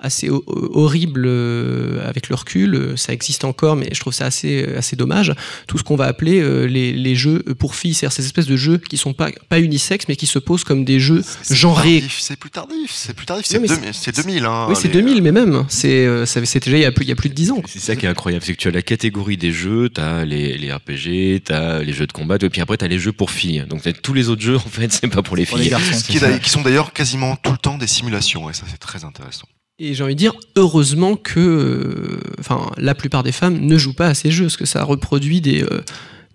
assez 0.00 0.28
ho- 0.30 0.44
horrible 0.46 1.24
euh, 1.26 2.06
avec 2.08 2.28
le 2.28 2.34
recul. 2.34 2.74
Euh, 2.74 2.96
Ça 2.96 3.12
existe 3.12 3.44
encore, 3.44 3.76
mais 3.76 3.88
je 3.92 4.00
trouve 4.00 4.12
ça 4.12 4.26
assez, 4.26 4.64
assez 4.76 4.96
dommage. 4.96 5.32
Tout 5.66 5.78
ce 5.78 5.82
qu'on 5.84 5.96
va 5.96 6.06
appeler 6.06 6.40
euh, 6.40 6.64
les, 6.66 6.92
les 6.92 7.14
jeux 7.14 7.40
pour 7.58 7.74
filles, 7.74 7.94
c'est-à-dire 7.94 8.12
ces 8.14 8.24
espèces 8.24 8.46
de 8.46 8.56
jeux 8.56 8.78
qui 8.78 8.96
sont 8.96 9.12
pas, 9.14 9.30
pas 9.48 9.60
unisexes, 9.60 10.06
mais 10.08 10.16
qui 10.16 10.26
se 10.26 10.38
posent 10.38 10.64
comme 10.64 10.84
des 10.84 11.00
jeux 11.00 11.22
C'est 11.22 11.48
plus 11.48 11.56
genrés. 11.56 12.00
tardif, 12.00 12.18
C'est 12.20 12.36
plus 12.36 12.50
tardif, 12.50 12.90
c'est 12.92 13.14
plus 13.14 13.26
tardif, 13.26 13.46
c'est 13.46 13.58
mais 13.60 13.68
deux- 13.68 13.76
c'est 13.92 14.14
2000. 14.16 14.44
Hein, 14.44 14.66
Oui, 14.68 14.74
c'est 14.76 14.88
les- 14.88 14.94
2000, 14.94 15.22
mais 15.22 15.32
même. 15.32 15.64
C'est, 15.68 16.06
euh, 16.06 16.26
ça- 16.26 16.44
C'était 16.44 16.70
déjà 16.70 16.76
il 16.78 16.82
y, 16.82 16.86
a 16.86 16.92
plus, 16.92 17.04
il 17.04 17.08
y 17.08 17.12
a 17.12 17.16
plus 17.16 17.28
de 17.30 17.34
10 17.34 17.50
ans. 17.50 17.62
C'est 17.66 17.78
ça 17.80 17.96
qui 17.96 18.06
est 18.06 18.08
incroyable, 18.08 18.44
c'est 18.44 18.52
que 18.54 18.58
tu 18.60 18.68
as 18.68 18.72
la 18.72 18.82
catégorie 18.82 19.36
des 19.36 19.52
jeux, 19.52 19.88
tu 19.94 20.00
as 20.00 20.24
les, 20.24 20.56
les 20.58 20.72
RPG, 20.72 21.42
tu 21.46 21.52
as 21.52 21.82
les 21.82 21.92
jeux 21.92 22.06
de 22.06 22.12
combat, 22.12 22.36
et 22.40 22.50
puis 22.50 22.60
après 22.60 22.76
tu 22.76 22.84
as 22.84 22.88
les 22.88 22.98
jeux 22.98 23.12
pour 23.12 23.30
filles. 23.30 23.64
Donc 23.68 23.82
tous 24.02 24.12
les 24.14 24.28
autres 24.28 24.42
jeux, 24.42 24.56
en 24.56 24.60
fait, 24.60 24.92
c'est 24.92 25.08
pas 25.08 25.22
pour 25.22 25.36
les 25.36 25.46
Pour 25.46 25.56
les 25.56 25.64
filles. 25.64 25.70
garçons. 25.70 26.38
qui 26.42 26.50
sont 26.50 26.62
d'ailleurs 26.62 26.92
quasiment 26.92 27.36
tout 27.36 27.52
le 27.52 27.58
temps 27.58 27.78
des 27.78 27.86
simulations, 27.86 28.50
et 28.50 28.52
ça 28.52 28.64
c'est 28.70 28.78
très 28.78 29.04
intéressant. 29.04 29.46
Et 29.80 29.94
j'ai 29.94 30.04
envie 30.04 30.14
de 30.14 30.18
dire, 30.18 30.34
heureusement 30.56 31.16
que 31.16 31.40
euh, 31.40 32.20
enfin, 32.38 32.70
la 32.76 32.94
plupart 32.94 33.24
des 33.24 33.32
femmes 33.32 33.58
ne 33.58 33.76
jouent 33.76 33.94
pas 33.94 34.06
à 34.06 34.14
ces 34.14 34.30
jeux, 34.30 34.44
parce 34.44 34.56
que 34.56 34.66
ça 34.66 34.84
reproduit 34.84 35.40
des, 35.40 35.64
euh, 35.64 35.82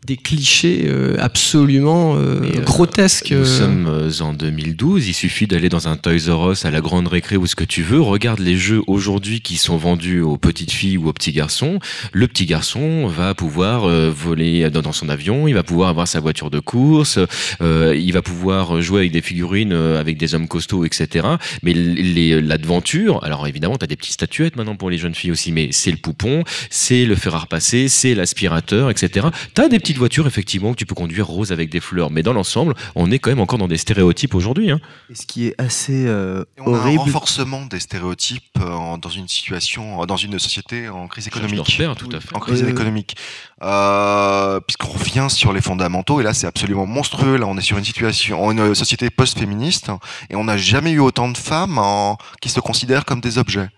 des 0.06 0.18
clichés 0.18 0.86
euh, 0.88 1.18
absolument 1.20 2.16
euh, 2.16 2.42
euh, 2.44 2.62
grotesques. 2.62 3.32
Nous 3.32 3.40
euh. 3.40 3.46
sommes 3.46 3.88
euh, 3.88 4.10
en 4.22 4.34
2012, 4.34 5.08
il 5.08 5.14
suffit 5.14 5.46
d'aller 5.46 5.70
dans 5.70 5.88
un 5.88 5.98
Toys 5.98 6.30
R 6.34 6.52
Us 6.52 6.66
à 6.66 6.72
la 6.72 6.82
grande 6.82 7.08
récré 7.08 7.38
ou 7.38 7.46
ce 7.46 7.56
que 7.56 7.64
tu 7.64 7.84
veux, 7.84 8.02
regarde 8.02 8.40
les 8.40 8.58
jeux 8.58 8.82
aujourd'hui 8.88 9.42
qui 9.42 9.58
sont 9.58 9.78
vendus 9.78 10.22
aux 10.22 10.38
petites 10.38 10.72
filles 10.72 10.98
ou 10.98 11.08
aux 11.10 11.14
petits 11.14 11.32
garçons. 11.32 11.80
Le 12.14 12.28
petit 12.28 12.46
garçon 12.46 13.08
va 13.08 13.34
pouvoir 13.36 13.86
euh, 13.86 14.10
voler 14.10 14.70
dans, 14.70 14.82
dans 14.82 14.94
son 14.94 15.10
avion, 15.10 15.48
il 15.48 15.54
va 15.54 15.64
pouvoir 15.64 15.90
avoir 15.90 16.08
sa 16.08 16.20
voiture 16.20 16.50
de 16.50 16.60
course, 16.60 17.20
euh, 17.62 17.96
il 17.96 18.12
va 18.14 18.22
pouvoir 18.22 18.82
jouer 18.82 19.02
avec 19.02 19.12
des 19.12 19.22
figurines, 19.22 19.74
euh, 19.74 20.00
avec 20.00 20.18
des 20.18 20.34
hommes 20.34 20.48
costauds, 20.48 20.86
etc. 20.86 21.28
Mais 21.62 21.74
les- 21.74 22.42
l'aventure, 22.42 23.24
alors 23.24 23.48
évidemment, 23.48 23.78
tu 23.78 23.84
as 23.84 23.88
des 23.88 23.96
petites 23.96 24.14
statuettes 24.14 24.56
maintenant 24.56 24.76
pour 24.76 24.90
les 24.90 24.98
jeunes 24.98 25.16
filles 25.16 25.32
aussi, 25.32 25.52
mais 25.52 25.70
c'est 25.72 25.92
le 25.92 25.98
poupon, 25.98 26.44
c'est 26.70 27.06
le 27.06 27.16
fer 27.16 27.36
à 27.36 27.40
repasser, 27.40 27.88
c'est 27.90 28.16
l'aspirateur, 28.16 28.90
etc. 28.90 29.28
Tu 29.54 29.62
as 29.62 29.68
des 29.68 29.80
petites 29.90 29.98
voitures, 29.98 30.28
effectivement, 30.28 30.72
que 30.72 30.78
tu 30.78 30.86
peux 30.86 30.94
conduire 30.94 31.26
rose 31.26 31.52
avec 31.52 31.72
des 31.72 31.80
fleurs, 31.80 32.12
mais 32.12 32.22
dans 32.22 32.32
l'ensemble, 32.34 32.76
on 32.94 33.10
est 33.10 33.18
quand 33.18 33.32
même 33.32 33.40
encore 33.40 33.58
dans 33.58 33.68
des 33.68 33.78
stéréotypes 33.78 34.36
aujourd'hui. 34.36 34.70
Hein. 34.70 34.80
Et 35.10 35.16
ce 35.16 35.26
qui 35.26 35.48
est 35.48 35.56
assez 35.58 36.06
euh, 36.06 36.44
on 36.60 36.74
a 36.74 36.78
un 36.78 36.80
horrible. 36.82 37.00
renforcement 37.00 37.66
des 37.66 37.80
stéréotypes 37.80 38.44
euh, 38.62 38.70
en- 38.70 38.98
dans 39.00 39.10
une 39.10 39.28
situation, 39.28 40.04
euh, 40.04 40.06
dans 40.06 40.16
une 40.16 40.38
société 40.38 40.90
en 40.90 41.08
crise 41.08 41.26
économique. 41.28 41.60
repère, 41.68 41.96
tout 41.96 42.10
à 42.16 42.20
fait. 42.20 42.36
En 42.36 42.40
crise 42.40 42.62
économique. 42.62 43.16
Euh, 43.64 44.60
Puisqu'on 44.68 44.90
revient 44.90 45.28
sur 45.30 45.54
les 45.54 45.62
fondamentaux, 45.62 46.20
et 46.20 46.24
là 46.24 46.34
c'est 46.34 46.48
absolument 46.48 46.86
monstrueux. 46.86 47.38
Là 47.38 47.48
on 47.48 47.58
est 47.58 47.62
sur 47.62 47.78
une 47.78 47.86
situation, 47.86 48.52
une 48.52 48.76
société 48.76 49.10
post-féministe, 49.10 49.90
et 50.30 50.36
on 50.36 50.44
n'a 50.44 50.58
jamais 50.58 50.92
eu 50.92 51.00
autant 51.00 51.30
de 51.30 51.38
femmes 51.38 51.78
en- 51.80 52.18
qui 52.42 52.50
se 52.50 52.60
considèrent 52.60 53.06
comme 53.06 53.22
des 53.22 53.38
objets. 53.38 53.70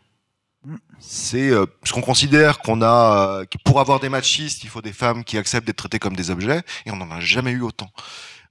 C'est 0.99 1.49
euh, 1.49 1.66
ce 1.84 1.93
qu'on 1.93 2.01
considère 2.01 2.59
qu'on 2.59 2.82
a, 2.82 3.39
euh, 3.41 3.45
pour 3.66 3.80
avoir 3.80 3.99
des 3.99 4.09
machistes, 4.09 4.64
il 4.64 4.70
faut 4.70 4.82
des 4.82 4.93
femmes 4.93 5.24
qui 5.24 5.38
acceptent 5.38 5.66
d'être 5.66 5.78
traitées 5.78 5.99
comme 5.99 6.16
des 6.16 6.30
objets, 6.30 6.62
et 6.86 6.91
on 6.91 6.97
n'en 6.97 7.09
a 7.09 7.20
jamais 7.20 7.51
eu 7.51 7.62
autant. 7.62 7.89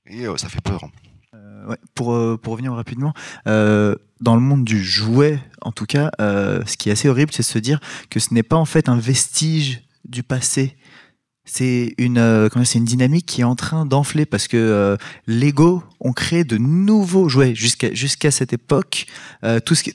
Et 0.06 0.26
euh, 0.26 0.36
ça 0.36 0.48
fait 0.48 0.60
peur. 0.60 0.84
Ouais, 1.68 1.76
pour, 1.94 2.06
pour 2.40 2.54
revenir 2.54 2.72
rapidement, 2.72 3.12
dans 3.44 4.34
le 4.34 4.40
monde 4.40 4.64
du 4.64 4.82
jouet, 4.82 5.38
en 5.60 5.72
tout 5.72 5.84
cas, 5.84 6.10
ce 6.18 6.76
qui 6.76 6.88
est 6.88 6.92
assez 6.92 7.08
horrible, 7.08 7.32
c'est 7.32 7.42
de 7.42 7.46
se 7.46 7.58
dire 7.58 7.80
que 8.08 8.18
ce 8.18 8.32
n'est 8.32 8.42
pas 8.42 8.56
en 8.56 8.64
fait 8.64 8.88
un 8.88 8.96
vestige 8.96 9.82
du 10.06 10.22
passé. 10.22 10.78
C'est 11.44 11.94
une, 11.98 12.48
c'est 12.64 12.78
une 12.78 12.84
dynamique 12.86 13.26
qui 13.26 13.42
est 13.42 13.44
en 13.44 13.56
train 13.56 13.84
d'enfler 13.84 14.24
parce 14.24 14.48
que 14.48 14.96
Lego 15.26 15.84
ont 16.00 16.14
créé 16.14 16.44
de 16.44 16.56
nouveaux 16.56 17.28
jouets 17.28 17.54
jusqu'à 17.54 18.30
cette 18.30 18.54
époque. 18.54 19.06
Tout 19.66 19.74
ce 19.74 19.82
qui, 19.82 19.94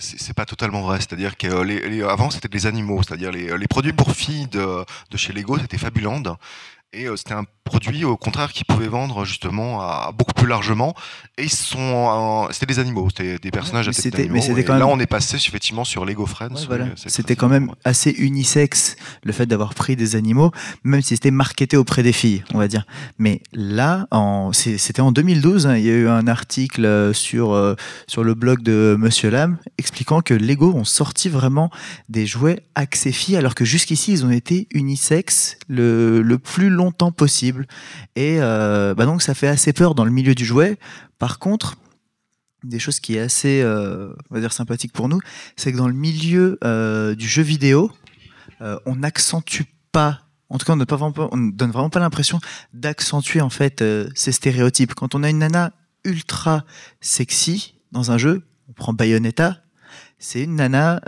C'est 0.00 0.18
c'est 0.18 0.34
pas 0.34 0.46
totalement 0.46 0.82
vrai. 0.82 0.98
C'est-à-dire 0.98 1.36
que 1.36 1.46
euh, 1.46 2.30
c'était 2.30 2.48
des 2.48 2.66
animaux, 2.66 3.02
c'est-à-dire 3.02 3.30
les, 3.30 3.56
les 3.56 3.68
produits 3.68 3.92
pour 3.92 4.12
filles 4.12 4.48
de, 4.48 4.84
de 5.10 5.16
chez 5.16 5.32
Lego, 5.32 5.58
c'était 5.58 5.78
Fabuland. 5.78 6.36
Et 6.92 7.06
euh, 7.06 7.16
c'était 7.16 7.34
un 7.34 7.44
produit 7.66 8.04
au 8.04 8.16
contraire 8.16 8.52
qui 8.52 8.64
pouvait 8.64 8.88
vendre 8.88 9.24
justement 9.24 9.80
à, 9.82 10.12
beaucoup 10.16 10.32
plus 10.32 10.46
largement. 10.46 10.94
Et 11.36 11.44
ils 11.44 11.50
sont, 11.50 11.78
euh, 11.78 12.52
c'était 12.52 12.66
des 12.66 12.78
animaux, 12.78 13.08
c'était 13.10 13.38
des 13.38 13.50
personnages 13.50 13.88
mais 13.88 13.98
à 13.98 14.02
tête 14.02 14.16
d'animaux. 14.16 14.40
mais 14.54 14.62
Là, 14.62 14.86
on 14.86 14.98
est 14.98 15.06
passé 15.06 15.36
effectivement 15.36 15.84
sur 15.84 16.04
Lego 16.04 16.24
Friends. 16.24 16.54
Ouais, 16.54 16.66
voilà. 16.66 16.86
C'était 16.96 17.36
quand 17.36 17.48
même 17.48 17.72
assez 17.84 18.10
unisexe 18.10 18.96
le 19.22 19.32
fait 19.32 19.46
d'avoir 19.46 19.74
pris 19.74 19.96
des 19.96 20.16
animaux, 20.16 20.52
même 20.84 21.02
si 21.02 21.14
c'était 21.14 21.30
marketé 21.30 21.76
auprès 21.76 22.02
des 22.02 22.12
filles, 22.12 22.44
on 22.54 22.58
va 22.58 22.68
dire. 22.68 22.86
Mais 23.18 23.42
là, 23.52 24.06
c'était 24.52 25.02
en 25.02 25.12
2012, 25.12 25.66
hein, 25.66 25.76
il 25.76 25.84
y 25.84 25.90
a 25.90 25.94
eu 25.94 26.08
un 26.08 26.26
article 26.26 26.84
euh, 26.84 27.12
sur, 27.12 27.52
euh, 27.52 27.74
sur 28.06 28.24
le 28.24 28.34
blog 28.34 28.62
de 28.62 28.96
Monsieur 28.98 29.30
Lam 29.30 29.58
expliquant 29.78 30.20
que 30.20 30.34
Lego 30.34 30.72
ont 30.72 30.84
sorti 30.84 31.28
vraiment 31.28 31.70
des 32.08 32.26
jouets 32.26 32.62
axés 32.74 33.12
filles, 33.12 33.36
alors 33.36 33.54
que 33.54 33.64
jusqu'ici, 33.64 34.12
ils 34.12 34.24
ont 34.24 34.30
été 34.30 34.68
unisexes 34.72 35.58
le, 35.68 36.22
le 36.22 36.38
plus 36.38 36.70
longtemps 36.70 37.12
possible. 37.12 37.55
Et 38.16 38.38
euh, 38.40 38.94
bah 38.94 39.06
donc, 39.06 39.22
ça 39.22 39.34
fait 39.34 39.48
assez 39.48 39.72
peur 39.72 39.94
dans 39.94 40.04
le 40.04 40.10
milieu 40.10 40.34
du 40.34 40.44
jouet. 40.44 40.78
Par 41.18 41.38
contre, 41.38 41.76
des 42.64 42.78
choses 42.78 43.00
qui 43.00 43.16
est 43.16 43.20
assez, 43.20 43.62
euh, 43.62 44.12
on 44.30 44.34
va 44.34 44.40
dire, 44.40 44.52
sympathique 44.52 44.92
pour 44.92 45.08
nous, 45.08 45.20
c'est 45.56 45.72
que 45.72 45.76
dans 45.76 45.88
le 45.88 45.94
milieu 45.94 46.58
euh, 46.64 47.14
du 47.14 47.28
jeu 47.28 47.42
vidéo, 47.42 47.90
euh, 48.60 48.78
on 48.86 48.96
n'accentue 48.96 49.62
pas, 49.92 50.22
en 50.48 50.58
tout 50.58 50.66
cas, 50.66 50.72
on 50.72 50.76
ne 50.76 51.52
donne, 51.52 51.70
vraiment- 51.70 51.90
pas 51.90 52.00
l'impression 52.00 52.40
d'accentuer 52.72 53.40
en 53.40 53.50
fait 53.50 53.84
ces 54.14 54.32
stéréotypes. 54.32 54.94
Quand 54.94 55.14
on 55.14 55.22
a 55.22 55.30
une 55.30 55.38
nana 55.38 55.72
ultra 56.04 56.64
sexy 57.00 57.74
dans 57.92 58.10
un 58.10 58.18
jeu, 58.18 58.42
on 58.68 58.72
prend 58.72 58.92
Bayonetta, 58.92 59.58
c'est 60.18 60.42
une 60.42 60.56
nana, 60.56 61.00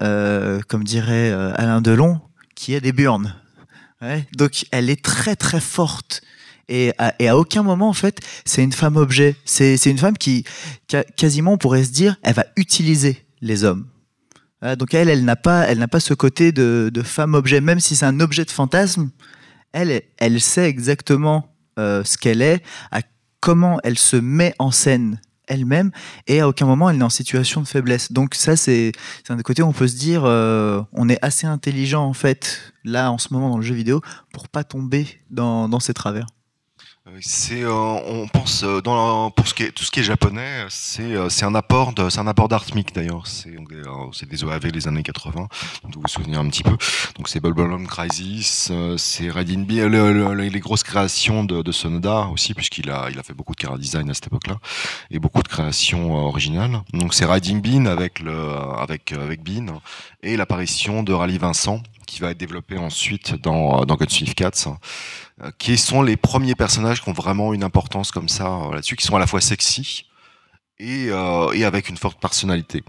comme 0.68 0.84
dirait 0.84 1.30
Alain 1.30 1.80
Delon, 1.80 2.20
qui 2.54 2.74
a 2.74 2.80
des 2.80 2.92
burnes. 2.92 3.34
Donc 4.36 4.66
elle 4.70 4.90
est 4.90 5.02
très 5.04 5.36
très 5.36 5.60
forte. 5.60 6.22
Et 6.68 6.92
à, 6.98 7.36
aucun 7.36 7.62
moment, 7.62 7.88
en 7.88 7.94
fait, 7.94 8.20
c'est 8.44 8.62
une 8.62 8.72
femme 8.72 8.96
objet. 8.96 9.36
C'est 9.44 9.86
une 9.86 9.98
femme 9.98 10.18
qui, 10.18 10.44
quasiment, 11.16 11.52
on 11.52 11.58
pourrait 11.58 11.84
se 11.84 11.92
dire, 11.92 12.16
elle 12.22 12.34
va 12.34 12.46
utiliser 12.56 13.26
les 13.40 13.64
hommes. 13.64 13.86
Donc 14.76 14.92
elle, 14.92 15.08
elle 15.08 15.24
n'a 15.24 15.36
pas, 15.36 15.62
elle 15.68 15.78
n'a 15.78 15.86
pas 15.86 16.00
ce 16.00 16.14
côté 16.14 16.50
de, 16.52 17.02
femme 17.04 17.34
objet, 17.34 17.60
même 17.60 17.80
si 17.80 17.96
c'est 17.96 18.06
un 18.06 18.20
objet 18.20 18.44
de 18.44 18.50
fantasme. 18.50 19.10
Elle, 19.72 20.02
elle 20.18 20.40
sait 20.40 20.68
exactement 20.68 21.54
euh, 21.78 22.02
ce 22.04 22.18
qu'elle 22.18 22.42
est, 22.42 22.62
comment 23.40 23.78
elle 23.84 23.98
se 23.98 24.16
met 24.16 24.54
en 24.58 24.70
scène 24.70 25.20
elle-même, 25.46 25.90
et 26.26 26.40
à 26.40 26.48
aucun 26.48 26.66
moment 26.66 26.90
elle 26.90 26.98
n'est 26.98 27.04
en 27.04 27.10
situation 27.10 27.62
de 27.62 27.66
faiblesse. 27.66 28.12
Donc 28.12 28.34
ça, 28.34 28.56
c'est 28.56 28.92
c'est 29.24 29.32
un 29.32 29.36
des 29.36 29.42
côtés 29.42 29.62
où 29.62 29.66
on 29.66 29.72
peut 29.72 29.88
se 29.88 29.96
dire, 29.96 30.24
euh, 30.24 30.82
on 30.92 31.08
est 31.08 31.18
assez 31.22 31.46
intelligent 31.46 32.04
en 32.04 32.12
fait 32.12 32.74
là 32.84 33.10
en 33.10 33.18
ce 33.18 33.32
moment 33.32 33.48
dans 33.50 33.56
le 33.56 33.62
jeu 33.62 33.74
vidéo 33.74 34.02
pour 34.32 34.48
pas 34.48 34.64
tomber 34.64 35.06
dans, 35.30 35.68
dans 35.68 35.80
ces 35.80 35.94
travers. 35.94 36.26
C'est, 37.20 37.62
euh, 37.62 37.72
on 37.72 38.28
pense 38.28 38.62
euh, 38.64 38.80
dans 38.80 39.30
pour 39.30 39.48
ce 39.48 39.54
qui 39.54 39.62
est, 39.64 39.72
tout 39.72 39.82
ce 39.82 39.90
qui 39.90 40.00
est 40.00 40.04
japonais, 40.04 40.66
c'est 40.68 41.02
euh, 41.02 41.28
c'est 41.28 41.44
un 41.44 41.54
apport 41.54 41.92
de, 41.92 42.10
c'est 42.10 42.20
un 42.20 42.26
apport 42.26 42.48
d'Artmic 42.48 42.94
d'ailleurs. 42.94 43.26
C'est 43.26 43.48
euh, 43.50 43.82
c'est 44.12 44.28
des 44.28 44.44
OAV 44.44 44.70
des 44.70 44.86
années 44.86 45.02
80, 45.02 45.32
donc 45.84 45.94
vous 45.94 46.00
vous 46.02 46.08
souvenez 46.08 46.36
un 46.36 46.46
petit 46.48 46.62
peu. 46.62 46.76
Donc 47.16 47.28
c'est 47.28 47.40
Bubblegum 47.40 47.86
Crisis, 47.88 48.70
c'est 48.98 49.30
Riding 49.30 49.64
Bean, 49.66 49.88
le- 49.88 50.12
le- 50.12 50.34
le- 50.34 50.48
les 50.48 50.60
grosses 50.60 50.82
créations 50.84 51.44
de, 51.44 51.62
de 51.62 51.72
Sonoda 51.72 52.28
aussi 52.32 52.54
puisqu'il 52.54 52.90
a 52.90 53.08
il 53.10 53.18
a 53.18 53.22
fait 53.22 53.34
beaucoup 53.34 53.54
de 53.54 53.60
chara 53.60 53.78
design 53.78 54.08
à 54.10 54.14
cette 54.14 54.26
époque-là 54.28 54.58
et 55.10 55.18
beaucoup 55.18 55.42
de 55.42 55.48
créations 55.48 56.14
originales. 56.14 56.82
Donc 56.92 57.14
c'est 57.14 57.24
Riding 57.24 57.60
Bean 57.62 57.86
avec 57.86 58.20
le 58.20 58.36
avec 58.78 59.12
avec 59.12 59.42
Bean 59.42 59.80
et 60.22 60.36
l'apparition 60.36 61.02
de 61.02 61.12
Rally 61.12 61.38
Vincent 61.38 61.80
qui 62.06 62.20
va 62.20 62.30
être 62.30 62.38
développé 62.38 62.76
ensuite 62.78 63.34
dans 63.42 63.84
dans 63.84 63.96
Gunsmith 63.96 64.34
Cats 64.34 64.68
qui 65.58 65.76
sont 65.76 66.02
les 66.02 66.16
premiers 66.16 66.54
personnages 66.54 67.02
qui 67.02 67.08
ont 67.08 67.12
vraiment 67.12 67.54
une 67.54 67.64
importance 67.64 68.10
comme 68.10 68.28
ça 68.28 68.46
euh, 68.46 68.74
là-dessus, 68.74 68.96
qui 68.96 69.06
sont 69.06 69.16
à 69.16 69.20
la 69.20 69.26
fois 69.26 69.40
sexy 69.40 70.04
et, 70.80 71.08
euh, 71.10 71.52
et 71.52 71.64
avec 71.64 71.88
une 71.88 71.96
forte 71.96 72.20
personnalité. 72.20 72.82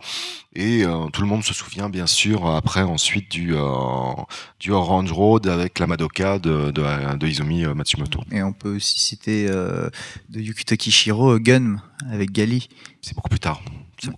Et 0.55 0.83
euh, 0.83 1.07
tout 1.07 1.21
le 1.21 1.27
monde 1.27 1.43
se 1.43 1.53
souvient 1.53 1.89
bien 1.89 2.07
sûr 2.07 2.47
après 2.47 2.81
ensuite 2.81 3.31
du, 3.31 3.55
euh, 3.55 4.13
du 4.59 4.71
Orange 4.71 5.11
Road 5.11 5.47
avec 5.47 5.79
la 5.79 5.87
Madoka 5.87 6.39
de, 6.39 6.71
de, 6.71 7.15
de 7.17 7.27
Izumi 7.27 7.65
euh, 7.65 7.73
Matsumoto. 7.73 8.21
Et 8.31 8.43
on 8.43 8.53
peut 8.53 8.75
aussi 8.75 8.99
citer 8.99 9.47
euh, 9.49 9.89
de 10.29 10.39
Yukito 10.39 10.75
Kishiro, 10.75 11.33
euh, 11.33 11.39
Gun, 11.39 11.77
avec 12.11 12.31
Gali. 12.31 12.67
C'est 13.01 13.15
beaucoup 13.15 13.29
plus 13.29 13.39
tard. 13.39 13.61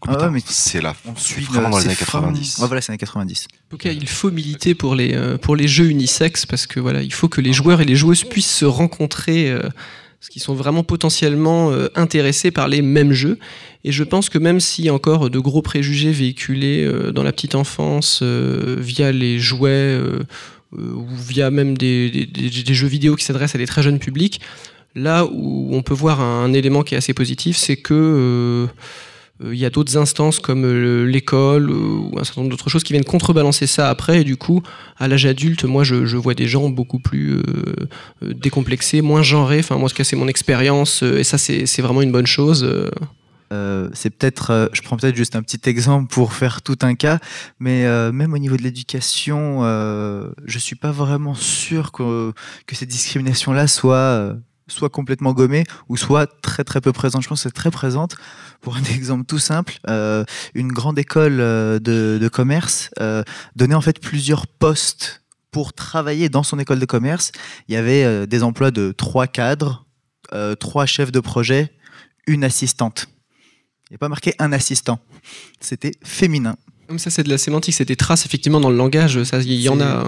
Ah 0.08 0.30
ouais, 0.30 0.42
c'est 0.46 0.82
la 0.82 0.96
On 1.06 1.16
suit 1.16 1.44
vraiment 1.46 1.70
dans 1.72 1.78
les 1.80 1.86
années 1.86 1.96
fin- 1.96 2.06
90. 2.06 2.60
Ouais, 2.60 2.68
voilà, 2.68 2.82
c'est 2.82 2.92
années 2.92 2.98
90. 2.98 3.48
En 3.52 3.70
tout 3.72 3.78
cas, 3.78 3.92
il 3.92 4.08
faut 4.08 4.30
militer 4.32 4.76
pour 4.76 4.96
les, 4.96 5.14
euh, 5.14 5.38
pour 5.38 5.56
les 5.56 5.68
jeux 5.68 5.90
unisexes 5.90 6.46
parce 6.46 6.68
que 6.68 6.80
voilà, 6.80 7.02
il 7.02 7.14
faut 7.14 7.28
que 7.30 7.42
les 7.42 7.54
joueurs 7.54 7.82
et 7.82 7.86
les 7.86 7.96
joueuses 7.96 8.24
puissent 8.24 8.54
se 8.56 8.66
rencontrer 8.66 9.50
euh, 9.50 9.62
parce 10.20 10.30
qu'ils 10.30 10.42
sont 10.44 10.54
vraiment 10.54 10.84
potentiellement 10.84 11.72
euh, 11.72 11.88
intéressés 11.96 12.52
par 12.52 12.68
les 12.68 12.82
mêmes 12.84 13.12
jeux. 13.14 13.40
Et 13.84 13.92
je 13.92 14.04
pense 14.04 14.30
que 14.30 14.38
même 14.38 14.60
s'il 14.60 14.86
y 14.86 14.90
a 14.90 14.94
encore 14.94 15.30
de 15.32 15.40
gros 15.40 15.64
préjugés 15.64 16.12
véhiculés 16.12 16.84
euh, 16.84 17.12
dans 17.12 17.24
la 17.24 17.32
petite 17.32 17.56
enfance 17.56 18.20
euh, 18.22 18.76
via 18.80 19.12
les 19.12 19.40
jouets 19.40 19.70
euh, 19.72 20.20
euh, 20.78 20.94
ou 20.94 21.08
via 21.28 21.50
même 21.50 21.76
des, 21.78 22.12
des- 22.12 22.26
des- 22.28 22.50
des 22.64 22.74
jeux 22.76 22.88
vidéo 22.88 23.16
qui 23.16 23.26
s'adressent 23.26 23.56
à 23.56 23.58
des 23.58 23.66
très 23.66 23.82
jeunes 23.82 23.98
publics, 24.00 24.40
là 24.94 25.26
où 25.26 25.70
on 25.76 25.82
peut 25.82 25.94
voir 25.96 26.22
un, 26.22 26.54
élément 26.54 26.84
qui 26.84 26.94
est 26.94 26.98
assez 26.98 27.14
positif, 27.16 27.58
c'est 27.58 27.78
que 27.78 27.94
euh, 27.96 28.68
euh, 28.68 28.68
il 29.52 29.58
y 29.58 29.66
a 29.66 29.70
d'autres 29.70 29.98
instances 29.98 30.40
comme 30.40 30.66
euh, 30.66 31.06
l'école 31.06 31.70
euh, 31.70 31.74
ou 31.74 32.20
un 32.20 32.24
certain 32.24 32.42
nombre 32.42 32.52
d'autres 32.52 32.70
choses 32.70 32.84
qui 32.84 32.94
viennent 32.94 33.04
contrebalancer 33.06 33.68
ça 33.68 33.90
après. 33.90 34.22
Et 34.22 34.24
du 34.24 34.38
coup, 34.38 34.62
à 34.98 35.08
l'âge 35.08 35.26
adulte, 35.26 35.64
moi, 35.66 35.84
je, 35.84 36.06
je 36.06 36.18
vois 36.18 36.34
des 36.34 36.48
gens 36.48 36.70
beaucoup 36.70 37.00
plus 37.00 37.38
euh, 37.38 37.44
euh, 38.24 38.34
décomplexés, 38.34 39.02
moins 39.02 39.24
genrés. 39.24 39.60
Enfin, 39.60 39.76
moi, 39.76 39.86
en 39.86 39.90
tout 39.90 39.96
cas, 39.96 40.04
c'est 40.04 40.16
mon 40.16 40.28
expérience. 40.28 41.04
euh, 41.04 41.20
et 41.20 41.24
ça, 41.24 41.38
c'est 41.38 41.82
vraiment 41.82 42.02
une 42.02 42.12
bonne 42.12 42.28
chose. 42.28 42.64
euh. 42.64 42.90
Euh, 43.54 43.90
c'est 43.94 44.10
peut-être, 44.12 44.52
euh, 44.52 44.68
je 44.72 44.82
prends 44.82 44.96
peut-être 44.96 45.16
juste 45.18 45.36
un 45.36 45.42
petit 45.44 45.60
exemple 45.70 46.08
pour 46.08 46.32
faire 46.32 46.62
tout 46.62 46.78
un 46.84 46.96
cas, 46.96 47.20
mais 47.60 47.86
euh, 47.86 48.14
même 48.14 48.32
au 48.32 48.38
niveau 48.38 48.56
de 48.56 48.62
l'éducation, 48.62 49.60
euh, 49.64 50.30
je 50.46 50.58
suis 50.58 50.78
pas 50.78 50.92
vraiment 50.92 51.34
sûr 51.34 51.92
que, 51.92 52.32
que 52.66 52.76
ces 52.78 52.86
discriminations-là 52.86 53.68
soient, 53.68 53.96
euh, 53.98 54.34
soit 54.72 54.90
complètement 54.90 55.34
gommées 55.34 55.64
ou 55.90 55.98
soit 55.98 56.28
très 56.42 56.64
très 56.64 56.82
peu 56.82 56.92
présentes. 56.92 57.24
Je 57.24 57.28
pense 57.28 57.44
que 57.44 57.50
c'est 57.50 57.54
très 57.54 57.72
présente. 57.72 58.16
Pour 58.62 58.76
un 58.76 58.84
exemple 58.96 59.26
tout 59.26 59.40
simple, 59.40 59.78
euh, 59.88 60.24
une 60.54 60.72
grande 60.72 60.98
école 61.00 61.40
euh, 61.40 61.80
de, 61.80 62.28
commerce 62.30 62.90
euh, 63.00 63.24
donnait 63.56 63.76
en 63.76 63.82
fait 63.82 64.00
plusieurs 64.00 64.48
postes 64.48 65.24
pour 65.52 65.74
travailler 65.74 66.30
dans 66.30 66.44
son 66.44 66.60
école 66.60 66.80
de 66.80 66.86
commerce. 66.86 67.32
Il 67.68 67.74
y 67.74 67.78
avait 67.78 68.26
des 68.26 68.42
emplois 68.42 68.72
de 68.72 68.94
trois 68.94 69.28
cadres, 69.28 69.86
trois 70.62 70.86
chefs 70.86 71.12
de 71.12 71.20
projet, 71.20 71.74
une 72.26 72.46
assistante. 72.46 73.08
Il 73.90 73.94
n'y 73.94 73.96
a 73.96 73.98
pas 73.98 74.08
marqué 74.08 74.34
un 74.40 74.54
assistant. 74.54 75.02
C'était 75.60 75.92
féminin. 76.06 76.56
Comme 76.92 77.00
ça, 77.00 77.10
c'est 77.10 77.24
de 77.24 77.30
la 77.30 77.38
sémantique, 77.38 77.74
c'est 77.74 77.86
des 77.88 77.96
traces 77.96 78.26
effectivement 78.26 78.60
dans 78.60 78.70
le 78.70 78.76
langage. 78.76 79.24
Ça, 79.24 79.40
il 79.40 79.54
y 79.62 79.70
en 79.70 79.80
a. 79.80 80.04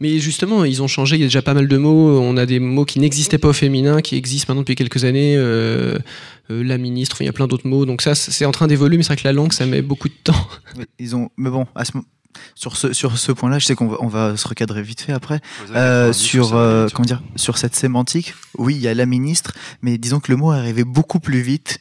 Mais 0.00 0.18
justement, 0.18 0.64
ils 0.64 0.82
ont 0.82 0.88
changé. 0.88 1.14
Il 1.14 1.20
y 1.20 1.22
a 1.22 1.26
déjà 1.26 1.40
pas 1.40 1.54
mal 1.54 1.68
de 1.68 1.76
mots. 1.76 2.18
On 2.18 2.36
a 2.36 2.46
des 2.46 2.58
mots 2.58 2.84
qui 2.84 2.98
n'existaient 2.98 3.38
pas 3.38 3.46
au 3.50 3.52
féminin, 3.52 4.00
qui 4.00 4.16
existent 4.16 4.46
maintenant 4.48 4.62
depuis 4.62 4.74
quelques 4.74 5.04
années. 5.04 5.36
euh, 5.36 5.96
euh, 6.50 6.64
la 6.64 6.78
ministre. 6.78 7.22
Il 7.22 7.26
y 7.26 7.28
a 7.28 7.32
plein 7.32 7.46
d'autres 7.46 7.68
mots. 7.68 7.86
Donc 7.86 8.02
ça, 8.02 8.16
c'est 8.16 8.44
en 8.44 8.50
train 8.50 8.66
d'évoluer. 8.66 8.96
Mais 8.96 9.04
c'est 9.04 9.12
vrai 9.12 9.22
que 9.22 9.28
la 9.28 9.32
langue, 9.32 9.52
ça 9.52 9.66
met 9.66 9.82
beaucoup 9.82 10.08
de 10.08 10.14
temps. 10.24 10.48
Ils 10.98 11.14
ont, 11.14 11.30
mais 11.36 11.48
bon, 11.48 11.64
à 11.76 11.84
ce 11.84 11.92
mo- 11.96 12.04
sur 12.54 12.76
ce, 12.76 12.92
sur 12.92 13.18
ce 13.18 13.32
point-là, 13.32 13.58
je 13.58 13.66
sais 13.66 13.74
qu'on 13.74 13.88
va, 13.88 13.96
on 14.00 14.08
va 14.08 14.36
se 14.36 14.46
recadrer 14.46 14.82
vite 14.82 15.00
fait 15.00 15.12
après. 15.12 15.40
Euh, 15.74 16.12
sur, 16.12 16.54
euh, 16.54 16.88
comment 16.92 17.06
dire, 17.06 17.22
sur 17.36 17.58
cette 17.58 17.74
sémantique, 17.74 18.34
oui, 18.58 18.74
il 18.74 18.80
y 18.80 18.88
a 18.88 18.94
la 18.94 19.06
ministre, 19.06 19.52
mais 19.82 19.98
disons 19.98 20.20
que 20.20 20.30
le 20.30 20.36
mot 20.36 20.52
est 20.52 20.58
arrivé 20.58 20.84
beaucoup 20.84 21.20
plus 21.20 21.40
vite 21.40 21.78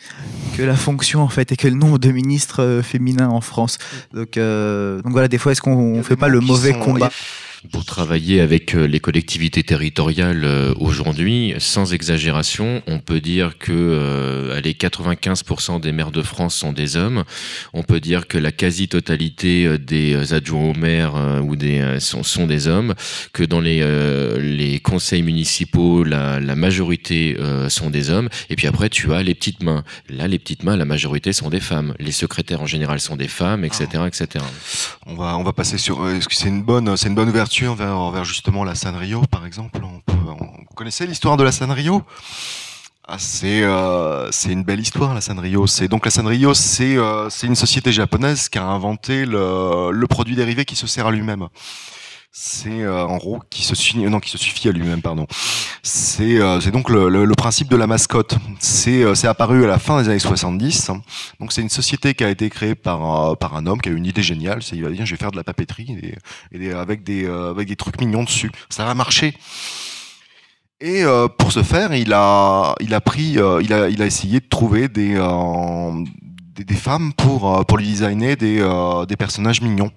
que 0.56 0.64
la 0.64 0.76
fonction 0.76 1.22
en 1.22 1.30
fait 1.30 1.52
et 1.52 1.56
que 1.56 1.68
le 1.68 1.76
nombre 1.76 1.98
de 1.98 2.12
ministres 2.12 2.64
euh, 2.64 2.82
féminins 2.82 3.30
en 3.30 3.42
France. 3.42 3.78
Donc, 4.14 4.38
euh, 4.38 5.02
donc 5.02 5.12
voilà, 5.12 5.28
des 5.28 5.38
fois, 5.38 5.52
est-ce 5.52 5.62
qu'on 5.62 5.72
on 5.72 6.04
fait 6.04 6.16
pas 6.16 6.28
le 6.28 6.40
mauvais 6.40 6.74
combat? 6.74 7.12
Pour 7.74 7.84
travailler 7.84 8.40
avec 8.40 8.74
euh, 8.74 8.86
les 8.86 9.02
collectivités 9.02 9.64
territoriales 9.64 10.46
euh, 10.46 10.74
aujourd'hui, 10.80 11.56
sans 11.58 11.94
exagération, 11.94 12.82
on 12.88 13.00
peut 13.00 13.20
dire 13.20 13.58
que 13.58 13.74
euh, 13.74 14.58
allez, 14.58 14.74
95% 14.74 15.82
des 15.82 15.92
maires 15.92 16.12
de 16.12 16.22
France 16.22 16.56
sont 16.56 16.72
des 16.72 16.96
hommes. 16.96 17.26
On 17.74 17.84
peut 17.84 18.00
dire 18.00 18.28
que 18.28 18.38
la 18.38 18.54
quasi-totalité 18.54 19.66
euh, 19.66 19.78
des 19.78 20.34
adjoints 20.34 20.70
au 20.70 20.74
maire 20.74 21.16
euh, 21.18 21.40
ou 21.42 21.58
des 21.58 21.98
sont, 22.00 22.48
des 22.48 22.68
hommes. 22.68 22.94
Que 23.34 23.44
dans 23.44 23.60
les 23.60 23.80
les 24.40 24.80
conseils 24.80 25.22
municipaux, 25.22 26.04
la, 26.04 26.40
majorité 26.56 27.38
sont 27.68 27.90
des 27.90 28.10
hommes. 28.10 28.30
Et 28.50 28.56
puis 28.56 28.68
après, 28.68 28.90
tu 28.90 29.14
as 29.14 29.24
les 29.24 29.36
petites 29.36 29.64
mains. 29.64 29.84
Là, 30.10 30.28
les 30.28 30.40
petites 30.40 30.64
mains, 30.64 30.76
la 30.76 30.86
majorité 30.86 31.34
sont 31.34 31.50
des 31.50 31.60
femmes. 31.60 31.94
Les 32.00 32.12
secrétaires 32.12 32.62
en 32.62 32.66
général 32.66 33.00
sont 33.00 33.16
des 33.16 33.28
femmes, 33.28 33.66
etc., 33.66 34.04
etc. 34.08 34.46
On 35.06 35.16
va, 35.16 35.38
on 35.38 35.44
va 35.44 35.54
passer 35.54 35.78
sur. 35.78 36.06
c'est 36.30 36.48
une 36.48 36.64
bonne, 36.64 36.96
c'est 36.98 37.08
une 37.08 37.16
bonne 37.16 37.30
ouverture 37.50 37.74
vers, 37.74 38.12
vers 38.12 38.24
justement 38.26 38.64
la 38.64 38.76
Sanrio, 38.76 39.22
par 39.32 39.44
exemple 39.46 39.80
on 39.84 40.00
peut, 40.02 40.14
on- 40.40 40.46
Vous 40.46 40.76
connaissez 40.76 41.08
l'histoire 41.08 41.36
de 41.36 41.44
la 41.44 41.52
Sanrio 41.52 42.04
ah, 43.12 43.16
c'est 43.18 43.64
euh, 43.64 44.30
c'est 44.32 44.52
une 44.52 44.62
belle 44.64 44.80
histoire 44.80 45.16
la 45.16 45.22
Sanrio. 45.22 45.66
C'est 45.66 45.88
donc 45.88 46.06
la 46.06 46.12
Sanrio, 46.12 46.54
c'est 46.54 46.96
euh, 46.96 47.28
c'est 47.32 47.48
une 47.48 47.56
société 47.56 47.92
japonaise 47.92 48.50
qui 48.50 48.60
a 48.60 48.64
inventé 48.64 49.26
le 49.26 50.06
produit 50.06 50.36
dérivé 50.36 50.64
qui 50.64 50.76
se 50.76 50.86
sert 50.86 51.08
à 51.08 51.12
lui-même. 51.12 51.48
C'est 52.32 52.84
euh, 52.84 53.06
en 53.08 53.18
gros 53.18 53.42
qui 53.50 53.64
se 53.64 53.74
suffit, 53.76 53.98
non 53.98 54.20
qui 54.20 54.30
se 54.30 54.38
suffit 54.38 54.70
à 54.70 54.72
lui-même, 54.72 55.02
pardon. 55.02 55.26
C'est 55.82 56.40
euh, 56.40 56.60
donc 56.72 56.90
le, 56.90 57.10
le, 57.10 57.26
le 57.26 57.36
principe 57.36 57.70
de 57.70 57.76
la 57.76 57.88
mascotte. 57.88 58.36
C'est 58.60 59.02
euh, 59.04 59.14
apparu 59.24 59.64
à 59.64 59.68
la 59.68 59.80
fin 59.80 60.00
des 60.02 60.10
années 60.10 60.20
70. 60.20 60.92
Donc 61.40 61.52
c'est 61.52 61.62
une 61.62 61.70
société 61.70 62.14
qui 62.14 62.24
a 62.24 62.30
été 62.30 62.50
créée 62.50 62.76
par 62.76 63.36
par 63.40 63.56
un 63.56 63.66
homme 63.66 63.82
qui 63.82 63.90
a 63.90 63.92
eu 63.92 63.96
une 63.96 64.06
idée 64.06 64.22
géniale. 64.22 64.62
C'est 64.62 64.76
il 64.76 64.84
va 64.84 64.90
dire 64.92 65.06
je 65.08 65.12
vais 65.16 65.18
faire 65.18 65.32
de 65.32 65.38
la 65.38 65.44
papeterie 65.44 65.98
et, 66.04 66.16
et 66.56 66.60
des- 66.60 66.72
avec 66.72 67.04
des 67.04 67.26
euh, 67.26 67.50
avec 67.50 67.68
des 67.68 67.76
trucs 67.76 68.00
mignons 68.00 68.24
dessus. 68.24 68.52
Ça 68.70 68.86
va 68.86 68.94
marcher. 68.94 69.34
Et 70.82 71.04
euh, 71.04 71.28
pour 71.28 71.52
ce 71.52 71.64
faire, 71.64 71.94
il 71.96 72.14
a 72.14 72.76
il 72.80 72.94
a 72.94 73.02
pris 73.02 73.38
euh, 73.40 73.60
il 73.64 73.74
a 73.74 73.90
il 73.90 74.02
a 74.02 74.06
essayé 74.06 74.40
de 74.40 74.48
trouver 74.48 74.88
des 74.88 75.16
des, 76.56 76.76
femmes 76.76 77.12
pour 77.14 77.66
pour 77.66 77.78
lui 77.78 77.88
designer 77.88 78.36
des 78.36 78.58
des 79.08 79.16
personnages 79.18 79.62
mignons. 79.62 79.92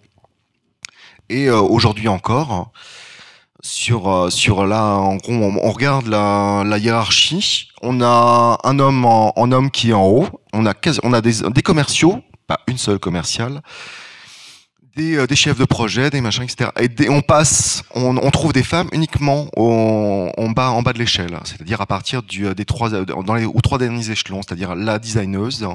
Et 1.28 1.46
euh, 1.46 1.60
aujourd'hui 1.60 2.08
encore, 2.08 2.72
sur 3.62 4.08
euh, 4.08 4.30
sur 4.30 4.66
là, 4.66 4.96
en 4.96 5.16
gros, 5.16 5.32
on, 5.32 5.70
regarde 5.70 6.06
la, 6.06 6.78
hiérarchie. 6.78 7.68
On 7.80 8.00
a 8.00 8.58
un 8.64 8.78
homme 8.78 9.04
en, 9.04 9.52
homme 9.52 9.70
qui 9.70 9.90
est 9.90 9.94
en 9.94 10.06
haut. 10.06 10.28
On 10.52 10.66
a 10.66 10.72
a 10.72 11.20
des, 11.20 11.62
commerciaux, 11.62 12.20
pas 12.46 12.60
une 12.66 12.78
seule 12.78 12.98
commerciale, 12.98 13.62
des, 14.96 15.16
euh, 15.16 15.26
des 15.26 15.36
chefs 15.36 15.58
de 15.58 15.64
projet, 15.64 16.10
des 16.10 16.20
machins, 16.20 16.42
etc. 16.42 16.70
Et 16.80 17.08
on 17.08 17.22
passe, 17.22 17.82
on, 17.94 18.30
trouve 18.30 18.52
des 18.52 18.62
femmes 18.62 18.88
uniquement 18.92 19.48
en 19.56 20.50
bas 20.50 20.70
en 20.70 20.82
bas 20.82 20.92
de 20.92 20.98
l'échelle, 20.98 21.38
c'est-à-dire 21.44 21.80
à 21.80 21.86
partir 21.86 22.22
des 22.22 22.64
trois 22.64 22.90
dans 22.90 23.34
les 23.34 23.46
trois 23.62 23.78
derniers 23.78 24.10
échelons, 24.10 24.42
c'est-à-dire 24.42 24.74
la 24.74 24.98
designeuse, 24.98 25.66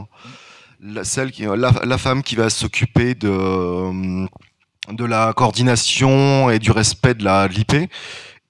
la, 0.81 1.03
celle 1.03 1.31
la, 1.39 1.97
femme 1.97 2.21
qui 2.21 2.35
va 2.35 2.49
s'occuper 2.49 3.15
de 3.15 4.27
de 4.91 5.05
la 5.05 5.33
coordination 5.33 6.49
et 6.49 6.59
du 6.59 6.71
respect 6.71 7.13
de 7.15 7.23
la 7.23 7.47
l'IP 7.47 7.73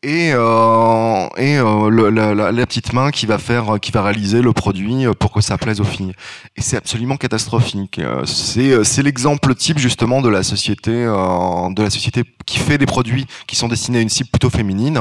et 0.04 0.32
euh, 0.34 1.28
et 1.38 1.58
euh, 1.58 2.12
la, 2.12 2.36
la- 2.36 2.52
la 2.52 2.66
petite 2.68 2.94
main 2.94 3.10
qui 3.10 3.26
va 3.26 3.40
faire 3.40 3.80
qui 3.82 3.92
va 3.92 4.04
réaliser 4.04 4.42
le 4.44 4.54
produit 4.54 5.06
pour 5.20 5.32
que 5.34 5.42
ça 5.42 5.58
plaise 5.58 5.82
aux 5.82 5.84
filles. 5.86 6.14
Et 6.56 6.62
c'est 6.62 6.78
absolument 6.78 7.18
catastrophique. 7.18 7.98
Euh, 7.98 8.24
c'est 8.26 8.70
euh, 8.72 8.84
c'est 8.84 9.02
l'exemple 9.02 9.56
type 9.56 9.80
justement 9.80 10.22
de 10.22 10.30
la 10.30 10.44
société 10.44 10.92
euh, 10.92 11.70
de 11.74 11.82
la 11.82 11.90
société 11.90 12.24
qui 12.46 12.60
fait 12.60 12.78
des 12.78 12.86
produits 12.86 13.26
qui 13.48 13.56
sont 13.56 13.68
destinés 13.68 13.98
à 13.98 14.02
une 14.02 14.10
cible 14.10 14.30
plutôt 14.30 14.52
féminine 14.52 15.00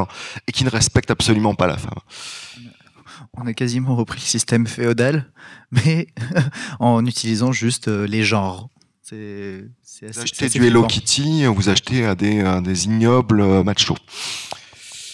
et 0.48 0.52
qui 0.52 0.64
ne 0.64 0.70
respecte 0.70 1.10
absolument 1.10 1.54
pas 1.54 1.66
la 1.66 1.76
femme. 1.76 2.00
On 3.38 3.46
a 3.46 3.52
quasiment 3.52 3.94
repris 3.96 4.18
le 4.18 4.24
système 4.26 4.66
féodal, 4.66 5.26
mais 5.70 6.06
en 6.80 7.04
utilisant 7.04 7.52
juste 7.52 7.88
euh, 7.88 8.06
les 8.06 8.22
genres. 8.24 8.70
C'est 9.08 9.64
c'est 9.84 10.06
vous 10.06 10.10
assez- 10.10 10.20
achetez 10.22 10.44
assez 10.46 10.58
du 10.58 10.66
Hello. 10.66 10.84
Kitty 10.84 11.44
vous 11.44 11.68
achetez 11.68 12.04
à 12.04 12.16
des, 12.16 12.40
à 12.40 12.60
des 12.60 12.86
ignobles 12.86 13.40
euh, 13.40 13.62
machos 13.62 13.94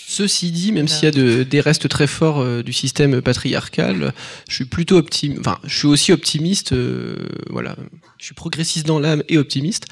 Ceci 0.06 0.50
dit, 0.50 0.72
même 0.72 0.88
s'il 0.88 1.04
y 1.04 1.08
a 1.08 1.10
de- 1.10 1.42
des 1.42 1.60
restes 1.60 1.88
très 1.88 2.06
forts 2.06 2.40
euh, 2.40 2.62
du 2.62 2.72
système 2.72 3.20
patriarcal, 3.22 4.12
je 4.48 4.54
suis 4.54 4.64
plutôt 4.66 4.96
optimiste. 4.96 5.40
Enfin, 5.40 5.58
je 5.64 5.76
suis 5.76 5.86
aussi 5.88 6.12
optimiste. 6.12 6.72
euh, 6.72 7.16
voilà, 7.50 7.76
je 8.18 8.24
suis 8.26 8.34
progressiste 8.34 8.86
dans 8.86 8.98
l'âme 8.98 9.22
et 9.28 9.36
optimiste. 9.38 9.86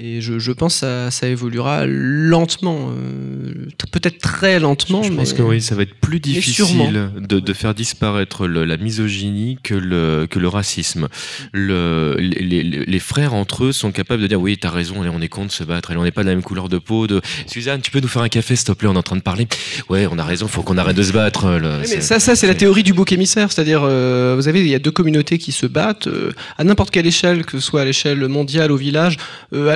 Et 0.00 0.20
je, 0.20 0.40
je 0.40 0.50
pense 0.50 0.74
que 0.74 0.80
ça, 0.80 1.10
ça 1.12 1.28
évoluera 1.28 1.86
lentement, 1.86 2.90
euh, 2.90 3.52
peut-être 3.92 4.18
très 4.18 4.58
lentement. 4.58 5.04
Je 5.04 5.12
pense 5.12 5.32
que 5.32 5.42
oui, 5.42 5.60
ça 5.60 5.76
va 5.76 5.82
être 5.82 5.94
plus 5.94 6.18
difficile 6.18 7.10
de, 7.16 7.38
de 7.38 7.52
faire 7.52 7.74
disparaître 7.74 8.48
le- 8.48 8.64
la 8.64 8.76
misogynie 8.76 9.56
que 9.62 9.74
le, 9.74 10.26
que 10.28 10.40
le 10.40 10.48
racisme. 10.48 11.06
Le, 11.52 12.16
les, 12.18 12.64
les- 12.64 12.84
les 12.84 12.98
frères 12.98 13.34
entre 13.34 13.66
eux 13.66 13.72
sont 13.72 13.92
capables 13.92 14.20
de 14.20 14.26
dire 14.26 14.40
oui, 14.40 14.58
t'as 14.58 14.70
raison, 14.70 15.00
allez, 15.00 15.10
on 15.14 15.20
est 15.20 15.28
con 15.28 15.44
de 15.46 15.52
se 15.52 15.62
battre, 15.62 15.92
allez, 15.92 16.00
on 16.00 16.02
n'est 16.02 16.10
pas 16.10 16.22
de 16.24 16.28
la 16.28 16.34
même 16.34 16.42
couleur 16.42 16.68
de 16.68 16.78
peau. 16.78 17.06
De... 17.06 17.20
Suzanne, 17.46 17.80
tu 17.80 17.92
peux 17.92 18.00
nous 18.00 18.08
faire 18.08 18.22
un 18.22 18.28
café, 18.28 18.56
s'il 18.56 18.66
te 18.66 18.72
plaît, 18.72 18.88
on 18.88 18.94
est 18.94 18.98
en 18.98 19.02
train 19.04 19.14
de 19.16 19.20
parler. 19.22 19.46
Ouais, 19.88 20.08
on 20.10 20.18
a 20.18 20.24
raison, 20.24 20.48
faut 20.48 20.62
qu'on 20.62 20.76
arrête 20.76 20.96
de 20.96 21.04
se 21.04 21.12
battre. 21.12 21.46
là. 21.50 21.78
Mais 21.88 22.00
ça, 22.00 22.18
ça 22.18 22.34
c'est 22.34 22.48
la 22.48 22.54
théorie 22.56 22.82
du 22.82 22.94
bouc 22.94 23.12
émissaire, 23.12 23.52
c'est-à-dire, 23.52 23.82
euh, 23.84 24.34
vous 24.36 24.48
avez, 24.48 24.60
il 24.60 24.66
y 24.66 24.74
a 24.74 24.80
deux 24.80 24.90
communautés 24.90 25.38
qui 25.38 25.52
se 25.52 25.66
battent 25.66 26.08
euh, 26.08 26.32
à 26.58 26.64
n'importe 26.64 26.90
quelle 26.90 27.06
échelle, 27.06 27.44
que 27.44 27.52
ce 27.60 27.64
soit 27.64 27.82
à 27.82 27.84
l'échelle 27.84 28.26
mondiale, 28.26 28.72
au 28.72 28.76
village, 28.76 29.18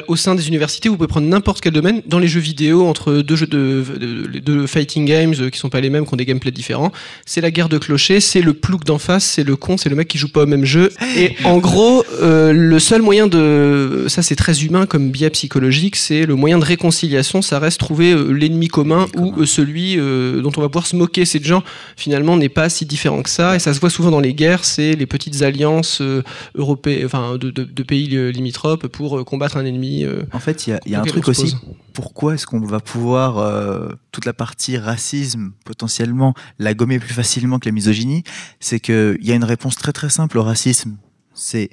au 0.08 0.16
sein 0.16 0.34
des 0.34 0.48
universités, 0.48 0.88
vous 0.88 0.96
pouvez 0.96 1.06
prendre 1.06 1.26
n'importe 1.28 1.60
quel 1.60 1.72
domaine. 1.72 2.02
Dans 2.06 2.18
les 2.18 2.28
jeux 2.28 2.40
vidéo, 2.40 2.86
entre 2.86 3.16
deux 3.22 3.36
jeux 3.36 3.46
de, 3.46 3.84
de, 4.00 4.26
de- 4.26 4.38
de 4.40 4.66
fighting 4.66 5.04
games 5.04 5.34
euh, 5.38 5.50
qui 5.50 5.58
sont 5.58 5.68
pas 5.68 5.80
les 5.80 5.90
mêmes, 5.90 6.06
qui 6.06 6.14
ont 6.14 6.16
des 6.16 6.24
gameplays 6.24 6.50
différents, 6.50 6.90
c'est 7.26 7.40
la 7.40 7.50
guerre 7.50 7.68
de 7.68 7.78
clochers, 7.78 8.20
c'est 8.20 8.40
le 8.40 8.54
plouc 8.54 8.84
d'en 8.84 8.98
face, 8.98 9.24
c'est 9.24 9.44
le 9.44 9.56
con, 9.56 9.76
c'est 9.76 9.88
le 9.90 9.96
mec 9.96 10.08
qui 10.08 10.18
joue 10.18 10.28
pas 10.32 10.42
au 10.42 10.46
même 10.46 10.64
jeu. 10.64 10.90
Et 11.16 11.32
en 11.44 11.58
gros, 11.58 12.04
euh, 12.22 12.52
le 12.52 12.78
seul 12.78 13.02
moyen 13.02 13.26
de, 13.26 14.06
ça 14.08 14.22
c'est 14.22 14.36
très 14.36 14.64
humain 14.64 14.86
comme 14.86 15.10
biais 15.10 15.30
psychologique, 15.30 15.96
c'est 15.96 16.24
le 16.26 16.34
moyen 16.34 16.58
de 16.58 16.64
réconciliation, 16.64 17.42
ça 17.42 17.58
reste 17.58 17.78
trouver 17.78 18.12
euh, 18.12 18.32
l'ennemi 18.32 18.68
commun 18.68 19.06
ou 19.16 19.44
celui 19.44 19.96
euh, 19.98 20.40
dont 20.40 20.52
on 20.56 20.60
va 20.60 20.68
pouvoir 20.68 20.86
se 20.86 20.96
moquer. 20.96 21.24
Ces 21.24 21.42
gens 21.42 21.62
finalement 21.96 22.36
n'est 22.36 22.48
pas 22.48 22.68
si 22.68 22.86
différent 22.86 23.22
que 23.22 23.30
ça 23.30 23.56
et 23.56 23.58
ça 23.58 23.74
se 23.74 23.80
voit 23.80 23.90
souvent 23.90 24.10
dans 24.10 24.20
les 24.20 24.34
guerres 24.34 24.64
c'est 24.64 24.92
les 24.94 25.06
petites 25.06 25.42
alliances 25.42 26.00
euh, 26.00 26.22
européennes 26.54 27.04
enfin 27.06 27.36
de, 27.36 27.50
de- 27.50 27.64
de 27.64 27.82
pays 27.82 28.08
limitrophes 28.32 28.86
pour 28.88 29.24
combattre 29.24 29.56
un 29.56 29.64
ennemi 29.64 29.97
euh, 30.04 30.22
En 30.32 30.38
fait, 30.38 30.66
il 30.66 30.70
y 30.70 30.72
a, 30.72 30.80
il 30.86 30.92
y 30.92 30.94
a 30.94 31.00
un 31.00 31.04
truc 31.04 31.28
aussi. 31.28 31.56
Pourquoi 31.92 32.34
est-ce 32.34 32.46
qu'on 32.46 32.60
va 32.60 32.80
pouvoir 32.80 33.38
euh, 33.38 33.90
toute 34.12 34.24
la 34.24 34.32
partie 34.32 34.78
racisme 34.78 35.52
potentiellement 35.64 36.34
la 36.58 36.74
gommer 36.74 36.98
plus 36.98 37.14
facilement 37.14 37.58
que 37.58 37.66
la 37.66 37.72
misogynie? 37.72 38.22
C'est 38.60 38.80
qu'il 38.80 39.18
y 39.20 39.32
a 39.32 39.34
une 39.34 39.44
réponse 39.44 39.76
très 39.76 39.92
très 39.92 40.10
simple 40.10 40.38
au 40.38 40.42
racisme. 40.42 40.96
C'est 41.34 41.70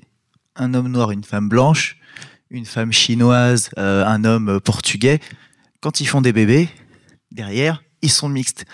un 0.56 0.74
homme 0.74 0.88
noir, 0.88 1.12
une 1.12 1.24
femme 1.24 1.50
blanche, 1.50 1.98
une 2.50 2.66
femme 2.66 2.92
chinoise, 2.92 3.70
euh, 3.78 4.06
un 4.06 4.24
homme 4.24 4.60
portugais. 4.60 5.20
Quand 5.82 6.02
ils 6.02 6.08
font 6.08 6.22
des 6.22 6.34
bébés, 6.34 6.70
derrière, 7.32 7.84
ils 8.02 8.12
sont 8.12 8.30
mixtes. 8.30 8.66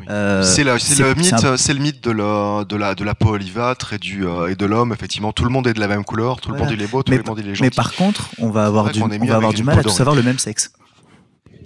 Oui. 0.00 0.06
Euh, 0.10 0.42
c'est 0.42 0.64
le 0.64 0.74
mythe, 1.14 1.24
c'est 1.38 1.44
un- 1.46 1.56
c'est 1.56 1.74
le 1.74 1.80
mythe 1.80 2.02
de 2.02 2.10
la 2.10 2.64
de 2.64 2.76
la 2.76 2.94
de 2.94 3.04
la 3.04 3.14
peau 3.14 3.30
olivâtre 3.30 3.92
et 3.92 3.98
du 3.98 4.26
euh, 4.26 4.48
et 4.50 4.54
de 4.56 4.66
l'homme. 4.66 4.92
Effectivement, 4.92 5.32
tout 5.32 5.44
le 5.44 5.50
monde 5.50 5.66
est 5.66 5.74
de 5.74 5.80
la 5.80 5.88
même 5.88 6.04
couleur, 6.04 6.40
tout 6.40 6.50
le 6.50 6.58
monde 6.58 6.70
il 6.72 6.80
est 6.82 6.86
beau, 6.90 7.02
tout 7.02 7.12
Mais- 7.12 7.18
le 7.18 7.24
monde 7.24 7.38
il 7.38 7.46
est 7.46 7.50
Mais 7.50 7.54
gentil. 7.54 7.76
par 7.76 7.92
contre, 7.94 8.30
on 8.38 8.50
va 8.50 8.64
avoir 8.66 8.90
du, 8.90 9.00
on 9.02 9.08
va 9.08 9.36
avoir 9.36 9.52
mal 9.62 9.78
à 9.78 9.82
tous 9.82 9.88
dorée. 9.88 9.96
savoir 9.96 10.16
le 10.16 10.22
même 10.22 10.38
sexe. 10.38 10.72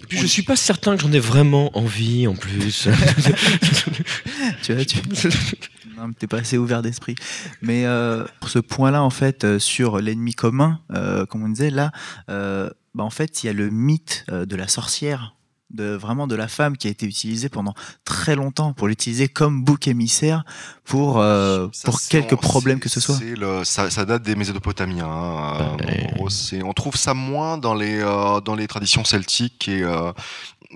Et 0.02 0.06
puis 0.06 0.18
je 0.18 0.26
suis 0.26 0.42
pas 0.42 0.56
certain 0.56 0.96
que 0.96 1.02
j'en 1.02 1.12
ai 1.12 1.18
vraiment 1.18 1.70
envie 1.78 2.26
en 2.26 2.34
plus. 2.34 2.88
tu 4.62 4.74
vois, 4.74 4.84
tu... 4.84 4.98
non, 5.96 6.08
mais 6.08 6.14
t'es 6.18 6.26
pas 6.26 6.38
assez 6.38 6.58
ouvert 6.58 6.82
d'esprit. 6.82 7.14
Mais 7.62 7.86
euh, 7.86 8.24
pour 8.40 8.50
ce 8.50 8.58
point-là, 8.58 9.02
en 9.02 9.10
fait, 9.10 9.44
euh, 9.44 9.58
sur 9.58 9.98
l'ennemi 10.00 10.34
commun, 10.34 10.80
euh, 10.92 11.24
comme 11.26 11.42
on 11.44 11.48
disait, 11.48 11.70
là, 11.70 11.92
euh, 12.30 12.68
bah, 12.94 13.04
en 13.04 13.10
fait, 13.10 13.42
il 13.42 13.46
y 13.46 13.48
a 13.50 13.52
le 13.52 13.70
mythe 13.70 14.24
euh, 14.30 14.44
de 14.44 14.56
la 14.56 14.68
sorcière, 14.68 15.34
de 15.74 15.94
vraiment 15.94 16.26
de 16.26 16.34
la 16.34 16.48
femme 16.48 16.76
qui 16.76 16.86
a 16.86 16.90
été 16.90 17.04
utilisée 17.06 17.48
pendant 17.48 17.74
très 18.04 18.36
longtemps 18.36 18.72
pour 18.72 18.88
l'utiliser 18.88 19.28
comme 19.28 19.62
bouc 19.64 19.88
émissaire 19.88 20.44
pour 20.84 21.18
euh, 21.20 21.68
Ça, 21.72 21.86
pour 21.86 22.00
c'est- 22.00 22.10
quelque 22.10 22.34
on- 22.34 22.38
problème 22.38 22.76
c'est- 22.78 22.82
que 22.84 22.88
ce 22.88 23.00
soit. 23.00 23.18
le- 23.20 23.64
ça, 23.64 23.90
ça 23.90 24.04
date 24.04 24.22
des 24.22 24.36
Mésopotamiens. 24.36 25.04
hein. 25.06 25.76
Ouais. 25.84 26.08
En 26.12 26.16
gros, 26.16 26.30
c'est- 26.30 26.62
on 26.62 26.72
trouve 26.72 26.96
ça 26.96 27.12
moins 27.14 27.58
dans 27.58 27.74
les, 27.74 27.98
euh, 28.00 28.40
dans 28.40 28.54
les 28.54 28.66
traditions 28.66 29.04
celtiques 29.04 29.68
et, 29.68 29.82
euh, 29.82 30.12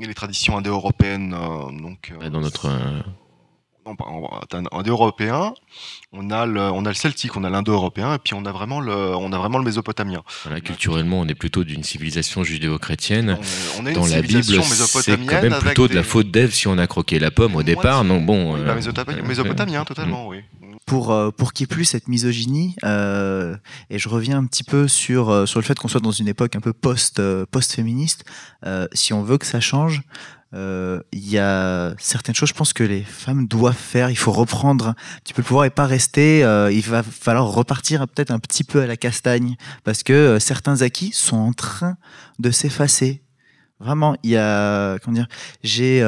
et 0.00 0.06
les 0.06 0.14
traditions 0.14 0.56
indo-européennes. 0.58 1.34
euh, 1.34 1.80
donc, 1.80 2.12
euh, 2.20 2.28
Dans 2.30 2.40
notre. 2.40 2.68
En 3.88 4.40
en 4.72 4.78
indo-européen, 4.78 5.54
on 6.12 6.30
a 6.30 6.46
le, 6.46 6.60
on 6.60 6.84
a 6.84 6.88
le 6.88 6.94
celtique, 6.94 7.36
on 7.36 7.44
a 7.44 7.50
l'indo-européen, 7.50 8.14
et 8.14 8.18
puis 8.18 8.34
on 8.34 8.44
a 8.44 8.52
vraiment 8.52 8.80
le, 8.80 8.92
on 8.92 9.32
a 9.32 9.38
vraiment 9.38 9.58
le 9.58 9.64
mésopotamien. 9.64 10.22
voilà, 10.44 10.60
culturellement, 10.60 11.20
on 11.20 11.26
est 11.28 11.34
plutôt 11.34 11.64
d'une 11.64 11.82
civilisation 11.82 12.42
judéo-chrétienne. 12.44 13.38
On, 13.78 13.82
on 13.82 13.86
est 13.86 13.92
Dans 13.92 14.04
une 14.04 14.16
la 14.16 14.22
Bible, 14.22 14.42
c'est 14.42 15.16
quand 15.26 15.42
même 15.42 15.58
plutôt 15.58 15.88
de 15.88 15.94
la 15.94 16.02
des- 16.02 16.06
faute 16.06 16.30
d'Ève 16.30 16.52
si 16.52 16.66
on 16.68 16.78
a 16.78 16.86
croqué 16.86 17.18
la 17.18 17.30
pomme 17.30 17.56
au 17.56 17.62
départ. 17.62 18.04
Non, 18.04 18.20
bon. 18.20 18.54
Oui, 18.54 18.60
euh, 18.60 18.64
bah, 18.64 18.72
euh, 19.08 19.22
mésopotamien, 19.22 19.82
euh, 19.82 19.84
totalement, 19.84 20.26
oui. 20.28 20.40
pour, 20.86 21.14
pour 21.36 21.50
ait 21.60 21.66
plus 21.66 21.84
cette 21.84 22.08
misogynie, 22.08 22.74
euh, 22.84 23.56
et 23.90 23.98
je 23.98 24.08
reviens 24.08 24.38
un 24.38 24.44
petit 24.44 24.64
peu 24.64 24.88
sur, 24.88 25.46
sur 25.48 25.60
le 25.60 25.64
fait 25.64 25.78
qu'on 25.78 25.88
soit 25.88 26.00
dans 26.00 26.10
une 26.12 26.28
époque 26.28 26.56
un 26.56 26.60
peu 26.60 26.72
post, 26.72 27.20
euh, 27.20 27.44
post-féministe, 27.50 28.24
si 28.92 29.12
on 29.12 29.22
veut 29.22 29.38
que 29.38 29.46
ça 29.46 29.60
change, 29.60 30.02
euh, 30.54 31.00
il 31.12 31.28
y 31.28 31.38
a 31.38 31.94
certaines 31.98 32.34
choses, 32.34 32.48
je 32.48 32.54
pense 32.54 32.72
que 32.72 32.82
les 32.82 33.02
femmes 33.02 33.46
doivent 33.46 33.76
faire, 33.76 34.10
il 34.10 34.16
faut 34.16 34.32
reprendre. 34.32 34.88
Un 34.88 34.94
petit 35.22 35.34
peu 35.34 35.42
le 35.42 35.46
pouvoir 35.46 35.64
et 35.66 35.70
pas 35.70 35.86
rester, 35.86 36.42
euh, 36.44 36.72
il 36.72 36.82
va 36.82 37.02
falloir 37.02 37.46
repartir 37.46 38.06
peut-être 38.08 38.30
un 38.30 38.38
petit 38.38 38.64
peu 38.64 38.80
à 38.80 38.86
la 38.86 38.96
castagne, 38.96 39.56
parce 39.84 40.02
que 40.02 40.12
euh, 40.12 40.38
certains 40.38 40.82
acquis 40.82 41.12
sont 41.12 41.36
en 41.36 41.52
train 41.52 41.96
de 42.38 42.50
s'effacer. 42.50 43.22
Vraiment, 43.80 44.16
il 44.22 44.30
y 44.30 44.36
a, 44.36 44.98
comment 44.98 45.14
dire, 45.14 45.28
j'ai 45.62 46.02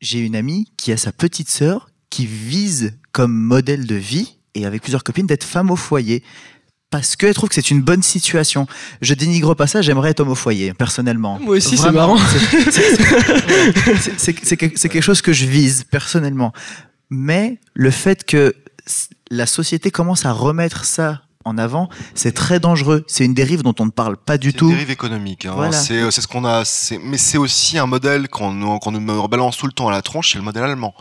j'ai 0.00 0.18
une 0.18 0.36
amie 0.36 0.70
qui 0.76 0.92
a 0.92 0.98
sa 0.98 1.10
petite 1.10 1.48
sœur 1.48 1.88
qui 2.10 2.26
vise 2.26 2.98
comme 3.12 3.32
modèle 3.32 3.86
de 3.86 3.94
vie 3.94 4.38
et 4.54 4.66
avec 4.66 4.82
plusieurs 4.82 5.02
copines 5.02 5.26
d'être 5.26 5.42
femme 5.42 5.70
au 5.70 5.76
foyer 5.76 6.22
parce 6.90 7.16
qu'elle 7.16 7.34
trouve 7.34 7.48
que 7.48 7.54
c'est 7.54 7.70
une 7.70 7.82
bonne 7.82 8.02
situation. 8.02 8.66
Je 9.00 9.14
dénigre 9.14 9.54
pas 9.54 9.66
ça, 9.66 9.82
j'aimerais 9.82 10.10
être 10.10 10.20
homme 10.20 10.28
au 10.30 10.34
foyer 10.34 10.72
personnellement. 10.74 11.38
Moi 11.40 11.56
aussi, 11.56 11.76
c'est 11.76 11.90
marrant. 11.90 12.16
c'est- 12.18 12.70
c'est- 12.70 12.96
c'est- 12.96 14.18
C'est 14.18 14.44
c'est 14.44 14.56
que- 14.56 14.76
c'est 14.78 14.88
quelque 14.88 15.02
chose 15.02 15.22
que 15.22 15.32
je 15.32 15.46
vise 15.46 15.84
personnellement. 15.90 16.52
Mais 17.10 17.58
le 17.74 17.90
fait 17.90 18.24
que 18.24 18.54
la 19.30 19.46
société 19.46 19.90
commence 19.90 20.24
à 20.26 20.32
remettre 20.32 20.84
ça 20.84 21.22
en 21.44 21.58
avant, 21.58 21.88
c'est 22.14 22.32
très 22.32 22.58
dangereux. 22.58 23.04
C'est 23.06 23.24
une 23.24 23.34
dérive 23.34 23.62
dont 23.62 23.74
on 23.78 23.86
ne 23.86 23.90
parle 23.90 24.16
pas 24.16 24.36
du 24.38 24.50
C'est 24.50 24.56
tout. 24.56 24.64
une 24.66 24.72
dérive 24.72 24.90
économique. 24.90 25.44
hein. 25.46 25.52
Voilà. 25.54 25.72
C'est 25.72 26.00
euh, 26.02 26.10
c'est 26.10 26.20
ce 26.20 26.26
qu'on 26.28 26.44
a. 26.44 26.64
c'est- 26.64 26.98
Mais 27.02 27.18
c'est 27.18 27.38
aussi 27.38 27.78
un 27.78 27.86
modèle 27.86 28.28
qu'on 28.28 28.52
nous- 28.52 28.78
qu'on 28.80 28.90
nous 28.92 29.22
rebalance 29.22 29.56
tout 29.56 29.66
le 29.66 29.72
temps 29.72 29.88
à 29.88 29.92
la 29.92 30.02
tronche, 30.02 30.32
c'est 30.32 30.38
le 30.38 30.44
modèle 30.44 30.64
allemand. 30.64 30.94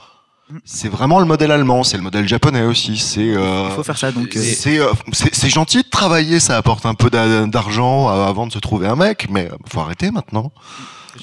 C'est 0.63 0.89
vraiment 0.89 1.19
le 1.19 1.25
modèle 1.25 1.51
allemand, 1.51 1.83
c'est 1.83 1.97
le 1.97 2.03
modèle 2.03 2.27
japonais 2.27 2.61
aussi. 2.63 2.97
C'est 2.97 3.33
euh, 3.35 3.67
Il 3.69 3.75
faut 3.75 3.83
faire 3.83 3.97
ça. 3.97 4.11
Donc, 4.11 4.35
euh, 4.35 4.39
c'est 4.43 4.79
euh, 4.79 4.91
c'est- 5.11 5.33
c'est 5.33 5.49
gentil 5.49 5.77
de 5.81 5.89
travailler, 5.89 6.39
ça 6.39 6.55
apporte 6.57 6.85
un 6.85 6.93
peu 6.93 7.09
d'a- 7.09 7.47
d'argent 7.47 8.09
euh, 8.11 8.25
avant 8.25 8.45
de 8.45 8.51
se 8.51 8.59
trouver 8.59 8.87
un 8.87 8.95
mec, 8.95 9.27
mais 9.31 9.49
faut 9.67 9.79
arrêter 9.79 10.11
maintenant. 10.11 10.51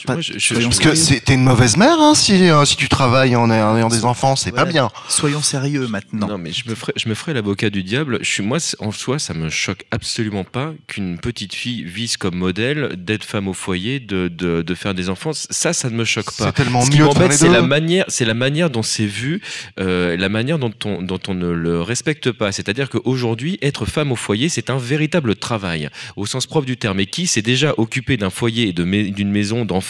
Pas- 0.06 0.14
Moi, 0.14 0.22
je- 0.22 0.32
je- 0.38 0.54
Parce 0.54 0.76
je- 0.76 0.80
que 0.80 0.94
c'est- 0.94 1.20
t'es 1.24 1.34
une 1.34 1.44
mauvaise 1.44 1.76
mère 1.76 1.98
hein, 2.00 2.14
si, 2.14 2.48
euh, 2.50 2.64
si 2.64 2.76
tu 2.76 2.88
travailles 2.88 3.36
en 3.36 3.50
ayant 3.50 3.88
des 3.88 4.04
enfants, 4.04 4.36
c'est 4.36 4.52
pas 4.52 4.64
bien. 4.64 4.90
soyons 5.08 5.42
sérieux 5.42 5.86
maintenant. 5.86 6.28
Non, 6.28 6.38
mais 6.38 6.52
je 6.52 6.68
me 6.68 6.74
ferai, 6.74 6.92
je 6.96 7.08
me 7.08 7.14
ferai 7.14 7.34
l'avocat 7.34 7.70
du 7.70 7.82
diable. 7.82 8.18
Je 8.22 8.28
suis, 8.28 8.42
moi, 8.42 8.58
en 8.78 8.90
soi, 8.92 9.18
ça 9.18 9.34
me 9.34 9.48
choque 9.50 9.84
absolument 9.90 10.44
pas 10.44 10.72
qu'une 10.86 11.18
petite 11.18 11.54
fille 11.54 11.84
vise 11.84 12.16
comme 12.16 12.34
modèle 12.36 12.94
d'être 12.96 13.24
femme 13.24 13.48
au 13.48 13.52
foyer, 13.54 14.00
de, 14.00 14.28
de, 14.28 14.62
de 14.62 14.74
faire 14.74 14.94
des 14.94 15.08
enfants. 15.08 15.32
Ça, 15.32 15.72
ça 15.72 15.90
ne 15.90 15.94
me 15.94 16.04
choque 16.04 16.30
pas. 16.36 16.46
C'est 16.46 16.52
tellement 16.52 16.80
Ce 16.82 16.90
qui 16.90 16.98
mieux 16.98 17.08
c'est 17.30 17.48
la 17.48 17.62
manière, 17.62 18.04
c'est 18.08 18.24
la 18.24 18.34
manière 18.34 18.70
dont 18.70 18.82
c'est 18.82 19.06
vu, 19.06 19.40
euh, 19.78 20.16
la 20.16 20.28
manière 20.28 20.58
dont 20.58 20.72
on, 20.84 21.02
dont 21.02 21.20
on 21.28 21.34
ne 21.34 21.50
le 21.50 21.82
respecte 21.82 22.32
pas. 22.32 22.50
C'est-à-dire 22.52 22.88
qu'aujourd'hui, 22.90 23.58
être 23.62 23.84
femme 23.86 24.12
au 24.12 24.16
foyer, 24.16 24.48
c'est 24.48 24.70
un 24.70 24.78
véritable 24.78 25.36
travail, 25.36 25.88
au 26.16 26.26
sens 26.26 26.46
propre 26.46 26.66
du 26.66 26.76
terme. 26.76 27.00
Et 27.00 27.06
qui 27.06 27.26
s'est 27.26 27.42
déjà 27.42 27.74
occupé 27.76 28.16
d'un 28.16 28.30
foyer 28.30 28.68
et 28.68 28.72
d'une 28.72 29.30
maison 29.30 29.64
d'enfants, 29.64 29.81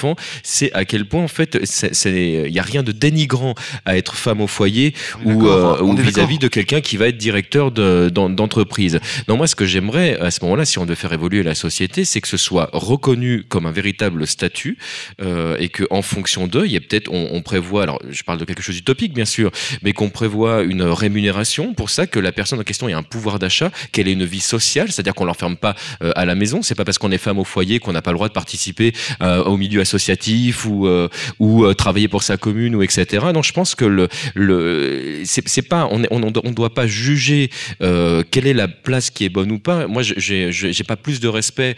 c'est 0.42 0.72
à 0.72 0.84
quel 0.84 1.06
point, 1.06 1.22
en 1.22 1.28
fait, 1.28 1.58
il 2.04 2.50
n'y 2.50 2.58
a 2.58 2.62
rien 2.62 2.82
de 2.82 2.92
dénigrant 2.92 3.54
à 3.84 3.96
être 3.96 4.14
femme 4.14 4.40
au 4.40 4.46
foyer 4.46 4.94
ou, 5.24 5.46
euh, 5.46 5.76
vis-à-vis 5.96 6.38
d'accord. 6.38 6.38
de 6.38 6.48
quelqu'un 6.48 6.80
qui 6.80 6.96
va 6.96 7.08
être 7.08 7.16
directeur 7.18 7.70
de- 7.70 8.10
d'en- 8.12 8.30
d'entreprise. 8.30 8.98
Non, 9.28 9.36
moi, 9.36 9.46
ce 9.46 9.54
que 9.54 9.66
j'aimerais 9.66 10.18
à 10.20 10.30
ce 10.30 10.40
moment-là, 10.44 10.64
si 10.64 10.78
on 10.78 10.84
devait 10.84 10.96
faire 10.96 11.12
évoluer 11.12 11.42
la 11.42 11.54
société, 11.54 12.04
c'est 12.04 12.20
que 12.20 12.28
ce 12.28 12.36
soit 12.36 12.70
reconnu 12.72 13.44
comme 13.48 13.66
un 13.66 13.70
véritable 13.72 14.26
statut 14.26 14.78
euh, 15.20 15.56
et 15.58 15.68
que 15.68 15.84
en 15.90 16.02
fonction 16.02 16.46
d'eux, 16.46 16.64
il 16.66 16.72
y 16.72 16.76
a 16.76 16.80
peut-être, 16.80 17.08
on, 17.12 17.28
on 17.32 17.42
prévoit, 17.42 17.82
alors 17.82 18.00
je 18.10 18.22
parle 18.22 18.38
de 18.38 18.44
quelque 18.44 18.62
chose 18.62 18.74
d'utopique 18.76 19.12
bien 19.14 19.24
sûr, 19.24 19.50
mais 19.82 19.92
qu'on 19.92 20.10
prévoit 20.10 20.62
une 20.62 20.82
rémunération 20.82 21.74
pour 21.74 21.90
ça, 21.90 22.06
que 22.06 22.18
la 22.18 22.32
personne 22.32 22.58
en 22.60 22.62
question 22.64 22.88
ait 22.88 22.92
un 22.92 23.02
pouvoir 23.02 23.38
d'achat, 23.38 23.70
qu'elle 23.92 24.08
ait 24.08 24.12
une 24.12 24.24
vie 24.24 24.40
sociale, 24.40 24.90
c'est-à-dire 24.90 25.14
qu'on 25.14 25.24
l'enferme 25.24 25.56
pas 25.56 25.74
euh, 26.02 26.12
à 26.16 26.24
la 26.24 26.34
maison. 26.34 26.62
C'est 26.62 26.74
pas 26.74 26.84
parce 26.84 26.98
qu'on 26.98 27.10
est 27.12 27.18
femme 27.18 27.38
au 27.38 27.44
foyer 27.44 27.78
qu'on 27.78 27.92
n'a 27.92 28.02
pas 28.02 28.10
le 28.12 28.16
droit 28.16 28.28
de 28.28 28.32
participer 28.32 28.92
euh, 29.22 29.42
au 29.44 29.56
milieu 29.56 29.80
associatif 29.82 30.64
ou 30.66 30.86
euh, 30.86 31.08
ou 31.38 31.64
euh, 31.64 31.74
travailler 31.74 32.08
pour 32.08 32.22
sa 32.22 32.36
commune 32.36 32.74
ou 32.74 32.82
etc. 32.82 33.26
Donc 33.34 33.44
je 33.44 33.52
pense 33.52 33.74
que 33.74 33.84
le 33.84 34.08
le 34.34 35.22
c'est 35.24 35.62
pas 35.62 35.88
on 35.90 36.02
est, 36.02 36.08
on 36.10 36.50
doit 36.50 36.74
pas 36.74 36.86
juger 36.86 37.50
euh, 37.82 38.22
quelle 38.30 38.46
est 38.46 38.54
la 38.54 38.68
place 38.68 39.10
qui 39.10 39.24
est 39.24 39.28
bonne 39.28 39.52
ou 39.52 39.58
pas. 39.58 39.86
Moi 39.86 40.02
j'ai 40.02 40.50
j'ai 40.52 40.84
pas 40.84 40.96
plus 40.96 41.20
de 41.20 41.28
respect 41.28 41.76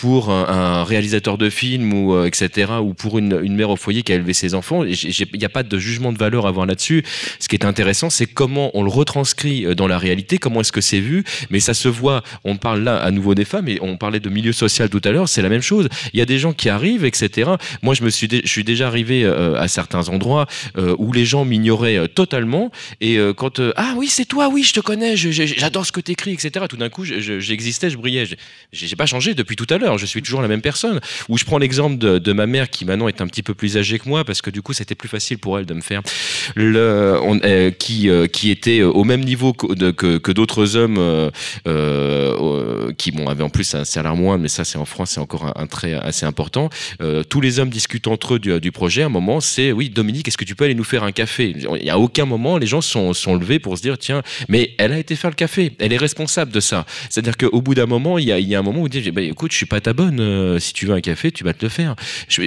pour 0.00 0.30
un, 0.30 0.84
réalisateur 0.84 1.38
de 1.38 1.50
film 1.50 1.92
ou 1.92 2.24
etc. 2.24 2.72
ou 2.82 2.94
pour 2.94 3.18
une 3.18 3.40
une 3.42 3.56
mère 3.56 3.70
au 3.70 3.76
foyer 3.76 4.02
qui 4.02 4.12
a 4.12 4.14
élevé 4.14 4.32
ses 4.32 4.54
enfants. 4.54 4.84
Il 4.84 5.38
n'y 5.38 5.44
a 5.44 5.48
pas 5.48 5.62
de 5.62 5.78
jugement 5.78 6.12
de 6.12 6.18
valeur 6.18 6.46
à 6.46 6.50
avoir 6.50 6.66
là-dessus. 6.66 7.04
Ce 7.38 7.48
qui 7.48 7.56
est 7.56 7.64
intéressant, 7.64 8.10
c'est 8.10 8.26
comment 8.26 8.70
on 8.74 8.82
le 8.82 8.90
retranscrit 8.90 9.74
dans 9.74 9.88
la 9.88 9.98
réalité, 9.98 10.38
comment 10.38 10.60
est-ce 10.60 10.72
que 10.72 10.80
c'est 10.80 11.00
vu. 11.00 11.24
Mais 11.50 11.60
ça 11.60 11.74
se 11.74 11.88
voit. 11.88 12.22
On 12.44 12.56
parle 12.56 12.82
là 12.82 12.96
à 12.98 13.10
nouveau 13.10 13.34
des 13.34 13.44
femmes 13.44 13.68
et 13.68 13.78
on 13.80 13.96
parlait 13.96 14.20
de 14.20 14.28
milieu 14.28 14.52
social 14.52 14.88
tout 14.88 15.00
à 15.04 15.10
l'heure. 15.10 15.28
C'est 15.28 15.42
la 15.42 15.48
même 15.48 15.62
chose. 15.62 15.88
Il 16.12 16.18
y 16.18 16.22
a 16.22 16.26
des 16.26 16.38
gens 16.38 16.52
qui 16.52 16.68
arrivent, 16.68 17.04
etc. 17.04 17.37
Moi, 17.82 17.94
je 17.94 18.06
suis, 18.08 18.64
déjà 18.64 18.86
arrivé 18.86 19.24
euh, 19.24 19.54
à 19.58 19.68
certains 19.68 20.08
endroits 20.08 20.46
euh, 20.76 20.94
où 20.98 21.12
les 21.12 21.24
gens 21.24 21.44
m'ignoraient 21.44 21.96
euh, 21.96 22.06
totalement. 22.06 22.70
Et 23.00 23.18
quand 23.36 23.60
ah 23.76 23.94
oui, 23.96 24.08
c'est 24.08 24.24
toi, 24.24 24.48
oui, 24.48 24.62
je 24.62 24.72
te 24.72 24.80
connais, 24.80 25.16
j'adore 25.16 25.86
ce 25.86 25.92
que 25.92 26.00
t'écris, 26.00 26.32
etc. 26.32 26.66
Tout 26.68 26.76
d'un 26.76 26.88
coup, 26.88 27.04
je- 27.04 27.20
je- 27.20 27.40
j'existais, 27.40 27.90
je, 27.90 27.96
brillais. 27.96 28.26
Je- 28.26 28.34
J'ai 28.72 28.96
pas 28.96 29.06
changé 29.06 29.34
depuis 29.34 29.56
tout 29.56 29.66
à 29.70 29.78
l'heure. 29.78 29.98
Je 29.98 30.06
suis 30.06 30.22
toujours 30.22 30.42
la 30.42 30.48
même 30.48 30.60
personne. 30.62 31.00
Ou 31.28 31.38
je 31.38 31.44
prends 31.44 31.58
l'exemple 31.58 31.96
de, 31.98 32.32
ma 32.32 32.46
mère 32.46 32.70
qui 32.70 32.84
maintenant 32.84 33.08
est 33.08 33.20
un 33.20 33.26
petit 33.26 33.42
peu 33.42 33.54
plus 33.54 33.76
âgée 33.76 33.98
que 33.98 34.08
moi 34.08 34.24
parce 34.24 34.42
que 34.42 34.50
du 34.50 34.62
coup, 34.62 34.72
c'était 34.72 34.94
plus 34.94 35.08
facile 35.08 35.38
pour 35.38 35.58
elle 35.58 35.66
de 35.66 35.74
me 35.74 35.80
faire 35.80 36.02
qui 37.78 38.50
était 38.50 38.82
au 38.82 39.04
même 39.04 39.24
niveau 39.24 39.52
que, 39.52 40.32
d'autres 40.32 40.76
hommes 40.76 41.30
qui 42.96 43.12
avaient 43.26 43.42
en 43.42 43.50
plus 43.50 43.74
un 43.74 43.84
salaire 43.84 44.16
moins, 44.16 44.38
mais 44.38 44.48
ça 44.48 44.64
c'est 44.64 44.78
en 44.78 44.84
France 44.84 45.10
c'est 45.12 45.20
encore 45.20 45.52
un 45.56 45.66
trait 45.66 45.94
assez 45.94 46.26
important. 46.26 46.68
Euh, 47.18 47.22
tous 47.22 47.40
les 47.40 47.58
hommes 47.58 47.70
discutent 47.70 48.06
entre 48.06 48.34
eux 48.34 48.38
du, 48.38 48.60
du 48.60 48.72
projet. 48.72 49.02
À 49.02 49.06
un 49.06 49.10
moment, 49.10 49.40
c'est 49.40 49.72
oui 49.72 49.90
Dominique, 49.90 50.28
est-ce 50.28 50.38
que 50.38 50.44
tu 50.44 50.54
peux 50.54 50.64
aller 50.64 50.74
nous 50.74 50.84
faire 50.84 51.04
un 51.04 51.12
café? 51.12 51.54
Il 51.56 51.84
y 51.84 51.90
a 51.90 51.98
aucun 51.98 52.24
moment 52.24 52.58
les 52.58 52.66
gens 52.66 52.80
sont 52.80 53.12
sont 53.12 53.34
levés 53.34 53.58
pour 53.58 53.76
se 53.76 53.82
dire 53.82 53.98
tiens, 53.98 54.22
mais 54.48 54.74
elle 54.78 54.92
a 54.92 54.98
été 54.98 55.16
faire 55.16 55.30
le 55.30 55.36
café, 55.36 55.72
elle 55.78 55.92
est 55.92 55.98
responsable 55.98 56.52
de 56.52 56.60
ça. 56.60 56.86
C'est-à-dire 57.10 57.36
qu'au 57.36 57.60
bout 57.60 57.74
d'un 57.74 57.86
moment, 57.86 58.18
il 58.18 58.28
y 58.28 58.54
a 58.54 58.58
un 58.58 58.62
moment 58.62 58.80
où 58.80 58.84
on 58.84 58.88
dit 58.88 59.10
bah, 59.10 59.22
écoute, 59.22 59.52
je 59.52 59.56
suis 59.56 59.66
pas 59.66 59.80
ta 59.80 59.92
bonne. 59.92 60.20
euh, 60.20 60.58
si 60.58 60.72
tu 60.72 60.86
veux 60.86 60.94
un 60.94 61.00
café, 61.00 61.30
tu 61.32 61.44
vas 61.44 61.52
te 61.52 61.64
le 61.64 61.68
faire. 61.68 61.94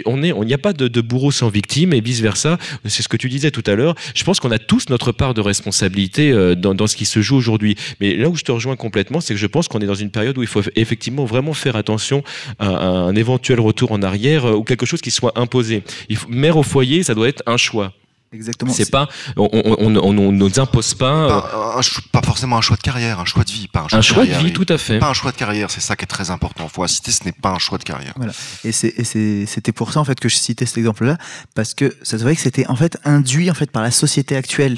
On 0.06 0.18
n'y 0.18 0.54
a 0.54 0.58
pas 0.58 0.74
de, 0.74 1.02
bourreau 1.02 1.32
sans 1.32 1.50
victime 1.50 1.94
et 1.94 2.02
vice 2.02 2.22
versa. 2.22 2.58
C'est 2.86 3.04
ce 3.04 3.08
que 3.08 3.18
tu 3.18 3.30
disais 3.30 3.52
tout 3.52 3.64
à 3.66 3.76
l'heure. 3.76 3.96
Je 4.16 4.24
pense 4.24 4.40
qu'on 4.40 4.52
a 4.52 4.60
tous 4.60 4.90
notre 4.90 5.12
part 5.12 5.34
de 5.34 5.42
responsabilité 5.42 6.32
euh, 6.32 6.56
dans, 6.56 6.88
ce 6.88 6.96
qui 6.96 7.06
se 7.06 7.22
joue 7.22 7.36
aujourd'hui. 7.36 7.76
Mais 8.00 8.16
là 8.16 8.30
où 8.30 8.36
je 8.36 8.44
te 8.44 8.52
rejoins 8.52 8.76
complètement, 8.76 9.22
c'est 9.22 9.34
que 9.34 9.40
je 9.40 9.48
pense 9.48 9.68
qu'on 9.68 9.80
est 9.80 9.86
dans 9.86 9.96
une 9.96 10.12
période 10.12 10.38
où 10.38 10.42
il 10.42 10.48
faut 10.48 10.62
effectivement 10.76 11.26
vraiment 11.26 11.54
faire 11.54 11.76
attention 11.76 12.24
à, 12.60 12.68
un 12.68 13.16
éventuel 13.16 13.60
retour 13.60 13.92
en 13.92 14.02
arrière 14.02 14.46
euh, 14.46 14.54
ou 14.62 14.64
quelque 14.64 14.86
chose 14.86 15.02
qui 15.02 15.12
soit 15.12 15.34
imposé. 15.36 15.84
Il 16.10 16.18
faut, 16.18 16.28
mère 16.30 16.56
au 16.58 16.64
foyer, 16.64 17.04
ça 17.04 17.14
doit 17.14 17.28
être 17.28 17.44
un 17.46 17.58
choix. 17.58 17.92
Exactement. 18.34 18.72
C'est 18.72 18.90
pas, 18.90 19.10
on, 19.36 19.50
on, 19.52 19.76
on, 19.78 19.96
on- 19.98 20.18
on 20.18 20.32
nous 20.32 20.60
impose 20.60 20.94
pas 20.94 21.14
euh, 21.14 21.78
un 21.78 21.82
cho- 21.82 22.02
pas 22.14 22.22
forcément 22.22 22.56
un 22.58 22.62
choix 22.62 22.78
de 22.78 22.82
carrière, 22.82 23.20
un 23.20 23.26
choix 23.26 23.44
de 23.44 23.52
vie, 23.52 23.68
pas 23.68 23.82
un 23.82 23.88
choix, 23.90 23.98
un 24.00 24.02
choix 24.02 24.26
de 24.26 24.32
vie, 24.32 24.54
tout 24.54 24.66
à 24.70 24.78
fait. 24.78 25.00
Pas 25.00 25.10
un 25.10 25.14
choix 25.14 25.34
de 25.34 25.38
carrière, 25.38 25.70
c'est 25.70 25.82
ça 25.82 25.98
qui 25.98 26.04
est 26.04 26.08
très 26.08 26.32
important. 26.32 26.70
Faut 26.70 26.82
inciter, 26.82 27.12
ce 27.12 27.26
n'est 27.26 27.34
pas 27.34 27.50
un 27.50 27.60
choix 27.60 27.78
de 27.78 27.84
carrière. 27.84 28.14
Et 28.64 28.72
c'est- 28.72 28.94
et 28.96 29.04
c'est- 29.04 29.46
c'était 29.48 29.74
pour 29.74 29.92
ça 29.92 30.00
en 30.00 30.06
fait 30.06 30.18
que 30.18 30.30
je 30.30 30.36
citais 30.38 30.66
cet 30.66 30.78
exemple-là, 30.78 31.18
parce 31.56 31.74
que 31.74 31.94
ça 32.04 32.18
se 32.18 32.22
voyait 32.24 32.38
que 32.38 32.42
c'était 32.42 32.66
en 32.68 32.78
fait 32.78 32.98
induit 33.04 33.52
en 33.52 33.54
fait 33.54 33.70
par 33.70 33.84
la 33.84 33.92
société 33.92 34.38
actuelle, 34.38 34.78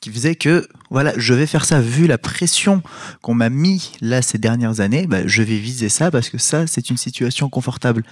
qui 0.00 0.10
faisait 0.10 0.34
que 0.34 0.66
voilà, 0.90 1.12
je 1.16 1.34
vais 1.34 1.46
faire 1.46 1.64
ça 1.64 1.80
vu 1.80 2.06
la 2.06 2.16
pression 2.18 2.82
qu'on 3.20 3.34
m'a 3.34 3.50
mis 3.50 3.92
là 4.00 4.22
ces 4.22 4.38
dernières 4.38 4.80
années, 4.80 5.06
bah, 5.06 5.18
je 5.26 5.42
vais 5.42 5.58
viser 5.58 5.88
ça 5.88 6.10
parce 6.10 6.30
que 6.30 6.38
ça 6.38 6.66
c'est 6.66 6.88
une 6.90 6.96
situation 6.96 7.48
confortable. 7.50 8.02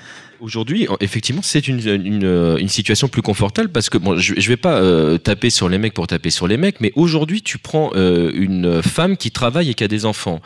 Aujourd'hui, 0.41 0.87
en- 0.89 0.97
effectivement, 1.01 1.41
c'est 1.43 1.67
une, 1.67 1.81
une, 1.89 2.25
euh, 2.25 2.57
une 2.59 2.69
situation 2.69 3.09
plus 3.09 3.23
confortable 3.23 3.71
parce 3.71 3.89
que 3.89 3.97
bon, 3.99 4.17
je, 4.19 4.35
je 4.37 4.49
vais 4.49 4.57
pas 4.59 4.81
euh, 4.83 5.17
taper 5.19 5.51
sur 5.51 5.69
les 5.69 5.79
mecs 5.79 5.95
pour 5.95 6.07
taper 6.07 6.31
sur 6.31 6.47
les 6.47 6.59
mecs, 6.59 6.81
mais 6.81 6.93
aujourd'hui, 6.95 7.41
tu 7.43 7.59
prends 7.59 7.91
euh, 7.97 8.31
une 8.35 8.83
femme 8.83 9.17
qui 9.17 9.31
travaille 9.31 9.71
et 9.71 9.75
qui 9.75 9.83
a 9.85 9.89
des 9.89 10.05
enfants. 10.05 10.41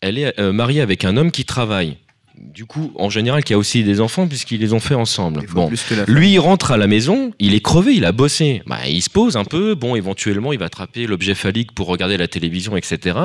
Elle 0.00 0.16
est 0.18 0.38
mariée 0.52 0.80
avec 0.80 1.04
un 1.04 1.16
homme 1.16 1.32
qui 1.32 1.44
travaille. 1.44 1.96
Du 2.54 2.64
coup, 2.66 2.92
en 2.96 3.10
général, 3.10 3.42
qui 3.42 3.52
a 3.54 3.58
aussi 3.58 3.82
des 3.82 4.00
enfants 4.00 4.28
puisqu'ils 4.28 4.60
les 4.60 4.72
ont 4.72 4.80
fait 4.80 4.94
ensemble. 4.94 5.44
Bon, 5.52 5.70
lui, 6.06 6.32
il 6.32 6.38
rentre 6.38 6.72
à 6.72 6.76
la 6.76 6.86
maison, 6.86 7.32
il 7.38 7.54
est 7.54 7.60
crevé, 7.60 7.94
il 7.94 8.04
a 8.04 8.12
bossé. 8.12 8.62
Bah, 8.66 8.78
il 8.88 9.02
se 9.02 9.10
pose 9.10 9.36
un 9.36 9.44
peu, 9.44 9.74
bon, 9.74 9.96
éventuellement, 9.96 10.52
il 10.52 10.58
va 10.58 10.66
attraper 10.66 11.06
l'objet 11.06 11.34
phallique 11.34 11.72
pour 11.72 11.88
regarder 11.88 12.16
la 12.16 12.28
télévision, 12.28 12.76
etc. 12.76 13.18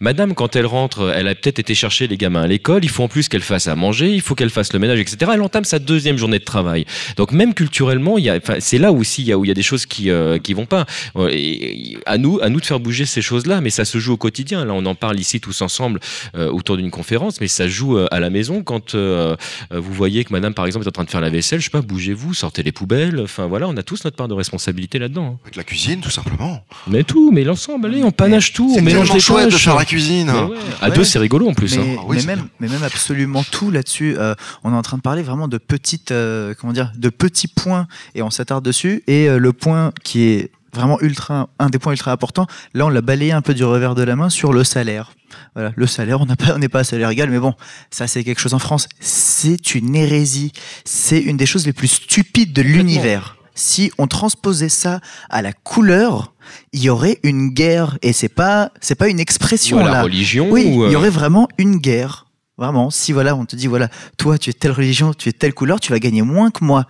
Madame, 0.00 0.34
quand 0.34 0.56
elle 0.56 0.66
rentre, 0.66 1.12
elle 1.14 1.28
a 1.28 1.34
peut-être 1.34 1.58
été 1.58 1.74
chercher 1.74 2.06
les 2.08 2.16
gamins 2.16 2.42
à 2.42 2.46
l'école, 2.46 2.84
il 2.84 2.90
faut 2.90 3.02
en 3.02 3.08
plus 3.08 3.28
qu'elle 3.28 3.42
fasse 3.42 3.68
à 3.68 3.76
manger, 3.76 4.12
il 4.12 4.20
faut 4.20 4.34
qu'elle 4.34 4.50
fasse 4.50 4.72
le 4.72 4.78
ménage, 4.78 4.98
etc. 4.98 5.30
Elle 5.34 5.42
entame 5.42 5.64
sa 5.64 5.78
deuxième 5.78 6.18
journée 6.18 6.38
de 6.38 6.44
travail. 6.44 6.86
Donc, 7.16 7.32
même 7.32 7.54
culturellement, 7.54 8.16
c'est 8.58 8.78
là 8.78 8.92
aussi 8.92 9.22
il 9.22 9.28
y 9.28 9.32
a, 9.32 9.38
où 9.38 9.44
il 9.44 9.48
y 9.48 9.50
a 9.50 9.54
des 9.54 9.62
choses 9.62 9.86
qui, 9.86 10.10
euh, 10.10 10.38
qui 10.38 10.54
vont 10.54 10.66
pas. 10.66 10.86
Euh, 11.16 11.30
Et, 11.32 11.98
à 12.06 12.18
nous, 12.18 12.38
à 12.42 12.48
nous 12.48 12.60
de 12.60 12.66
faire 12.66 12.80
bouger 12.80 13.06
ces 13.06 13.22
choses-là, 13.22 13.60
mais 13.60 13.70
ça 13.70 13.84
se 13.84 13.98
joue 13.98 14.14
au 14.14 14.16
quotidien. 14.16 14.64
Là, 14.64 14.72
on 14.74 14.84
en 14.86 14.94
parle 14.94 15.18
ici 15.18 15.40
tous 15.40 15.62
ensemble 15.62 16.00
euh, 16.34 16.50
autour 16.50 16.76
d'une 16.76 16.90
conférence, 16.90 17.40
mais 17.40 17.48
ça 17.48 17.68
joue 17.68 17.98
euh, 17.98 18.06
à 18.10 18.20
la 18.20 18.30
maison 18.30 18.55
quand 18.62 18.94
euh, 18.94 19.36
vous 19.70 19.92
voyez 19.92 20.24
que 20.24 20.32
madame, 20.32 20.54
par 20.54 20.66
exemple, 20.66 20.84
est 20.84 20.88
en 20.88 20.92
train 20.92 21.04
de 21.04 21.10
faire 21.10 21.20
la 21.20 21.30
vaisselle, 21.30 21.60
je 21.60 21.64
sais 21.64 21.70
pas, 21.70 21.80
bougez-vous, 21.82 22.34
sortez 22.34 22.62
les 22.62 22.72
poubelles. 22.72 23.20
Enfin, 23.22 23.46
voilà, 23.46 23.68
on 23.68 23.76
a 23.76 23.82
tous 23.82 24.04
notre 24.04 24.16
part 24.16 24.28
de 24.28 24.34
responsabilité 24.34 24.98
là-dedans. 24.98 25.34
hein. 25.34 25.38
Avec 25.44 25.56
la 25.56 25.64
cuisine, 25.64 26.00
tout 26.00 26.10
simplement. 26.10 26.64
Mais 26.86 27.04
tout, 27.04 27.30
mais 27.32 27.44
l'ensemble, 27.44 27.86
allez, 27.86 28.02
on 28.04 28.10
panache 28.10 28.52
tout, 28.52 28.74
on 28.76 28.82
mélange 28.82 29.12
les 29.12 29.20
chouette 29.20 29.50
de 29.52 29.56
faire 29.56 29.76
la 29.76 29.84
cuisine. 29.84 30.30
Ouais, 30.30 30.56
À 30.80 30.88
Ouais. 30.88 30.94
deux, 30.96 31.04
c'est 31.04 31.18
rigolo 31.18 31.48
en 31.48 31.54
plus. 31.54 31.76
mais, 31.76 31.82
hein. 31.82 31.96
Ah 32.00 32.04
oui, 32.06 32.16
mais 32.20 32.36
même, 32.36 32.48
mais 32.60 32.68
même 32.68 32.82
absolument 32.82 33.42
tout 33.50 33.70
là-dessus. 33.70 34.16
euh, 34.18 34.34
on 34.64 34.72
est 34.72 34.76
en 34.76 34.82
train 34.82 34.96
de 34.96 35.02
parler 35.02 35.22
vraiment 35.22 35.48
de 35.48 35.58
petites, 35.58 36.10
euh, 36.12 36.54
comment 36.58 36.72
dire, 36.72 36.92
de 36.96 37.08
petits 37.08 37.48
points 37.48 37.86
et 38.14 38.22
on 38.22 38.30
s'attarde 38.30 38.64
dessus. 38.64 39.02
Et 39.06 39.28
euh, 39.28 39.38
le 39.38 39.52
point 39.52 39.92
qui 40.04 40.22
est 40.22 40.50
vraiment 40.74 41.00
ultra, 41.00 41.48
un 41.58 41.70
des 41.70 41.78
points 41.78 41.92
ultra 41.92 42.12
importants, 42.12 42.46
là 42.74 42.86
on 42.86 42.88
l'a 42.88 43.00
balayé 43.00 43.32
un 43.32 43.42
peu 43.42 43.54
du 43.54 43.64
revers 43.64 43.94
de 43.94 44.02
la 44.02 44.16
main 44.16 44.28
sur 44.28 44.52
le 44.52 44.64
salaire. 44.64 45.12
Voilà, 45.54 45.72
le 45.74 45.86
salaire, 45.86 46.20
on 46.20 46.58
n'est 46.58 46.68
pas 46.68 46.80
à 46.80 46.84
salaire 46.84 47.10
égal, 47.10 47.30
mais 47.30 47.38
bon, 47.38 47.54
ça 47.90 48.06
c'est 48.06 48.24
quelque 48.24 48.40
chose 48.40 48.54
en 48.54 48.58
France. 48.58 48.88
C'est 49.00 49.74
une 49.74 49.94
hérésie. 49.94 50.52
C'est 50.84 51.18
une 51.18 51.36
des 51.36 51.46
choses 51.46 51.66
les 51.66 51.72
plus 51.72 51.88
stupides 51.88 52.52
de 52.52 52.62
l'univers. 52.62 53.36
Si 53.54 53.90
on 53.96 54.06
transposait 54.06 54.68
ça 54.68 55.00
à 55.30 55.40
la 55.40 55.52
couleur, 55.52 56.34
il 56.72 56.82
y 56.82 56.90
aurait 56.90 57.18
une 57.22 57.48
guerre 57.48 57.98
et 58.02 58.12
c'est 58.12 58.28
pas, 58.28 58.70
c'est 58.80 58.94
pas 58.94 59.08
une 59.08 59.18
expression 59.18 59.78
Ou 59.78 59.80
à 59.80 59.84
la 59.84 59.90
là. 59.92 60.02
religion. 60.02 60.48
Oui, 60.50 60.66
ou, 60.66 60.84
il 60.84 60.92
y 60.92 60.94
euh, 60.94 60.98
aurait 60.98 61.10
vraiment 61.10 61.48
une 61.56 61.78
guerre. 61.78 62.26
Vraiment, 62.58 62.90
si 62.90 63.12
voilà, 63.12 63.34
on 63.34 63.44
te 63.46 63.56
dit 63.56 63.66
voilà, 63.66 63.88
toi 64.18 64.38
tu 64.38 64.50
es 64.50 64.52
telle 64.52 64.72
religion, 64.72 65.12
tu 65.14 65.28
es 65.30 65.32
telle 65.32 65.54
couleur, 65.54 65.80
tu 65.80 65.92
vas 65.92 65.98
gagner 65.98 66.22
moins 66.22 66.50
que 66.50 66.64
moi. 66.64 66.86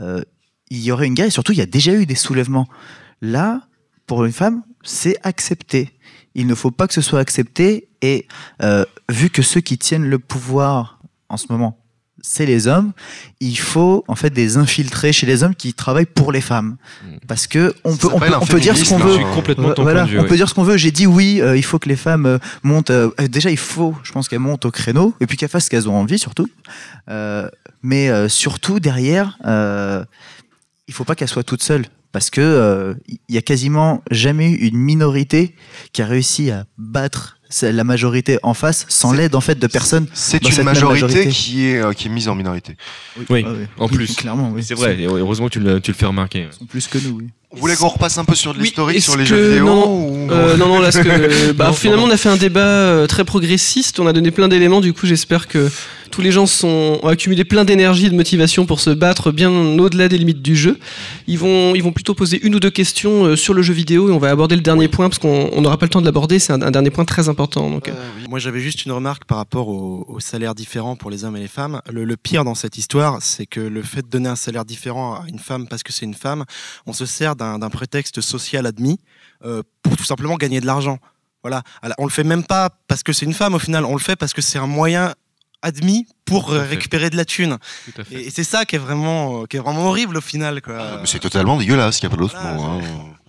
Euh, 0.00 0.22
il 0.70 0.80
y 0.80 0.90
aurait 0.90 1.06
une 1.06 1.14
guerre 1.14 1.26
et 1.26 1.30
surtout 1.30 1.52
il 1.52 1.58
y 1.58 1.62
a 1.62 1.66
déjà 1.66 1.92
eu 1.92 2.06
des 2.06 2.14
soulèvements. 2.14 2.66
Là, 3.22 3.62
pour 4.06 4.24
une 4.24 4.32
femme, 4.32 4.62
c'est 4.82 5.16
accepté. 5.22 5.92
Il 6.34 6.46
ne 6.46 6.54
faut 6.54 6.70
pas 6.70 6.86
que 6.88 6.94
ce 6.94 7.00
soit 7.00 7.20
accepté 7.20 7.88
et 8.02 8.26
euh, 8.62 8.84
vu 9.10 9.30
que 9.30 9.40
ceux 9.42 9.60
qui 9.60 9.78
tiennent 9.78 10.08
le 10.08 10.18
pouvoir 10.18 10.98
en 11.28 11.36
ce 11.36 11.46
moment, 11.50 11.78
c'est 12.24 12.46
les 12.46 12.66
hommes, 12.68 12.92
il 13.40 13.56
faut 13.58 14.04
en 14.06 14.14
fait 14.14 14.30
des 14.30 14.56
infiltrés 14.56 15.12
chez 15.12 15.26
les 15.26 15.42
hommes 15.42 15.54
qui 15.54 15.72
travaillent 15.74 16.06
pour 16.06 16.30
les 16.32 16.40
femmes. 16.40 16.76
Mm. 17.04 17.16
Parce 17.28 17.46
que 17.46 17.74
on 17.84 17.96
peut, 17.96 18.08
on 18.08 18.10
peut, 18.10 18.18
s'appelle 18.18 18.34
un 18.34 18.38
on 18.40 18.46
peut 18.46 18.60
dire 18.60 18.76
ce 18.76 18.88
qu'on 18.88 18.98
veut. 18.98 19.12
Je 19.12 19.16
suis 19.24 19.34
complètement 19.34 19.68
de 19.68 19.74
ton 19.74 19.82
Voilà, 19.82 20.00
point 20.00 20.06
de 20.08 20.12
vue. 20.12 20.18
on 20.18 20.22
oui. 20.22 20.28
peut 20.28 20.36
dire 20.36 20.48
ce 20.48 20.54
qu'on 20.54 20.62
veut. 20.62 20.76
J'ai 20.76 20.90
dit 20.92 21.06
oui, 21.06 21.40
euh, 21.40 21.56
il 21.56 21.64
faut 21.64 21.78
que 21.78 21.88
les 21.88 21.96
femmes 21.96 22.26
euh, 22.26 22.38
montent. 22.62 22.90
euh, 22.90 23.10
euh, 23.20 23.28
déjà, 23.28 23.50
il 23.50 23.56
faut, 23.56 23.94
je 24.02 24.12
pense 24.12 24.28
qu'elles 24.28 24.38
montent 24.40 24.64
au 24.64 24.70
créneau 24.70 25.14
et 25.20 25.26
puis 25.26 25.36
qu'elles 25.36 25.48
fassent 25.48 25.64
ce 25.66 25.70
qu'elles 25.70 25.88
ont 25.88 25.96
envie, 25.96 26.18
surtout. 26.18 26.48
Euh, 27.08 27.48
mais 27.82 28.08
euh, 28.08 28.28
surtout 28.28 28.78
derrière, 28.80 29.38
euh, 29.44 30.04
il 30.88 30.94
faut 30.94 31.04
pas 31.04 31.14
qu'elles 31.14 31.28
soient 31.28 31.44
toutes 31.44 31.62
seules 31.62 31.86
parce 32.12 32.30
que 32.30 32.40
euh, 32.40 32.94
il 33.08 33.34
y 33.34 33.38
a 33.38 33.42
quasiment 33.42 34.02
jamais 34.10 34.50
eu 34.50 34.68
une 34.68 34.76
minorité 34.78 35.54
qui 35.92 36.02
a 36.02 36.06
réussi 36.06 36.50
à 36.50 36.64
battre 36.78 37.38
la 37.60 37.84
majorité 37.84 38.38
en 38.42 38.54
face 38.54 38.86
sans 38.88 39.12
l'aide 39.12 39.34
en 39.34 39.42
fait 39.42 39.58
de 39.58 39.66
personnes. 39.66 40.06
C'est 40.14 40.42
une 40.48 40.62
majorité, 40.64 41.02
majorité. 41.06 41.28
qui 41.30 41.66
est 41.66 41.82
euh, 41.82 41.92
qui 41.92 42.08
est 42.08 42.10
mise 42.10 42.28
en 42.28 42.34
minorité. 42.34 42.76
Oui, 43.28 43.44
Ah 43.46 43.52
en 43.78 43.88
plus. 43.88 44.14
clairement, 44.16 44.50
oui. 44.54 44.62
C'est 44.64 44.74
vrai, 44.74 44.98
et 44.98 45.04
heureusement 45.04 45.48
que 45.48 45.52
tu 45.52 45.60
le, 45.60 45.78
tu 45.78 45.90
le 45.90 45.96
fais 45.96 46.06
remarquer. 46.06 46.46
Ils 46.50 46.58
sont 46.58 46.64
plus 46.64 46.86
que 46.88 46.96
nous. 46.96 47.18
Oui. 47.18 47.26
Vous 47.52 47.60
voulez 47.60 47.76
qu'on 47.76 47.88
repasse 47.88 48.16
un 48.16 48.24
peu 48.24 48.34
sur 48.34 48.54
de 48.54 48.58
Oui, 48.58 48.64
l'historique, 48.64 48.96
est-ce 48.96 49.04
sur 49.10 49.18
les 49.18 49.24
que- 49.24 49.28
jeux 49.28 49.48
vidéo 49.50 49.66
non, 49.66 50.08
ou- 50.08 50.30
Euh, 50.32 50.56
non, 50.56 50.68
non, 50.68 50.80
là, 50.80 50.90
ce 50.90 51.00
que, 51.00 51.52
bah, 51.52 51.66
Non, 51.66 51.72
finalement, 51.74 52.06
non, 52.06 52.08
on 52.08 52.14
a 52.14 52.16
fait 52.16 52.30
un 52.30 52.38
débat 52.38 52.60
euh, 52.60 53.06
très 53.06 53.24
progressiste. 53.26 54.00
On 54.00 54.06
a 54.06 54.14
donné 54.14 54.30
plein 54.30 54.48
d'éléments. 54.48 54.80
Du 54.80 54.94
coup, 54.94 55.06
j'espère 55.06 55.46
que 55.48 55.70
tous 56.12 56.20
les 56.20 56.30
gens 56.30 56.46
sont, 56.46 57.00
ont 57.02 57.08
accumulé 57.08 57.44
plein 57.44 57.64
d'énergie 57.64 58.06
et 58.06 58.10
de 58.10 58.14
motivation 58.14 58.66
pour 58.66 58.78
se 58.80 58.90
battre 58.90 59.32
bien 59.32 59.50
au-delà 59.50 60.08
des 60.08 60.18
limites 60.18 60.42
du 60.42 60.54
jeu. 60.54 60.78
Ils 61.26 61.38
vont, 61.38 61.74
ils 61.74 61.82
vont 61.82 61.90
plutôt 61.90 62.14
poser 62.14 62.38
une 62.46 62.54
ou 62.54 62.60
deux 62.60 62.70
questions 62.70 63.24
euh, 63.24 63.36
sur 63.36 63.54
le 63.54 63.62
jeu 63.62 63.72
vidéo 63.72 64.10
et 64.10 64.12
on 64.12 64.18
va 64.18 64.30
aborder 64.30 64.54
le 64.54 64.62
dernier 64.62 64.88
point 64.88 65.08
parce 65.08 65.18
qu'on 65.18 65.48
on 65.52 65.62
n'aura 65.62 65.78
pas 65.78 65.86
le 65.86 65.90
temps 65.90 66.00
de 66.02 66.06
l'aborder. 66.06 66.38
C'est 66.38 66.52
un, 66.52 66.60
un 66.60 66.70
dernier 66.70 66.90
point 66.90 67.06
très 67.06 67.28
important. 67.30 67.70
Donc, 67.70 67.88
euh, 67.88 67.92
oui. 68.18 68.26
Moi, 68.28 68.38
j'avais 68.38 68.60
juste 68.60 68.84
une 68.84 68.92
remarque 68.92 69.24
par 69.24 69.38
rapport 69.38 69.68
aux 69.68 70.04
au 70.06 70.20
salaires 70.20 70.54
différents 70.54 70.94
pour 70.94 71.10
les 71.10 71.24
hommes 71.24 71.36
et 71.36 71.40
les 71.40 71.48
femmes. 71.48 71.80
Le, 71.90 72.04
le 72.04 72.16
pire 72.16 72.44
dans 72.44 72.54
cette 72.54 72.76
histoire, 72.76 73.22
c'est 73.22 73.46
que 73.46 73.60
le 73.60 73.82
fait 73.82 74.02
de 74.02 74.08
donner 74.08 74.28
un 74.28 74.36
salaire 74.36 74.66
différent 74.66 75.14
à 75.14 75.24
une 75.28 75.38
femme 75.38 75.66
parce 75.66 75.82
que 75.82 75.92
c'est 75.92 76.04
une 76.04 76.14
femme, 76.14 76.44
on 76.86 76.92
se 76.92 77.06
sert 77.06 77.34
d'un 77.34 77.58
d'un 77.58 77.70
prétexte 77.70 78.20
social 78.20 78.66
admis 78.66 78.98
euh, 79.44 79.62
pour 79.82 79.96
tout 79.96 80.04
simplement 80.04 80.36
gagner 80.36 80.60
de 80.60 80.66
l'argent. 80.66 80.98
Voilà. 81.42 81.62
Alors, 81.80 81.96
on 81.98 82.04
le 82.04 82.10
fait 82.10 82.24
même 82.24 82.44
pas 82.44 82.70
parce 82.86 83.02
que 83.02 83.12
c'est 83.12 83.26
une 83.26 83.32
femme 83.32 83.54
au 83.54 83.58
final, 83.58 83.84
on 83.84 83.94
le 83.94 84.00
fait 84.00 84.16
parce 84.16 84.32
que 84.32 84.42
c'est 84.42 84.58
un 84.58 84.66
moyen 84.66 85.14
admis 85.62 86.06
pour 86.24 86.52
euh, 86.52 86.60
fait. 86.62 86.68
récupérer 86.68 87.10
de 87.10 87.16
la 87.16 87.24
thune. 87.24 87.58
Et, 88.10 88.26
et 88.26 88.30
c'est 88.30 88.44
ça 88.44 88.64
qui 88.64 88.76
est 88.76 88.78
vraiment, 88.78 89.42
euh, 89.42 89.46
qui 89.46 89.56
est 89.56 89.60
vraiment 89.60 89.86
horrible 89.86 90.16
au 90.16 90.20
final. 90.20 90.60
Quoi. 90.60 90.98
Mais 91.00 91.06
C'est 91.06 91.18
totalement 91.18 91.56
dégueulasse, 91.56 92.00
il 92.00 92.06
n'y 92.06 92.12
a 92.12 92.16
pas 92.16 92.20
d'autre 92.22 92.36
Voilà, 92.40 92.56
mot. 92.56 92.80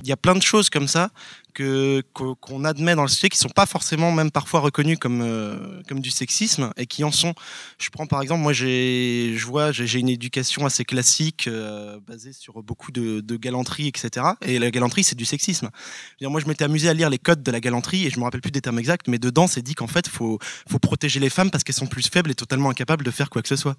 Il 0.04 0.10
y 0.10 0.12
a 0.12 0.18
plein 0.18 0.36
de 0.36 0.42
choses 0.42 0.70
comme 0.70 0.88
ça 0.88 1.10
que 1.54 2.04
qu'o- 2.14 2.36
qu'on 2.36 2.66
admet 2.66 2.94
dans 2.94 3.04
le 3.04 3.08
sujet 3.08 3.30
qui 3.30 3.38
sont 3.38 3.50
pas 3.50 3.66
forcément 3.66 4.12
même 4.12 4.32
parfois 4.32 4.60
reconnues 4.60 4.98
comme 4.98 5.22
euh, 5.22 5.82
comme 5.88 6.02
du 6.02 6.12
sexisme 6.12 6.72
et 6.78 6.86
qui 6.88 7.04
en 7.04 7.12
sont. 7.12 7.34
Je 7.80 7.90
prends 7.90 8.06
par 8.06 8.22
exemple, 8.22 8.42
moi 8.42 8.52
j'ai 8.54 9.34
je 9.38 9.46
vois 9.46 9.72
j'ai 9.72 10.00
une 10.00 10.10
éducation 10.10 10.66
assez 10.66 10.84
classique 10.84 11.48
euh, 11.48 12.00
basée 12.06 12.34
sur 12.34 12.62
beaucoup 12.64 12.92
de, 12.92 13.22
galanterie 13.38 13.88
etc. 13.88 14.26
Et 14.42 14.60
la 14.60 14.72
galanterie 14.72 15.04
c'est 15.06 15.16
du 15.16 15.26
sexisme. 15.26 15.70
Je 16.22 16.28
moi 16.28 16.42
je 16.42 16.48
m'étais 16.48 16.66
amusé 16.66 16.90
à 16.90 16.94
lire 16.94 17.10
les 17.10 17.20
codes 17.20 17.42
de 17.42 17.52
la 17.52 17.62
galanterie 17.62 18.06
et 18.06 18.10
je 18.10 18.20
me 18.20 18.26
rappelle 18.26 18.42
plus 18.42 18.52
des 18.52 18.62
termes 18.62 18.80
exacts, 18.80 19.08
mais 19.08 19.20
dedans 19.20 19.48
c'est 19.48 19.62
dit 19.62 19.76
qu'en 19.76 19.88
fait 19.88 20.08
faut 20.08 20.40
faut 20.70 20.80
protéger 20.80 21.20
les 21.22 21.30
femmes 21.30 21.50
parce 21.50 21.64
qu'elles 21.64 21.76
sont 21.76 21.88
plus 21.88 22.10
faibles 22.10 22.30
et 22.32 22.36
totalement 22.36 22.70
incapables 22.70 23.06
de 23.06 23.12
faire 23.12 23.30
quoi 23.30 23.42
que 23.42 23.48
ce 23.48 23.56
soit. 23.56 23.78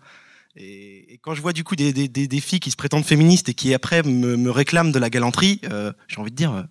Et, 0.56 1.18
quand 1.22 1.35
je 1.35 1.43
vois 1.43 1.52
du 1.52 1.64
coup 1.64 1.76
des, 1.76 2.40
filles 2.40 2.60
qui 2.60 2.70
se 2.70 2.76
prétendent 2.76 3.05
féministes 3.05 3.48
et 3.48 3.55
qui 3.55 3.74
après 3.74 4.02
me, 4.02 4.36
me 4.36 4.51
réclament 4.51 4.93
de 4.93 4.98
la 4.98 5.10
galanterie, 5.10 5.60
euh, 5.70 5.93
j'ai 6.09 6.20
envie 6.20 6.31
de 6.31 6.36
dire, 6.36 6.52
euh, 6.52 6.62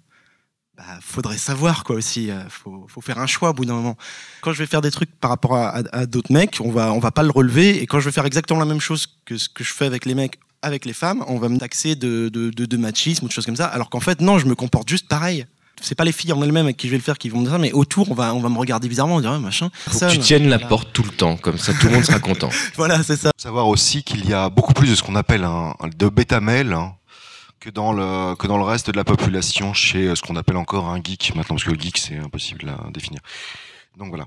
bah, 0.77 0.83
faudrait 1.01 1.37
savoir 1.37 1.83
quoi 1.83 1.95
aussi. 1.95 2.31
euh, 2.31 2.47
faut, 2.49 2.85
faut 2.87 3.01
faire 3.01 3.19
un 3.19 3.27
choix 3.27 3.49
au 3.49 3.53
bout 3.53 3.65
d'un 3.65 3.75
moment. 3.75 3.97
Quand 4.41 4.53
je 4.53 4.59
vais 4.59 4.67
faire 4.67 4.81
des 4.81 4.91
trucs 4.91 5.11
par 5.19 5.29
rapport 5.29 5.55
à, 5.55 6.05
d'autres 6.05 6.31
mecs, 6.31 6.59
on 6.61 6.71
va, 6.71 6.93
on 6.93 6.99
va 6.99 7.11
pas 7.11 7.23
le 7.23 7.31
relever. 7.31 7.81
Et 7.81 7.87
quand 7.87 7.99
je 7.99 8.05
vais 8.05 8.11
faire 8.11 8.25
exactement 8.25 8.59
la 8.59 8.65
même 8.65 8.81
chose 8.81 9.07
que 9.25 9.37
ce 9.37 9.49
que 9.49 9.63
je 9.63 9.73
fais 9.73 9.85
avec 9.85 10.05
les 10.05 10.15
mecs, 10.15 10.39
avec 10.61 10.85
les 10.85 10.93
femmes, 10.93 11.25
on 11.27 11.37
va 11.37 11.49
me 11.49 11.57
taxer 11.57 11.95
de, 11.95 12.29
de 12.29 12.77
machisme 12.77 13.25
ou 13.25 13.27
de 13.27 13.33
choses 13.33 13.45
comme 13.45 13.57
ça. 13.57 13.65
Alors 13.65 13.89
qu'en 13.89 13.99
fait, 13.99 14.21
non, 14.21 14.39
je 14.39 14.45
me 14.45 14.55
comporte 14.55 14.87
juste 14.87 15.09
pareil. 15.09 15.45
C'est 15.83 15.95
pas 15.95 16.05
les 16.05 16.11
filles 16.13 16.31
en 16.33 16.41
elles-mêmes 16.41 16.65
avec 16.65 16.77
qui 16.77 16.87
je 16.87 16.91
vais 16.91 16.97
le 16.97 17.03
faire 17.03 17.17
qui 17.17 17.29
vont 17.29 17.39
me 17.39 17.43
dire 17.43 17.51
ça, 17.53 17.57
mais 17.59 17.71
autour, 17.73 18.09
on 18.09 18.13
va, 18.13 18.33
on 18.33 18.39
va 18.39 18.49
me 18.49 18.57
regarder 18.57 18.87
bizarrement, 18.87 19.15
on 19.15 19.17
va 19.17 19.21
dire, 19.21 19.31
Ouais, 19.31 19.39
machin. 19.39 19.69
Faut 19.87 19.99
que 19.99 20.11
tu 20.11 20.19
tiennes 20.19 20.47
la 20.47 20.55
Voilà. 20.57 20.67
porte 20.69 20.93
tout 20.93 21.03
le 21.03 21.09
temps, 21.09 21.35
comme 21.37 21.57
ça 21.57 21.73
tout 21.73 21.87
le 21.87 21.93
monde 21.93 22.03
sera 22.05 22.19
content. 22.19 22.49
Voilà, 22.75 23.03
c'est 23.03 23.17
ça. 23.17 23.31
Faut 23.37 23.43
savoir 23.43 23.67
aussi 23.67 24.01
qu'il 24.03 24.27
y 24.27 24.33
a 24.33 24.49
beaucoup 24.49 24.73
plus 24.73 24.89
de 24.89 24.95
ce 24.95 25.03
qu'on 25.03 25.15
appelle 25.15 25.43
un, 25.43 25.73
de 25.97 26.07
bêta 26.09 26.39
mail 26.39 26.71
hein, 26.73 26.93
que 27.59 27.69
dans 27.69 27.91
le 27.93 28.35
que 28.35 28.47
dans 28.47 28.57
le 28.57 28.63
reste 28.63 28.89
de 28.91 28.95
la 28.97 29.03
population 29.03 29.73
chez 29.73 30.07
euh, 30.07 30.15
ce 30.15 30.21
qu'on 30.21 30.35
appelle 30.35 30.57
encore 30.57 30.87
un 30.89 31.01
geek 31.03 31.33
maintenant 31.35 31.55
parce 31.55 31.65
que 31.65 31.71
le 31.71 31.79
geek 31.79 31.97
c'est 31.97 32.17
impossible 32.17 32.69
à 32.69 32.89
définir. 32.91 33.19
Donc 33.97 34.07
voilà. 34.09 34.25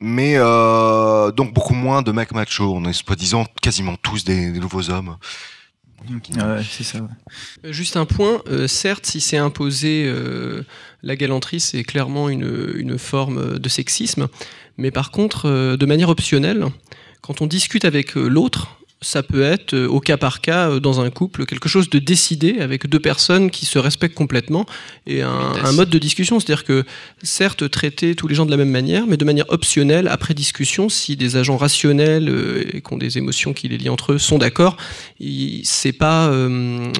Mais 0.00 0.34
euh, 0.36 1.32
donc 1.32 1.52
beaucoup 1.52 1.74
moins 1.74 2.02
de 2.02 2.12
mecs 2.12 2.32
machos. 2.32 2.72
On 2.74 2.84
est 2.84 2.92
soi-disant 2.92 3.46
quasiment 3.62 3.96
tous 3.96 4.24
des, 4.24 4.50
des 4.52 4.60
nouveaux 4.60 4.90
hommes. 4.90 5.16
Ouais, 6.10 6.62
c'est 6.70 6.84
ça. 6.84 6.98
ouais. 7.00 7.08
Euh, 7.66 7.72
Juste 7.72 7.96
un 7.96 8.06
point, 8.06 8.42
euh, 8.48 8.66
certes, 8.68 9.06
si 9.06 9.20
c'est 9.20 9.36
imposé, 9.36 10.04
euh, 10.06 10.62
la 11.02 11.16
galanterie, 11.16 11.60
c'est 11.60 11.82
clairement 11.84 12.28
une, 12.28 12.72
une 12.76 12.98
forme 12.98 13.58
de 13.58 13.68
sexisme, 13.68 14.28
mais 14.76 14.90
par 14.90 15.10
contre, 15.10 15.46
euh, 15.46 15.76
de 15.76 15.86
manière 15.86 16.08
optionnelle, 16.08 16.66
quand 17.20 17.42
on 17.42 17.46
discute 17.46 17.84
avec 17.84 18.14
l'autre, 18.14 18.77
ça 19.00 19.22
peut 19.22 19.42
être 19.42 19.74
euh, 19.74 19.86
au 19.86 20.00
cas 20.00 20.16
par 20.16 20.40
cas 20.40 20.70
euh, 20.70 20.80
dans 20.80 21.00
un 21.00 21.10
couple 21.10 21.46
quelque 21.46 21.68
chose 21.68 21.88
de 21.88 21.98
décidé 21.98 22.60
avec 22.60 22.86
deux 22.86 22.98
personnes 22.98 23.50
qui 23.50 23.66
se 23.66 23.78
respectent 23.78 24.16
complètement 24.16 24.66
et 25.06 25.22
un, 25.22 25.30
un 25.30 25.72
mode 25.72 25.90
de 25.90 25.98
discussion, 25.98 26.40
c'est-à-dire 26.40 26.64
que 26.64 26.84
certes 27.22 27.70
traiter 27.70 28.14
tous 28.14 28.28
les 28.28 28.34
gens 28.34 28.46
de 28.46 28.50
la 28.50 28.56
même 28.56 28.70
manière, 28.70 29.06
mais 29.06 29.16
de 29.16 29.24
manière 29.24 29.46
optionnelle 29.48 30.08
après 30.08 30.34
discussion, 30.34 30.88
si 30.88 31.16
des 31.16 31.36
agents 31.36 31.56
rationnels 31.56 32.28
euh, 32.28 32.64
et 32.72 32.80
qui 32.80 32.92
ont 32.92 32.98
des 32.98 33.18
émotions 33.18 33.52
qui 33.52 33.68
les 33.68 33.78
lient 33.78 33.88
entre 33.88 34.14
eux 34.14 34.18
sont 34.18 34.38
d'accord, 34.38 34.76
c'est 35.64 35.92
pas 35.92 36.28
euh, 36.28 36.92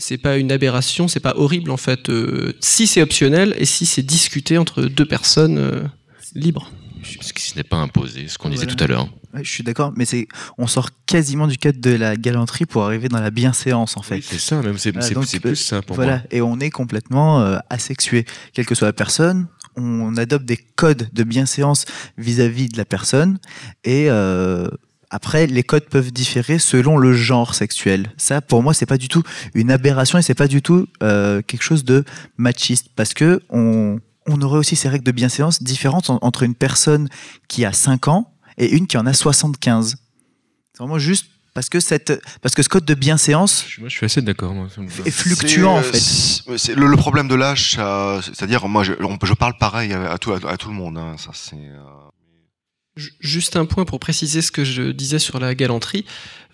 c'est 0.00 0.18
pas 0.18 0.38
une 0.38 0.50
aberration, 0.50 1.08
c'est 1.08 1.20
pas 1.20 1.34
horrible 1.36 1.70
en 1.70 1.76
fait. 1.76 2.08
euh, 2.08 2.52
si 2.60 2.86
c'est 2.86 3.02
optionnel 3.02 3.54
et 3.58 3.66
si 3.66 3.86
c'est 3.86 4.02
discuté 4.02 4.58
entre 4.58 4.82
deux 4.82 5.04
personnes 5.04 5.58
euh, 5.58 5.82
libres. 6.34 6.72
Ce 7.04 7.32
qui 7.32 7.56
n'est 7.56 7.64
pas 7.64 7.76
imposé, 7.78 8.28
ce 8.28 8.38
qu'on 8.38 8.48
disait 8.48 8.66
tout 8.66 8.82
à 8.82 8.86
l'heure. 8.86 9.08
Ouais, 9.34 9.44
je 9.44 9.50
suis 9.50 9.62
d'accord, 9.62 9.92
mais 9.96 10.04
c'est 10.04 10.26
on 10.58 10.66
sort 10.66 10.90
quasiment 11.06 11.46
du 11.46 11.56
cadre 11.56 11.80
de 11.80 11.90
la 11.90 12.16
galanterie 12.16 12.66
pour 12.66 12.84
arriver 12.84 13.08
dans 13.08 13.20
la 13.20 13.30
bienséance 13.30 13.96
en 13.96 14.02
fait. 14.02 14.16
Oui, 14.16 14.24
c'est 14.28 14.38
ça, 14.38 14.60
même 14.62 14.76
c'est 14.78 14.90
Voilà, 14.92 15.20
plus 15.40 15.56
ça 15.56 15.82
pour 15.82 15.96
voilà, 15.96 16.16
moi. 16.18 16.22
et 16.30 16.40
on 16.42 16.58
est 16.58 16.70
complètement 16.70 17.40
euh, 17.40 17.58
asexué, 17.70 18.24
quelle 18.52 18.66
que 18.66 18.74
soit 18.74 18.88
la 18.88 18.92
personne. 18.92 19.46
On 19.76 20.16
adopte 20.16 20.44
des 20.44 20.56
codes 20.56 21.08
de 21.12 21.22
bienséance 21.22 21.84
vis-à-vis 22.18 22.68
de 22.68 22.76
la 22.76 22.84
personne 22.84 23.38
et 23.84 24.10
euh, 24.10 24.68
après 25.10 25.46
les 25.46 25.62
codes 25.62 25.84
peuvent 25.88 26.12
différer 26.12 26.58
selon 26.58 26.96
le 26.98 27.12
genre 27.12 27.54
sexuel. 27.54 28.12
Ça, 28.16 28.40
pour 28.40 28.62
moi, 28.64 28.74
c'est 28.74 28.86
pas 28.86 28.98
du 28.98 29.06
tout 29.08 29.22
une 29.54 29.70
aberration 29.70 30.18
et 30.18 30.22
c'est 30.22 30.34
pas 30.34 30.48
du 30.48 30.60
tout 30.60 30.86
euh, 31.04 31.40
quelque 31.46 31.62
chose 31.62 31.84
de 31.84 32.04
machiste 32.36 32.88
parce 32.96 33.14
que 33.14 33.40
on 33.48 34.00
on 34.26 34.40
aurait 34.42 34.58
aussi 34.58 34.76
ces 34.76 34.88
règles 34.88 35.04
de 35.04 35.12
bienséance 35.12 35.62
différentes 35.62 36.10
en- 36.10 36.18
entre 36.22 36.42
une 36.42 36.54
personne 36.54 37.08
qui 37.48 37.64
a 37.64 37.72
5 37.72 38.08
ans 38.08 38.32
et 38.58 38.70
une 38.70 38.86
qui 38.86 38.96
en 38.98 39.06
a 39.06 39.12
75. 39.12 39.96
C'est 40.72 40.78
vraiment 40.82 40.98
juste 40.98 41.26
parce 41.54 41.68
que 41.68 41.80
cette 41.80 42.22
parce 42.42 42.54
que 42.54 42.62
ce 42.62 42.68
code 42.68 42.84
de 42.84 42.94
bienséance 42.94 43.64
Je- 43.68 43.80
Moi, 43.80 43.88
je 43.88 43.96
suis 43.96 44.06
assez 44.06 44.22
d'accord. 44.22 44.54
moi. 44.54 44.68
Ça 44.74 44.80
me 44.80 44.88
va. 44.88 45.04
est 45.04 45.10
fluctuant 45.10 45.74
en 45.74 45.78
euh, 45.78 45.82
fait. 45.82 45.98
c'est- 45.98 46.58
c'est 46.58 46.74
le, 46.74 46.86
le 46.86 46.96
problème 46.96 47.26
de 47.28 47.34
l'âge, 47.34 47.78
c'est-à-dire 48.22 48.68
moi 48.68 48.84
je, 48.84 48.92
je 49.24 49.34
parle 49.34 49.56
pareil 49.58 49.92
à, 49.92 50.12
à 50.12 50.18
tout, 50.18 50.32
à, 50.32 50.56
tout 50.56 50.68
le 50.68 50.74
monde. 50.74 50.96
hein, 50.98 51.16
ça 51.18 51.30
c'est. 51.34 51.56
euh, 51.56 51.80
Ju- 52.96 53.12
Juste 53.20 53.56
un 53.56 53.66
point 53.66 53.84
pour 53.84 54.00
préciser 54.00 54.42
ce 54.42 54.50
que 54.52 54.64
je 54.64 54.90
disais 54.90 55.18
sur 55.20 55.38
la 55.40 55.54
galanterie, 55.54 56.04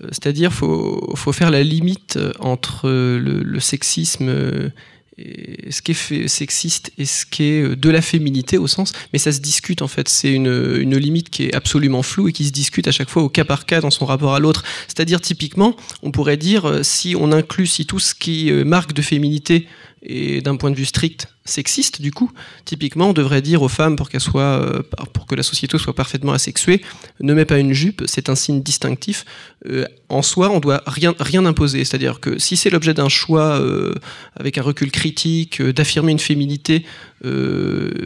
euh, 0.02 0.08
c'est-à-dire 0.12 0.52
faut 0.52 1.12
faut 1.16 1.32
faire 1.32 1.50
la 1.50 1.62
limite 1.62 2.16
euh, 2.16 2.32
entre 2.40 2.88
euh, 2.88 3.18
le, 3.18 3.42
le 3.42 3.60
sexisme 3.60 4.28
euh, 4.28 4.70
et 5.18 5.70
ce 5.70 5.80
qui 5.80 5.92
est 5.92 5.94
fait- 5.94 6.28
sexiste 6.28 6.92
et 6.98 7.06
ce 7.06 7.24
qui 7.24 7.44
est 7.44 7.62
euh, 7.62 7.76
de 7.76 7.88
la 7.90 8.02
féminité 8.02 8.58
au 8.58 8.66
sens, 8.66 8.92
mais 9.12 9.18
ça 9.18 9.32
se 9.32 9.40
discute 9.40 9.80
en 9.80 9.88
fait. 9.88 10.08
C'est 10.08 10.32
une, 10.32 10.96
limite 10.96 11.30
qui 11.30 11.44
est 11.44 11.54
absolument 11.54 12.02
floue 12.02 12.28
et 12.28 12.32
qui 12.32 12.44
se 12.44 12.52
discute 12.52 12.86
à 12.88 12.92
chaque 12.92 13.08
fois 13.08 13.22
au 13.22 13.28
cas 13.28 13.44
par 13.44 13.66
cas 13.66 13.80
dans 13.80 13.90
son 13.90 14.06
rapport 14.06 14.34
à 14.34 14.40
l'autre. 14.40 14.64
C'est-à-dire 14.88 15.20
typiquement, 15.20 15.76
on 16.02 16.10
pourrait 16.10 16.36
dire 16.36 16.66
euh, 16.66 16.82
si 16.82 17.16
on 17.18 17.32
inclut 17.32 17.66
si 17.66 17.86
tout 17.86 17.98
ce 17.98 18.14
qui 18.14 18.50
euh, 18.50 18.64
marque 18.64 18.92
de 18.92 19.02
féminité 19.02 19.66
est 20.06 20.40
d'un 20.40 20.56
point 20.56 20.70
de 20.70 20.76
vue 20.76 20.84
strict 20.84 21.28
sexiste, 21.44 22.02
du 22.02 22.12
coup, 22.12 22.30
typiquement, 22.64 23.10
on 23.10 23.12
devrait 23.12 23.42
dire 23.42 23.62
aux 23.62 23.68
femmes 23.68 23.96
pour 23.96 24.08
soient, 24.18 24.42
euh, 24.42 24.82
pour 25.12 25.26
que 25.26 25.34
la 25.34 25.42
société 25.42 25.78
soit 25.78 25.94
parfaitement 25.94 26.32
asexuée, 26.32 26.82
ne 27.20 27.34
mets 27.34 27.44
pas 27.44 27.58
une 27.58 27.72
jupe, 27.72 28.02
c'est 28.06 28.28
un 28.28 28.34
signe 28.34 28.62
distinctif. 28.62 29.24
Euh, 29.68 29.84
en 30.08 30.22
soi, 30.22 30.50
on 30.50 30.60
doit 30.60 30.82
rien, 30.86 31.14
rien 31.18 31.44
imposer. 31.44 31.84
C'est-à-dire 31.84 32.20
que 32.20 32.38
si 32.38 32.56
c'est 32.56 32.70
l'objet 32.70 32.94
d'un 32.94 33.08
choix 33.08 33.60
euh, 33.60 33.94
avec 34.34 34.58
un 34.58 34.62
recul 34.62 34.90
critique, 34.90 35.62
d'affirmer 35.62 36.12
une 36.12 36.18
féminité 36.18 36.84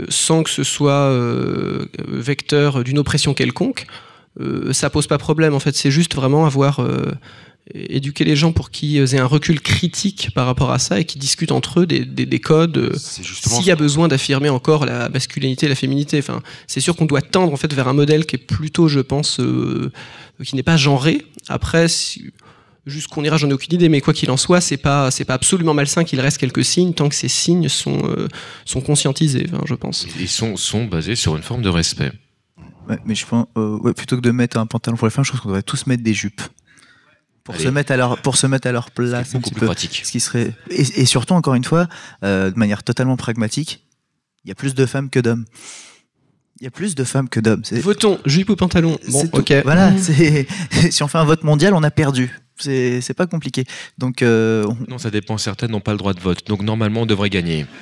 sans 0.09 0.45
que 0.45 0.49
ce 0.49 0.63
soit 0.63 1.13
vecteur 2.09 2.83
d'une 2.85 2.99
oppression 2.99 3.35
quelconque, 3.35 3.87
ça 4.71 4.89
pose 4.89 5.07
pas 5.07 5.19
problème. 5.19 5.53
En 5.53 5.61
fait, 5.61 5.77
c'est 5.77 5.91
juste 5.91 6.15
vraiment 6.15 6.47
avoir 6.47 6.81
éduquer 7.75 8.25
les 8.25 8.37
gens 8.37 8.53
pour 8.53 8.71
qu'ils 8.71 9.15
aient 9.15 9.19
un 9.19 9.27
recul 9.27 9.61
critique 9.61 10.31
par 10.35 10.47
rapport 10.47 10.71
à 10.73 10.79
ça 10.79 10.99
et 11.01 11.05
qui 11.05 11.19
discutent 11.19 11.53
entre 11.53 11.81
eux 11.81 11.87
des, 11.87 12.05
des- 12.05 12.27
des 12.27 12.41
codes. 12.41 12.77
euh, 12.79 12.97
s'il 13.59 13.67
y 13.67 13.71
a 13.71 13.77
besoin 13.77 14.09
d'affirmer 14.09 14.49
encore 14.49 14.85
la 14.87 15.09
masculinité 15.09 15.67
et 15.67 15.69
la 15.69 15.75
féminité, 15.75 16.19
enfin, 16.19 16.43
c'est 16.67 16.81
sûr 16.81 16.97
qu'on 16.97 17.07
doit 17.07 17.23
tendre 17.23 17.53
en 17.53 17.57
fait 17.57 17.73
vers 17.73 17.89
un 17.89 17.93
modèle 17.93 18.27
qui 18.27 18.37
est 18.37 18.39
plutôt, 18.39 18.89
je 18.89 19.01
pense, 19.01 19.41
euh, 19.41 19.91
qui 20.45 20.57
n'est 20.57 20.63
pas 20.63 20.77
genré. 20.77 21.25
Après, 21.49 21.89
si- 21.89 22.31
jusqu'où 22.87 23.21
on 23.21 23.25
ira, 23.25 23.37
j'en 23.37 23.49
ai 23.51 23.53
aucune 23.53 23.75
idée, 23.75 23.89
mais 23.89 24.01
quoi 24.01 24.15
qu'il 24.15 24.31
en 24.31 24.37
soit, 24.37 24.61
c'est 24.61 24.77
pas, 24.79 25.11
c'est 25.11 25.25
pas 25.25 25.35
absolument 25.35 25.75
malsain 25.75 26.03
qu'il 26.05 26.19
reste 26.21 26.39
quelques 26.39 26.65
signes 26.65 26.93
tant 26.95 27.09
que 27.09 27.15
ces 27.15 27.29
signes 27.29 27.69
sont, 27.69 27.99
euh, 28.05 28.27
sont 28.65 28.81
conscientisés, 28.81 29.47
enfin, 29.53 29.63
je 29.67 29.75
pense. 29.75 30.07
Ils 30.19 30.29
sont, 30.29 30.57
sont 30.57 30.87
basés 30.87 31.15
sur 31.15 31.37
une 31.37 31.43
forme 31.43 31.63
de 31.63 31.69
respect. 31.69 32.11
Ouais, 32.89 32.99
mais 33.05 33.15
je 33.15 33.27
pense, 33.27 33.47
euh, 33.57 33.79
ouais, 33.79 33.93
plutôt 33.95 34.17
que 34.17 34.23
de 34.23 34.31
mettre 34.33 34.57
un 34.57 34.67
pantalon 34.67 34.97
pour 34.97 35.07
les 35.07 35.13
femmes, 35.13 35.25
je 35.25 35.31
pense 35.31 35.41
qu'on 35.41 35.49
devrait 35.51 35.63
tous 35.63 35.87
mettre 35.87 36.03
des 36.03 36.15
jupes. 36.15 36.41
Pour 37.51 37.55
Allez. 37.57 37.65
se 37.65 37.69
mettre 37.71 37.93
à 37.93 37.97
leur, 37.97 38.19
pour 38.23 38.37
se 38.37 38.47
mettre 38.47 38.69
à 38.69 38.73
leur 38.73 38.85
C'est 38.87 38.95
place 38.95 39.13
un 39.35 39.39
beaucoup 39.39 39.51
petit 39.51 39.55
plus 39.55 39.61
peu. 39.61 39.67
pratique. 39.67 40.03
Ce 40.05 40.13
qui 40.13 40.21
serait, 40.21 40.55
et, 40.71 40.81
et 40.81 41.05
surtout, 41.05 41.35
encore 41.35 41.55
une 41.55 41.65
fois, 41.65 41.89
euh, 42.25 42.51
de 42.51 42.59
manière 42.59 42.83
totalement 42.83 43.17
pragmatique, 43.17 43.85
il 44.45 44.49
y 44.49 44.53
a 44.53 44.55
plus 44.55 44.75
de 44.75 44.87
femmes 44.87 45.11
que 45.11 45.21
d'hommes. 45.21 45.45
Il 46.61 46.65
y 46.65 46.67
a 46.67 46.71
plus 46.71 46.95
de 46.95 47.05
femmes 47.05 47.29
que 47.29 47.41
d'hommes. 47.41 47.63
C'est- 47.65 47.81
Votons, 47.81 48.19
jupe 48.27 48.51
ou 48.51 48.57
pantalon 48.57 48.99
Bon, 49.09 49.29
ok. 49.33 49.53
Voilà, 49.65 49.97
c'est, 49.99 50.47
si 50.91 51.03
on 51.03 51.09
fait 51.09 51.19
un 51.19 51.25
vote 51.25 51.43
mondial, 51.43 51.75
on 51.75 51.83
a 51.83 51.91
perdu. 51.91 52.39
C'est, 52.59 53.01
c'est 53.01 53.15
pas 53.15 53.27
compliqué. 53.27 53.65
Donc, 53.99 54.23
euh, 54.23 54.65
on- 54.69 54.77
Non, 54.91 54.99
ça 54.99 55.11
dépend. 55.11 55.39
Certaines 55.39 55.71
n'ont 55.71 55.81
pas 55.81 55.93
le 55.93 55.99
droit 55.99 56.13
de 56.15 56.21
vote. 56.21 56.47
Donc, 56.47 56.63
normalement, 56.63 57.03
on 57.03 57.07
devrait 57.07 57.31
gagner. 57.31 57.67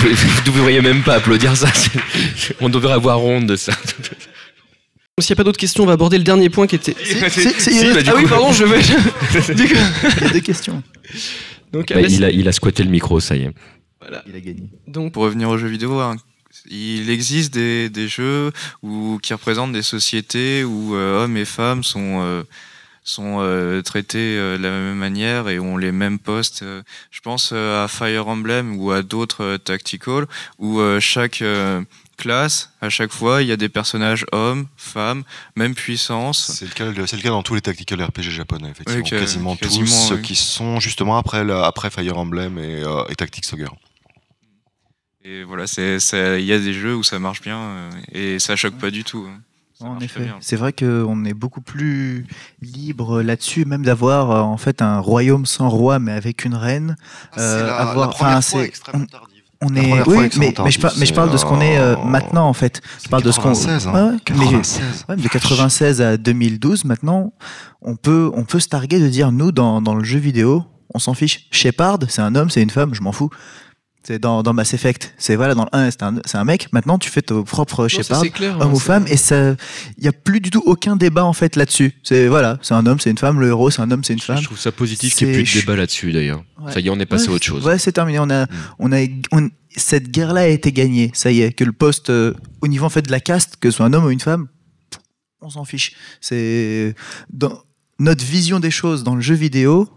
Vous 0.00 0.40
ne 0.40 0.46
devriez 0.46 0.80
même 0.80 1.02
pas 1.02 1.14
applaudir 1.14 1.56
ça. 1.56 1.68
On 2.60 2.68
devrait 2.68 2.92
avoir 2.94 3.22
honte 3.22 3.46
de 3.46 3.56
ça. 3.56 3.72
S'il 5.18 5.32
n'y 5.32 5.34
a 5.34 5.36
pas 5.36 5.44
d'autres 5.44 5.58
questions, 5.58 5.82
on 5.84 5.86
va 5.86 5.92
aborder 5.92 6.16
le 6.16 6.24
dernier 6.24 6.48
point 6.48 6.66
qui 6.66 6.76
était. 6.76 6.96
Si, 7.04 7.14
bah, 7.20 7.26
ah 8.06 8.12
oui, 8.16 8.24
pardon, 8.26 8.52
je 8.52 8.64
vais. 8.64 8.80
Du 9.54 9.68
coup- 9.68 9.74
il 10.18 10.22
y 10.22 10.26
a 10.26 10.30
deux 10.30 10.40
questions. 10.40 10.82
Donc, 11.72 11.92
Bah, 11.92 12.00
il, 12.00 12.24
a, 12.24 12.30
il 12.30 12.48
a 12.48 12.52
squatté 12.52 12.82
le 12.82 12.90
micro, 12.90 13.20
ça 13.20 13.36
y 13.36 13.42
est. 13.42 13.50
Il 14.26 14.34
a 14.34 14.40
gagné. 14.40 14.62
donc 14.86 15.12
Pour 15.12 15.24
revenir 15.24 15.50
aux 15.50 15.58
jeux 15.58 15.68
vidéo, 15.68 15.98
hein, 16.00 16.16
il 16.70 17.10
existe 17.10 17.52
des, 17.52 17.90
des 17.90 18.08
jeux 18.08 18.50
où, 18.82 19.18
qui 19.22 19.34
représentent 19.34 19.72
des 19.72 19.82
sociétés 19.82 20.64
où 20.64 20.94
euh, 20.94 21.24
hommes 21.24 21.36
et 21.36 21.44
femmes 21.44 21.84
sont, 21.84 22.22
euh, 22.22 22.42
sont 23.10 23.38
euh, 23.40 23.82
traités 23.82 24.36
euh, 24.36 24.56
de 24.56 24.62
la 24.62 24.70
même 24.70 24.96
manière 24.96 25.48
et 25.48 25.58
ont 25.58 25.76
les 25.76 25.92
mêmes 25.92 26.18
postes. 26.18 26.62
Euh, 26.62 26.82
je 27.10 27.20
pense 27.20 27.52
à 27.52 27.86
Fire 27.88 28.28
Emblem 28.28 28.76
ou 28.76 28.92
à 28.92 29.02
d'autres 29.02 29.56
tactical 29.56 30.26
où 30.58 30.80
chaque 31.00 31.42
classe, 32.16 32.70
à 32.80 32.88
chaque 32.88 33.12
fois, 33.12 33.42
il 33.42 33.48
y 33.48 33.52
a 33.52 33.56
des 33.56 33.68
personnages 33.68 34.26
hommes, 34.32 34.66
femmes, 34.76 35.24
même 35.56 35.74
puissance. 35.74 36.52
C'est 36.58 36.66
le, 36.66 36.72
cas, 36.72 37.06
c'est 37.06 37.16
le 37.16 37.22
cas 37.22 37.30
dans 37.30 37.42
tous 37.42 37.54
les 37.54 37.60
tactical 37.60 38.02
RPG 38.02 38.30
japonais, 38.30 38.70
effectivement. 38.70 39.02
Oui, 39.02 39.08
quasiment, 39.08 39.56
quasiment, 39.56 39.86
tous 39.86 39.90
ceux 39.90 40.18
qui 40.18 40.36
sont 40.36 40.80
justement 40.80 41.16
après, 41.16 41.90
Fire 41.90 42.18
Emblem 42.18 42.58
et, 42.58 42.82
et 43.08 43.14
Tactics 43.14 43.52
Ogre. 43.52 43.74
Et 45.24 45.44
voilà, 45.44 45.64
il 45.76 46.44
y 46.44 46.52
a 46.52 46.58
des 46.58 46.72
jeux 46.72 46.94
où 46.94 47.02
ça 47.02 47.18
marche 47.18 47.42
bien 47.42 47.90
et 48.12 48.38
ça 48.38 48.56
choque 48.56 48.78
pas 48.78 48.90
du 48.90 49.04
tout. 49.04 49.28
En 49.82 49.98
effet, 50.00 50.28
c'est 50.40 50.56
vrai 50.56 50.72
qu'on 50.72 51.24
est 51.24 51.34
beaucoup 51.34 51.60
plus 51.60 52.26
libre 52.60 53.22
là-dessus, 53.22 53.64
même 53.64 53.84
d'avoir 53.84 54.30
euh, 54.30 54.40
en 54.40 54.56
fait 54.56 54.82
un 54.82 54.98
royaume 54.98 55.46
sans 55.46 55.68
roi, 55.68 55.98
mais 55.98 56.12
avec 56.12 56.44
une 56.44 56.54
reine. 56.54 56.96
Euh, 57.38 57.70
avoir- 57.76 58.08
enfin, 58.10 58.40
c'est- 58.40 58.72
on- 59.62 59.74
est, 59.76 59.80
première 59.88 60.04
fois 60.04 60.16
oui, 60.16 60.24
extrêmement 60.24 60.52
mais, 60.64 60.64
mais, 60.64 60.70
je 60.70 61.00
mais 61.00 61.12
parle 61.14 61.30
de 61.30 61.36
ce 61.36 61.44
qu'on 61.44 61.60
est 61.60 61.78
euh, 61.78 61.94
euh, 61.96 62.04
maintenant 62.04 62.48
en 62.48 62.52
fait. 62.54 62.80
Je 63.04 63.08
parle 63.08 63.22
de 63.22 63.30
ce 63.30 63.38
qu'on. 63.40 63.48
96, 63.52 63.86
hein. 63.88 63.92
Ouais, 63.92 64.00
ouais, 64.00 64.12
mais- 64.12 64.20
96. 64.20 65.04
ouais, 65.08 65.16
de 65.16 65.28
96 65.28 66.00
à 66.00 66.16
2012, 66.16 66.84
maintenant, 66.84 67.32
on 67.82 67.96
peut, 67.96 68.30
on 68.34 68.44
peut 68.44 68.60
se 68.60 68.68
targuer 68.68 69.00
de 69.00 69.08
dire 69.08 69.32
nous 69.32 69.52
dans, 69.52 69.82
dans 69.82 69.94
le 69.94 70.04
jeu 70.04 70.18
vidéo, 70.18 70.64
on 70.94 70.98
s'en 70.98 71.14
fiche. 71.14 71.46
Shepard, 71.50 71.98
c'est 72.08 72.22
un 72.22 72.34
homme, 72.34 72.48
c'est 72.50 72.62
une 72.62 72.70
femme, 72.70 72.94
je 72.94 73.02
m'en 73.02 73.12
fous. 73.12 73.30
C'est 74.02 74.18
dans, 74.18 74.42
dans 74.42 74.54
Mass 74.54 74.72
Effect. 74.72 75.14
C'est 75.18 75.36
voilà, 75.36 75.54
dans 75.54 75.64
le 75.64 75.76
1, 75.76 75.90
c'est 75.90 76.02
un, 76.02 76.14
c'est 76.24 76.38
un 76.38 76.44
mec. 76.44 76.68
Maintenant, 76.72 76.98
tu 76.98 77.10
fais 77.10 77.20
ton 77.20 77.42
propre 77.42 77.86
Shepard, 77.86 78.22
c'est 78.22 78.30
clair, 78.30 78.56
homme 78.56 78.62
hein, 78.62 78.72
ou 78.72 78.78
femme, 78.78 79.04
et 79.08 79.18
ça, 79.18 79.54
il 79.98 80.04
y 80.04 80.08
a 80.08 80.12
plus 80.12 80.40
du 80.40 80.48
tout 80.50 80.62
aucun 80.64 80.96
débat 80.96 81.24
en 81.24 81.34
fait 81.34 81.54
là-dessus. 81.54 81.92
C'est 82.02 82.26
voilà, 82.26 82.58
c'est 82.62 82.72
un 82.72 82.86
homme, 82.86 82.98
c'est 82.98 83.10
une 83.10 83.18
femme, 83.18 83.38
le 83.40 83.48
héros, 83.48 83.70
c'est 83.70 83.82
un 83.82 83.90
homme, 83.90 84.02
c'est 84.02 84.14
une 84.14 84.20
femme. 84.20 84.38
je 84.38 84.44
trouve 84.44 84.58
ça 84.58 84.72
positif 84.72 85.14
qu'il 85.14 85.28
n'y 85.28 85.34
ait 85.34 85.42
plus 85.42 85.54
de 85.54 85.60
débat 85.60 85.76
là-dessus 85.76 86.12
d'ailleurs. 86.12 86.42
Ouais. 86.62 86.72
Ça 86.72 86.80
y 86.80 86.86
est, 86.86 86.90
on 86.90 86.98
est 86.98 87.04
passé 87.06 87.26
Ouais, 87.26 87.32
à 87.32 87.36
autre 87.36 87.44
chose. 87.44 87.66
Ouais, 87.66 87.78
c'est 87.78 87.92
terminé. 87.92 88.18
On 88.20 88.30
a, 88.30 88.46
on 88.78 88.90
a, 88.92 89.00
on- 89.32 89.50
cette 89.76 90.10
guerre-là 90.10 90.40
a 90.42 90.46
été 90.46 90.72
gagnée. 90.72 91.10
Ça 91.14 91.30
y 91.30 91.42
est, 91.42 91.52
que 91.52 91.64
le 91.64 91.72
poste 91.72 92.08
euh, 92.10 92.32
au 92.62 92.68
niveau 92.68 92.86
en 92.86 92.90
fait 92.90 93.02
de 93.02 93.10
la 93.12 93.20
caste, 93.20 93.56
que 93.60 93.70
ce 93.70 93.76
soit 93.76 93.86
un 93.86 93.92
homme 93.92 94.04
ou 94.06 94.10
une 94.10 94.18
femme, 94.20 94.48
on 95.42 95.50
s'en 95.50 95.64
fiche. 95.64 95.92
C'est 96.22 96.94
dans 97.30 97.62
notre 97.98 98.24
vision 98.24 98.60
des 98.60 98.70
choses 98.70 99.04
dans 99.04 99.14
le 99.14 99.20
jeu 99.20 99.34
vidéo. 99.34 99.88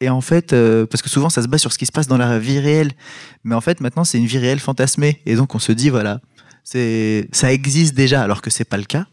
Et 0.00 0.08
en 0.08 0.20
fait, 0.22 0.52
euh, 0.52 0.86
parce 0.86 1.02
que 1.02 1.10
souvent 1.10 1.28
ça 1.28 1.42
se 1.42 1.48
base 1.48 1.60
sur 1.60 1.72
ce 1.72 1.78
qui 1.78 1.86
se 1.86 1.92
passe 1.92 2.06
dans 2.06 2.16
la 2.16 2.38
vie 2.38 2.58
réelle, 2.58 2.92
mais 3.44 3.54
en 3.54 3.60
fait 3.60 3.80
maintenant 3.80 4.04
c'est 4.04 4.18
une 4.18 4.26
vie 4.26 4.38
réelle 4.38 4.60
fantasmée, 4.60 5.20
et 5.26 5.36
donc 5.36 5.54
on 5.54 5.58
se 5.58 5.72
dit 5.72 5.90
voilà, 5.90 6.20
ça 6.64 7.52
existe 7.52 7.94
déjà, 7.94 8.22
alors 8.22 8.40
que 8.40 8.50
c'est 8.50 8.64
pas 8.64 8.78
le 8.78 8.84
cas. 8.84 9.06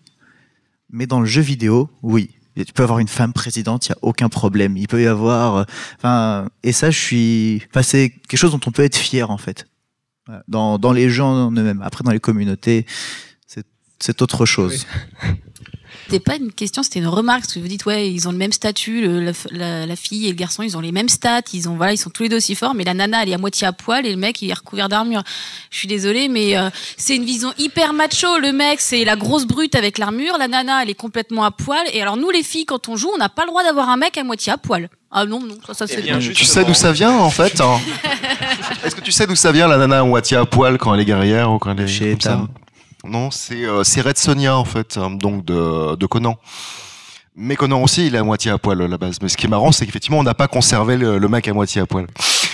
Mais 0.89 1.05
dans 1.05 1.19
le 1.19 1.25
jeu 1.25 1.41
vidéo, 1.41 1.89
oui, 2.01 2.31
tu 2.55 2.71
peux 2.71 2.83
avoir 2.83 2.99
une 2.99 3.09
femme 3.09 3.33
présidente, 3.33 3.87
il 3.87 3.89
y 3.89 3.93
a 3.93 3.97
aucun 4.01 4.29
problème. 4.29 4.77
Il 4.77 4.87
peut 4.87 5.01
y 5.01 5.07
avoir, 5.07 5.57
euh, 5.57 5.63
enfin, 5.97 6.49
et 6.63 6.71
ça, 6.71 6.89
je 6.89 6.97
suis, 6.97 7.63
enfin, 7.69 7.83
c'est 7.83 8.09
quelque 8.09 8.37
chose 8.39 8.51
dont 8.51 8.61
on 8.65 8.71
peut 8.71 8.83
être 8.83 8.95
fier 8.95 9.29
en 9.29 9.37
fait, 9.37 9.67
dans, 10.47 10.77
les 10.93 11.09
gens 11.09 11.47
en 11.47 11.51
eux-mêmes. 11.51 11.81
Après, 11.81 12.03
dans 12.03 12.11
les 12.11 12.21
communautés, 12.21 12.85
c'est 13.99 14.21
autre 14.21 14.45
chose. 14.45 14.85
C'était 16.09 16.19
pas 16.23 16.37
une 16.37 16.51
question, 16.53 16.83
c'était 16.83 16.99
une 16.99 17.07
remarque. 17.07 17.41
Parce 17.41 17.53
que 17.53 17.59
vous 17.59 17.67
dites, 17.67 17.85
ouais, 17.85 18.09
ils 18.09 18.27
ont 18.27 18.31
le 18.31 18.37
même 18.37 18.51
statut, 18.53 19.01
le- 19.01 19.19
la, 19.19 19.31
la- 19.51 19.85
la 19.85 19.95
fille 19.95 20.25
et 20.25 20.29
le 20.29 20.35
garçon, 20.35 20.63
ils 20.63 20.77
ont 20.77 20.79
les 20.79 20.91
mêmes 20.93 21.09
stats, 21.09 21.41
ils, 21.53 21.67
ont, 21.67 21.75
voilà, 21.75 21.91
ils 21.93 21.97
sont 21.97 22.09
tous 22.09 22.23
les 22.23 22.29
deux 22.29 22.37
aussi 22.37 22.55
forts, 22.55 22.73
mais 22.75 22.83
la 22.85 22.93
nana, 22.93 23.23
elle 23.23 23.29
est 23.29 23.33
à 23.33 23.37
moitié 23.37 23.67
à 23.67 23.73
poil 23.73 24.05
et 24.05 24.11
le 24.11 24.17
mec, 24.17 24.41
il 24.41 24.49
est 24.49 24.53
recouvert 24.53 24.87
d'armure. 24.89 25.23
Je 25.69 25.77
suis 25.79 25.87
désolée, 25.87 26.29
mais 26.29 26.57
euh, 26.57 26.69
c'est 26.95 27.15
une 27.15 27.25
vision 27.25 27.51
hyper 27.57 27.91
macho. 27.93 28.39
Le 28.39 28.53
mec, 28.53 28.79
c'est 28.79 29.03
la 29.03 29.15
grosse 29.17 29.45
brute 29.45 29.75
avec 29.75 29.97
l'armure, 29.97 30.37
la 30.37 30.47
nana, 30.47 30.81
elle 30.83 30.89
est 30.89 30.93
complètement 30.93 31.43
à 31.43 31.51
poil. 31.51 31.85
Et 31.93 32.01
alors, 32.01 32.15
nous, 32.15 32.29
les 32.29 32.43
filles, 32.43 32.65
quand 32.65 32.87
on 32.87 32.95
joue, 32.95 33.09
on 33.13 33.17
n'a 33.17 33.29
pas 33.29 33.43
le 33.43 33.49
droit 33.49 33.63
d'avoir 33.63 33.89
un 33.89 33.97
mec 33.97 34.17
à 34.17 34.23
moitié 34.23 34.53
à 34.53 34.57
poil. 34.57 34.89
Ah 35.11 35.25
non, 35.25 35.39
non, 35.41 35.55
ça, 35.67 35.73
ça 35.73 35.87
c'est. 35.87 36.01
bien, 36.01 36.19
Tu 36.19 36.45
sais 36.45 36.63
d'où 36.65 36.73
ça 36.73 36.91
vient 36.91 37.11
en 37.17 37.29
fait 37.29 37.61
hein? 37.61 37.79
Est-ce 38.83 38.93
que 38.95 39.01
tu 39.01 39.11
sais 39.13 39.25
d'où 39.25 39.35
ça 39.35 39.51
vient 39.53 39.67
la 39.67 39.77
nana 39.77 39.99
à 40.01 40.03
moitié 40.03 40.35
à 40.37 40.45
poil 40.45 40.77
quand 40.77 40.93
elle 40.93 40.99
est 41.01 41.05
guerrière 41.05 41.51
ou 41.51 41.59
quand 41.59 41.71
elle 41.71 41.81
est 41.85 41.87
Chez 41.87 42.11
comme 42.11 42.21
ça? 42.21 42.47
Non, 43.07 43.31
c'est 43.31 43.65
euh, 43.65 43.83
c'est 43.83 44.01
Red 44.01 44.17
Sonia 44.17 44.57
en 44.57 44.65
fait, 44.65 44.97
hein, 44.97 45.11
donc 45.11 45.45
de, 45.45 46.05
Conan. 46.05 46.37
Mais 47.35 47.55
Conan 47.55 47.83
aussi, 47.83 48.07
il 48.07 48.15
est 48.15 48.17
à 48.17 48.23
moitié 48.23 48.51
à 48.51 48.57
poil 48.57 48.81
à 48.81 48.87
la 48.87 48.97
base. 48.97 49.17
Mais 49.21 49.29
ce 49.29 49.37
qui 49.37 49.45
est 49.45 49.49
marrant, 49.49 49.71
c'est 49.71 49.85
qu'effectivement, 49.85 50.19
on 50.19 50.23
n'a 50.23 50.33
pas 50.33 50.47
conservé 50.47 50.97
le 50.97 51.27
mec 51.27 51.47
à 51.47 51.53
moitié 51.53 51.81
à 51.81 51.85
poil. 51.85 52.07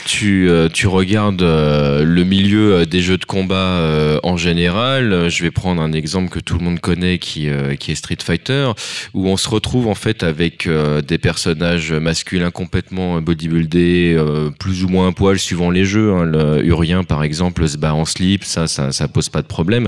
Tu, 0.06 0.50
euh, 0.50 0.68
tu 0.68 0.88
regardes 0.88 1.42
euh, 1.42 2.04
le 2.04 2.24
milieu 2.24 2.74
euh, 2.74 2.86
des 2.86 3.02
jeux 3.02 3.18
de 3.18 3.26
combat 3.26 4.20
en 4.24 4.38
général. 4.38 5.30
Je 5.30 5.44
vais 5.44 5.52
prendre 5.52 5.82
un 5.82 5.94
exemple 5.94 6.30
que 6.30 6.40
tout 6.40 6.58
le 6.58 6.64
monde 6.64 6.80
connaît, 6.80 7.18
qui, 7.18 7.48
qui 7.80 7.92
est 7.92 7.96
Street 7.96 8.18
Fighter, 8.24 8.72
où 9.14 9.28
on 9.28 9.38
se 9.38 9.50
retrouve 9.50 9.88
en 9.88 9.96
fait 9.96 10.24
avec 10.24 10.68
des 11.08 11.18
personnages 11.18 11.92
masculins 11.94 12.52
complètement 12.52 13.22
bodybuildés, 13.22 14.18
plus 14.60 14.84
ou 14.84 14.88
moins 14.90 15.10
à 15.10 15.12
poil 15.12 15.40
suivant 15.40 15.70
les 15.70 15.86
jeux. 15.86 16.14
hein. 16.14 16.26
Le 16.26 16.66
Urien, 16.66 17.04
par 17.04 17.24
exemple, 17.24 17.68
se 17.68 17.78
bat 17.78 17.94
en 17.94 18.06
slip, 18.06 18.44
ça, 18.44 18.68
ça, 18.68 18.92
ça 18.92 19.08
pose 19.08 19.30
pas 19.30 19.42
de 19.42 19.48
problème. 19.48 19.88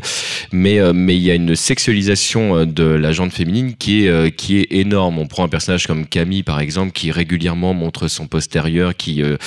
Mais 0.51 0.79
mais 0.93 1.15
il 1.15 1.23
y 1.23 1.31
a 1.31 1.35
une 1.35 1.55
sexualisation 1.55 2.65
de 2.65 2.83
la 2.83 3.11
jante 3.11 3.33
féminine 3.33 3.75
qui 3.77 4.05
est 4.05 4.35
qui 4.35 4.59
est 4.59 4.67
énorme. 4.71 5.19
On 5.19 5.27
prend 5.27 5.43
un 5.43 5.49
personnage 5.49 5.87
comme 5.87 6.05
Camille, 6.05 6.43
par 6.43 6.59
exemple, 6.59 6.91
qui 6.91 7.11
régulièrement 7.11 7.73
montre 7.73 8.07
son 8.07 8.27
postérieur, 8.27 8.95
qui 8.95 9.21
euh, 9.21 9.37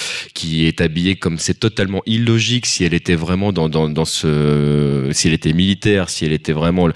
est 0.67 0.81
habillée 0.81 1.17
comme 1.17 1.39
c'est 1.39 1.59
totalement 1.59 2.03
illogique 2.07 2.67
si 2.67 2.85
elle 2.85 2.95
était 2.95 3.15
vraiment 3.15 3.53
dans, 3.53 3.69
dans, 3.69 3.89
dans 3.89 4.05
ce 4.05 5.09
si 5.13 5.29
elle 5.29 5.35
était 5.35 5.53
militaire 5.53 6.11
si 6.11 6.25
elle 6.25 6.33
était 6.33 6.53
vraiment 6.53 6.89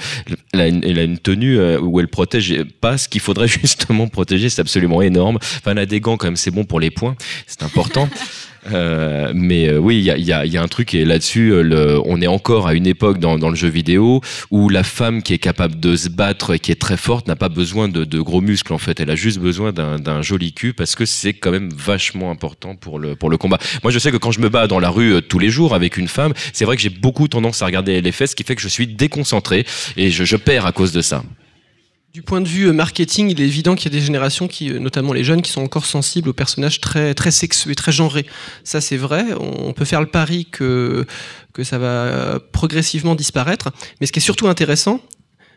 elle 0.52 0.60
a 0.60 0.68
une, 0.68 0.84
elle 0.84 0.98
a 0.98 1.02
une 1.02 1.18
tenue 1.18 1.58
euh, 1.58 1.80
où 1.80 2.00
elle 2.00 2.08
protège 2.08 2.62
pas 2.80 2.98
ce 2.98 3.08
qu'il 3.08 3.20
faudrait 3.20 3.48
justement 3.62 4.08
protéger 4.08 4.48
c'est 4.48 4.60
absolument 4.60 5.02
énorme. 5.02 5.36
Enfin 5.36 5.72
elle 5.72 5.78
a 5.78 5.86
des 5.86 6.00
gants 6.00 6.16
quand 6.16 6.26
même 6.26 6.36
c'est 6.36 6.50
bon 6.50 6.64
pour 6.64 6.80
les 6.80 6.90
points 6.90 7.16
c'est 7.46 7.62
important 7.62 8.08
Euh, 8.70 9.32
mais 9.34 9.68
euh, 9.68 9.78
oui, 9.78 9.98
il 9.98 10.04
y 10.04 10.10
a, 10.10 10.16
y, 10.16 10.32
a, 10.32 10.46
y 10.46 10.56
a 10.56 10.62
un 10.62 10.68
truc 10.68 10.94
et 10.94 11.04
là-dessus, 11.04 11.52
euh, 11.52 12.00
on 12.04 12.20
est 12.20 12.26
encore 12.28 12.68
à 12.68 12.74
une 12.74 12.86
époque 12.86 13.18
dans, 13.18 13.36
dans 13.36 13.48
le 13.50 13.56
jeu 13.56 13.68
vidéo 13.68 14.20
où 14.50 14.68
la 14.68 14.84
femme 14.84 15.22
qui 15.22 15.34
est 15.34 15.38
capable 15.38 15.80
de 15.80 15.96
se 15.96 16.08
battre 16.08 16.54
et 16.54 16.58
qui 16.58 16.70
est 16.70 16.80
très 16.80 16.96
forte 16.96 17.26
n'a 17.26 17.34
pas 17.34 17.48
besoin 17.48 17.88
de, 17.88 18.04
de 18.04 18.20
gros 18.20 18.40
muscles 18.40 18.72
en 18.72 18.78
fait. 18.78 19.00
Elle 19.00 19.10
a 19.10 19.16
juste 19.16 19.40
besoin 19.40 19.72
d'un 19.72 19.98
d'un 19.98 20.22
joli 20.22 20.52
cul 20.52 20.74
parce 20.74 20.94
que 20.94 21.04
c'est 21.04 21.32
quand 21.32 21.50
même 21.50 21.70
vachement 21.74 22.30
important 22.30 22.76
pour 22.76 22.98
le 22.98 23.16
pour 23.16 23.30
le 23.30 23.36
combat. 23.36 23.58
Moi, 23.82 23.90
je 23.92 23.98
sais 23.98 24.12
que 24.12 24.16
quand 24.16 24.30
je 24.30 24.40
me 24.40 24.48
bats 24.48 24.68
dans 24.68 24.78
la 24.80 24.90
rue 24.90 25.14
euh, 25.14 25.20
tous 25.20 25.38
les 25.40 25.50
jours 25.50 25.74
avec 25.74 25.96
une 25.96 26.08
femme, 26.08 26.32
c'est 26.52 26.64
vrai 26.64 26.76
que 26.76 26.82
j'ai 26.82 26.90
beaucoup 26.90 27.26
tendance 27.26 27.62
à 27.62 27.66
regarder 27.66 28.00
les 28.00 28.12
fesses, 28.12 28.30
ce 28.30 28.36
qui 28.36 28.44
fait 28.44 28.54
que 28.54 28.62
je 28.62 28.68
suis 28.68 28.86
déconcentré 28.86 29.66
et 29.96 30.10
je, 30.10 30.24
je 30.24 30.36
perds 30.36 30.66
à 30.66 30.72
cause 30.72 30.92
de 30.92 31.00
ça. 31.02 31.22
Du 32.12 32.20
point 32.20 32.42
de 32.42 32.48
vue 32.48 32.68
euh, 32.68 32.74
marketing, 32.74 33.30
il 33.30 33.40
est 33.40 33.46
évident 33.46 33.74
qu'il 33.74 33.90
y 33.90 33.96
a 33.96 33.98
des 33.98 34.04
générations, 34.04 34.46
qui, 34.46 34.70
euh, 34.70 34.78
notamment 34.78 35.14
les 35.14 35.24
jeunes, 35.24 35.40
qui 35.40 35.50
sont 35.50 35.62
encore 35.62 35.86
sensibles 35.86 36.28
aux 36.28 36.34
personnages 36.34 36.78
très, 36.78 37.14
très 37.14 37.30
sexués, 37.30 37.74
très 37.74 37.90
genrés. 37.90 38.26
Ça, 38.64 38.82
c'est 38.82 38.98
vrai. 38.98 39.24
On 39.40 39.72
peut 39.72 39.86
faire 39.86 40.02
le 40.02 40.06
pari 40.06 40.44
que, 40.44 41.06
que 41.54 41.64
ça 41.64 41.78
va 41.78 42.38
progressivement 42.52 43.14
disparaître. 43.14 43.70
Mais 43.98 44.06
ce 44.06 44.12
qui 44.12 44.18
est 44.18 44.22
surtout 44.22 44.46
intéressant, 44.46 45.00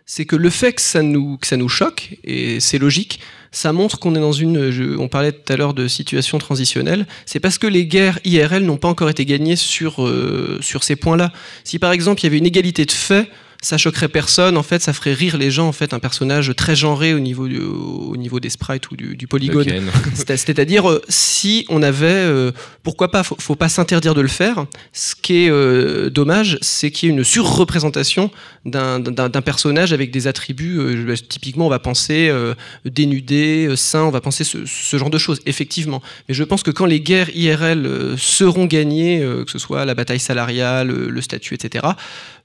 c'est 0.06 0.26
que 0.26 0.38
le 0.38 0.49
fait 0.49 0.72
que 0.72 0.82
ça 0.82 1.02
nous, 1.02 1.38
que 1.38 1.48
ça 1.48 1.57
nous 1.57 1.68
choque, 1.68 2.15
et 2.23 2.61
c'est 2.61 2.77
logique, 2.77 3.19
ça 3.52 3.73
montre 3.73 3.99
qu'on 3.99 4.15
est 4.15 4.19
dans 4.19 4.32
une, 4.32 4.98
on 4.98 5.07
parlait 5.10 5.34
tout 5.34 5.52
à 5.52 5.57
l'heure 5.57 5.73
de 5.73 5.88
situation 5.90 6.38
transitionnelle, 6.38 7.06
c'est 7.26 7.40
parce 7.40 7.57
que 7.57 7.68
les 7.68 7.86
guerres 7.86 8.19
IRL 8.23 8.64
n'ont 8.64 8.77
pas 8.77 8.88
encore 8.88 9.10
été 9.10 9.26
gagnées 9.26 9.56
sur, 9.56 10.06
euh, 10.06 10.60
sur 10.61 10.84
ces 10.84 10.95
points-là. 10.95 11.34
Si 11.64 11.80
par 11.80 11.91
exemple 11.91 12.22
il 12.22 12.26
y 12.26 12.27
avait 12.27 12.38
une 12.38 12.45
égalité 12.45 12.86
de 12.86 12.91
fait, 12.91 13.30
ça 13.66 13.78
choquerait 13.78 14.10
personne, 14.10 14.58
en 14.58 14.64
fait, 14.64 14.82
ça 14.82 14.94
ferait 14.94 15.14
rire 15.14 15.38
les 15.38 15.50
gens, 15.50 15.68
en 15.68 15.72
fait, 15.72 15.94
un 15.94 16.00
personnage 16.00 16.54
très 16.56 16.76
genré 16.76 17.14
au 17.16 17.20
niveau, 17.20 17.48
du- 17.48 17.60
au 17.60 18.16
niveau 18.16 18.40
des 18.40 18.50
sprites 18.52 18.92
ou 18.92 18.96
du, 18.96 19.16
du 19.16 19.26
polygone. 19.28 19.66
Le 19.68 19.82
C'est-à-dire, 20.38 20.88
euh, 20.90 21.02
si 21.10 21.66
on 21.70 21.82
avait, 21.82 22.06
euh, 22.06 22.52
pourquoi 22.84 23.10
pas, 23.10 23.24
faut, 23.24 23.36
faut 23.40 23.56
pas 23.56 23.70
s'interdire 23.70 24.14
de 24.14 24.22
le 24.22 24.28
faire. 24.28 24.66
Ce 24.94 25.16
qui 25.16 25.46
est 25.46 25.50
euh, 25.50 26.10
dommage, 26.12 26.60
c'est 26.62 26.92
qu'il 26.92 27.10
y 27.10 27.12
ait 27.12 27.16
une 27.16 27.24
surreprésentation 27.24 28.30
d'un- 28.66 29.00
personnage 29.42 29.94
avec 29.94 30.12
des 30.12 30.28
attributs. 30.28 30.78
euh, 30.80 31.16
typiquement, 31.28 31.66
on 31.66 31.70
va 31.70 31.80
penser 31.80 32.28
euh, 32.30 32.54
dénudé, 32.86 33.74
sain, 33.76 34.04
on 34.04 34.12
va 34.12 34.22
penser 34.22 34.44
ce, 34.44 34.60
ce 34.66 34.98
genre 34.98 35.10
de 35.10 35.18
choses, 35.18 35.40
effectivement. 35.46 36.02
Mais 36.30 36.36
je 36.36 36.44
pense 36.44 36.64
que 36.64 36.72
quand 36.72 36.86
les 36.86 37.02
guerres 37.02 37.30
IRL 37.36 38.16
seront 38.18 38.66
gagnées, 38.66 39.22
euh, 39.24 39.44
que 39.44 39.52
ce 39.52 39.60
soit 39.60 39.86
la 39.86 39.96
bataille 39.96 40.20
salariale, 40.20 40.92
euh, 40.92 41.10
le 41.10 41.22
statut, 41.22 41.54
etc., 41.56 41.86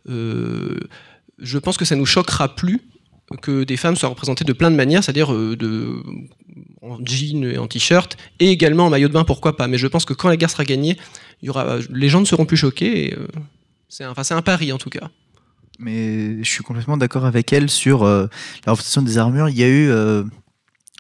je 0.07 1.59
pense 1.59 1.77
que 1.77 1.85
ça 1.85 1.97
nous 1.97 2.07
choquera 2.07 2.55
plus 2.55 2.81
que 3.43 3.65
des 3.65 3.77
femmes 3.77 3.97
soient 3.97 4.09
représentées 4.09 4.45
de 4.45 4.53
plein 4.53 4.71
de 4.71 4.77
manières, 4.77 5.05
c'est-à-dire 5.05 5.33
euh, 5.33 6.03
en 6.83 6.99
jean 7.05 7.45
et 7.45 7.59
en 7.59 7.67
t-shirt, 7.67 8.17
et 8.41 8.51
également 8.51 8.87
en 8.87 8.91
maillot 8.91 9.09
de 9.09 9.13
bain, 9.13 9.25
pourquoi 9.25 9.57
pas. 9.57 9.69
Mais 9.69 9.79
je 9.79 9.87
pense 9.87 10.05
que 10.05 10.15
quand 10.15 10.29
la 10.29 10.37
guerre 10.37 10.51
sera 10.51 10.65
gagnée, 10.65 10.97
les 11.43 12.09
gens 12.09 12.21
ne 12.21 12.25
seront 12.25 12.45
plus 12.45 12.57
choqués. 12.57 13.15
euh, 13.17 13.27
c'est 13.89 14.05
un, 14.05 14.43
pari 14.43 14.73
en 14.73 14.79
tout 14.79 14.91
cas. 14.91 15.11
Mais 15.79 16.43
je 16.43 16.51
suis 16.51 16.63
complètement 16.63 16.97
d'accord 16.97 17.25
avec 17.25 17.53
elle 17.53 17.71
sur 17.71 18.03
euh, 18.03 18.27
la 18.67 18.73
représentation 18.73 19.03
des 19.03 19.19
armures. 19.19 19.49
Il 19.49 19.59
y 19.59 19.65
a 19.65 19.69
eu, 19.69 19.91
euh, 19.91 20.25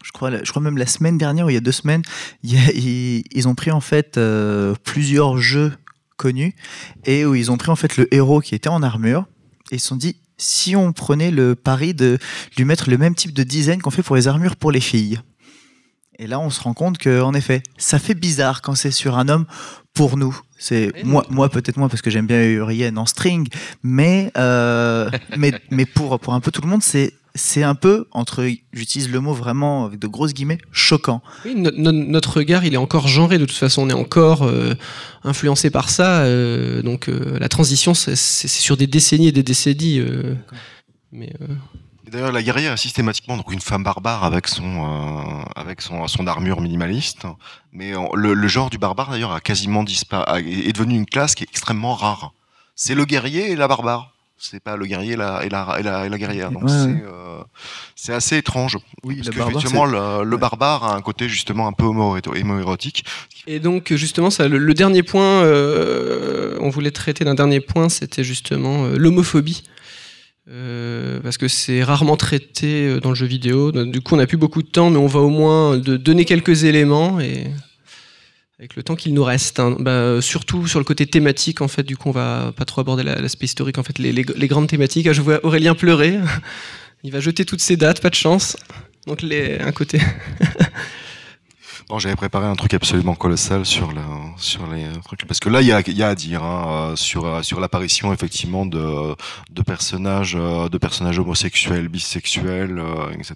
je, 0.03 0.11
crois, 0.13 0.31
je 0.43 0.51
crois 0.51 0.63
même 0.63 0.79
la 0.79 0.87
semaine 0.87 1.19
dernière 1.19 1.47
ou 1.47 1.51
il 1.51 1.55
y 1.55 1.59
a 1.59 1.61
deux 1.61 1.73
semaines, 1.73 2.03
ils, 2.43 3.23
ils 3.31 3.49
ont 3.49 3.55
pris 3.55 3.71
en 3.71 3.81
fait 3.81 4.17
euh, 4.17 4.75
plusieurs 4.85 5.39
jeux 5.39 5.73
et 7.05 7.25
où 7.25 7.35
ils 7.35 7.51
ont 7.51 7.57
pris 7.57 7.71
en 7.71 7.77
fait 7.77 7.97
le 7.97 8.13
héros 8.15 8.41
qui 8.41 8.55
était 8.55 8.69
en 8.69 8.83
armure 8.83 9.27
et 9.71 9.77
ils 9.77 9.81
se 9.81 9.89
sont 9.89 9.97
dit 9.97 10.17
si 10.37 10.75
on 10.75 10.93
prenait 10.93 11.31
le 11.31 11.55
pari 11.55 11.95
de 11.95 12.19
lui 12.57 12.65
mettre 12.65 12.91
le 12.91 12.99
même 12.99 13.15
type 13.15 13.33
de 13.33 13.43
design 13.43 13.81
qu'on 13.83 13.91
fait 13.91 14.03
pour 14.03 14.17
les 14.17 14.27
armures 14.27 14.57
pour 14.57 14.73
les 14.73 14.81
filles. 14.81 15.21
Et 16.19 16.27
là, 16.27 16.39
on 16.39 16.51
se 16.51 16.61
rend 16.61 16.75
compte 16.75 16.99
que, 16.99 17.23
en 17.23 17.33
effet, 17.33 17.63
ça 17.79 17.99
fait 17.99 18.15
bizarre 18.15 18.61
quand 18.61 18.75
c'est 18.75 18.91
sur 18.91 19.17
un 19.17 19.29
homme 19.29 19.47
pour 19.95 20.19
nous. 20.19 20.39
C'est 20.59 20.93
moi, 21.03 21.25
moi 21.31 21.49
peut-être 21.49 21.79
moi 21.79 21.89
parce 21.89 22.03
que 22.03 22.11
j'aime 22.11 22.27
bien 22.27 22.43
Uriel 22.43 22.99
en 22.99 23.07
string, 23.07 23.49
mais 23.83 24.31
euh, 24.37 25.11
mais 25.39 25.53
mais 25.71 25.87
pour 25.87 26.21
pour 26.21 26.35
un 26.35 26.41
peu 26.41 26.51
tout 26.51 26.61
le 26.61 26.69
monde, 26.69 26.83
c'est 26.83 27.15
c'est 27.35 27.63
un 27.63 27.75
peu 27.75 28.07
entre 28.11 28.49
j'utilise 28.73 29.09
le 29.11 29.21
mot 29.21 29.33
vraiment 29.33 29.85
avec 29.85 29.99
de 29.99 30.07
grosses 30.07 30.33
guillemets 30.35 30.59
choquant. 30.73 31.23
Oui, 31.45 31.55
no- 31.55 31.71
no- 31.77 31.93
notre 31.93 32.37
regard, 32.39 32.65
il 32.65 32.75
est 32.75 32.79
encore 32.79 33.09
genré. 33.09 33.39
De 33.39 33.45
toute 33.45 33.57
façon, 33.57 33.83
on 33.83 33.89
est 33.91 33.93
encore 33.95 34.43
euh, 34.45 34.75
influencé 35.25 35.71
par 35.71 35.91
ça. 35.91 36.21
euh, 36.23 36.83
donc, 36.83 37.09
euh, 37.09 37.39
la 37.39 37.49
transition, 37.49 37.95
c'est 37.95 38.17
c'est 38.17 38.49
sur 38.49 38.77
des 38.77 38.87
décennies 38.87 39.29
et 39.29 39.33
des 39.33 39.43
décennies. 39.43 39.99
euh, 40.01 40.35
mais 41.13 41.33
euh, 41.41 41.47
Et 42.07 42.11
D'ailleurs, 42.11 42.33
la 42.33 42.43
guerrière 42.43 42.73
est 42.73 42.77
systématiquement 42.77 43.37
donc 43.37 43.53
une 43.53 43.61
femme 43.61 43.85
barbare 43.85 44.25
avec 44.25 44.49
son 44.49 44.63
euh, 44.85 45.43
avec 45.55 45.81
son, 45.83 46.09
son 46.09 46.27
armure 46.27 46.61
minimaliste. 46.61 47.23
Mais 47.73 47.93
le, 48.15 48.35
le 48.35 48.49
genre 48.49 48.71
du 48.71 48.79
barbare 48.79 49.11
d'ailleurs 49.11 49.33
a 49.33 49.41
quasiment 49.41 49.85
disparu, 49.85 50.25
a- 50.27 50.41
est 50.41 50.73
devenu 50.73 50.95
une 50.97 51.07
classe 51.07 51.35
qui 51.35 51.45
est 51.45 51.49
extrêmement 51.51 51.95
rare. 51.95 52.33
C'est 52.75 52.95
le 52.95 53.05
guerrier 53.05 53.51
et 53.53 53.57
la 53.57 53.69
barbare. 53.69 54.15
C'est 54.43 54.63
pas 54.63 54.75
le 54.77 54.87
guerrier 54.87 55.13
et 55.13 55.17
la, 55.17 55.45
et 55.45 55.51
la, 55.51 55.77
et 55.79 55.83
la, 55.83 56.07
et 56.07 56.09
la 56.09 56.17
guerrière. 56.19 56.51
Donc 56.51 56.63
Ouais, 56.63 56.71
c'est 56.71 56.87
ouais. 56.87 57.05
euh, 57.07 57.43
c'est 57.95 58.15
assez 58.15 58.39
étrange. 58.39 58.79
Oui, 59.05 59.17
Parce 59.17 59.27
le 59.29 59.33
que 59.35 59.39
barbare, 59.39 59.59
effectivement, 59.59 59.85
le, 59.85 60.25
le 60.25 60.35
ouais. 60.35 60.41
barbare 60.41 60.85
a 60.85 60.97
un 60.97 61.03
côté 61.03 61.29
justement 61.29 61.67
un 61.69 61.73
peu 61.73 61.85
homo- 61.85 62.17
homo-érotique. 62.27 63.05
Et 63.47 63.61
donc 63.61 63.93
justement, 63.95 64.31
ça, 64.31 64.49
le, 64.49 64.57
le 64.57 64.73
dernier 64.75 65.03
point, 65.03 65.43
euh, 65.45 66.57
on 66.61 66.71
voulait 66.71 66.91
traiter 66.91 67.25
d'un 67.25 67.35
dernier 67.35 67.61
point, 67.61 67.91
c'était 67.91 68.25
justement 68.25 68.87
euh, 68.87 68.97
l'homophobie. 68.97 69.63
Euh, 70.49 71.21
parce 71.21 71.37
que 71.37 71.47
c'est 71.47 71.83
rarement 71.85 72.17
traité 72.17 72.99
dans 73.01 73.11
le 73.11 73.15
jeu 73.15 73.27
vidéo. 73.27 73.71
Du 73.73 74.01
coup, 74.01 74.15
on 74.15 74.19
n'a 74.19 74.27
plus 74.27 74.39
beaucoup 74.39 74.63
de 74.63 74.69
temps, 74.69 74.91
mais 74.91 74.97
on 74.97 75.07
va 75.07 75.21
au 75.21 75.29
moins 75.29 75.77
de 75.77 75.97
donner 75.97 76.25
quelques 76.25 76.65
éléments 76.65 77.21
et 77.21 77.49
avec 78.61 78.77
le 78.77 78.83
temps 78.83 78.95
qu'il 78.95 79.15
nous 79.15 79.25
reste. 79.25 79.59
hein. 79.59 79.75
Bah, 79.81 79.91
euh, 79.91 80.21
surtout 80.21 80.67
sur 80.67 80.79
le 80.79 80.85
côté 80.85 81.07
thématique, 81.07 81.63
en 81.63 81.69
fait, 81.69 81.83
du 81.83 81.97
coup, 81.97 82.11
on 82.11 82.13
va 82.13 82.53
pas 82.55 82.67
trop 82.67 82.83
aborder 82.83 83.03
la- 83.03 83.15
l'aspect 83.15 83.47
historique, 83.47 83.79
en 83.79 83.83
fait, 83.83 83.99
les, 83.99 84.13
grandes 84.23 84.69
thématiques. 84.69 85.07
Ah, 85.07 85.15
je 85.15 85.23
vois 85.23 85.43
Aurélien 85.47 85.75
pleurer. 85.75 86.19
Il 87.03 87.11
va 87.11 87.21
jeter 87.21 87.47
toutes 87.47 87.63
ses 87.63 87.79
dates, 87.79 88.03
pas 88.03 88.11
de 88.11 88.15
chance. 88.15 88.59
Donc 89.07 89.25
un 89.25 89.73
côté. 89.73 89.99
Bon, 91.89 91.99
j'avais 91.99 92.15
préparé 92.15 92.47
un 92.47 92.55
truc 92.55 92.73
absolument 92.73 93.17
colossal 93.17 93.67
sur 93.67 93.91
les 93.93 94.87
trucs, 95.05 95.27
parce 95.27 95.41
que 95.41 95.49
là, 95.49 95.61
il 95.61 95.67
y 95.67 95.73
a, 95.73 96.07
à 96.07 96.15
dire 96.15 96.45
hein, 96.45 96.93
euh, 96.93 96.97
sur 96.97 97.27
euh, 97.27 97.43
sur 97.43 97.59
l'apparition 97.59 98.13
effectivement 98.13 98.65
de 98.65 99.17
personnages 99.67 100.35
de 100.35 100.79
personnages 100.79 101.19
homosexuels, 101.19 101.89
bisexuels, 101.89 102.81
etc. 103.19 103.35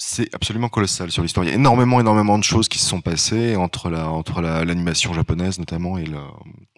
C'est 0.00 0.32
absolument 0.32 0.68
colossal 0.68 1.10
sur 1.10 1.22
l'histoire. 1.22 1.44
Il 1.44 1.48
y 1.48 1.52
a 1.52 1.56
énormément, 1.56 1.98
énormément 2.00 2.38
de 2.38 2.44
choses 2.44 2.68
qui 2.68 2.78
se 2.78 2.86
sont 2.86 3.00
passées 3.00 3.56
entre 3.56 3.90
la 3.90 4.08
entre 4.08 4.40
la- 4.40 4.64
l'animation 4.64 5.12
japonaise 5.12 5.58
notamment 5.58 5.98
et 5.98 6.04
le, 6.04 6.18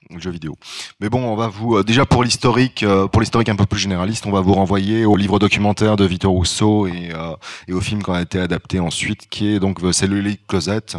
le 0.08 0.18
jeu 0.18 0.30
vidéo. 0.30 0.56
Mais 1.00 1.10
bon, 1.10 1.22
on 1.30 1.36
va 1.36 1.48
vous 1.48 1.76
euh, 1.76 1.84
déjà 1.84 2.06
pour 2.06 2.24
l'historique, 2.24 2.82
euh, 2.82 3.08
pour 3.08 3.20
l'historique 3.20 3.50
un 3.50 3.56
peu 3.56 3.66
plus 3.66 3.78
généraliste, 3.78 4.24
on 4.24 4.30
va 4.32 4.40
vous 4.40 4.54
renvoyer 4.54 5.04
au 5.04 5.16
livre 5.16 5.38
documentaire 5.38 5.96
de 5.96 6.06
Victor 6.06 6.32
Rousseau 6.32 6.86
et 6.86 7.10
euh, 7.12 7.36
et 7.68 7.74
au 7.74 7.82
film 7.82 8.02
qui 8.02 8.10
a 8.10 8.22
été 8.22 8.40
adapté 8.40 8.80
ensuite, 8.80 9.28
qui 9.28 9.48
est 9.48 9.60
donc 9.60 9.82
The 9.82 9.92
Celluloid 9.92 10.38
Closet, 10.48 10.96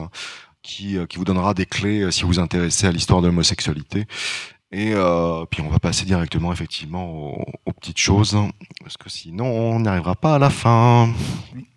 qui, 0.61 0.98
euh, 0.98 1.07
qui 1.07 1.18
vous 1.18 1.26
donnera 1.26 1.56
des 1.56 1.65
clés 1.65 2.11
si 2.11 2.22
vous 2.22 2.27
vous 2.27 2.39
intéressez 2.39 2.85
à 2.85 2.91
l'histoire 2.91 3.23
de 3.23 3.27
l'homosexualité. 3.27 4.06
Et 4.73 4.93
euh, 4.93 5.43
puis 5.49 5.61
on 5.61 5.69
va 5.69 5.80
passer 5.80 6.06
directement 6.06 6.53
effectivement 6.53 7.03
aux, 7.06 7.45
aux 7.65 7.73
petites 7.73 7.98
choses, 7.98 8.38
parce 8.81 8.95
que 8.95 9.10
sinon 9.10 9.45
on 9.45 9.81
n'y 9.81 9.88
arrivera 9.89 10.15
pas 10.15 10.35
à 10.35 10.39
la 10.39 10.49
fin. 10.49 11.14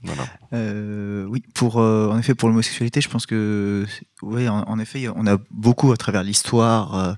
Voilà. 0.04 0.22
Euh, 0.52 1.26
oui, 1.28 1.42
pour 1.54 1.80
euh, 1.80 2.10
en 2.12 2.18
effet 2.18 2.36
pour 2.36 2.48
l'homosexualité, 2.48 3.00
je 3.00 3.08
pense 3.08 3.26
que 3.26 3.84
oui, 4.22 4.48
en, 4.48 4.62
en 4.68 4.78
effet, 4.78 5.08
on 5.12 5.26
a 5.26 5.38
beaucoup 5.50 5.90
à 5.90 5.96
travers 5.96 6.22
l'histoire 6.22 7.16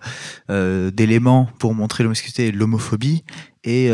d'éléments 0.49 1.47
pour 1.59 1.75
montrer 1.75 2.05
l'homosexualité 2.05 2.47
et 2.47 2.53
l'homophobie, 2.53 3.23
et 3.65 3.91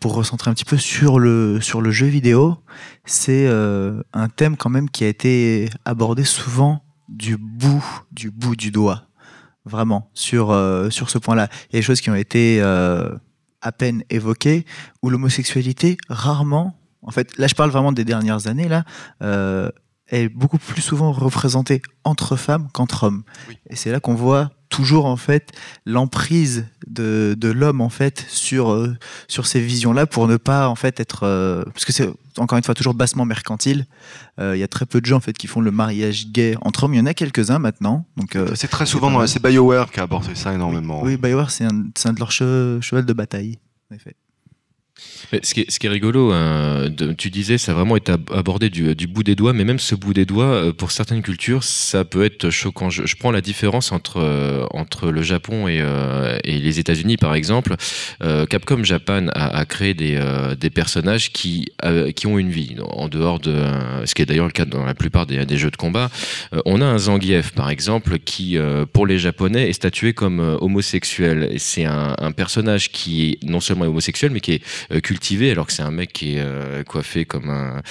pour 0.00 0.14
recentrer 0.14 0.50
un 0.50 0.54
petit 0.54 0.64
peu 0.64 0.78
sur 0.78 1.18
le 1.18 1.60
sur 1.60 1.82
le 1.82 1.90
jeu 1.90 2.06
vidéo, 2.06 2.56
c'est 3.04 3.46
un 3.46 4.28
thème 4.34 4.56
quand 4.56 4.70
même 4.70 4.88
qui 4.88 5.04
a 5.04 5.08
été 5.08 5.68
abordé 5.84 6.24
souvent 6.24 6.82
du 7.08 7.36
bout 7.36 7.84
du 8.10 8.30
bout 8.30 8.56
du 8.56 8.70
doigt, 8.70 9.05
vraiment 9.66 10.10
sur 10.14 10.50
euh, 10.50 10.88
sur 10.88 11.10
ce 11.10 11.18
point-là. 11.18 11.48
Il 11.70 11.74
y 11.74 11.76
a 11.76 11.80
des 11.80 11.82
choses 11.82 12.00
qui 12.00 12.08
ont 12.08 12.14
été 12.14 12.60
euh, 12.62 13.10
à 13.60 13.72
peine 13.72 14.02
évoquées 14.08 14.64
où 15.02 15.10
l'homosexualité 15.10 15.98
rarement 16.08 16.74
en 17.06 17.12
fait, 17.12 17.38
là, 17.38 17.46
je 17.46 17.54
parle 17.54 17.70
vraiment 17.70 17.92
des 17.92 18.04
dernières 18.04 18.48
années, 18.48 18.68
là, 18.68 18.84
euh, 19.22 19.70
est 20.08 20.28
beaucoup 20.28 20.58
plus 20.58 20.82
souvent 20.82 21.12
représentée 21.12 21.80
entre 22.04 22.36
femmes 22.36 22.68
qu'entre 22.72 23.04
hommes. 23.04 23.22
Oui. 23.48 23.58
Et 23.70 23.76
c'est 23.76 23.90
là 23.90 24.00
qu'on 24.00 24.14
voit 24.14 24.50
toujours, 24.76 25.06
en 25.06 25.16
fait, 25.16 25.52
l'emprise 25.86 26.66
de, 26.86 27.34
de 27.38 27.48
l'homme, 27.48 27.80
en 27.80 27.88
fait, 27.88 28.24
sur, 28.28 28.70
euh, 28.72 28.94
sur 29.26 29.46
ces 29.46 29.60
visions-là 29.60 30.06
pour 30.06 30.28
ne 30.28 30.36
pas, 30.36 30.68
en 30.68 30.74
fait, 30.74 31.00
être. 31.00 31.22
euh, 31.24 31.64
parce 31.72 31.84
que 31.86 31.92
c'est, 31.92 32.08
encore 32.38 32.58
une 32.58 32.64
fois, 32.64 32.74
toujours 32.74 32.92
bassement 32.94 33.24
mercantile. 33.24 33.86
Euh, 34.38 34.54
Il 34.56 34.60
y 34.60 34.62
a 34.62 34.68
très 34.68 34.84
peu 34.84 35.00
de 35.00 35.06
gens, 35.06 35.16
en 35.16 35.20
fait, 35.20 35.32
qui 35.36 35.46
font 35.46 35.62
le 35.62 35.70
mariage 35.70 36.26
gay 36.30 36.54
entre 36.60 36.84
hommes. 36.84 36.94
Il 36.94 36.98
y 36.98 37.00
en 37.00 37.06
a 37.06 37.14
quelques-uns 37.14 37.58
maintenant. 37.58 38.04
Donc, 38.18 38.36
euh, 38.36 38.54
C'est 38.54 38.68
très 38.68 38.84
souvent 38.86 39.26
c'est 39.26 39.42
BioWare 39.42 39.90
qui 39.90 39.98
a 40.00 40.02
abordé 40.02 40.34
ça 40.34 40.52
énormément. 40.52 41.02
oui, 41.02 41.16
BioWare, 41.16 41.50
c'est 41.50 41.64
un, 41.64 41.72
de 42.12 42.18
leurs 42.18 42.30
che- 42.32 42.80
cheval 42.82 43.06
de 43.06 43.12
bataille. 43.14 43.58
En 43.90 43.94
effet. 43.96 44.14
Ce, 45.42 45.54
qui 45.54 45.60
est, 45.60 45.88
rigolo, 45.88 46.32
hein, 46.32 46.88
tu 47.18 47.30
disais, 47.30 47.58
ça 47.58 47.72
a 47.72 47.74
vraiment 47.74 47.96
été 47.96 48.12
ab- 48.12 48.30
abordé 48.32 48.70
du, 48.70 49.06
bout 49.06 49.22
des 49.22 49.34
doigts, 49.34 49.52
mais 49.52 49.64
même 49.64 49.78
ce 49.78 49.94
bout 49.94 50.14
des 50.14 50.24
doigts, 50.24 50.44
euh, 50.44 50.72
pour 50.72 50.90
certaines 50.90 51.22
cultures, 51.22 51.64
ça 51.64 52.04
peut 52.04 52.24
être 52.24 52.50
choquant. 52.50 52.90
Je, 52.90 53.16
prends 53.16 53.30
la 53.30 53.40
différence 53.40 53.92
entre, 53.92 54.20
euh, 54.20 54.66
entre 54.70 55.10
le 55.10 55.22
Japon 55.22 55.68
et, 55.68 55.80
euh, 55.80 56.38
et 56.44 56.58
les 56.58 56.78
États-Unis, 56.78 57.16
par 57.16 57.34
exemple. 57.34 57.74
Capcom 58.50 58.82
Japan 58.84 59.26
a, 59.34 59.64
créé 59.64 59.94
des, 59.94 60.20
des 60.58 60.70
personnages 60.70 61.32
qui, 61.32 61.66
qui 62.14 62.26
ont 62.26 62.38
une 62.38 62.50
vie, 62.50 62.76
en 62.80 63.08
dehors 63.08 63.40
de. 63.40 63.54
ce 64.04 64.14
qui 64.14 64.22
est 64.22 64.26
d'ailleurs 64.26 64.46
le 64.46 64.52
cas 64.52 64.64
dans 64.64 64.84
la 64.84 64.94
plupart 64.94 65.26
des, 65.26 65.56
jeux 65.56 65.70
de 65.70 65.76
combat. 65.76 66.10
On 66.64 66.80
a 66.80 66.86
un 66.86 66.98
Zangief, 66.98 67.52
par 67.52 67.70
exemple, 67.70 68.18
qui, 68.18 68.58
pour 68.92 69.06
les 69.06 69.18
Japonais, 69.18 69.68
est 69.68 69.72
statué 69.72 70.12
comme 70.12 70.40
homosexuel. 70.60 71.54
C'est 71.58 71.84
un, 71.84 72.32
personnage 72.36 72.90
qui 72.90 73.30
est 73.30 73.44
non 73.44 73.60
seulement 73.60 73.86
homosexuel, 73.86 74.30
mais 74.30 74.40
qui 74.40 74.52
est 74.52 74.62
euh, 74.92 75.00
alors 75.50 75.66
que 75.66 75.72
c'est 75.72 75.82
un 75.82 75.90
mec 75.90 76.12
qui 76.12 76.36
est 76.36 76.40
euh, 76.40 76.84
coiffé 76.84 77.24
comme 77.24 77.50
un. 77.50 77.82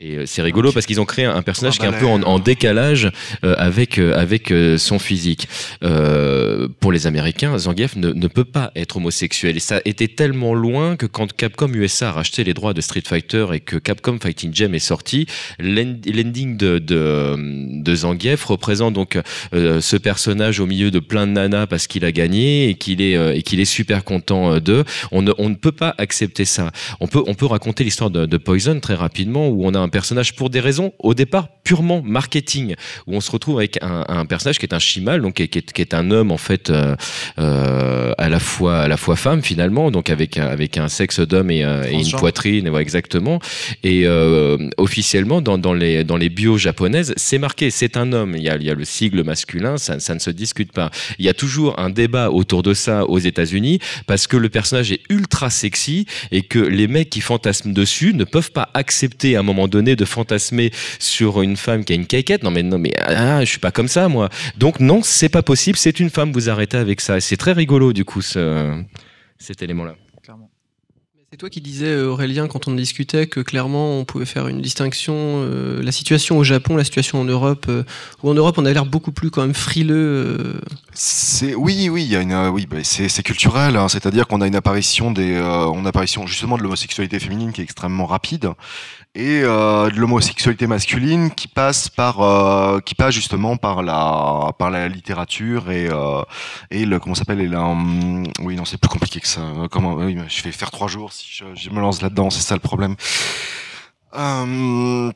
Et 0.00 0.14
euh, 0.16 0.26
c'est 0.26 0.42
rigolo 0.42 0.70
parce 0.70 0.86
qu'ils 0.86 1.00
ont 1.00 1.04
créé 1.04 1.24
un 1.24 1.42
personnage 1.42 1.78
qui 1.80 1.84
est 1.84 1.88
un 1.88 1.92
peu 1.92 2.06
en, 2.06 2.22
en 2.22 2.38
décalage 2.38 3.10
euh, 3.44 3.56
avec 3.58 3.98
euh, 3.98 4.14
avec 4.16 4.52
euh, 4.52 4.78
son 4.78 5.00
physique. 5.00 5.48
Euh, 5.82 6.68
pour 6.78 6.92
les 6.92 7.08
Américains, 7.08 7.58
Zangief 7.58 7.96
ne, 7.96 8.12
ne 8.12 8.28
peut 8.28 8.44
pas 8.44 8.70
être 8.76 8.98
homosexuel 8.98 9.56
et 9.56 9.60
ça 9.60 9.80
était 9.84 10.06
tellement 10.06 10.54
loin 10.54 10.94
que 10.94 11.06
quand 11.06 11.32
Capcom 11.32 11.68
USA 11.74 12.10
a 12.10 12.12
racheté 12.12 12.44
les 12.44 12.54
droits 12.54 12.74
de 12.74 12.80
Street 12.80 13.02
Fighter 13.04 13.46
et 13.52 13.58
que 13.58 13.76
Capcom 13.76 14.18
Fighting 14.22 14.54
Gem 14.54 14.72
est 14.74 14.78
sorti, 14.78 15.26
l'end- 15.58 15.98
l'ending 16.06 16.56
de, 16.56 16.78
de 16.78 17.82
de 17.82 17.94
Zangief 17.96 18.44
représente 18.44 18.94
donc 18.94 19.18
euh, 19.52 19.80
ce 19.80 19.96
personnage 19.96 20.60
au 20.60 20.66
milieu 20.66 20.92
de 20.92 21.00
plein 21.00 21.26
de 21.26 21.32
nanas 21.32 21.66
parce 21.66 21.88
qu'il 21.88 22.04
a 22.04 22.12
gagné 22.12 22.68
et 22.68 22.74
qu'il 22.74 23.02
est 23.02 23.16
euh, 23.16 23.34
et 23.34 23.42
qu'il 23.42 23.58
est 23.58 23.64
super 23.64 24.04
content 24.04 24.58
d'eux. 24.60 24.84
On 25.10 25.22
ne, 25.22 25.32
on 25.38 25.48
ne 25.48 25.56
peut 25.56 25.72
pas 25.72 25.96
accepter 25.98 26.44
ça. 26.44 26.70
On 27.00 27.08
peut, 27.08 27.24
on 27.26 27.34
peut 27.34 27.46
raconter 27.46 27.82
l'histoire 27.82 28.10
de, 28.10 28.26
de 28.26 28.36
Poison 28.36 28.78
très 28.78 28.94
rapidement 28.94 29.48
où 29.48 29.66
on 29.66 29.74
a 29.74 29.78
un 29.80 29.87
personnage 29.90 30.34
pour 30.34 30.50
des 30.50 30.60
raisons 30.60 30.92
au 30.98 31.14
départ 31.14 31.48
purement 31.64 32.02
marketing 32.02 32.74
où 33.06 33.14
on 33.14 33.20
se 33.20 33.30
retrouve 33.30 33.58
avec 33.58 33.78
un, 33.82 34.04
un 34.08 34.26
personnage 34.26 34.58
qui 34.58 34.66
est 34.66 34.74
un 34.74 34.78
chimal 34.78 35.20
donc 35.20 35.34
qui 35.34 35.42
est, 35.42 35.72
qui 35.72 35.82
est, 35.82 35.94
un 35.94 36.10
homme 36.10 36.30
en 36.30 36.38
fait 36.38 36.70
euh, 36.70 36.96
euh, 37.38 38.12
à 38.18 38.28
la 38.28 38.40
fois 38.40 38.80
à 38.80 38.88
la 38.88 38.96
fois 38.96 39.16
femme 39.16 39.42
finalement 39.42 39.90
donc 39.90 40.10
avec 40.10 40.38
un, 40.38 40.46
avec 40.46 40.78
un 40.78 40.88
sexe 40.88 41.20
d'homme 41.20 41.50
et, 41.50 41.64
euh, 41.64 41.84
et 41.84 41.94
une 41.94 42.10
poitrine 42.12 42.68
voilà, 42.68 42.82
exactement. 42.82 43.40
Et 43.82 44.06
euh, 44.06 44.56
officiellement 44.76 45.40
dans, 45.40 45.58
dans 45.58 45.74
les 45.74 46.04
dans 46.04 46.16
les 46.16 46.28
bios 46.28 46.58
japonaises 46.58 47.12
c'est 47.16 47.38
marqué 47.38 47.70
c'est 47.70 47.96
un 47.96 48.12
homme. 48.12 48.34
Il 48.36 48.42
y 48.42 48.48
a, 48.48 48.56
il 48.56 48.64
y 48.64 48.70
a 48.70 48.74
le 48.74 48.84
sigle 48.84 49.22
masculin 49.24 49.76
ça, 49.78 50.00
ça 50.00 50.14
ne 50.14 50.18
se 50.18 50.30
discute 50.30 50.72
pas. 50.72 50.90
Il 51.18 51.24
y 51.24 51.28
a 51.28 51.34
toujours 51.34 51.78
un 51.78 51.90
débat 51.90 52.30
autour 52.30 52.62
de 52.62 52.74
ça 52.74 53.04
aux 53.04 53.18
États-Unis 53.18 53.80
parce 54.06 54.26
que 54.26 54.36
le 54.36 54.48
personnage 54.48 54.92
est 54.92 55.02
ultra 55.10 55.50
sexy 55.50 56.06
et 56.30 56.42
que 56.42 56.58
les 56.58 56.88
mecs 56.88 57.10
qui 57.10 57.20
fantasment 57.20 57.72
dessus 57.72 58.14
ne 58.14 58.24
peuvent 58.24 58.52
pas 58.52 58.68
accepter 58.74 59.36
à 59.36 59.40
un 59.40 59.42
moment 59.42 59.68
donné 59.68 59.77
de 59.82 60.04
fantasmer 60.04 60.70
sur 60.98 61.42
une 61.42 61.56
femme 61.56 61.84
qui 61.84 61.92
a 61.92 61.96
une 61.96 62.06
caquette. 62.06 62.42
Non 62.42 62.50
mais 62.50 62.62
non 62.62 62.78
mais 62.78 62.92
ah, 63.00 63.44
je 63.44 63.48
suis 63.50 63.58
pas 63.60 63.70
comme 63.70 63.88
ça 63.88 64.08
moi. 64.08 64.28
Donc 64.56 64.80
non, 64.80 65.00
c'est 65.02 65.28
pas 65.28 65.42
possible. 65.42 65.78
C'est 65.78 66.00
une 66.00 66.10
femme. 66.10 66.32
Vous 66.32 66.50
arrêtez 66.50 66.76
avec 66.76 67.00
ça. 67.00 67.20
C'est 67.20 67.36
très 67.36 67.52
rigolo 67.52 67.92
du 67.92 68.04
coup 68.04 68.20
ce, 68.22 68.82
cet 69.38 69.62
élément-là. 69.62 69.94
Clairement. 70.22 70.50
C'est 71.30 71.36
toi 71.36 71.50
qui 71.50 71.60
disais, 71.60 71.88
euh, 71.88 72.08
Aurélien, 72.08 72.48
quand 72.48 72.68
on 72.68 72.72
discutait, 72.74 73.26
que 73.26 73.40
clairement 73.40 73.98
on 73.98 74.06
pouvait 74.06 74.24
faire 74.24 74.48
une 74.48 74.62
distinction, 74.62 75.14
euh, 75.16 75.82
la 75.82 75.92
situation 75.92 76.38
au 76.38 76.42
Japon, 76.44 76.74
la 76.74 76.84
situation 76.84 77.20
en 77.20 77.24
Europe, 77.24 77.66
euh, 77.68 77.84
où 78.22 78.30
en 78.30 78.34
Europe 78.34 78.56
on 78.56 78.64
a 78.64 78.72
l'air 78.72 78.86
beaucoup 78.86 79.12
plus 79.12 79.30
quand 79.30 79.42
même 79.42 79.52
frileux. 79.52 79.94
euh, 79.94 80.60
C'est 80.94 81.54
oui, 81.54 81.90
oui, 81.90 82.04
il 82.04 82.10
y 82.10 82.16
a 82.16 82.22
une, 82.22 82.32
euh, 82.32 82.48
oui, 82.48 82.64
bah, 82.64 82.78
c'est 82.82 83.22
culturel. 83.22 83.76
hein, 83.76 83.88
C'est-à-dire 83.88 84.26
qu'on 84.26 84.40
a 84.40 84.46
une 84.46 84.56
apparition 84.56 85.10
des, 85.10 85.34
euh, 85.34 85.66
on 85.66 85.76
a 85.76 85.80
une 85.80 85.86
apparition 85.86 86.26
justement 86.26 86.56
de 86.56 86.62
l'homosexualité 86.62 87.18
féminine 87.20 87.52
qui 87.52 87.60
est 87.60 87.64
extrêmement 87.64 88.06
rapide. 88.06 88.48
Et 89.20 89.42
euh, 89.42 89.90
de 89.90 89.96
l'homosexualité 89.98 90.68
masculine 90.68 91.30
qui 91.32 91.48
passe 91.48 91.88
par 91.88 92.20
euh, 92.20 92.78
qui 92.80 92.94
passe 92.94 93.12
justement 93.14 93.56
par 93.56 93.82
la 93.82 94.52
par 94.58 94.70
la 94.70 94.86
littérature 94.88 95.70
et 95.72 95.88
euh, 95.90 96.22
et 96.70 96.86
le 96.86 97.00
comment 97.00 97.16
s'appelle 97.16 97.40
et 97.40 97.48
la 97.48 97.62
hum, 97.62 98.24
oui 98.40 98.54
non 98.54 98.64
c'est 98.64 98.78
plus 98.78 98.88
compliqué 98.88 99.18
que 99.20 99.26
ça 99.26 99.42
comment 99.72 99.94
oui 99.94 100.16
je 100.28 100.42
vais 100.44 100.52
faire 100.52 100.70
trois 100.70 100.86
jours 100.88 101.12
si 101.12 101.26
je, 101.30 101.44
je 101.54 101.70
me 101.70 101.80
lance 101.80 102.00
là-dedans 102.00 102.30
c'est 102.30 102.42
ça 102.42 102.54
le 102.54 102.60
problème 102.60 102.94
Euh, 104.14 105.12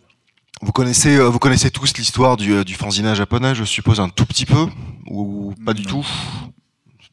vous 0.61 0.73
connaissez 0.73 1.17
vous 1.19 1.39
connaissez 1.39 1.71
tous 1.71 1.97
l'histoire 1.97 2.37
du 2.37 2.65
du 2.65 2.75
fanzina 2.75 3.15
japonais 3.15 3.55
je 3.55 3.65
suppose 3.65 4.01
un 4.01 4.09
tout 4.09 4.27
petit 4.27 4.47
peu 4.47 4.67
ou 5.09 5.55
pas 5.65 5.75
du 5.75 5.85
tout? 5.87 6.07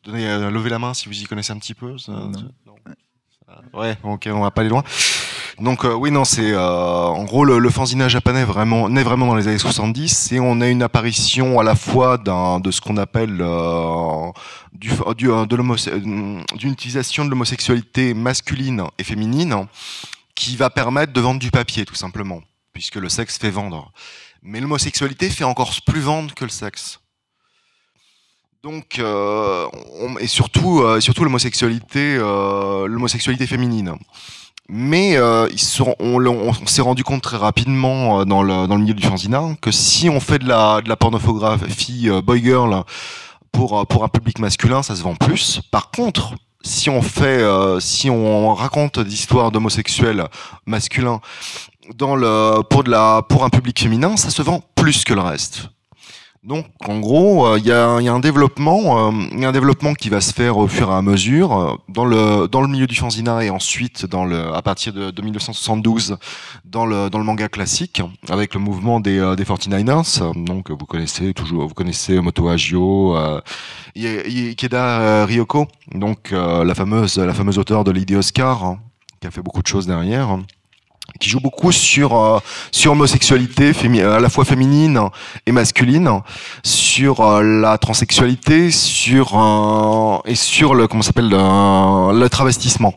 Donnez 0.03 0.25
levez 0.49 0.69
la 0.69 0.79
main 0.79 0.93
si 0.93 1.07
vous 1.07 1.17
y 1.21 1.25
connaissez 1.25 1.53
un 1.53 1.59
petit 1.59 1.73
peu 1.73 1.97
ça- 1.97 2.11
Non. 2.11 2.31
non. 2.67 2.75
Ouais, 3.73 3.97
ok, 4.03 4.29
on 4.31 4.41
va 4.41 4.51
pas 4.51 4.61
aller 4.61 4.69
loin. 4.69 4.83
Donc 5.57 5.83
euh, 5.85 5.93
oui, 5.93 6.11
non, 6.11 6.25
c'est 6.25 6.51
euh, 6.53 6.59
en 6.61 7.23
gros 7.23 7.43
le, 7.45 7.59
le 7.59 7.69
fanzina 7.69 8.07
japonais 8.07 8.43
vraiment 8.45 8.87
naît 8.89 9.03
vraiment 9.03 9.25
dans 9.27 9.35
les 9.35 9.47
années 9.47 9.57
70 9.57 10.31
et 10.33 10.39
on 10.39 10.61
a 10.61 10.67
une 10.67 10.83
apparition 10.83 11.59
à 11.59 11.63
la 11.63 11.75
fois 11.75 12.17
de 12.17 12.71
ce 12.71 12.81
qu'on 12.81 12.97
appelle 12.97 13.37
euh, 13.41 14.31
de 14.73 15.45
d'une 16.57 16.71
utilisation 16.71 17.25
de 17.25 17.29
l'homosexualité 17.29 18.13
masculine 18.13 18.83
et 18.97 19.03
féminine 19.03 19.65
qui 20.35 20.55
va 20.55 20.69
permettre 20.69 21.11
de 21.13 21.19
vendre 21.21 21.39
du 21.39 21.51
papier 21.51 21.85
tout 21.85 21.95
simplement, 21.95 22.41
puisque 22.71 22.95
le 22.95 23.09
sexe 23.09 23.37
fait 23.37 23.49
vendre. 23.49 23.91
Mais 24.41 24.61
l'homosexualité 24.61 25.29
fait 25.29 25.43
encore 25.43 25.73
plus 25.85 25.99
vendre 25.99 26.33
que 26.33 26.45
le 26.45 26.49
sexe. 26.49 26.99
Donc, 28.63 29.01
on- 29.01 30.17
et 30.19 30.27
surtout, 30.27 30.83
surtout 31.01 31.23
l'homosexualité, 31.25 32.17
l'homosexualité 32.17 33.47
féminine. 33.47 33.95
Mais 34.71 35.17
euh, 35.17 35.47
ils 35.51 35.59
sont- 35.59 35.95
on, 35.99 36.23
on 36.25 36.53
s'est 36.67 36.83
rendu 36.83 37.03
compte 37.03 37.23
très 37.23 37.37
rapidement 37.37 38.21
euh, 38.21 38.25
dans 38.25 38.43
le, 38.43 38.67
dans 38.67 38.75
le 38.75 38.81
milieu 38.81 38.93
du 38.93 39.05
fanzina 39.05 39.43
que 39.61 39.71
si 39.71 40.09
on 40.09 40.19
fait 40.19 40.37
de 40.39 40.47
la, 40.47 40.81
de 40.81 40.89
la 40.89 40.95
pornographie 40.95 42.07
euh, 42.09 42.21
boy 42.21 42.41
girl 42.43 42.83
pour, 43.51 43.79
euh, 43.79 43.83
pour 43.85 44.03
un 44.03 44.09
public 44.09 44.37
masculin, 44.39 44.83
ça 44.83 44.95
se 44.95 45.01
vend 45.01 45.15
plus. 45.15 45.61
Par 45.71 45.89
contre, 45.89 46.35
si 46.61 46.89
on 46.89 47.01
fait, 47.01 47.41
euh, 47.41 47.79
si 47.79 48.09
on 48.11 48.53
raconte 48.53 48.99
des 48.99 49.13
histoires 49.13 49.51
d'homosexuels 49.51 50.27
masculins 50.67 51.19
dans 51.95 52.15
le, 52.15 52.61
pour, 52.69 52.83
de 52.83 52.91
la, 52.91 53.23
pour 53.27 53.43
un 53.43 53.49
public 53.49 53.79
féminin, 53.79 54.17
ça 54.17 54.29
se 54.29 54.41
vend 54.43 54.61
plus 54.75 55.03
que 55.03 55.15
le 55.15 55.21
reste. 55.21 55.69
Donc, 56.43 56.67
en 56.87 56.99
gros, 57.01 57.45
euh, 57.45 57.59
il 57.59 57.65
y, 57.65 57.67
y 57.67 57.71
a 57.73 58.13
un 58.13 58.19
développement, 58.21 59.09
euh, 59.09 59.11
il 59.33 59.43
un 59.43 59.51
développement 59.51 59.93
qui 59.93 60.07
va 60.07 60.21
se 60.21 60.33
faire 60.33 60.57
au 60.57 60.67
fur 60.67 60.89
et 60.89 60.93
à 60.93 61.01
mesure 61.01 61.51
euh, 61.51 61.75
dans 61.89 62.05
le 62.05 62.47
dans 62.47 62.61
le 62.61 62.69
milieu 62.69 62.87
du 62.87 62.95
fanzina 62.95 63.43
et 63.43 63.49
ensuite 63.49 64.05
dans 64.05 64.23
le 64.23 64.53
à 64.53 64.61
partir 64.61 64.93
de, 64.93 65.11
de 65.11 65.21
1972 65.21 66.15
dans 66.63 66.85
le 66.85 67.09
dans 67.09 67.19
le 67.19 67.25
manga 67.25 67.49
classique 67.49 68.01
avec 68.29 68.53
le 68.53 68.61
mouvement 68.61 69.01
des 69.01 69.19
des 69.35 69.43
49ers. 69.43 70.31
Donc, 70.45 70.71
vous 70.71 70.85
connaissez 70.85 71.33
toujours, 71.33 71.67
vous 71.67 71.73
connaissez 71.73 72.21
Moto 72.21 72.47
Hagio, 72.47 73.17
euh, 73.17 73.41
Ryoko, 75.25 75.67
donc 75.93 76.31
la 76.31 76.73
fameuse 76.73 77.17
la 77.17 77.33
fameuse 77.33 77.57
auteure 77.57 77.83
de 77.83 77.91
Lady 77.91 78.15
Oscar 78.15 78.63
hein, 78.63 78.79
qui 79.19 79.27
a 79.27 79.31
fait 79.31 79.41
beaucoup 79.41 79.61
de 79.61 79.67
choses 79.67 79.87
derrière 79.87 80.39
qui 81.19 81.29
joue 81.29 81.39
beaucoup 81.39 81.71
sur 81.71 82.15
euh, 82.15 82.39
sur 82.71 82.91
l'homosexualité 82.93 83.71
fémi- 83.73 84.03
à 84.05 84.19
la 84.19 84.29
fois 84.29 84.45
féminine 84.45 84.99
et 85.45 85.51
masculine, 85.51 86.09
sur 86.63 87.21
euh, 87.21 87.41
la 87.61 87.77
transsexualité, 87.77 88.71
sur 88.71 89.37
euh, 89.37 90.17
et 90.25 90.35
sur 90.35 90.75
le 90.75 90.87
comment 90.87 91.01
s'appelle 91.03 91.29
le, 91.29 92.19
le 92.19 92.29
travestissement. 92.29 92.93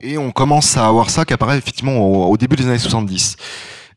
Et 0.00 0.18
on 0.18 0.30
commence 0.32 0.76
à 0.76 0.86
avoir 0.86 1.08
ça 1.10 1.24
qui 1.24 1.32
apparaît 1.32 1.56
effectivement 1.58 1.96
au, 1.96 2.30
au 2.30 2.36
début 2.36 2.56
des 2.56 2.66
années 2.66 2.78
70. 2.78 3.36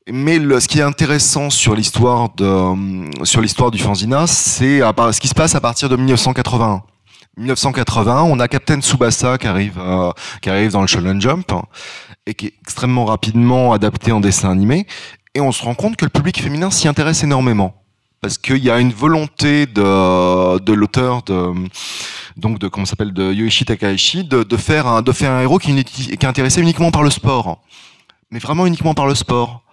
Mais 0.10 0.40
le, 0.40 0.60
ce 0.62 0.70
qui 0.70 0.80
est 0.80 0.84
intéressant 0.84 1.50
sur 1.50 1.76
l'histoire 1.76 2.30
de 2.38 2.46
euh, 2.46 2.76
sur 3.24 3.42
l'histoire 3.42 3.72
du 3.72 3.78
fanzina, 3.80 4.26
c'est 4.26 4.80
ce 4.80 5.20
qui 5.20 5.28
se 5.28 5.34
passe 5.36 5.54
à 5.56 5.60
partir 5.60 5.90
de 5.90 5.98
1981. 5.98 6.82
1980, 7.40 8.24
on 8.24 8.40
a 8.40 8.48
Captain 8.48 8.80
Tsubasa 8.82 9.38
qui 9.38 9.46
arrive 9.48 9.78
euh, 9.78 10.12
qui 10.42 10.50
arrive 10.50 10.72
dans 10.72 10.82
le 10.82 10.88
Shonen 10.88 11.22
Jump 11.22 11.52
et 12.28 12.34
qui 12.34 12.48
est 12.48 12.54
extrêmement 12.62 13.06
rapidement 13.06 13.74
adapté 13.74 14.12
en 14.12 14.20
dessin 14.20 14.52
animé. 14.52 14.86
Et 15.34 15.42
on 15.42 15.52
se 15.52 15.64
rend 15.64 15.74
compte 15.74 15.96
que 15.96 16.06
le 16.06 16.10
public 16.10 16.42
féminin 16.42 16.70
s'y 16.70 16.88
intéresse 16.88 17.24
énormément. 17.24 17.74
Parce 18.22 18.38
qu'il 18.38 18.64
y 18.64 18.70
a 18.70 18.80
une 18.80 18.92
volonté 18.92 19.66
de, 19.66 20.60
de 20.60 20.74
l'auteur 20.74 21.22
de, 21.24 21.54
donc 22.36 22.60
de, 22.60 22.68
comment 22.68 22.86
s'appelle, 22.86 23.14
de 23.14 23.32
Yoichi 23.32 23.66
Takahashi, 23.66 24.24
de, 24.24 24.58
faire 24.58 24.88
un, 24.88 25.02
de 25.02 25.12
faire 25.12 25.32
un 25.32 25.42
héros 25.42 25.60
qui, 25.60 25.72
est 25.78 26.26
intéressé 26.26 26.62
uniquement 26.62 26.92
par 26.92 27.04
le 27.04 27.10
sport. 27.10 27.62
Mais 28.32 28.40
vraiment 28.40 28.66
uniquement 28.66 28.94
par 28.94 29.08
le 29.08 29.16
sport. 29.16 29.64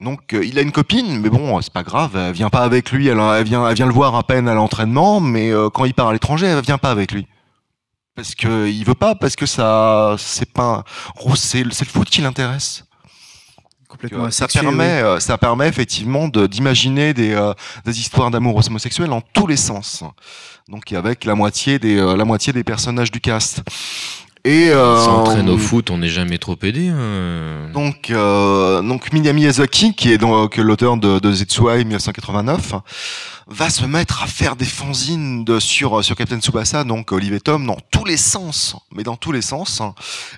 Donc 0.00 0.34
euh, 0.34 0.44
il 0.44 0.58
a 0.58 0.62
une 0.62 0.72
copine, 0.72 1.20
mais 1.20 1.30
bon, 1.30 1.60
c'est 1.60 1.72
pas 1.72 1.84
grave, 1.84 2.16
elle 2.16 2.32
vient 2.32 2.50
pas 2.50 2.62
avec 2.62 2.90
lui, 2.90 3.06
elle, 3.06 3.20
elle 3.20 3.44
vient, 3.44 3.68
elle 3.68 3.76
vient 3.76 3.86
le 3.86 3.92
voir 3.92 4.16
à 4.16 4.24
peine 4.24 4.48
à 4.48 4.54
l'entraînement, 4.54 5.20
mais 5.20 5.50
euh, 5.50 5.70
quand 5.70 5.84
il 5.84 5.94
part 5.94 6.08
à 6.08 6.12
l'étranger, 6.12 6.46
elle 6.46 6.60
vient 6.62 6.78
pas 6.78 6.90
avec 6.90 7.12
lui. 7.12 7.28
Parce 8.14 8.34
que 8.34 8.68
il 8.68 8.84
veut 8.84 8.94
pas, 8.94 9.14
parce 9.14 9.34
que 9.34 9.46
ça, 9.46 10.14
c'est 10.18 10.52
pas, 10.52 10.84
gros, 11.16 11.34
c'est, 11.34 11.64
le 11.64 11.70
foot 11.72 12.08
qui 12.08 12.20
l'intéresse. 12.20 12.84
Complètement 13.88 14.30
ça 14.30 14.48
permet, 14.48 15.02
oui. 15.02 15.08
euh, 15.08 15.20
ça 15.20 15.38
permet 15.38 15.68
effectivement 15.68 16.28
de, 16.28 16.46
d'imaginer 16.46 17.14
des, 17.14 17.32
euh, 17.32 17.54
des 17.84 18.00
histoires 18.00 18.30
d'amour 18.30 18.60
homosexuels 18.66 19.12
en 19.12 19.20
tous 19.20 19.46
les 19.46 19.56
sens. 19.56 20.02
Donc 20.68 20.92
avec 20.92 21.24
la 21.24 21.34
moitié 21.34 21.78
des, 21.78 21.98
euh, 21.98 22.16
la 22.16 22.24
moitié 22.24 22.52
des 22.52 22.64
personnages 22.64 23.10
du 23.10 23.20
cast. 23.20 23.62
Et 24.46 24.68
euh, 24.68 25.02
S'entraîne 25.02 25.48
au 25.48 25.56
foot, 25.56 25.90
on 25.90 25.96
n'est 25.96 26.10
jamais 26.10 26.36
trop 26.36 26.56
aidé. 26.62 26.88
hein. 26.88 27.70
donc, 27.72 28.10
euh, 28.10 28.82
donc 28.82 29.10
Miyami 29.10 29.40
Miyazaki, 29.40 29.94
qui 29.94 30.12
est 30.12 30.18
donc 30.18 30.58
l'auteur 30.58 30.98
de, 30.98 31.18
de 31.18 31.32
Zetsuai 31.32 31.78
1989, 31.78 32.74
va 33.46 33.70
se 33.70 33.86
mettre 33.86 34.22
à 34.22 34.26
faire 34.26 34.54
des 34.56 34.66
fanzines 34.66 35.44
de, 35.44 35.58
sur, 35.60 36.04
sur 36.04 36.14
Captain 36.14 36.40
Tsubasa, 36.40 36.84
donc 36.84 37.12
Olivier 37.12 37.40
Tom, 37.40 37.66
dans 37.66 37.78
tous 37.90 38.04
les 38.04 38.18
sens, 38.18 38.76
mais 38.94 39.02
dans 39.02 39.16
tous 39.16 39.32
les 39.32 39.42
sens. 39.42 39.80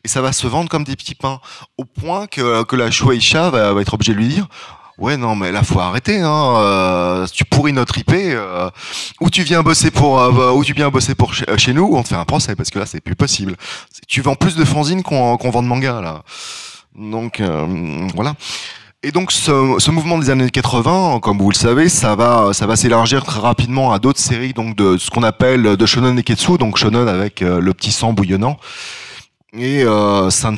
Et 0.05 0.09
ça 0.09 0.21
va 0.23 0.33
se 0.33 0.47
vendre 0.47 0.69
comme 0.69 0.85
des 0.85 0.95
petits 0.95 1.15
pains, 1.17 1.41
au 1.77 1.85
point 1.85 2.29
que, 2.29 2.63
que 2.63 2.77
la 2.77 2.93
Shueisha 2.93 3.51
va, 3.51 3.73
va 3.73 3.81
être 3.81 3.95
obligée 3.95 4.13
de 4.13 4.19
lui 4.19 4.29
dire 4.29 4.47
Ouais, 4.99 5.17
non, 5.17 5.37
mais 5.37 5.53
là, 5.53 5.63
faut 5.63 5.81
arrêter. 5.81 6.21
Hein, 6.21 6.55
euh, 6.57 7.27
tu 7.33 7.45
pourris 7.45 7.73
notre 7.73 7.99
IP. 7.99 8.13
Euh, 8.13 8.71
ou 9.21 9.29
tu 9.29 9.43
viens 9.43 9.63
bosser 9.63 9.91
pour, 9.91 10.21
euh, 10.21 10.53
ou 10.53 10.65
tu 10.65 10.73
viens 10.73 10.89
bosser 10.89 11.15
pour 11.15 11.35
chez, 11.35 11.45
chez 11.59 11.73
nous, 11.75 11.85
ou 11.85 11.97
on 11.99 12.03
te 12.03 12.09
fait 12.09 12.15
un 12.15 12.25
procès 12.25 12.55
parce 12.57 12.71
que 12.71 12.79
là, 12.79 12.87
c'est 12.87 13.01
plus 13.01 13.17
possible. 13.17 13.57
Tu 14.09 14.23
vends 14.23 14.37
plus 14.37 14.57
de 14.57 14.65
fanzines 14.65 15.03
qu'on 15.03 15.37
vend 15.37 15.63
de 15.63 15.69
manga 15.69 16.01
là. 16.01 16.23
Donc 16.99 17.41
euh, 17.41 17.67
voilà. 18.15 18.35
Et 19.03 19.13
donc 19.13 19.31
ce, 19.31 19.77
ce 19.79 19.91
mouvement 19.91 20.19
des 20.19 20.31
années 20.31 20.51
80, 20.51 21.21
comme 21.21 21.39
vous 21.39 21.51
le 21.51 21.55
savez, 21.55 21.89
ça 21.89 22.17
va, 22.17 22.53
ça 22.53 22.67
va 22.67 22.75
s'élargir 22.77 23.25
très 23.25 23.41
rapidement 23.41 23.93
à 23.93 23.99
d'autres 23.99 24.19
séries 24.19 24.53
donc 24.53 24.75
de 24.75 24.97
ce 24.97 25.11
qu'on 25.11 25.23
appelle 25.23 25.77
de 25.77 25.87
shonen 25.87 26.15
neketsu, 26.15 26.59
donc 26.59 26.79
shonen 26.79 27.07
avec 27.07 27.43
euh, 27.43 27.61
le 27.61 27.75
petit 27.75 27.93
sang 27.93 28.13
bouillonnant. 28.13 28.57
Et 29.59 29.85
euh, 29.85 30.29
Saint 30.29 30.55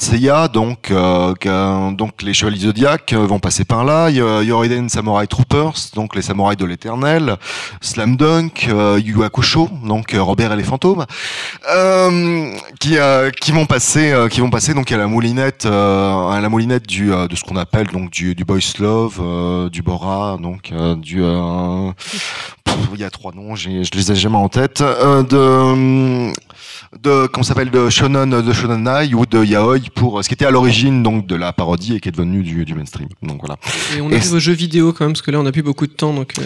donc, 0.53 0.91
euh, 0.91 1.91
donc 1.93 2.23
les 2.23 2.35
Chevaliers 2.35 2.61
Zodiac 2.61 3.13
euh, 3.13 3.27
vont 3.27 3.39
passer 3.39 3.65
par 3.65 3.85
là. 3.85 4.11
Yoriden 4.11 4.89
Samurai 4.89 5.27
Troopers, 5.29 5.75
donc 5.95 6.17
les 6.17 6.23
samouraïs 6.23 6.57
de 6.57 6.65
l'éternel. 6.65 7.37
Slam 7.81 8.17
Dunk, 8.17 8.67
euh, 8.69 9.01
Yu 9.03 9.23
Hakusho, 9.23 9.69
donc 9.85 10.15
euh, 10.15 10.23
Robert 10.23 10.53
et 10.53 10.57
les 10.57 10.65
fantômes, 10.65 11.07
euh, 11.73 12.53
qui, 12.81 12.99
euh, 12.99 13.31
qui 13.31 13.53
vont 13.53 13.67
passer, 13.67 14.15
qui 14.31 14.41
vont 14.41 14.51
passer 14.51 14.75
donc 14.75 14.91
à 14.91 14.97
la 14.97 15.07
moulinette, 15.07 15.67
à 15.67 16.39
la 16.41 16.49
moulinette 16.49 16.87
du, 16.87 17.07
de 17.09 17.37
ce 17.37 17.45
qu'on 17.45 17.57
appelle 17.57 17.87
donc 17.89 18.11
du, 18.11 18.35
du 18.35 18.45
Boys 18.45 18.59
Love, 18.81 19.71
du 19.71 19.83
Bora, 19.83 20.39
donc 20.41 20.73
du, 20.99 21.23
il 22.95 23.01
y 23.01 23.05
a 23.05 23.11
trois 23.11 23.33
noms, 23.35 23.55
je 23.57 23.69
les 23.71 24.13
ai 24.13 24.15
jamais 24.15 24.37
en 24.37 24.49
tête, 24.49 24.81
euh, 24.81 25.23
de 25.23 26.33
de 27.03 27.27
comment 27.27 27.43
s'appelle 27.45 27.71
de 27.71 27.91
shonen 27.91 28.31
de 28.43 28.53
shonenai 28.53 29.13
ou 29.15 29.27
de 29.27 29.45
yaoi 29.45 29.79
pour 29.95 30.23
ce 30.25 30.29
qui 30.29 30.35
était 30.35 30.47
à 30.47 30.51
l'origine 30.51 31.03
donc 31.03 31.27
de 31.27 31.35
la 31.37 31.53
parodie 31.53 31.97
et 31.97 32.01
qui 32.01 32.09
est 32.09 32.13
devenu 32.13 32.43
du, 32.43 32.65
du 32.65 32.75
mainstream. 32.75 33.09
Donc 33.23 33.41
voilà. 33.41 33.57
Et 33.97 34.01
on 34.01 34.11
Et 34.11 34.17
arrive 34.17 34.33
aux 34.33 34.39
jeux 34.39 34.53
vidéo 34.55 34.93
quand 34.93 35.05
même, 35.05 35.13
parce 35.13 35.23
que 35.23 35.31
là 35.31 35.39
on 35.39 35.43
n'a 35.43 35.53
plus 35.53 35.63
beaucoup 35.63 35.87
de 35.87 35.93
temps, 35.93 36.15
donc 36.15 36.33
euh, 36.39 36.43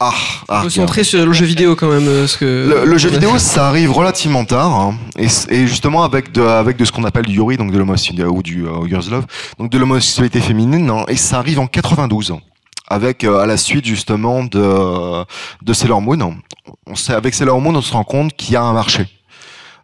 ah, 0.00 0.12
ah 0.48 0.60
concentrer 0.62 1.04
sur 1.04 1.24
le 1.24 1.32
jeu 1.32 1.44
vidéo 1.46 1.74
quand 1.76 1.88
même. 1.88 2.06
euh, 2.06 2.20
Parce 2.22 2.36
que 2.36 2.44
le, 2.84 2.90
le 2.90 2.98
jeu 2.98 3.08
vidéo 3.10 3.38
ça 3.38 3.68
arrive 3.68 3.92
relativement 3.92 4.44
tard 4.44 4.72
hein, 4.74 4.94
et, 5.18 5.26
et 5.50 5.66
justement 5.66 6.04
avec 6.04 6.32
de 6.32 6.42
avec 6.42 6.76
de 6.76 6.84
ce 6.84 6.92
qu'on 6.92 7.04
appelle 7.04 7.24
du 7.26 7.34
yuri 7.36 7.56
donc 7.56 7.72
de 7.72 7.78
l'homosexualité 7.78 8.24
ou 8.24 8.42
du 8.42 8.66
euh, 8.66 8.86
girls 8.86 9.08
love 9.10 9.24
donc 9.58 9.70
de 9.70 9.78
l'homosexualité 9.78 10.40
féminine 10.40 10.90
hein, 10.90 11.04
et 11.08 11.16
ça 11.16 11.38
arrive 11.38 11.60
en 11.60 11.66
92 11.66 12.34
avec 12.88 13.24
euh, 13.24 13.40
à 13.40 13.46
la 13.46 13.56
suite 13.56 13.84
justement 13.84 14.44
de 14.44 15.24
de 15.62 15.72
Sailor 15.72 16.00
Moon 16.00 16.36
on 16.86 16.94
sait 16.94 17.14
avec 17.14 17.34
Sailor 17.34 17.60
Moon 17.60 17.74
on 17.74 17.82
se 17.82 17.92
rend 17.92 18.04
compte 18.04 18.32
qu'il 18.34 18.54
y 18.54 18.56
a 18.56 18.62
un 18.62 18.72
marché 18.72 19.06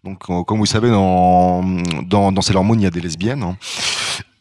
donc, 0.05 0.19
euh, 0.31 0.43
comme 0.43 0.59
vous 0.59 0.67
savez, 0.67 0.91
dans, 0.91 1.63
dans, 2.03 2.33
dans 2.33 2.43
Sailor 2.43 2.65
Moon, 2.65 2.75
il 2.75 2.83
y 2.83 2.87
a 2.87 2.91
des 2.91 3.01
lesbiennes. 3.01 3.45
hein. 3.45 3.57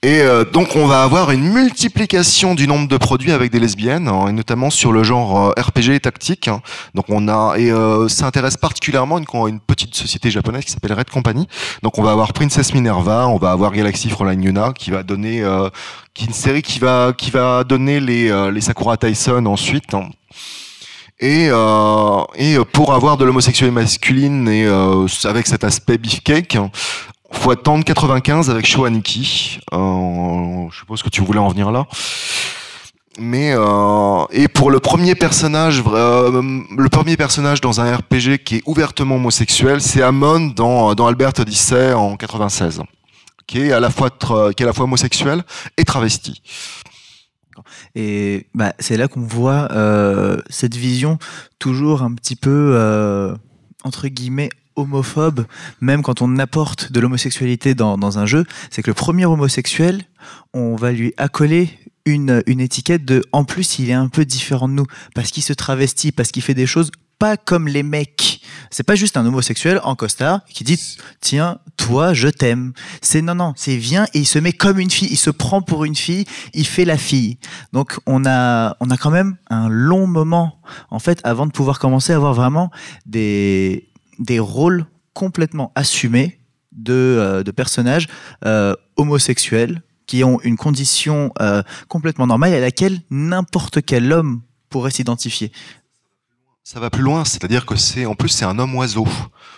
Et 0.03 0.21
euh, 0.21 0.43
donc 0.43 0.75
on 0.75 0.87
va 0.87 1.03
avoir 1.03 1.29
une 1.29 1.43
multiplication 1.43 2.55
du 2.55 2.67
nombre 2.67 2.87
de 2.87 2.97
produits 2.97 3.31
avec 3.31 3.51
des 3.51 3.59
lesbiennes, 3.59 4.07
hein, 4.07 4.29
et 4.29 4.31
notamment 4.31 4.71
sur 4.71 4.91
le 4.91 5.03
genre 5.03 5.49
euh, 5.49 5.61
RPG 5.61 5.91
et 5.91 5.99
tactique. 5.99 6.47
hein. 6.47 6.61
Donc 6.95 7.05
on 7.09 7.27
a 7.27 7.53
et 7.59 7.71
euh, 7.71 8.07
ça 8.07 8.25
intéresse 8.25 8.57
particulièrement 8.57 9.19
une, 9.19 9.59
petite 9.59 9.93
société 9.93 10.31
japonaise 10.31 10.65
qui 10.65 10.71
s'appelle 10.71 10.93
Red 10.93 11.11
Company. 11.11 11.47
Donc 11.83 11.99
on 11.99 12.01
va 12.01 12.13
avoir 12.13 12.33
Princess 12.33 12.73
Minerva, 12.73 13.27
on 13.27 13.37
va 13.37 13.51
avoir 13.51 13.73
Galaxy 13.73 14.09
Frontline 14.09 14.41
Yuna 14.41 14.73
qui 14.73 14.89
va 14.89 15.03
donner 15.03 15.43
qui 16.13 16.23
est 16.23 16.27
une 16.27 16.33
série 16.33 16.61
qui 16.61 16.79
va 16.79 17.13
qui 17.17 17.31
va 17.31 17.63
donner 17.63 17.99
les 17.99 18.29
euh, 18.29 18.51
les 18.51 18.61
Sakura 18.61 18.97
Tyson 18.97 19.45
ensuite. 19.45 19.93
hein. 19.93 20.09
Et, 21.23 21.49
euh, 21.51 22.23
et 22.35 22.57
pour 22.73 22.93
avoir 22.95 23.15
de 23.15 23.25
l'homosexualité 23.25 23.71
masculine 23.73 24.47
et 24.47 24.65
euh, 24.65 25.05
avec 25.25 25.45
cet 25.45 25.63
aspect 25.63 25.99
beefcake, 25.99 26.57
faut 27.31 27.51
attendre 27.51 27.83
95 27.85 28.49
avec 28.49 28.65
Shoaniki. 28.65 29.59
Euh, 29.71 30.65
je 30.71 30.77
suppose 30.79 31.03
que 31.03 31.09
tu 31.09 31.21
voulais 31.21 31.39
en 31.39 31.47
venir 31.49 31.71
là. 31.71 31.85
Mais 33.19 33.53
et 34.31 34.47
pour 34.47 34.71
le 34.71 34.79
premier 34.79 35.15
personnage, 35.15 35.83
le 35.83 36.87
premier 36.89 37.17
personnage 37.17 37.61
dans 37.61 37.79
un 37.81 37.97
RPG 37.97 38.39
qui 38.43 38.55
est 38.55 38.63
ouvertement 38.65 39.15
homosexuel, 39.15 39.79
c'est 39.81 40.01
Amon 40.01 40.47
dans 40.55 40.95
dans 40.95 41.07
Albert 41.07 41.33
Odyssey 41.37 41.93
en 41.93 42.15
96, 42.15 42.81
qui 43.51 43.59
est 43.59 43.73
à 43.73 43.81
la 43.81 43.89
fois 43.89 44.09
qui 44.09 44.63
est 44.63 44.65
à 44.65 44.65
la 44.65 44.73
fois 44.73 44.85
homosexuel 44.85 45.43
et 45.75 45.83
travesti. 45.83 46.41
Et 47.95 48.47
bah, 48.53 48.73
c'est 48.79 48.95
là 48.95 49.09
qu'on 49.09 49.21
voit 49.21 49.69
euh, 49.73 50.41
cette 50.49 50.75
vision 50.75 51.19
toujours 51.59 52.01
un 52.01 52.13
petit 52.13 52.37
peu, 52.37 52.71
euh, 52.75 53.35
entre 53.83 54.07
guillemets, 54.07 54.49
homophobe, 54.77 55.45
même 55.81 56.01
quand 56.01 56.21
on 56.21 56.37
apporte 56.37 56.93
de 56.93 56.99
l'homosexualité 57.01 57.75
dans, 57.75 57.97
dans 57.97 58.19
un 58.19 58.25
jeu. 58.25 58.45
C'est 58.69 58.81
que 58.81 58.89
le 58.89 58.93
premier 58.93 59.25
homosexuel, 59.25 60.05
on 60.53 60.77
va 60.77 60.93
lui 60.93 61.13
accoler 61.17 61.77
une, 62.05 62.41
une 62.47 62.61
étiquette 62.61 63.03
de 63.03 63.21
en 63.33 63.43
plus 63.43 63.79
il 63.79 63.89
est 63.89 63.93
un 63.93 64.07
peu 64.07 64.23
différent 64.23 64.69
de 64.69 64.73
nous 64.73 64.87
parce 65.13 65.29
qu'il 65.29 65.43
se 65.43 65.53
travestit 65.53 66.11
parce 66.11 66.31
qu'il 66.31 66.41
fait 66.41 66.55
des 66.55 66.65
choses 66.65 66.89
pas 67.21 67.37
comme 67.37 67.67
les 67.67 67.83
mecs. 67.83 68.41
C'est 68.71 68.81
pas 68.81 68.95
juste 68.95 69.15
un 69.15 69.23
homosexuel 69.27 69.79
en 69.83 69.95
costard 69.95 70.43
qui 70.45 70.63
dit 70.63 70.97
tiens 71.19 71.59
toi 71.77 72.15
je 72.15 72.29
t'aime. 72.29 72.73
C'est 73.03 73.21
non 73.21 73.35
non 73.35 73.53
c'est 73.55 73.77
vient 73.77 74.05
et 74.15 74.19
il 74.21 74.25
se 74.25 74.39
met 74.39 74.53
comme 74.53 74.79
une 74.79 74.89
fille 74.89 75.07
il 75.11 75.17
se 75.17 75.29
prend 75.29 75.61
pour 75.61 75.85
une 75.85 75.95
fille 75.95 76.25
il 76.55 76.65
fait 76.65 76.83
la 76.83 76.97
fille. 76.97 77.37
Donc 77.73 77.99
on 78.07 78.25
a 78.25 78.75
on 78.79 78.89
a 78.89 78.97
quand 78.97 79.11
même 79.11 79.37
un 79.51 79.69
long 79.69 80.07
moment 80.07 80.59
en 80.89 80.97
fait 80.97 81.21
avant 81.23 81.45
de 81.45 81.51
pouvoir 81.51 81.77
commencer 81.77 82.11
à 82.11 82.15
avoir 82.15 82.33
vraiment 82.33 82.71
des 83.05 83.87
des 84.17 84.39
rôles 84.39 84.87
complètement 85.13 85.71
assumés 85.75 86.39
de, 86.71 86.93
euh, 86.93 87.43
de 87.43 87.51
personnages 87.51 88.07
euh, 88.45 88.73
homosexuels 88.95 89.83
qui 90.07 90.23
ont 90.23 90.39
une 90.41 90.57
condition 90.57 91.31
euh, 91.39 91.61
complètement 91.87 92.25
normale 92.25 92.55
à 92.55 92.59
laquelle 92.59 93.01
n'importe 93.11 93.85
quel 93.85 94.11
homme 94.11 94.41
pourrait 94.71 94.89
s'identifier. 94.89 95.51
Ça 96.73 96.79
va 96.79 96.89
plus 96.89 97.01
loin, 97.03 97.25
c'est-à-dire 97.25 97.65
que 97.65 97.75
c'est 97.75 98.05
en 98.05 98.15
plus 98.15 98.29
c'est 98.29 98.45
un 98.45 98.57
homme 98.57 98.73
oiseau. 98.75 99.05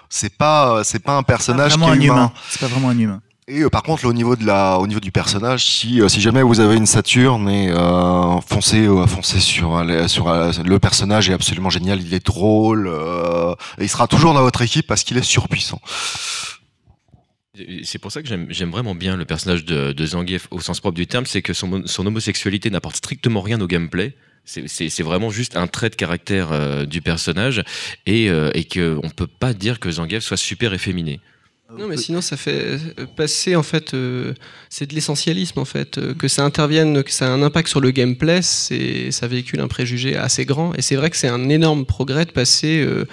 C'est 0.10 0.35
pas 0.35 0.84
c'est 0.84 0.98
pas 0.98 1.15
un 1.15 1.22
personnage 1.22 1.73
vraiment 1.73 1.85
qui 1.85 1.91
un 1.91 2.02
est 2.02 2.06
humain. 2.06 2.15
humain. 2.15 2.34
C'est 2.49 2.60
pas 2.60 2.65
vraiment 2.65 2.90
un 2.90 2.98
humain. 2.98 3.22
Et 3.48 3.60
euh, 3.60 3.69
par 3.69 3.84
contre, 3.84 4.03
là, 4.03 4.10
au 4.10 4.14
niveau 4.14 4.35
de 4.35 4.44
la, 4.48 4.80
au 4.80 4.88
niveau 4.88 4.99
du 4.99 5.11
personnage, 5.11 5.64
si, 5.64 6.02
euh, 6.02 6.07
si 6.07 6.22
jamais 6.22 6.41
vous 6.41 6.60
avez 6.60 6.76
une 6.76 6.88
Saturne 6.88 7.48
et 7.49 7.69
euh, 7.69 8.41
foncez, 8.41 8.88
euh, 8.88 9.06
foncez 9.06 9.40
sur, 9.40 9.77
euh, 9.77 10.07
sur 10.07 10.27
euh, 10.27 10.52
le 10.65 10.80
personnage 10.80 11.30
est 11.30 11.34
absolument 11.34 11.69
génial, 11.69 12.02
il 12.02 12.14
est 12.15 12.26
drôle, 12.26 12.88
euh, 12.88 13.53
et 13.77 13.84
il 13.84 13.90
sera 13.90 14.07
toujours 14.07 14.34
dans 14.34 14.41
votre 14.41 14.64
équipe 14.64 14.88
parce 14.88 15.03
qu'il 15.03 15.18
est 15.18 15.23
surpuissant. 15.23 15.81
C'est 17.84 17.99
pour 17.99 18.11
ça 18.11 18.23
que 18.23 18.27
j'aime 18.27 18.48
j'aime 18.49 18.72
vraiment 18.72 18.95
bien 18.95 19.18
le 19.18 19.26
personnage 19.26 19.65
de, 19.65 19.91
de 19.91 20.06
Zangief 20.07 20.48
au 20.49 20.60
sens 20.61 20.80
propre 20.80 20.95
du 20.95 21.06
terme, 21.06 21.27
c'est 21.27 21.44
que 21.44 21.53
son, 21.53 21.84
son 21.85 22.07
homosexualité 22.07 22.72
n'apporte 22.72 22.95
strictement 22.95 23.41
rien 23.41 23.61
au 23.61 23.68
gameplay. 23.68 24.15
C'est- 24.45 25.03
vraiment 25.03 25.30
juste 25.30 25.56
un 25.56 25.68
trait 25.68 25.90
de 25.90 25.95
caractère 25.95 26.52
euh, 26.52 26.86
du 26.86 27.02
personnage 27.02 27.64
et, 28.06 28.30
euh, 28.30 28.52
et 28.53 28.65
qu'on 28.65 29.10
peut 29.15 29.28
pas 29.28 29.53
dire 29.53 29.80
que 29.80 29.90
Zangief 29.90 30.24
soit 30.24 30.38
super 30.38 30.74
efféminé. 30.74 31.20
Non, 31.76 31.88
mais 31.88 31.98
sinon, 31.98 32.22
ça 32.22 32.38
fait 32.38 32.78
euh, 32.99 33.06
passer, 33.18 33.56
en 33.56 33.64
fait, 33.64 33.95
euh, 33.95 34.34
c'est 34.70 34.86
de 34.88 34.94
l'essentialisme, 34.94 35.57
en 35.60 35.65
fait. 35.65 35.98
euh, 35.98 36.14
que 36.14 36.28
ça 36.28 36.44
intervienne, 36.44 37.02
que 37.03 37.10
ça 37.11 37.26
a 37.26 37.30
un 37.30 37.41
impact 37.41 37.68
sur 37.68 37.80
le 37.80 37.90
gameplay, 37.90 38.41
c'est, 38.44 39.10
ça 39.10 39.26
véhicule 39.28 39.60
un 39.60 39.68
préjugé 39.68 40.15
assez 40.15 40.45
grand. 40.45 40.76
Et 40.76 40.84
c'est 40.84 40.95
vrai 40.95 41.10
que 41.10 41.18
c'est 41.18 41.30
un 41.30 41.49
énorme 41.49 41.86
progrès 41.86 42.26
de 42.26 42.32
passer 42.32 42.84
euh, 42.86 43.06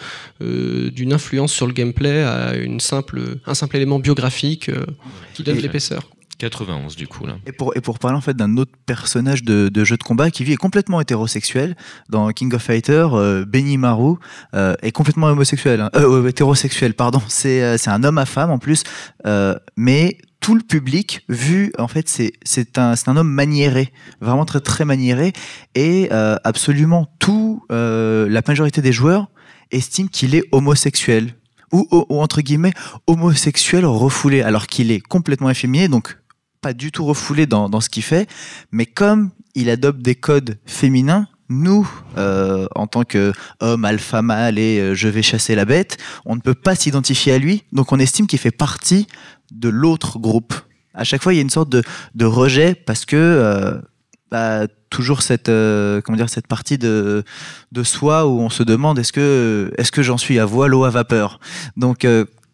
euh, 0.42 0.90
d'une 0.90 1.14
influence 1.14 1.54
sur 1.54 1.66
le 1.66 1.72
gameplay 1.72 2.22
à 2.22 2.54
une 2.54 2.80
simple, 2.80 3.22
un 3.46 3.54
simple 3.54 3.76
élément 3.76 3.98
biographique 3.98 4.68
euh, 4.68 4.84
qui 5.32 5.42
donne 5.42 5.56
l'épaisseur. 5.62 6.10
91 6.40 6.96
du 6.96 7.06
coup 7.06 7.26
là. 7.26 7.36
Et 7.46 7.52
pour, 7.52 7.76
et 7.76 7.80
pour 7.80 7.98
parler 7.98 8.16
en 8.16 8.20
fait 8.20 8.34
d'un 8.36 8.56
autre 8.56 8.72
personnage 8.86 9.44
de, 9.44 9.68
de 9.68 9.84
jeu 9.84 9.96
de 9.96 10.02
combat 10.02 10.30
qui 10.30 10.42
vit 10.42 10.52
est 10.54 10.56
complètement 10.56 11.00
hétérosexuel 11.00 11.76
dans 12.08 12.30
King 12.30 12.52
of 12.54 12.62
Fighter, 12.62 13.06
euh, 13.12 13.44
Benny 13.46 13.76
Maru 13.78 14.16
euh, 14.54 14.74
est 14.82 14.92
complètement 14.92 15.26
homosexuel, 15.28 15.80
hein. 15.82 15.90
Euh, 15.94 16.26
hétérosexuel 16.26 16.94
pardon. 16.94 17.20
C'est 17.28 17.62
euh, 17.62 17.76
c'est 17.78 17.90
un 17.90 18.02
homme 18.02 18.18
à 18.18 18.26
femme 18.26 18.50
en 18.50 18.58
plus, 18.58 18.82
euh, 19.26 19.54
mais 19.76 20.18
tout 20.40 20.54
le 20.54 20.62
public 20.62 21.24
vu 21.28 21.70
en 21.78 21.86
fait 21.88 22.08
c'est 22.08 22.32
c'est 22.42 22.78
un 22.78 22.96
c'est 22.96 23.08
un 23.08 23.16
homme 23.16 23.30
maniéré, 23.30 23.92
vraiment 24.22 24.46
très 24.46 24.60
très 24.60 24.84
maniéré 24.86 25.32
et 25.74 26.08
absolument 26.10 27.12
tout 27.18 27.62
la 27.70 28.40
majorité 28.48 28.80
des 28.80 28.92
joueurs 28.92 29.28
estiment 29.70 30.08
qu'il 30.08 30.34
est 30.34 30.44
homosexuel. 30.52 31.34
Ou- 31.72 31.86
ou, 31.92 32.20
entre 32.20 32.40
guillemets 32.40 32.72
homosexuel 33.06 33.84
refoulé 33.86 34.42
alors 34.42 34.66
qu'il 34.66 34.90
est 34.90 34.98
complètement 34.98 35.50
efféminé 35.50 35.86
donc 35.86 36.16
pas 36.60 36.72
du 36.72 36.92
tout 36.92 37.04
refoulé 37.04 37.46
dans, 37.46 37.68
dans 37.68 37.80
ce 37.80 37.88
qu'il 37.88 38.02
fait, 38.02 38.28
mais 38.70 38.86
comme 38.86 39.30
il 39.54 39.70
adopte 39.70 40.00
des 40.00 40.14
codes 40.14 40.58
féminins, 40.66 41.26
nous, 41.48 41.90
euh, 42.16 42.66
en 42.76 42.86
tant 42.86 43.02
qu'homme 43.02 43.84
alpha 43.84 44.22
mâle 44.22 44.58
et 44.58 44.78
euh, 44.78 44.94
je 44.94 45.08
vais 45.08 45.22
chasser 45.22 45.54
la 45.54 45.64
bête, 45.64 45.98
on 46.24 46.36
ne 46.36 46.40
peut 46.40 46.54
pas 46.54 46.76
s'identifier 46.76 47.32
à 47.32 47.38
lui, 47.38 47.64
donc 47.72 47.92
on 47.92 47.98
estime 47.98 48.26
qu'il 48.26 48.38
fait 48.38 48.52
partie 48.52 49.06
de 49.50 49.68
l'autre 49.68 50.18
groupe. 50.18 50.54
À 50.94 51.04
chaque 51.04 51.22
fois, 51.22 51.32
il 51.34 51.36
y 51.36 51.38
a 51.40 51.42
une 51.42 51.50
sorte 51.50 51.68
de, 51.68 51.82
de 52.14 52.24
rejet 52.24 52.74
parce 52.74 53.04
que 53.04 53.16
euh, 53.16 53.80
bah, 54.30 54.68
toujours 54.90 55.22
cette 55.22 55.46
comment 56.04 56.16
dire 56.16 56.28
cette 56.28 56.48
partie 56.48 56.78
de 56.78 57.24
de 57.70 57.82
soi 57.84 58.26
où 58.26 58.40
on 58.40 58.50
se 58.50 58.64
demande 58.64 58.98
est-ce 58.98 59.12
que 59.12 59.72
est-ce 59.78 59.92
que 59.92 60.02
j'en 60.02 60.18
suis 60.18 60.38
à 60.40 60.44
voile 60.44 60.74
ou 60.74 60.84
à 60.84 60.90
vapeur? 60.90 61.38
Donc 61.76 62.04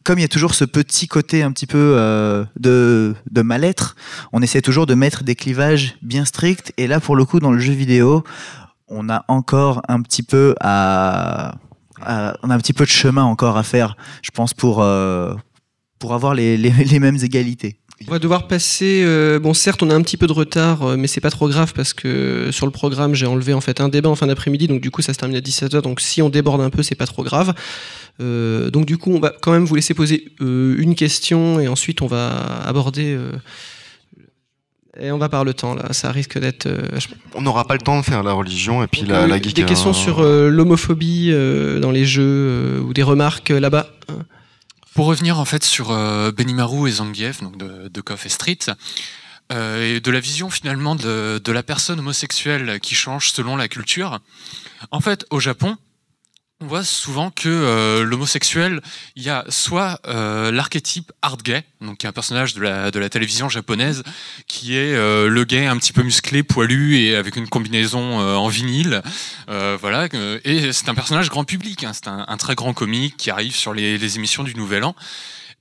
comme 0.06 0.20
il 0.20 0.22
y 0.22 0.24
a 0.24 0.28
toujours 0.28 0.54
ce 0.54 0.64
petit 0.64 1.08
côté 1.08 1.42
un 1.42 1.50
petit 1.50 1.66
peu 1.66 1.96
euh, 1.98 2.44
de, 2.60 3.42
mal-être, 3.42 3.96
on 4.32 4.40
essaie 4.40 4.62
toujours 4.62 4.86
de 4.86 4.94
mettre 4.94 5.24
des 5.24 5.34
clivages 5.34 5.96
bien 6.00 6.24
stricts. 6.24 6.72
Et 6.76 6.86
là, 6.86 7.00
pour 7.00 7.16
le 7.16 7.24
coup, 7.24 7.40
dans 7.40 7.50
le 7.50 7.58
jeu 7.58 7.72
vidéo, 7.72 8.22
on 8.86 9.08
a 9.08 9.24
encore 9.26 9.82
un 9.88 10.00
petit 10.02 10.22
peu 10.22 10.54
on 10.60 10.64
a 10.64 11.54
un 12.02 12.58
petit 12.58 12.72
peu 12.72 12.84
de 12.84 12.90
chemin 12.90 13.24
encore 13.24 13.56
à 13.56 13.64
faire, 13.64 13.96
je 14.22 14.30
pense, 14.30 14.54
pour 14.54 14.80
euh, 14.80 15.34
pour 15.98 16.14
avoir 16.14 16.34
les, 16.34 16.56
les, 16.56 17.00
mêmes 17.00 17.18
égalités. 17.22 17.80
On 18.06 18.12
va 18.12 18.20
devoir 18.20 18.46
passer. 18.46 19.02
euh, 19.04 19.40
bon, 19.40 19.54
certes, 19.54 19.82
on 19.82 19.90
a 19.90 19.94
un 19.94 20.02
petit 20.02 20.18
peu 20.18 20.28
de 20.28 20.32
retard, 20.32 20.96
mais 20.96 21.08
c'est 21.08 21.22
pas 21.22 21.30
trop 21.30 21.48
grave 21.48 21.72
parce 21.74 21.94
que 21.94 22.50
sur 22.52 22.66
le 22.66 22.72
programme, 22.72 23.14
j'ai 23.14 23.26
enlevé 23.26 23.54
en 23.54 23.60
fait 23.60 23.80
un 23.80 23.88
débat 23.88 24.10
en 24.10 24.14
fin 24.14 24.28
d'après-midi, 24.28 24.68
donc 24.68 24.80
du 24.80 24.92
coup, 24.92 25.02
ça 25.02 25.14
se 25.14 25.18
termine 25.18 25.36
à 25.36 25.40
17h. 25.40 25.80
Donc, 25.80 26.00
si 26.00 26.22
on 26.22 26.28
déborde 26.28 26.60
un 26.60 26.70
peu, 26.70 26.84
c'est 26.84 26.94
pas 26.94 27.06
trop 27.06 27.24
grave. 27.24 27.54
Euh, 28.20 28.70
donc, 28.70 28.86
du 28.86 28.96
coup, 28.98 29.12
on 29.12 29.20
va 29.20 29.32
quand 29.42 29.52
même 29.52 29.64
vous 29.64 29.74
laisser 29.74 29.94
poser 29.94 30.32
euh, 30.40 30.76
une 30.78 30.94
question 30.94 31.60
et 31.60 31.68
ensuite, 31.68 32.00
on 32.02 32.06
va 32.06 32.28
aborder. 32.64 33.14
euh, 33.14 33.32
et 34.98 35.10
on 35.10 35.18
va 35.18 35.28
par 35.28 35.44
le 35.44 35.52
temps 35.52 35.74
là, 35.74 35.92
ça 35.92 36.10
risque 36.10 36.38
d'être. 36.38 36.64
euh, 36.66 36.98
je- 36.98 37.08
On 37.34 37.42
n'aura 37.42 37.66
pas 37.66 37.74
le 37.74 37.80
temps 37.82 37.98
de 37.98 38.04
faire 38.04 38.22
la 38.22 38.32
religion 38.32 38.82
et 38.82 38.86
puis 38.86 39.02
Donc, 39.02 39.10
la, 39.10 39.26
la 39.26 39.40
geek. 39.40 39.54
Des 39.54 39.62
hein. 39.62 39.66
questions 39.66 39.92
sur 39.92 40.20
euh, 40.20 40.48
l'homophobie 40.48 41.30
euh, 41.32 41.78
dans 41.80 41.90
les 41.90 42.06
jeux 42.06 42.22
euh, 42.24 42.80
ou 42.80 42.94
des 42.94 43.02
remarques 43.02 43.50
euh, 43.50 43.60
là-bas. 43.60 43.90
Pour 44.94 45.04
revenir 45.04 45.38
en 45.38 45.44
fait 45.44 45.62
sur 45.62 45.90
euh, 45.90 46.32
Benimaru 46.32 46.88
et 46.88 46.92
Zangief, 46.92 47.42
donc 47.42 47.58
de, 47.58 47.88
de 47.88 48.02
et 48.24 48.28
Street, 48.30 48.58
euh, 49.52 49.96
et 49.96 50.00
de 50.00 50.10
la 50.10 50.20
vision 50.20 50.48
finalement 50.48 50.94
de, 50.94 51.38
de 51.44 51.52
la 51.52 51.62
personne 51.62 51.98
homosexuelle 51.98 52.80
qui 52.80 52.94
change 52.94 53.28
selon 53.30 53.56
la 53.56 53.68
culture. 53.68 54.20
En 54.90 55.00
fait, 55.00 55.26
au 55.28 55.38
Japon, 55.38 55.76
on 56.60 56.66
voit 56.66 56.84
souvent 56.84 57.30
que 57.30 57.48
euh, 57.48 58.02
l'homosexuel, 58.02 58.80
il 59.14 59.22
y 59.22 59.28
a 59.28 59.44
soit 59.50 60.00
euh, 60.06 60.50
l'archétype 60.50 61.12
hard 61.20 61.42
gay, 61.42 61.64
donc 61.82 62.04
un 62.06 62.12
personnage 62.12 62.54
de 62.54 62.62
la, 62.62 62.90
de 62.90 62.98
la 62.98 63.10
télévision 63.10 63.50
japonaise, 63.50 64.02
qui 64.46 64.74
est 64.74 64.94
euh, 64.94 65.28
le 65.28 65.44
gay 65.44 65.66
un 65.66 65.76
petit 65.76 65.92
peu 65.92 66.02
musclé, 66.02 66.42
poilu 66.42 66.96
et 66.96 67.14
avec 67.14 67.36
une 67.36 67.48
combinaison 67.48 68.18
en 68.18 68.48
vinyle. 68.48 69.02
Voilà, 69.46 70.08
et 70.44 70.72
c'est 70.72 70.88
un 70.88 70.94
personnage 70.94 71.28
grand 71.28 71.44
public, 71.44 71.84
hein, 71.84 71.92
c'est 71.92 72.08
un, 72.08 72.24
un 72.26 72.36
très 72.36 72.54
grand 72.54 72.72
comique 72.72 73.16
qui 73.16 73.30
arrive 73.30 73.54
sur 73.54 73.74
les, 73.74 73.98
les 73.98 74.16
émissions 74.16 74.42
du 74.42 74.54
Nouvel 74.54 74.84
An. 74.84 74.96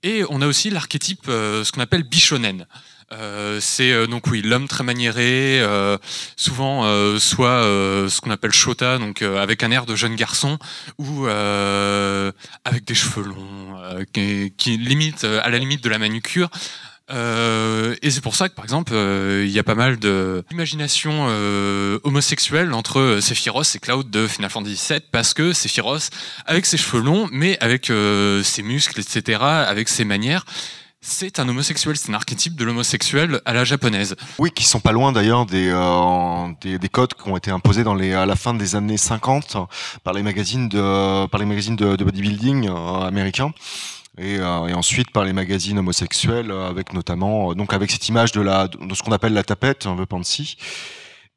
Et 0.04 0.24
on 0.30 0.42
a 0.42 0.48
aussi 0.48 0.70
l'archétype, 0.70 1.26
ce 1.28 1.70
qu'on 1.72 1.82
appelle 1.82 2.04
bishonen. 2.04 2.66
Euh, 3.12 3.60
c'est 3.62 3.92
euh, 3.92 4.08
donc 4.08 4.26
oui 4.28 4.42
l'homme 4.42 4.68
très 4.68 4.84
maniéré, 4.84 5.60
euh, 5.62 5.98
souvent 6.36 6.84
soit 7.20 7.62
ce 8.10 8.22
qu'on 8.22 8.32
appelle 8.32 8.52
shota, 8.52 8.98
donc 8.98 9.22
avec 9.22 9.64
un 9.64 9.72
air 9.72 9.86
de 9.86 9.96
jeune 9.96 10.16
garçon, 10.16 10.58
ou 10.98 11.28
avec 11.28 12.86
des 12.86 12.96
cheveux 12.96 13.24
longs, 13.24 14.06
qui, 14.14 14.78
limite 14.78 15.24
à 15.24 15.50
la 15.50 15.58
limite 15.58 15.84
de 15.84 15.90
la 15.90 15.98
manucure. 15.98 16.50
Et 17.10 18.10
c'est 18.10 18.22
pour 18.22 18.36
ça 18.36 18.50
que, 18.50 18.56
par 18.56 18.66
exemple, 18.66 18.94
il 18.94 19.50
y 19.50 19.60
a 19.60 19.64
pas 19.64 19.76
mal 19.76 19.98
d'imagination 19.98 21.28
homosexuelle 22.04 22.74
entre 22.74 23.20
Sephiroth 23.22 23.76
et 23.76 23.80
Cloud 23.80 24.10
de 24.10 24.28
Final 24.28 24.50
Fantasy 24.50 24.94
VII, 24.94 25.02
parce 25.12 25.34
que 25.34 25.54
Sephiroth, 25.54 26.10
avec 26.46 26.66
ses 26.66 26.78
cheveux 26.78 27.02
longs, 27.02 27.30
mais 27.32 27.58
avec 27.60 27.92
ses 28.44 28.64
muscles, 28.64 29.00
etc., 29.00 29.40
avec 29.42 29.90
ses 29.90 30.06
manières, 30.06 30.46
c'est 31.08 31.40
un 31.40 31.48
homosexuel, 31.48 31.96
c'est 31.96 32.10
un 32.10 32.16
archétype 32.16 32.56
de 32.56 32.66
l'homosexuel 32.66 33.40
à 33.46 33.54
la 33.54 33.64
japonaise. 33.64 34.16
Oui, 34.40 34.50
qui 34.50 34.66
sont 34.66 34.80
pas 34.80 34.92
loin 34.92 35.12
d'ailleurs 35.12 35.46
des, 35.46 35.70
euh, 35.70 36.48
des, 36.62 36.80
des 36.80 36.90
codes 36.90 37.14
qui 37.14 37.30
ont 37.30 37.38
été 37.38 37.52
imposés 37.52 37.84
à 37.86 38.26
la 38.26 38.36
fin 38.36 38.56
des 38.56 38.76
années 38.76 38.98
50 38.98 39.56
par 40.04 40.14
les 40.14 40.24
magazines 40.24 40.68
de, 40.68 41.28
par 41.28 41.40
les 41.40 41.46
magazines 41.46 41.76
de, 41.76 41.96
bodybuilding 41.96 42.68
euh, 42.70 43.02
américains. 43.02 43.54
Et, 44.18 44.40
euh, 44.40 44.68
et 44.68 44.74
ensuite 44.74 45.12
par 45.12 45.26
les 45.26 45.34
magazines 45.34 45.78
homosexuels, 45.78 46.50
avec 46.52 46.94
notamment 46.94 47.54
donc 47.54 47.74
avec 47.74 47.92
cette 47.92 48.08
image 48.10 48.32
de 48.32 48.42
la 48.42 48.68
de 48.68 48.96
ce 48.96 49.04
qu'on 49.04 49.12
appelle 49.12 49.34
la 49.34 49.44
tapette, 49.44 49.86
un 49.86 49.96
peu 49.96 50.06
panty. 50.06 50.58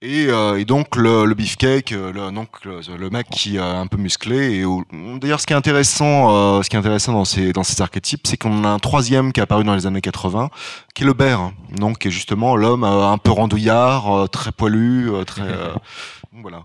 Et, 0.01 0.27
euh, 0.29 0.61
et 0.61 0.65
donc 0.65 0.95
le, 0.95 1.25
le 1.25 1.35
beefcake, 1.35 1.91
euh, 1.91 2.13
le, 2.13 2.31
donc 2.31 2.65
le, 2.65 2.81
le 2.97 3.11
mec 3.11 3.27
qui 3.31 3.57
est 3.57 3.61
un 3.61 3.89
peu 3.89 3.97
musclé. 3.97 4.61
Et 4.61 4.65
d'ailleurs, 5.19 5.41
ce 5.41 5.47
qui 5.47 5.55
est 5.55 5.57
intéressant, 5.57 6.33
euh, 6.33 6.63
ce 6.63 6.71
qui 6.71 6.77
est 6.77 6.79
intéressant 6.79 7.13
dans 7.13 7.25
ces 7.25 7.53
dans 7.53 7.65
ces 7.65 7.83
archétypes, 7.83 8.25
c'est 8.25 8.37
qu'on 8.37 8.63
a 8.63 8.69
un 8.69 8.79
troisième 8.79 9.33
qui 9.33 9.41
est 9.41 9.43
apparu 9.43 9.65
dans 9.65 9.75
les 9.75 9.87
années 9.89 10.01
80, 10.01 10.51
qui 10.95 11.03
est 11.03 11.07
le 11.07 11.15
bear, 11.15 11.51
donc 11.77 12.07
justement 12.09 12.55
l'homme 12.55 12.85
euh, 12.85 13.09
un 13.11 13.19
peu 13.19 13.33
randouillard, 13.33 14.17
euh, 14.17 14.27
très 14.29 14.53
poilu, 14.53 15.11
très 15.27 15.43
voilà. 16.43 16.65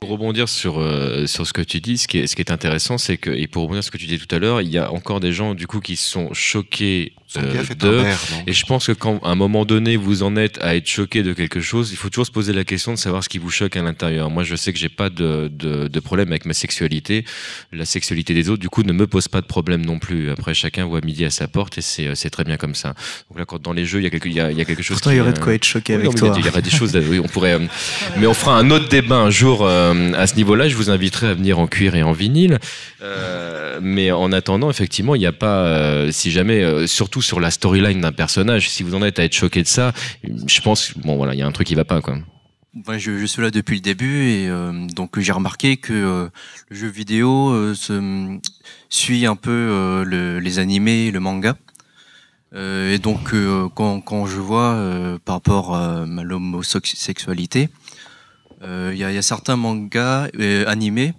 Pour 0.00 0.10
rebondir 0.10 0.48
sur, 0.48 0.78
euh, 0.80 1.26
sur 1.26 1.46
ce 1.46 1.52
que 1.52 1.62
tu 1.62 1.80
dis, 1.80 1.98
ce 1.98 2.08
qui 2.08 2.18
est, 2.18 2.26
ce 2.26 2.36
qui 2.36 2.42
est 2.42 2.50
intéressant, 2.50 2.98
c'est 2.98 3.16
que, 3.16 3.30
et 3.30 3.46
pour 3.46 3.62
rebondir 3.62 3.82
sur 3.82 3.88
ce 3.88 3.90
que 3.92 3.98
tu 3.98 4.06
disais 4.06 4.18
tout 4.24 4.34
à 4.34 4.38
l'heure, 4.38 4.60
il 4.60 4.68
y 4.70 4.78
a 4.78 4.92
encore 4.92 5.20
des 5.20 5.32
gens, 5.32 5.54
du 5.54 5.66
coup, 5.66 5.80
qui 5.80 5.96
sont 5.96 6.32
choqués 6.34 7.12
est 7.36 7.74
de. 7.74 8.04
Et 8.46 8.52
je 8.52 8.64
pense 8.64 8.86
que 8.86 8.92
quand, 8.92 9.18
à 9.24 9.30
un 9.30 9.34
moment 9.34 9.64
donné, 9.64 9.96
vous 9.96 10.22
en 10.22 10.36
êtes 10.36 10.58
à 10.62 10.76
être 10.76 10.86
choqué 10.86 11.22
de 11.24 11.32
quelque 11.32 11.60
chose, 11.60 11.90
il 11.90 11.96
faut 11.96 12.08
toujours 12.08 12.26
se 12.26 12.30
poser 12.30 12.52
la 12.52 12.64
question 12.64 12.92
de 12.92 12.96
savoir 12.98 13.24
ce 13.24 13.28
qui 13.28 13.38
vous 13.38 13.50
choque 13.50 13.76
à 13.76 13.82
l'intérieur. 13.82 14.30
Moi, 14.30 14.44
je 14.44 14.54
sais 14.54 14.72
que 14.72 14.78
j'ai 14.78 14.88
pas 14.88 15.10
de, 15.10 15.48
de, 15.52 15.88
de 15.88 16.00
problème 16.00 16.28
avec 16.28 16.44
ma 16.44 16.52
sexualité. 16.54 17.24
La 17.72 17.86
sexualité 17.86 18.34
des 18.34 18.50
autres, 18.50 18.60
du 18.60 18.68
coup, 18.68 18.84
ne 18.84 18.92
me 18.92 19.06
pose 19.08 19.26
pas 19.26 19.40
de 19.40 19.46
problème 19.46 19.84
non 19.84 19.98
plus. 19.98 20.30
Après, 20.30 20.54
chacun 20.54 20.84
voit 20.84 21.00
midi 21.00 21.24
à 21.24 21.30
sa 21.30 21.48
porte 21.48 21.76
et 21.78 21.80
c'est, 21.80 22.14
c'est 22.14 22.30
très 22.30 22.44
bien 22.44 22.56
comme 22.56 22.74
ça. 22.76 22.94
Donc 23.28 23.38
là, 23.38 23.44
quand 23.46 23.60
dans 23.60 23.72
les 23.72 23.84
jeux, 23.84 23.98
il 24.00 24.04
y 24.04 24.06
a 24.06 24.10
quelque, 24.10 24.28
il 24.28 24.34
y 24.34 24.40
a, 24.40 24.52
il 24.52 24.58
y 24.58 24.60
a 24.60 24.64
quelque 24.64 24.82
chose 24.84 24.96
Pourtant, 24.98 25.10
qui, 25.10 25.16
il 25.16 25.18
y 25.18 25.22
aurait 25.22 25.32
de 25.32 25.40
euh, 25.40 25.42
quoi 25.42 25.54
être 25.54 25.64
choqué 25.64 25.94
oui, 25.96 26.02
avec 26.02 26.12
non, 26.12 26.18
toi. 26.18 26.28
Il 26.28 26.30
y 26.30 26.34
a- 26.36 26.40
il 26.40 26.46
y 26.46 26.48
aura 26.50 26.60
des 26.60 26.70
choses, 26.70 26.94
à- 26.96 27.00
oui, 27.00 27.18
on 27.18 27.26
pourrait. 27.26 27.54
euh, 27.54 27.66
mais 28.18 28.26
on 28.28 28.34
fera 28.34 28.56
un 28.58 28.70
autre 28.70 28.88
débat 28.88 29.03
un 29.12 29.30
jour 29.30 29.60
euh, 29.62 30.12
à 30.14 30.26
ce 30.26 30.36
niveau-là. 30.36 30.68
Je 30.68 30.76
vous 30.76 30.90
inviterai 30.90 31.28
à 31.28 31.34
venir 31.34 31.58
en 31.58 31.66
cuir 31.66 31.94
et 31.94 32.02
en 32.02 32.12
vinyle. 32.12 32.58
Euh, 33.02 33.78
mais 33.82 34.10
en 34.12 34.32
attendant, 34.32 34.70
effectivement, 34.70 35.14
il 35.14 35.18
n'y 35.18 35.26
a 35.26 35.32
pas, 35.32 35.64
euh, 35.66 36.12
si 36.12 36.30
jamais, 36.30 36.86
surtout 36.86 37.22
sur 37.22 37.40
la 37.40 37.50
storyline 37.50 38.00
d'un 38.00 38.12
personnage, 38.12 38.70
si 38.70 38.82
vous 38.82 38.94
en 38.94 39.02
êtes 39.02 39.18
à 39.18 39.24
être 39.24 39.34
choqué 39.34 39.62
de 39.62 39.68
ça, 39.68 39.92
je 40.22 40.60
pense, 40.60 40.96
bon 40.98 41.16
voilà, 41.16 41.34
il 41.34 41.38
y 41.38 41.42
a 41.42 41.46
un 41.46 41.52
truc 41.52 41.66
qui 41.66 41.74
va 41.74 41.84
pas, 41.84 42.00
quoi. 42.00 42.16
Ouais, 42.88 42.98
je, 42.98 43.18
je 43.18 43.26
suis 43.26 43.40
là 43.40 43.50
depuis 43.52 43.76
le 43.76 43.80
début 43.82 44.24
et 44.24 44.48
donc 44.96 45.20
j'ai 45.20 45.30
remarqué 45.30 45.76
que 45.76 45.92
le 46.68 46.76
jeu 46.76 46.88
vidéo 46.88 47.72
suit 48.88 49.26
un 49.26 49.36
peu 49.36 50.02
le- 50.04 50.40
les 50.40 50.58
animés, 50.58 51.12
le 51.12 51.20
manga. 51.20 51.56
Et 52.56 52.98
donc 52.98 53.32
quand, 53.74 54.26
je 54.26 54.40
vois 54.40 54.76
par 55.24 55.36
rapport 55.36 55.76
à 55.76 56.04
l'homosexualité, 56.06 57.68
il 58.62 58.98
y, 58.98 59.04
a, 59.04 59.10
il 59.10 59.14
y 59.14 59.18
a 59.18 59.22
certains 59.22 59.56
mangas 59.56 60.28
euh, 60.38 60.64
animés, 60.66 61.14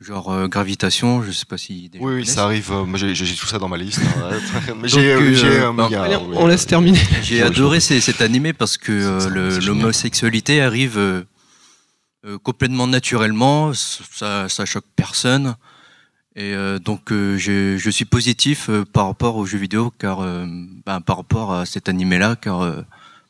genre 0.00 0.30
euh, 0.32 0.48
Gravitation, 0.48 1.22
je 1.22 1.30
sais 1.32 1.46
pas 1.46 1.56
si. 1.58 1.90
Oui, 2.00 2.24
ça 2.26 2.44
arrive. 2.44 2.70
euh, 2.72 2.84
j'ai 3.14 3.34
tout 3.34 3.46
ça 3.46 3.58
dans 3.58 3.68
ma 3.68 3.76
liste. 3.76 4.00
hein. 4.00 4.30
Mais 4.80 4.88
Donc, 4.88 4.98
euh, 4.98 5.18
euh, 5.44 5.60
a- 5.78 5.88
Allez, 6.04 6.16
on 6.36 6.46
laisse 6.46 6.66
terminer. 6.66 7.00
J'ai 7.22 7.42
adoré 7.42 7.80
ces- 7.80 8.00
cet 8.00 8.20
animé 8.20 8.52
parce 8.52 8.76
que 8.76 8.92
euh, 8.92 9.60
l'homosexualité 9.66 10.60
arrive 10.60 10.98
euh, 10.98 11.22
euh, 12.26 12.38
complètement 12.38 12.86
naturellement, 12.86 13.72
ça, 13.74 14.48
ça 14.48 14.64
choque 14.64 14.86
personne. 14.96 15.56
Et 16.36 16.52
euh, 16.54 16.78
donc 16.80 17.12
euh, 17.12 17.36
je, 17.38 17.76
je 17.78 17.90
suis 17.90 18.04
positif 18.06 18.68
euh, 18.68 18.84
par 18.84 19.06
rapport 19.06 19.36
aux 19.36 19.46
jeux 19.46 19.58
vidéo, 19.58 19.92
car 19.98 20.20
euh, 20.20 20.44
ben, 20.84 21.00
par 21.00 21.18
rapport 21.18 21.54
à 21.54 21.64
cet 21.64 21.88
animé-là, 21.88 22.34
car 22.36 22.62
euh, 22.62 22.82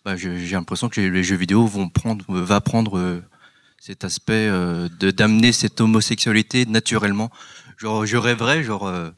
ben, 0.06 0.16
j'ai 0.16 0.38
l'impression 0.52 0.88
que 0.88 1.00
les 1.00 1.22
jeux 1.22 1.36
vidéo 1.36 1.66
vont 1.66 1.88
prendre, 1.90 2.24
euh, 2.30 2.42
va 2.42 2.60
prendre 2.62 2.98
euh, 2.98 3.22
cet 3.86 4.02
aspect 4.02 4.48
euh, 4.48 4.88
de 4.98 5.10
d'amener 5.10 5.52
cette 5.52 5.78
homosexualité 5.78 6.64
naturellement. 6.64 7.30
Genre, 7.76 8.06
je 8.06 8.16
rêverais, 8.16 8.64
genre 8.64 8.86
euh, 8.86 9.10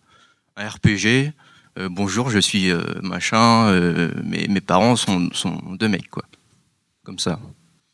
un 0.57 0.69
RPG. 0.69 1.33
euh, 1.79 1.89
bonjour, 1.89 2.31
je 2.31 2.41
suis 2.41 2.73
euh, 2.73 2.81
machin. 3.01 3.69
euh, 3.69 4.11
mes, 4.25 4.49
mes 4.49 4.61
parents 4.61 4.97
sont, 4.97 5.29
sont 5.33 5.57
deux 5.79 5.87
mecs, 5.87 6.11
quoi. 6.11 6.25
Comme 7.05 7.21
ça. 7.21 7.39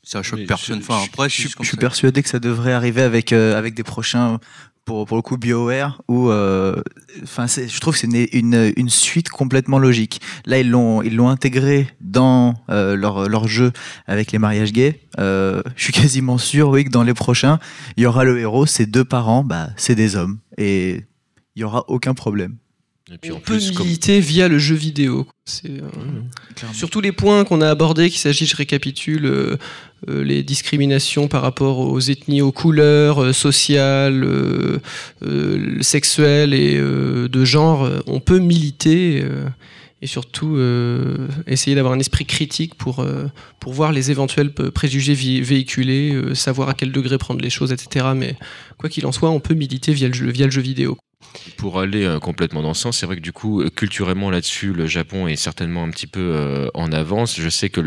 Ça 0.02 0.22
choque 0.22 0.46
personne. 0.46 0.78
je- 0.80 0.84
Enfin, 0.90 1.04
après, 1.04 1.28
Je, 1.28 1.42
je 1.42 1.62
suis 1.62 1.76
persuadé 1.76 2.22
que 2.22 2.28
ça 2.30 2.38
devrait 2.40 2.72
arriver 2.72 3.02
avec, 3.02 3.34
avec 3.34 3.74
des 3.74 3.82
prochains, 3.82 4.40
pour, 4.84 5.06
pour 5.06 5.16
le 5.16 5.22
coup, 5.22 5.36
BioWare, 5.36 6.02
où 6.08 6.28
euh, 6.28 6.74
enfin, 7.22 7.46
je 7.46 7.80
trouve 7.80 7.94
que 7.94 8.00
c'est 8.00 8.06
une, 8.06 8.26
une, 8.32 8.72
une 8.76 8.88
suite 8.88 9.28
complètement 9.28 9.78
logique. 9.78 10.20
Là, 10.44 10.58
ils 10.58 10.68
l'ont 10.68 11.02
ils 11.02 11.14
l'ont 11.14 11.28
intégré 11.28 11.88
dans 12.00 12.54
euh, 12.70 12.96
leur, 12.96 13.28
leur 13.28 13.46
jeu 13.46 13.72
avec 14.06 14.32
les 14.32 14.38
mariages 14.38 14.72
gays. 14.72 15.00
Euh, 15.18 15.62
je 15.76 15.84
suis 15.84 15.92
quasiment 15.92 16.38
sûr, 16.38 16.68
oui, 16.68 16.84
que 16.84 16.90
dans 16.90 17.04
les 17.04 17.14
prochains, 17.14 17.58
il 17.96 18.02
y 18.02 18.06
aura 18.06 18.24
le 18.24 18.38
héros, 18.38 18.66
ses 18.66 18.86
deux 18.86 19.04
parents, 19.04 19.44
bah, 19.44 19.70
c'est 19.76 19.94
des 19.94 20.16
hommes. 20.16 20.38
Et 20.58 21.04
il 21.54 21.60
y 21.60 21.64
aura 21.64 21.84
aucun 21.88 22.14
problème. 22.14 22.56
Et 23.10 23.18
puis 23.18 23.32
on 23.32 23.36
en 23.36 23.40
peut 23.40 23.54
plus, 23.58 23.72
comme- 23.72 23.86
militer 23.86 24.20
via 24.20 24.48
le 24.48 24.58
jeu 24.58 24.74
vidéo. 24.74 25.26
C'est, 25.44 25.70
euh, 25.70 25.82
Sur 26.72 26.88
tous 26.88 27.00
les 27.00 27.10
points 27.12 27.44
qu'on 27.44 27.60
a 27.60 27.68
abordés, 27.68 28.08
qu'il 28.10 28.18
s'agit, 28.20 28.46
je 28.46 28.54
récapitule, 28.56 29.26
euh, 29.26 29.56
euh, 30.08 30.22
les 30.22 30.42
discriminations 30.42 31.26
par 31.28 31.42
rapport 31.42 31.78
aux 31.80 31.98
ethnies, 32.00 32.42
aux 32.42 32.52
couleurs 32.52 33.34
sociales, 33.34 34.26
sexuelles 35.80 36.54
et 36.54 36.78
de 36.78 37.44
genre, 37.44 37.88
on 38.06 38.20
peut 38.20 38.38
militer 38.38 39.24
et 40.02 40.06
surtout 40.08 40.56
euh, 40.56 41.28
essayer 41.46 41.76
d'avoir 41.76 41.94
un 41.94 42.00
esprit 42.00 42.26
critique 42.26 42.74
pour, 42.74 42.98
euh, 43.00 43.26
pour 43.60 43.72
voir 43.72 43.92
les 43.92 44.10
éventuels 44.10 44.52
préjugés 44.52 45.14
véhiculés, 45.14 46.12
euh, 46.12 46.34
savoir 46.34 46.68
à 46.68 46.74
quel 46.74 46.90
degré 46.90 47.18
prendre 47.18 47.40
les 47.40 47.50
choses, 47.50 47.72
etc. 47.72 48.06
Mais 48.16 48.36
quoi 48.78 48.88
qu'il 48.90 49.06
en 49.06 49.12
soit, 49.12 49.30
on 49.30 49.38
peut 49.38 49.54
militer 49.54 49.92
via 49.92 50.08
le 50.08 50.14
jeu, 50.14 50.28
via 50.28 50.46
le 50.46 50.50
jeu 50.50 50.60
vidéo. 50.60 50.98
Pour 51.56 51.78
aller 51.80 52.04
euh, 52.04 52.18
complètement 52.18 52.62
dans 52.62 52.74
ce 52.74 52.82
sens, 52.82 52.98
c'est 52.98 53.06
vrai 53.06 53.16
que 53.16 53.20
du 53.20 53.32
coup, 53.32 53.62
euh, 53.62 53.70
culturellement 53.70 54.30
là-dessus, 54.30 54.72
le 54.72 54.86
Japon 54.86 55.26
est 55.28 55.36
certainement 55.36 55.84
un 55.84 55.90
petit 55.90 56.06
peu 56.06 56.20
euh, 56.20 56.68
en 56.74 56.92
avance. 56.92 57.38
Je 57.40 57.48
sais 57.48 57.68
que 57.68 57.80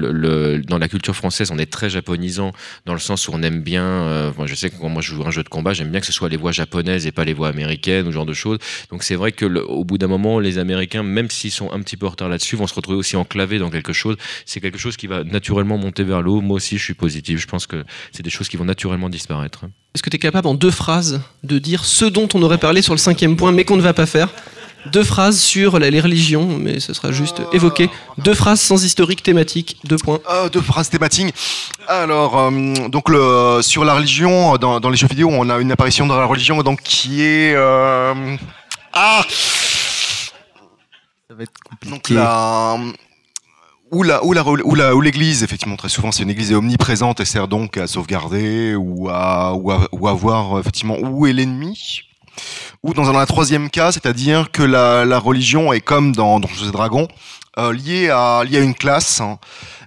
dans 0.68 0.78
la 0.78 0.88
culture 0.88 1.16
française, 1.16 1.52
on 1.52 1.58
est 1.58 1.72
très 1.72 1.90
japonisant 1.90 2.52
dans 2.86 2.94
le 2.94 3.00
sens 3.00 3.28
où 3.28 3.32
on 3.34 3.42
aime 3.44 3.62
bien. 3.62 4.34
je 4.46 4.56
sais 4.56 4.70
que 4.70 4.76
quand 4.80 4.90
moi 4.90 5.02
je 5.02 5.14
joue 5.14 5.24
un 5.26 5.32
jeu 5.32 5.44
de 5.44 5.50
combat, 5.50 5.74
j'aime 5.74 5.90
bien 5.90 6.00
que 6.00 6.06
ce 6.06 6.14
soit 6.14 6.30
les 6.30 6.38
voix 6.38 6.52
japonaises 6.52 7.06
et 7.08 7.12
pas 7.12 7.26
les 7.26 7.34
voix 7.34 7.48
américaines 7.50 8.08
ou 8.08 8.12
ce 8.12 8.16
genre 8.16 8.26
de 8.26 8.34
choses. 8.34 8.60
Donc 8.92 9.04
c'est 9.04 9.16
vrai 9.16 9.32
que 9.32 9.46
le- 9.46 9.66
au 9.70 9.84
bout 9.84 9.98
d'un 9.98 10.08
moment, 10.08 10.40
les 10.40 10.58
Américains, 10.58 11.04
même 11.04 11.30
s'ils 11.30 11.52
sont 11.52 11.72
un 11.72 11.80
petit 11.82 11.98
peu 11.98 12.06
en 12.06 12.10
retard 12.10 12.30
là-dessus, 12.30 12.56
vont 12.56 12.68
se 12.68 12.74
retrouver 12.74 12.98
aussi 12.98 13.16
enclavés 13.16 13.60
dans 13.60 13.70
quelque 13.70 13.94
chose. 13.94 14.16
C'est 14.46 14.62
quelque 14.62 14.78
chose 14.78 14.98
qui 14.98 15.08
va 15.08 15.24
naturellement 15.24 15.78
monter 15.78 16.04
vers 16.04 16.22
le 16.22 16.30
haut. 16.32 16.42
Moi 16.42 16.56
aussi, 16.58 16.78
je 16.78 16.84
suis 16.84 16.94
positif. 16.94 17.40
Je 17.40 17.48
pense 17.48 17.68
que 17.68 17.84
c'est 18.12 18.24
des 18.24 18.30
choses 18.30 18.48
qui 18.48 18.58
vont 18.58 18.66
naturellement 18.66 19.10
disparaître. 19.10 19.66
Est-ce 19.94 20.04
que 20.04 20.10
tu 20.10 20.18
es 20.18 20.20
capable 20.20 20.48
en 20.48 20.56
deux 20.56 20.72
phrases 20.72 21.22
de 21.44 21.58
dire 21.58 21.86
ce 21.86 22.04
dont 22.04 22.28
on 22.34 22.42
aurait 22.44 22.58
parlé 22.58 22.82
sur 22.82 22.94
le 22.94 22.98
cinquième 22.98 23.35
point 23.36 23.52
mais 23.52 23.64
qu'on 23.66 23.78
ne 23.78 23.82
va 23.82 23.94
pas 23.94 24.06
faire 24.06 24.30
Deux 24.92 25.04
phrases 25.04 25.40
sur 25.40 25.80
la- 25.80 25.90
les 25.90 26.00
religions, 26.00 26.48
mais 26.60 26.80
ce 26.80 26.94
sera 26.94 27.12
juste 27.12 27.42
évoqué. 27.54 27.90
Deux 28.20 28.36
phrases 28.36 28.62
sans 28.62 28.84
historique 28.84 29.24
thématique, 29.24 29.78
deux 29.84 29.98
points. 29.98 30.20
Euh, 30.30 30.48
deux 30.50 30.62
phrases 30.62 30.90
thématiques. 30.90 31.34
Alors, 31.88 32.38
euh, 32.40 32.88
donc 32.90 33.10
le, 33.10 33.62
sur 33.64 33.84
la 33.84 33.96
religion, 33.96 34.58
dans, 34.58 34.80
dans 34.80 34.90
les 34.92 34.98
jeux 34.98 35.08
vidéo, 35.08 35.30
on 35.32 35.50
a 35.50 35.58
une 35.58 35.72
apparition 35.72 36.06
de 36.06 36.14
la 36.14 36.26
religion 36.26 36.62
donc 36.62 36.82
qui 36.84 37.24
est 37.24 37.54
euh, 37.56 38.14
ah 38.94 39.24
Ça 41.28 41.34
va 41.36 41.44
être 41.44 41.52
donc 41.84 42.02
compliqué. 42.02 42.14
la 42.14 42.78
où 43.92 44.04
la 44.04 44.24
où 44.24 44.34
la 44.34 44.44
où 44.44 44.76
la 44.76 44.96
où 44.96 45.02
l'église 45.02 45.44
effectivement 45.44 45.76
très 45.78 45.90
souvent 45.90 46.12
c'est 46.12 46.24
une 46.24 46.30
église 46.32 46.52
est 46.52 46.56
omniprésente 46.56 47.20
et 47.20 47.26
sert 47.26 47.48
donc 47.48 47.78
à 47.78 47.88
sauvegarder 47.88 48.76
ou 48.76 49.10
à 49.10 49.54
ou 49.54 49.72
à, 49.72 49.88
ou 49.92 50.08
à 50.08 50.14
voir 50.14 50.60
effectivement 50.60 50.98
où 51.00 51.26
est 51.28 51.34
l'ennemi. 51.34 52.02
Ou 52.84 52.94
dans 52.94 53.10
un, 53.10 53.26
troisième 53.26 53.70
cas, 53.70 53.92
c'est-à-dire 53.92 54.52
que 54.52 54.64
la, 54.64 55.20
religion 55.20 55.74
est 55.74 55.82
comme 55.82 56.14
dans 56.14 56.40
Donjons 56.40 56.68
et 56.68 56.72
Dragons, 56.72 57.08
euh, 57.58 57.74
liée 57.74 58.10
à 58.10 58.44
une 58.44 58.76
classe, 58.76 59.22
hein, 59.22 59.40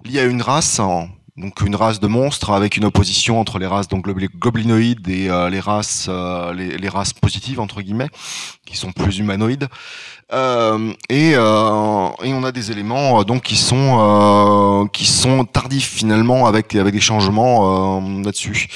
liée 0.05 0.21
à 0.21 0.25
une 0.25 0.43
race. 0.43 0.81
hein, 0.81 1.09
donc 1.39 1.61
une 1.61 1.77
race 1.77 2.01
de 2.01 2.09
monstres 2.09 2.51
avec 2.51 2.77
une 2.77 2.85
opposition 2.85 3.39
entre 3.39 3.61
les 3.61 3.67
races 3.67 3.87
donc 3.87 4.07
gobli- 4.09 4.29
goblinoïdes 4.35 5.09
et 5.09 5.31
euh, 5.31 5.49
les 5.49 5.61
races 5.61 6.07
euh, 6.09 6.53
les 6.53 6.89
races 6.89 7.13
positives 7.13 7.61
entre 7.61 7.81
guillemets 7.81 8.09
qui 8.67 8.77
sont 8.77 8.91
plus 8.91 9.19
humanoïdes 9.19 9.69
Euh, 10.31 10.93
et, 11.09 11.33
euh, 11.37 12.09
et 12.23 12.35
on 12.35 12.45
a 12.45 12.53
des 12.53 12.71
éléments 12.71 13.19
euh, 13.19 13.25
donc 13.25 13.45
qui 13.45 13.57
sont 13.57 13.97
euh, 13.99 14.87
qui 14.93 15.07
sont 15.07 15.47
tardifs 15.47 15.89
finalement 15.89 16.47
avec 16.47 16.75
avec 16.75 16.93
des 16.93 17.01
changements 17.01 17.99
euh, 17.99 18.23
là-dessus 18.25 18.69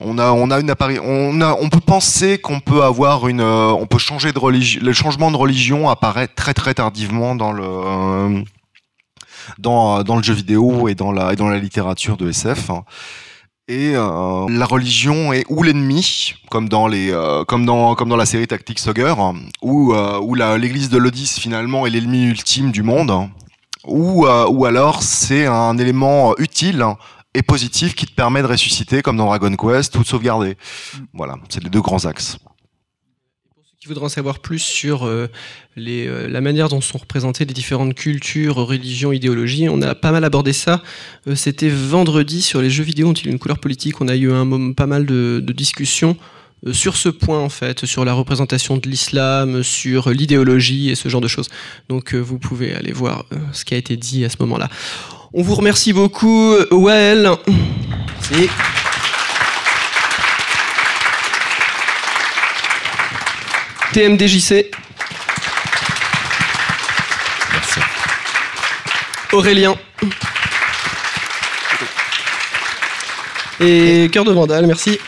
on 0.00 0.16
a 0.16 0.32
on 0.32 0.50
a 0.50 0.60
une 0.60 0.70
appari- 0.70 1.00
on 1.04 1.42
a 1.42 1.58
on 1.60 1.68
peut 1.68 1.80
penser 1.80 2.38
qu'on 2.38 2.58
peut 2.60 2.82
avoir 2.82 3.28
une 3.28 3.42
euh, 3.42 3.72
on 3.72 3.84
peut 3.84 3.98
changer 3.98 4.32
de 4.32 4.38
religion 4.38 4.80
le 4.82 4.94
changement 4.94 5.30
de 5.30 5.36
religion 5.36 5.90
apparaît 5.90 6.26
très 6.26 6.54
très 6.54 6.72
tardivement 6.72 7.34
dans 7.34 7.52
le 7.52 8.42
dans, 9.58 10.02
dans 10.04 10.16
le 10.16 10.22
jeu 10.22 10.32
vidéo 10.32 10.88
et 10.88 10.94
dans 10.94 11.12
la, 11.12 11.34
et 11.34 11.36
dans 11.36 11.48
la 11.48 11.58
littérature 11.58 12.16
de 12.16 12.30
SF. 12.30 12.70
Et 13.66 13.92
euh, 13.96 14.46
la 14.50 14.66
religion 14.66 15.32
est 15.32 15.44
ou 15.48 15.62
l'ennemi, 15.62 16.34
comme 16.50 16.68
dans 16.68 16.86
les, 16.86 17.10
euh, 17.10 17.44
comme 17.44 17.64
dans, 17.64 17.94
comme 17.94 18.10
dans 18.10 18.16
la 18.16 18.26
série 18.26 18.46
Tactics 18.46 18.86
Ogre, 18.86 19.34
où, 19.62 19.94
euh, 19.94 20.18
où 20.20 20.34
la- 20.34 20.58
l'église 20.58 20.90
de 20.90 20.98
Lodis 20.98 21.36
finalement 21.40 21.86
est 21.86 21.90
l'ennemi 21.90 22.24
ultime 22.24 22.72
du 22.72 22.82
monde, 22.82 23.30
ou, 23.86 24.26
euh, 24.26 24.46
ou 24.48 24.66
alors 24.66 25.02
c'est 25.02 25.46
un 25.46 25.78
élément 25.78 26.34
utile 26.36 26.84
et 27.32 27.42
positif 27.42 27.94
qui 27.94 28.04
te 28.04 28.12
permet 28.12 28.42
de 28.42 28.46
ressusciter, 28.48 29.00
comme 29.00 29.16
dans 29.16 29.26
Dragon 29.26 29.54
Quest, 29.56 29.96
ou 29.96 30.00
de 30.00 30.06
sauvegarder. 30.06 30.58
Voilà, 31.14 31.36
c'est 31.48 31.64
les 31.64 31.70
deux 31.70 31.80
grands 31.80 32.04
axes. 32.04 32.36
Qui 33.84 33.88
voudrait 33.88 34.06
en 34.06 34.08
savoir 34.08 34.38
plus 34.38 34.60
sur 34.60 35.04
euh, 35.04 35.26
euh, 35.76 36.26
la 36.26 36.40
manière 36.40 36.70
dont 36.70 36.80
sont 36.80 36.96
représentées 36.96 37.44
les 37.44 37.52
différentes 37.52 37.94
cultures, 37.94 38.54
religions, 38.56 39.12
idéologies, 39.12 39.68
on 39.68 39.82
a 39.82 39.94
pas 39.94 40.10
mal 40.10 40.24
abordé 40.24 40.54
ça. 40.54 40.82
Euh, 41.28 41.34
C'était 41.34 41.68
vendredi 41.68 42.40
sur 42.40 42.62
les 42.62 42.70
jeux 42.70 42.82
vidéo 42.82 43.08
ont-ils 43.08 43.28
une 43.28 43.38
couleur 43.38 43.58
politique? 43.58 44.00
On 44.00 44.08
a 44.08 44.16
eu 44.16 44.32
un 44.32 44.72
pas 44.72 44.86
mal 44.86 45.04
de, 45.04 45.44
discussions 45.54 46.16
sur 46.72 46.96
ce 46.96 47.10
point 47.10 47.38
en 47.38 47.50
fait, 47.50 47.84
sur 47.84 48.06
la 48.06 48.14
représentation 48.14 48.78
de 48.78 48.88
l'islam, 48.88 49.62
sur 49.62 50.08
l'idéologie 50.08 50.88
et 50.88 50.94
ce 50.94 51.10
genre 51.10 51.20
de 51.20 51.28
choses. 51.28 51.50
Donc 51.90 52.14
vous 52.14 52.38
pouvez 52.38 52.74
aller 52.74 52.92
voir 52.92 53.26
ce 53.52 53.66
qui 53.66 53.74
a 53.74 53.76
été 53.76 53.98
dit 53.98 54.24
à 54.24 54.30
ce 54.30 54.36
moment-là. 54.40 54.70
On 55.34 55.42
vous 55.42 55.56
remercie 55.56 55.92
beaucoup, 55.92 56.54
Wael. 56.70 57.28
Merci. 58.30 58.48
TMDJC. 63.94 64.72
Merci. 67.52 67.80
Aurélien. 69.30 69.76
Et 73.60 74.10
Cœur 74.12 74.24
de 74.24 74.32
Vandale, 74.32 74.66
merci. 74.66 74.98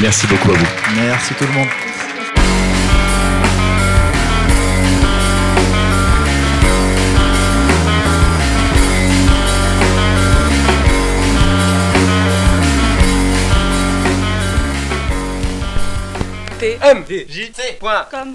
Merci 0.00 0.26
beaucoup 0.26 0.50
à 0.50 0.54
vous. 0.56 0.66
Merci 0.96 1.32
tout 1.34 1.44
le 1.44 1.52
monde. 1.52 1.68
tmdjc.com 16.86 18.34